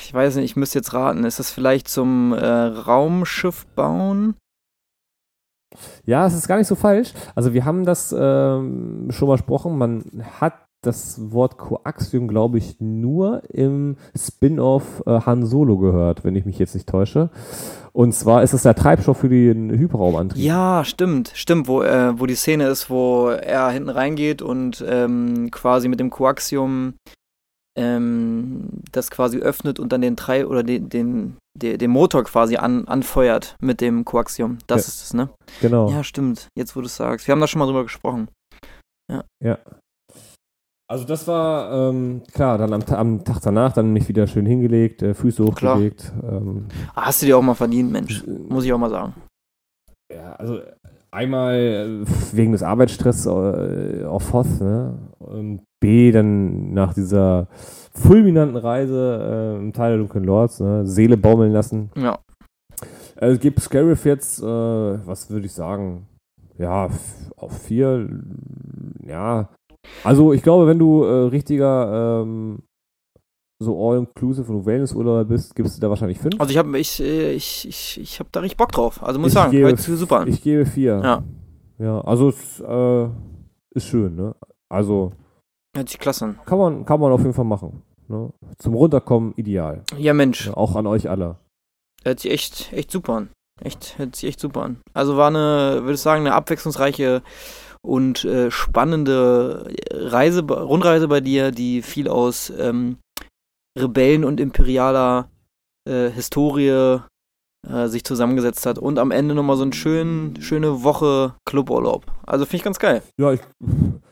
ich 0.00 0.12
weiß 0.12 0.36
nicht, 0.36 0.46
ich 0.46 0.56
müsste 0.56 0.80
jetzt 0.80 0.92
raten. 0.94 1.24
Ist 1.24 1.38
das 1.38 1.52
vielleicht 1.52 1.86
zum 1.88 2.32
äh, 2.32 2.44
Raumschiff 2.44 3.66
bauen? 3.76 4.34
Ja, 6.04 6.26
es 6.26 6.34
ist 6.34 6.48
gar 6.48 6.58
nicht 6.58 6.66
so 6.66 6.74
falsch. 6.74 7.12
Also 7.34 7.54
wir 7.54 7.64
haben 7.64 7.84
das 7.84 8.14
ähm, 8.16 9.08
schon 9.10 9.28
mal 9.28 9.36
besprochen. 9.36 9.78
Man 9.78 10.24
hat 10.40 10.54
das 10.82 11.32
Wort 11.32 11.58
Coaxium, 11.58 12.28
glaube 12.28 12.58
ich, 12.58 12.80
nur 12.80 13.42
im 13.50 13.96
Spin-off 14.16 15.02
äh, 15.06 15.20
Han 15.20 15.46
Solo 15.46 15.78
gehört, 15.78 16.24
wenn 16.24 16.36
ich 16.36 16.44
mich 16.44 16.58
jetzt 16.58 16.74
nicht 16.74 16.88
täusche. 16.88 17.30
Und 17.92 18.12
zwar 18.14 18.42
ist 18.42 18.52
es 18.52 18.62
der 18.62 18.74
Treibstoff 18.74 19.18
für 19.18 19.28
den 19.28 19.70
Hyperraumantrieb. 19.70 20.42
Ja, 20.42 20.84
stimmt, 20.84 21.30
stimmt, 21.34 21.68
wo, 21.68 21.82
äh, 21.82 22.18
wo 22.18 22.26
die 22.26 22.34
Szene 22.34 22.66
ist, 22.66 22.90
wo 22.90 23.28
er 23.28 23.70
hinten 23.70 23.90
reingeht 23.90 24.42
und 24.42 24.84
ähm, 24.86 25.50
quasi 25.50 25.88
mit 25.88 26.00
dem 26.00 26.10
Coaxium 26.10 26.94
ähm, 27.78 28.68
das 28.90 29.10
quasi 29.10 29.38
öffnet 29.38 29.78
und 29.78 29.92
dann 29.92 30.00
den 30.00 30.16
Treib 30.16 30.46
oder 30.46 30.62
den, 30.62 30.88
den, 30.88 31.36
den, 31.54 31.78
den 31.78 31.90
Motor 31.90 32.24
quasi 32.24 32.56
an, 32.56 32.88
anfeuert 32.88 33.56
mit 33.60 33.80
dem 33.80 34.04
Koaxium. 34.04 34.58
Das 34.66 34.82
ja. 34.82 34.88
ist 34.88 35.02
es, 35.04 35.14
ne? 35.14 35.30
Genau. 35.60 35.90
Ja, 35.90 36.02
stimmt. 36.02 36.48
Jetzt, 36.56 36.74
wo 36.74 36.80
du 36.80 36.86
es 36.86 36.96
sagst. 36.96 37.26
Wir 37.26 37.32
haben 37.32 37.40
da 37.40 37.46
schon 37.46 37.60
mal 37.60 37.66
drüber 37.66 37.84
gesprochen. 37.84 38.28
Ja. 39.10 39.24
Ja. 39.42 39.58
Also 40.92 41.06
das 41.06 41.26
war, 41.26 41.88
ähm, 41.88 42.20
klar, 42.34 42.58
dann 42.58 42.74
am, 42.74 42.82
am, 42.82 43.24
Tag 43.24 43.40
danach 43.40 43.72
dann 43.72 43.94
mich 43.94 44.08
wieder 44.08 44.26
schön 44.26 44.44
hingelegt, 44.44 45.00
äh, 45.00 45.14
Füße 45.14 45.42
hochgelegt. 45.42 46.12
Ähm, 46.22 46.66
ah, 46.94 47.06
Hast 47.06 47.22
du 47.22 47.26
dir 47.26 47.38
auch 47.38 47.42
mal 47.42 47.54
verdient, 47.54 47.90
Mensch. 47.90 48.22
Muss 48.26 48.66
ich 48.66 48.74
auch 48.74 48.78
mal 48.78 48.90
sagen. 48.90 49.14
Ja, 50.12 50.34
also 50.34 50.60
einmal 51.10 52.04
äh, 52.04 52.36
wegen 52.36 52.52
des 52.52 52.62
Arbeitsstresses 52.62 53.24
äh, 53.24 54.04
auf 54.04 54.34
Hoth, 54.34 54.60
ne? 54.60 54.98
Und 55.18 55.62
B, 55.80 56.12
dann 56.12 56.74
nach 56.74 56.92
dieser 56.92 57.48
fulminanten 57.94 58.58
Reise 58.58 59.56
äh, 59.56 59.62
im 59.62 59.72
Teil 59.72 59.92
der 59.92 59.98
Dunklen 60.00 60.24
Lords, 60.24 60.60
ne? 60.60 60.86
Seele 60.86 61.16
baumeln 61.16 61.52
lassen. 61.52 61.90
Ja. 61.96 62.18
Also 63.16 63.40
gibt 63.40 63.60
Scarif 63.60 64.04
jetzt, 64.04 64.42
äh, 64.42 64.44
was 64.44 65.30
würde 65.30 65.46
ich 65.46 65.54
sagen? 65.54 66.06
Ja, 66.58 66.90
auf 67.38 67.62
vier, 67.62 68.10
ja. 69.06 69.48
Also 70.04 70.32
ich 70.32 70.42
glaube, 70.42 70.66
wenn 70.66 70.78
du 70.78 71.04
äh, 71.04 71.28
richtiger 71.28 72.22
ähm, 72.22 72.62
so 73.62 73.90
all-inclusive 73.90 74.50
und 74.52 74.66
Wellness-Urlauber 74.66 75.24
bist, 75.24 75.54
gibst 75.54 75.76
du 75.76 75.80
da 75.80 75.88
wahrscheinlich 75.88 76.18
fünf. 76.18 76.40
Also 76.40 76.50
ich 76.50 76.58
habe 76.58 76.78
ich, 76.78 77.00
äh, 77.00 77.32
ich, 77.32 77.66
ich, 77.68 78.00
ich 78.00 78.20
hab 78.20 78.30
da 78.32 78.40
richtig 78.40 78.56
Bock 78.56 78.72
drauf. 78.72 79.02
Also 79.02 79.18
muss 79.18 79.28
ich 79.28 79.34
sagen, 79.34 79.52
gebe, 79.52 79.68
hört 79.68 79.78
sich 79.78 79.96
super 79.96 80.20
an. 80.20 80.28
Ich 80.28 80.42
gebe 80.42 80.66
vier. 80.66 81.00
Ja. 81.02 81.22
Ja, 81.78 82.00
also 82.02 82.28
es 82.28 82.60
äh, 82.60 83.08
ist 83.74 83.86
schön, 83.86 84.14
ne? 84.14 84.34
Also. 84.68 85.12
Hört 85.74 85.88
sich 85.88 85.98
klasse 85.98 86.26
an. 86.26 86.38
Kann 86.44 86.58
man, 86.58 86.84
kann 86.84 87.00
man 87.00 87.12
auf 87.12 87.20
jeden 87.20 87.32
Fall 87.32 87.44
machen. 87.44 87.82
Ne? 88.08 88.30
Zum 88.58 88.74
Runterkommen 88.74 89.32
ideal. 89.36 89.84
Ja, 89.96 90.12
Mensch. 90.12 90.46
Ja, 90.46 90.54
auch 90.54 90.76
an 90.76 90.86
euch 90.86 91.08
alle. 91.08 91.38
Hört 92.04 92.20
sich 92.20 92.30
echt, 92.30 92.72
echt 92.72 92.90
super 92.90 93.14
an. 93.14 93.28
Echt, 93.60 93.98
hört 93.98 94.16
sich 94.16 94.28
echt 94.28 94.40
super 94.40 94.62
an. 94.62 94.80
Also 94.92 95.16
war 95.16 95.28
eine, 95.28 95.80
würde 95.82 95.94
ich 95.94 96.00
sagen, 96.00 96.22
eine 96.22 96.34
abwechslungsreiche 96.34 97.22
und 97.84 98.24
äh, 98.24 98.50
spannende 98.50 99.72
Reise, 99.90 100.42
Rundreise 100.42 101.08
bei 101.08 101.20
dir, 101.20 101.50
die 101.50 101.82
viel 101.82 102.08
aus 102.08 102.52
ähm, 102.56 102.98
Rebellen 103.78 104.24
und 104.24 104.40
imperialer 104.40 105.28
äh, 105.88 106.10
Historie 106.10 107.00
äh, 107.68 107.88
sich 107.88 108.04
zusammengesetzt 108.04 108.66
hat 108.66 108.78
und 108.78 108.98
am 108.98 109.10
Ende 109.10 109.34
nochmal 109.34 109.56
so 109.56 109.62
eine 109.62 109.72
schön, 109.72 110.34
schöne 110.40 110.82
Woche 110.82 111.34
Cluburlaub. 111.44 112.06
Also 112.26 112.44
finde 112.44 112.56
ich 112.56 112.64
ganz 112.64 112.78
geil. 112.78 113.02
Ja, 113.18 113.32
ich, 113.32 113.40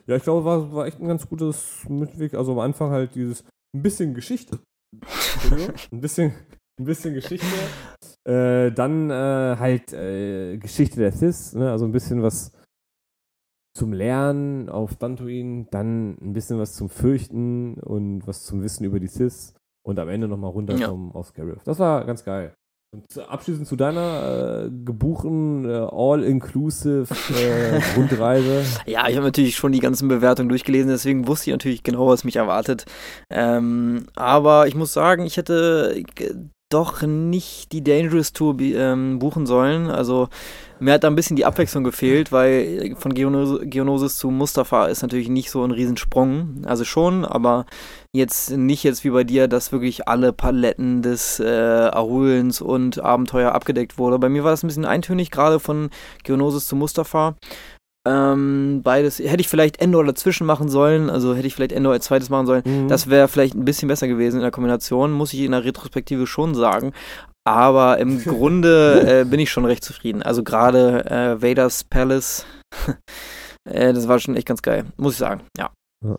ja, 0.06 0.16
ich 0.16 0.22
glaube, 0.22 0.44
war, 0.44 0.72
war 0.72 0.86
echt 0.86 1.00
ein 1.00 1.08
ganz 1.08 1.28
gutes 1.28 1.84
Mitweg. 1.88 2.34
Also 2.34 2.52
am 2.52 2.60
Anfang 2.60 2.90
halt 2.90 3.14
dieses 3.14 3.44
ein 3.74 3.82
bisschen 3.82 4.14
Geschichte. 4.14 4.60
ein 5.92 6.00
bisschen, 6.00 6.32
ein 6.78 6.84
bisschen 6.84 7.14
Geschichte. 7.14 7.46
Äh, 8.28 8.70
dann 8.72 9.10
äh, 9.10 9.56
halt 9.58 9.92
äh, 9.92 10.56
Geschichte 10.58 11.00
der 11.00 11.12
Sis, 11.12 11.54
ne? 11.54 11.70
also 11.70 11.84
ein 11.86 11.92
bisschen 11.92 12.22
was 12.22 12.52
zum 13.74 13.92
Lernen 13.92 14.68
auf 14.68 14.96
Dantuin, 14.96 15.68
dann 15.70 16.16
ein 16.20 16.32
bisschen 16.32 16.58
was 16.58 16.74
zum 16.74 16.88
Fürchten 16.88 17.74
und 17.74 18.26
was 18.26 18.44
zum 18.44 18.62
Wissen 18.62 18.84
über 18.84 19.00
die 19.00 19.06
Sis 19.06 19.54
und 19.82 19.98
am 19.98 20.08
Ende 20.08 20.28
nochmal 20.28 20.50
runterkommen 20.50 21.08
ja. 21.08 21.14
auf 21.14 21.28
Scarif. 21.28 21.62
Das 21.64 21.78
war 21.78 22.04
ganz 22.04 22.24
geil. 22.24 22.54
Und 22.92 23.18
abschließend 23.18 23.68
zu 23.68 23.76
deiner 23.76 24.64
äh, 24.64 24.70
gebuchten 24.84 25.64
äh, 25.64 25.86
All-Inclusive 25.92 27.06
äh, 27.38 27.80
Rundreise. 27.96 28.64
Ja, 28.84 29.08
ich 29.08 29.14
habe 29.14 29.26
natürlich 29.26 29.54
schon 29.54 29.70
die 29.70 29.78
ganzen 29.78 30.08
Bewertungen 30.08 30.48
durchgelesen, 30.48 30.90
deswegen 30.90 31.28
wusste 31.28 31.50
ich 31.50 31.54
natürlich 31.54 31.84
genau, 31.84 32.08
was 32.08 32.24
mich 32.24 32.34
erwartet. 32.34 32.86
Ähm, 33.30 34.06
aber 34.16 34.66
ich 34.66 34.74
muss 34.74 34.92
sagen, 34.92 35.24
ich 35.24 35.36
hätte 35.36 36.02
doch 36.70 37.02
nicht 37.02 37.72
die 37.72 37.84
Dangerous 37.84 38.32
Tour 38.32 38.58
ähm, 38.60 39.18
buchen 39.18 39.44
sollen. 39.44 39.88
Also 39.88 40.28
mir 40.78 40.94
hat 40.94 41.04
da 41.04 41.08
ein 41.08 41.16
bisschen 41.16 41.36
die 41.36 41.44
Abwechslung 41.44 41.84
gefehlt, 41.84 42.32
weil 42.32 42.94
von 42.96 43.12
Geonosis, 43.12 43.60
Geonosis 43.64 44.16
zu 44.16 44.30
Mustafa 44.30 44.86
ist 44.86 45.02
natürlich 45.02 45.28
nicht 45.28 45.50
so 45.50 45.62
ein 45.62 45.72
Riesensprung. 45.72 46.62
Also 46.64 46.84
schon, 46.84 47.24
aber 47.24 47.66
jetzt 48.12 48.50
nicht 48.52 48.84
jetzt 48.84 49.04
wie 49.04 49.10
bei 49.10 49.24
dir, 49.24 49.46
dass 49.48 49.72
wirklich 49.72 50.08
alle 50.08 50.32
Paletten 50.32 51.02
des 51.02 51.40
äh, 51.40 51.44
Arulens 51.44 52.62
und 52.62 52.98
Abenteuer 52.98 53.52
abgedeckt 53.52 53.98
wurde. 53.98 54.18
Bei 54.18 54.28
mir 54.28 54.44
war 54.44 54.52
das 54.52 54.62
ein 54.62 54.68
bisschen 54.68 54.86
eintönig, 54.86 55.30
gerade 55.30 55.60
von 55.60 55.90
Geonosis 56.24 56.66
zu 56.66 56.76
Mustafa. 56.76 57.34
Ähm, 58.08 58.80
beides 58.82 59.18
hätte 59.18 59.40
ich 59.40 59.48
vielleicht 59.48 59.80
Endor 59.80 60.04
dazwischen 60.04 60.46
machen 60.46 60.70
sollen, 60.70 61.10
also 61.10 61.34
hätte 61.34 61.46
ich 61.46 61.54
vielleicht 61.54 61.72
Endor 61.72 61.92
als 61.92 62.06
zweites 62.06 62.30
machen 62.30 62.46
sollen. 62.46 62.62
Mhm. 62.64 62.88
Das 62.88 63.10
wäre 63.10 63.28
vielleicht 63.28 63.54
ein 63.54 63.66
bisschen 63.66 63.88
besser 63.88 64.08
gewesen 64.08 64.36
in 64.36 64.42
der 64.42 64.50
Kombination, 64.50 65.12
muss 65.12 65.34
ich 65.34 65.40
in 65.40 65.52
der 65.52 65.64
Retrospektive 65.64 66.26
schon 66.26 66.54
sagen. 66.54 66.92
Aber 67.44 67.98
im 67.98 68.18
Grunde 68.24 69.20
äh, 69.20 69.24
bin 69.24 69.40
ich 69.40 69.50
schon 69.50 69.66
recht 69.66 69.84
zufrieden. 69.84 70.22
Also 70.22 70.42
gerade 70.42 71.04
äh, 71.10 71.42
Vaders 71.42 71.84
Palace, 71.84 72.46
äh, 73.68 73.92
das 73.92 74.08
war 74.08 74.18
schon 74.18 74.36
echt 74.36 74.46
ganz 74.46 74.62
geil, 74.62 74.84
muss 74.96 75.14
ich 75.14 75.18
sagen, 75.18 75.42
ja. 75.58 75.70
ja. 76.04 76.18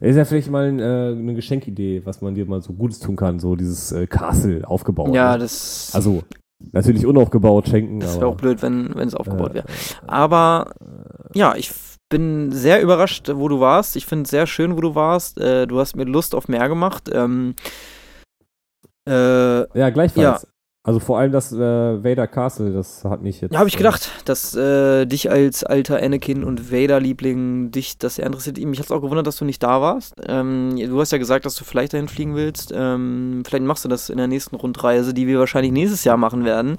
Ist 0.00 0.16
ja 0.16 0.24
vielleicht 0.24 0.48
mal 0.48 0.66
äh, 0.80 1.18
eine 1.18 1.34
Geschenkidee, 1.34 2.02
was 2.04 2.22
man 2.22 2.34
dir 2.34 2.46
mal 2.46 2.62
so 2.62 2.72
Gutes 2.72 3.00
tun 3.00 3.16
kann, 3.16 3.38
so 3.38 3.56
dieses 3.56 3.92
äh, 3.92 4.06
Castle 4.06 4.66
aufgebaut. 4.66 5.12
Ja, 5.12 5.32
ne? 5.32 5.40
das. 5.40 5.90
Also 5.92 6.22
Natürlich 6.72 7.06
unaufgebaut 7.06 7.68
schenken. 7.68 8.00
Das 8.00 8.16
wäre 8.16 8.28
auch 8.28 8.36
blöd, 8.36 8.62
wenn, 8.62 8.96
es 8.98 9.14
aufgebaut 9.14 9.54
wäre. 9.54 9.66
Aber 10.06 10.72
ja, 11.34 11.54
ich 11.56 11.72
bin 12.08 12.52
sehr 12.52 12.82
überrascht, 12.82 13.30
wo 13.32 13.48
du 13.48 13.60
warst. 13.60 13.96
Ich 13.96 14.04
finde 14.04 14.24
es 14.24 14.30
sehr 14.30 14.46
schön, 14.46 14.76
wo 14.76 14.80
du 14.80 14.94
warst. 14.94 15.38
Äh, 15.38 15.66
du 15.66 15.78
hast 15.78 15.96
mir 15.96 16.04
Lust 16.04 16.34
auf 16.34 16.48
mehr 16.48 16.68
gemacht. 16.68 17.08
Ähm, 17.12 17.54
äh, 19.08 19.78
ja, 19.78 19.90
gleichfalls. 19.90 20.42
Ja. 20.42 20.49
Also 20.82 20.98
vor 20.98 21.18
allem 21.18 21.30
das 21.30 21.52
äh, 21.52 21.58
Vader 21.58 22.26
Castle, 22.26 22.72
das 22.72 23.04
hat 23.04 23.20
mich 23.20 23.42
jetzt. 23.42 23.52
Ja, 23.52 23.58
habe 23.58 23.68
ich 23.68 23.76
gedacht, 23.76 24.10
dass 24.24 24.54
äh, 24.54 25.04
dich 25.04 25.30
als 25.30 25.62
alter 25.62 26.02
Anakin 26.02 26.42
und 26.42 26.72
Vader-Liebling 26.72 27.70
dich 27.70 27.98
das 27.98 28.14
sehr 28.14 28.24
interessiert. 28.24 28.58
Mich 28.58 28.78
hat 28.78 28.86
es 28.86 28.92
auch 28.92 29.02
gewundert, 29.02 29.26
dass 29.26 29.36
du 29.36 29.44
nicht 29.44 29.62
da 29.62 29.82
warst. 29.82 30.14
Ähm, 30.26 30.76
du 30.76 30.98
hast 30.98 31.12
ja 31.12 31.18
gesagt, 31.18 31.44
dass 31.44 31.54
du 31.54 31.64
vielleicht 31.64 31.92
dahin 31.92 32.08
fliegen 32.08 32.34
willst. 32.34 32.72
Ähm, 32.74 33.42
vielleicht 33.46 33.64
machst 33.64 33.84
du 33.84 33.90
das 33.90 34.08
in 34.08 34.16
der 34.16 34.26
nächsten 34.26 34.56
Rundreise, 34.56 35.12
die 35.12 35.26
wir 35.26 35.38
wahrscheinlich 35.38 35.72
nächstes 35.72 36.04
Jahr 36.04 36.16
machen 36.16 36.46
werden. 36.46 36.78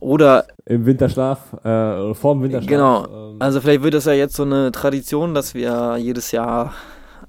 Oder. 0.00 0.46
Im 0.66 0.84
Winterschlaf, 0.84 1.52
äh, 1.62 1.68
oder 1.68 2.14
vor 2.16 2.34
dem 2.34 2.42
Winterschlaf. 2.42 2.68
Genau. 2.68 3.06
Ähm. 3.06 3.36
Also 3.38 3.60
vielleicht 3.60 3.84
wird 3.84 3.94
das 3.94 4.06
ja 4.06 4.12
jetzt 4.12 4.34
so 4.34 4.42
eine 4.42 4.72
Tradition, 4.72 5.34
dass 5.34 5.54
wir 5.54 5.98
jedes 5.98 6.32
Jahr 6.32 6.74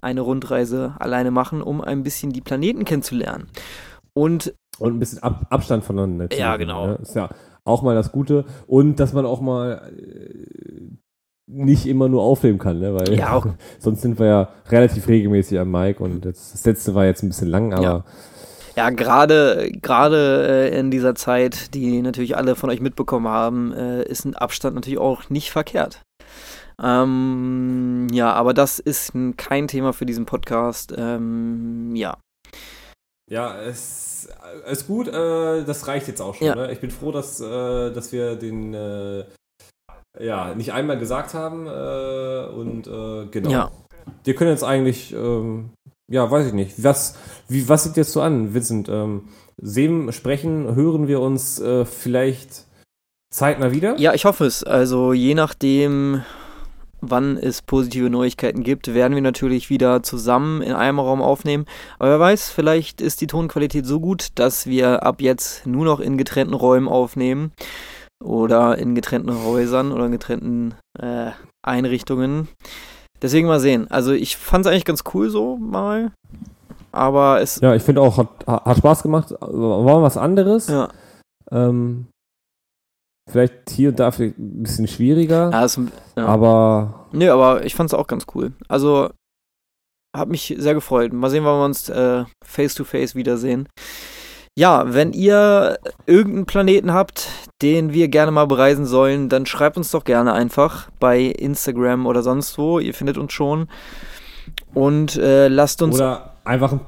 eine 0.01 0.21
Rundreise 0.21 0.95
alleine 0.97 1.29
machen, 1.29 1.61
um 1.61 1.81
ein 1.81 2.01
bisschen 2.01 2.31
die 2.31 2.41
Planeten 2.41 2.85
kennenzulernen. 2.85 3.49
Und 4.13 4.53
und 4.79 4.93
ein 4.93 4.99
bisschen 4.99 5.23
Ab 5.23 5.47
Abstand 5.49 5.83
voneinander. 5.83 6.35
Ja, 6.35 6.57
genau. 6.57 6.87
Ne? 6.87 6.99
Ist 7.01 7.15
ja 7.15 7.29
auch 7.63 7.81
mal 7.81 7.95
das 7.95 8.11
Gute. 8.11 8.45
Und 8.67 8.99
dass 8.99 9.13
man 9.13 9.25
auch 9.25 9.41
mal 9.41 9.91
äh, 9.97 10.95
nicht 11.47 11.85
immer 11.85 12.07
nur 12.09 12.23
aufnehmen 12.23 12.57
kann, 12.57 12.79
ne? 12.79 12.93
weil 12.93 13.13
ja, 13.17 13.33
auch. 13.33 13.45
sonst 13.79 14.01
sind 14.01 14.19
wir 14.19 14.25
ja 14.25 14.49
relativ 14.69 15.07
regelmäßig 15.07 15.59
am 15.59 15.71
Mic 15.71 15.99
und 15.99 16.25
das, 16.25 16.51
das 16.51 16.65
letzte 16.65 16.95
war 16.95 17.05
jetzt 17.05 17.23
ein 17.23 17.29
bisschen 17.29 17.49
lang, 17.49 17.73
aber. 17.73 17.83
Ja. 17.83 18.03
Ja, 18.77 18.89
gerade 18.89 19.71
gerade 19.81 20.69
äh, 20.69 20.77
in 20.77 20.91
dieser 20.91 21.15
Zeit, 21.15 21.73
die 21.73 22.01
natürlich 22.01 22.35
alle 22.35 22.55
von 22.55 22.69
euch 22.69 22.81
mitbekommen 22.81 23.29
haben, 23.29 23.71
äh, 23.71 24.03
ist 24.03 24.25
ein 24.25 24.35
Abstand 24.35 24.75
natürlich 24.75 24.99
auch 24.99 25.29
nicht 25.29 25.49
verkehrt. 25.49 26.01
Ähm, 26.83 28.07
ja, 28.11 28.33
aber 28.33 28.53
das 28.53 28.79
ist 28.79 29.13
kein 29.37 29.69
Thema 29.69 29.93
für 29.93 30.05
diesen 30.05 30.25
Podcast. 30.25 30.93
Ähm, 30.97 31.95
ja. 31.95 32.17
Ja, 33.29 33.59
es 33.59 34.29
ist 34.69 34.87
gut. 34.87 35.07
Äh, 35.07 35.63
das 35.63 35.87
reicht 35.87 36.07
jetzt 36.07 36.21
auch 36.21 36.35
schon. 36.35 36.47
Ja. 36.47 36.55
Ne? 36.55 36.71
Ich 36.71 36.79
bin 36.79 36.91
froh, 36.91 37.11
dass, 37.11 37.39
äh, 37.41 37.91
dass 37.91 38.11
wir 38.11 38.35
den 38.35 38.73
äh, 38.73 39.25
ja 40.19 40.53
nicht 40.55 40.73
einmal 40.73 40.97
gesagt 40.97 41.33
haben 41.33 41.67
äh, 41.67 42.45
und 42.53 42.87
äh, 42.87 43.27
genau. 43.31 43.49
Ja. 43.49 43.71
Wir 44.23 44.35
können 44.35 44.51
jetzt 44.51 44.63
eigentlich, 44.63 45.13
ähm, 45.13 45.71
ja, 46.07 46.29
weiß 46.29 46.47
ich 46.47 46.53
nicht. 46.53 46.83
Was, 46.83 47.17
wie, 47.47 47.67
was 47.67 47.83
sieht 47.83 47.97
jetzt 47.97 48.11
so 48.11 48.21
an, 48.21 48.53
Vincent? 48.53 48.87
Ähm, 48.89 49.29
sehen, 49.57 50.11
sprechen, 50.11 50.75
hören 50.75 51.07
wir 51.07 51.21
uns 51.21 51.59
äh, 51.59 51.85
vielleicht 51.85 52.65
zeitnah 53.31 53.71
wieder? 53.71 53.97
Ja, 53.97 54.13
ich 54.13 54.25
hoffe 54.25 54.45
es. 54.45 54.63
Also 54.63 55.13
je 55.13 55.33
nachdem, 55.33 56.21
wann 57.09 57.37
es 57.37 57.61
positive 57.61 58.09
Neuigkeiten 58.09 58.63
gibt, 58.63 58.93
werden 58.93 59.15
wir 59.15 59.21
natürlich 59.21 59.69
wieder 59.69 60.03
zusammen 60.03 60.61
in 60.61 60.73
einem 60.73 60.99
Raum 60.99 61.21
aufnehmen. 61.21 61.65
Aber 61.99 62.09
wer 62.09 62.19
weiß, 62.19 62.49
vielleicht 62.49 63.01
ist 63.01 63.21
die 63.21 63.27
Tonqualität 63.27 63.85
so 63.85 63.99
gut, 63.99 64.29
dass 64.35 64.67
wir 64.67 65.03
ab 65.03 65.21
jetzt 65.21 65.65
nur 65.65 65.85
noch 65.85 65.99
in 65.99 66.17
getrennten 66.17 66.53
Räumen 66.53 66.87
aufnehmen 66.87 67.51
oder 68.23 68.77
in 68.77 68.95
getrennten 68.95 69.43
Häusern 69.43 69.91
oder 69.91 70.05
in 70.05 70.11
getrennten 70.11 70.73
äh, 70.99 71.31
Einrichtungen. 71.65 72.47
Deswegen 73.21 73.47
mal 73.47 73.59
sehen. 73.59 73.89
Also 73.89 74.11
ich 74.11 74.37
fand 74.37 74.65
es 74.65 74.71
eigentlich 74.71 74.85
ganz 74.85 75.03
cool 75.13 75.29
so 75.29 75.57
mal. 75.57 76.11
Aber 76.91 77.41
es. 77.41 77.59
Ja, 77.59 77.75
ich 77.75 77.83
finde 77.83 78.01
auch, 78.01 78.17
hat, 78.17 78.29
hat 78.47 78.77
Spaß 78.77 79.03
gemacht. 79.03 79.31
War 79.39 80.01
was 80.01 80.17
anderes. 80.17 80.67
Ja. 80.67 80.89
Ähm, 81.51 82.07
Vielleicht 83.29 83.69
hier 83.71 83.89
und 83.89 83.99
da 83.99 84.11
vielleicht 84.11 84.37
ein 84.37 84.63
bisschen 84.63 84.87
schwieriger. 84.87 85.49
Ja, 85.51 85.61
das, 85.61 85.79
ja. 86.15 86.25
Aber. 86.25 87.07
Nö, 87.11 87.31
aber 87.31 87.65
ich 87.65 87.73
fand 87.73 87.89
es 87.89 87.93
auch 87.93 88.07
ganz 88.07 88.25
cool. 88.35 88.53
Also, 88.67 89.09
hat 90.15 90.29
mich 90.29 90.55
sehr 90.57 90.73
gefreut. 90.73 91.11
Mal 91.11 91.29
sehen, 91.29 91.43
wann 91.43 91.59
wir 91.59 91.65
uns 91.65 91.89
äh, 91.89 92.25
face 92.43 92.75
to 92.75 92.83
face 92.83 93.15
wiedersehen. 93.15 93.67
Ja, 94.57 94.93
wenn 94.93 95.11
ihr 95.11 95.77
irgendeinen 96.05 96.45
Planeten 96.45 96.93
habt, 96.93 97.27
den 97.61 97.91
wir 97.91 98.07
gerne 98.07 98.31
mal 98.31 98.45
bereisen 98.45 98.85
sollen, 98.85 99.27
dann 99.27 99.45
schreibt 99.45 99.75
uns 99.75 99.91
doch 99.91 100.05
gerne 100.05 100.31
einfach 100.31 100.89
bei 100.99 101.19
Instagram 101.23 102.05
oder 102.05 102.23
sonst 102.23 102.57
wo. 102.57 102.79
Ihr 102.79 102.93
findet 102.93 103.17
uns 103.17 103.33
schon. 103.33 103.67
Und 104.73 105.17
äh, 105.17 105.49
lasst 105.49 105.81
uns. 105.81 105.95
Oder 105.95 106.35
einfach 106.45 106.71
ein 106.71 106.79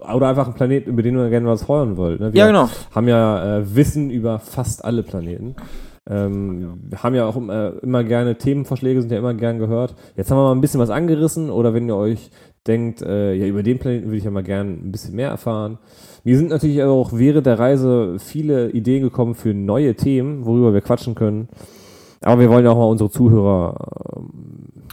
oder 0.00 0.28
einfach 0.28 0.46
ein 0.46 0.54
Planet, 0.54 0.86
über 0.86 1.02
den 1.02 1.16
ihr 1.16 1.30
gerne 1.30 1.46
was 1.46 1.68
hören 1.68 1.96
wollt. 1.96 2.20
Ne? 2.20 2.32
Wir 2.32 2.40
ja, 2.40 2.46
genau. 2.46 2.68
haben 2.94 3.08
ja 3.08 3.58
äh, 3.58 3.74
Wissen 3.74 4.10
über 4.10 4.38
fast 4.38 4.84
alle 4.84 5.02
Planeten. 5.02 5.56
Ähm, 6.08 6.78
wir 6.88 7.02
haben 7.02 7.14
ja 7.14 7.26
auch 7.26 7.36
immer, 7.36 7.82
immer 7.82 8.04
gerne 8.04 8.36
Themenvorschläge, 8.36 9.00
sind 9.00 9.10
ja 9.10 9.18
immer 9.18 9.34
gern 9.34 9.58
gehört. 9.58 9.94
Jetzt 10.16 10.30
haben 10.30 10.38
wir 10.38 10.44
mal 10.44 10.52
ein 10.52 10.60
bisschen 10.60 10.80
was 10.80 10.90
angerissen 10.90 11.50
oder 11.50 11.74
wenn 11.74 11.88
ihr 11.88 11.96
euch 11.96 12.30
denkt, 12.66 13.02
äh, 13.02 13.34
ja, 13.34 13.46
über 13.46 13.62
den 13.62 13.78
Planeten 13.78 14.06
würde 14.06 14.18
ich 14.18 14.24
ja 14.24 14.30
mal 14.30 14.42
gern 14.42 14.86
ein 14.86 14.92
bisschen 14.92 15.14
mehr 15.14 15.30
erfahren. 15.30 15.78
Mir 16.24 16.36
sind 16.36 16.50
natürlich 16.50 16.82
auch 16.82 17.12
während 17.12 17.46
der 17.46 17.58
Reise 17.58 18.18
viele 18.18 18.70
Ideen 18.70 19.02
gekommen 19.02 19.34
für 19.34 19.54
neue 19.54 19.94
Themen, 19.94 20.44
worüber 20.44 20.74
wir 20.74 20.80
quatschen 20.80 21.14
können. 21.14 21.48
Aber 22.26 22.40
wir 22.40 22.50
wollen 22.50 22.64
ja 22.64 22.72
auch 22.72 22.76
mal 22.78 22.84
unsere 22.84 23.10
Zuhörer 23.10 23.74
ähm, 24.16 24.30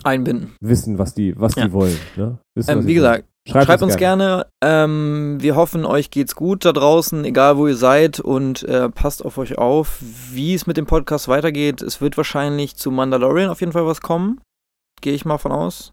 einbinden. 0.04 0.52
Wissen, 0.62 0.98
was 1.00 1.14
die, 1.14 1.34
was 1.40 1.56
Ja. 1.56 1.66
die 1.66 1.74
wollen. 1.74 1.98
Ne? 2.16 2.38
Wissen, 2.56 2.80
Ähm, 2.80 2.88
wie 2.88 2.94
gesagt, 2.94 3.26
wollen. 3.48 3.66
Schreibt, 3.66 3.82
uns 3.82 3.98
gerne. 3.98 4.46
Ähm, 4.64 5.38
wir 5.40 5.56
hoffen, 5.56 5.86
euch 5.86 6.12
geht's 6.12 6.36
gut 6.36 6.64
da 6.64 6.72
draußen, 6.72 7.26
egal 7.26 7.58
wo 7.58 7.68
ihr 7.68 7.76
seid 7.76 8.20
und 8.20 8.64
äh, 8.64 8.90
passt 8.90 9.26
auf 9.26 9.38
euch 9.38 9.58
auf, 9.58 10.00
wie 10.32 10.54
es 10.54 10.66
mit 10.68 10.78
dem 10.78 10.86
Podcast 10.86 11.28
weitergeht. 11.28 11.82
Es 11.82 12.00
wird 12.00 12.16
wahrscheinlich 12.18 12.76
zu 12.78 12.90
Mandalorian 12.92 13.50
auf 13.50 13.60
jeden 13.60 13.74
Fall 13.74 13.86
was 13.86 14.02
kommen. 14.02 14.40
Gehe 15.02 15.14
ich 15.14 15.26
mal 15.26 15.38
von 15.40 15.52
aus. 15.52 15.92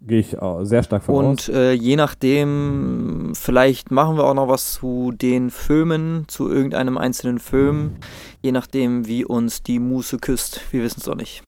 Gehe 0.00 0.20
ich 0.20 0.38
auch 0.38 0.64
sehr 0.64 0.82
stark 0.82 1.02
von. 1.02 1.24
Und 1.26 1.48
äh, 1.48 1.72
je 1.72 1.96
nachdem, 1.96 3.32
vielleicht 3.34 3.90
machen 3.90 4.16
wir 4.16 4.24
auch 4.24 4.34
noch 4.34 4.48
was 4.48 4.74
zu 4.74 5.12
den 5.12 5.50
Filmen, 5.50 6.24
zu 6.28 6.48
irgendeinem 6.50 6.96
einzelnen 6.96 7.38
Film. 7.40 7.96
Je 8.40 8.52
nachdem, 8.52 9.06
wie 9.06 9.24
uns 9.24 9.62
die 9.62 9.78
Muße 9.80 10.18
küsst. 10.18 10.60
Wir 10.72 10.82
wissen 10.82 11.00
es 11.00 11.06
noch 11.06 11.16
nicht. 11.16 11.42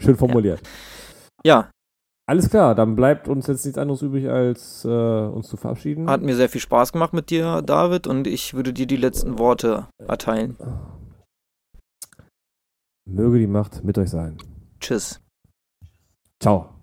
Schön 0.00 0.16
formuliert. 0.16 0.60
Ja, 1.44 1.70
Alles 2.26 2.48
klar, 2.50 2.74
dann 2.74 2.94
bleibt 2.94 3.26
uns 3.28 3.46
jetzt 3.48 3.64
nichts 3.64 3.78
anderes 3.78 4.02
übrig, 4.02 4.28
als 4.28 4.84
äh, 4.84 4.88
uns 4.88 5.48
zu 5.48 5.56
verabschieden. 5.56 6.08
hat 6.08 6.22
mir 6.22 6.36
sehr 6.36 6.48
viel 6.48 6.60
Spaß 6.60 6.92
gemacht 6.92 7.12
mit 7.12 7.30
dir, 7.30 7.60
David, 7.62 8.06
und 8.06 8.26
ich 8.28 8.54
würde 8.54 8.72
dir 8.72 8.86
die 8.86 8.96
letzten 8.96 9.38
Worte 9.38 9.88
erteilen. 9.98 10.56
Möge 13.08 13.38
die 13.38 13.46
Macht 13.48 13.82
mit 13.82 13.98
euch 13.98 14.10
sein. 14.10 14.36
Tschüss. 14.80 15.20
Chao. 16.42 16.79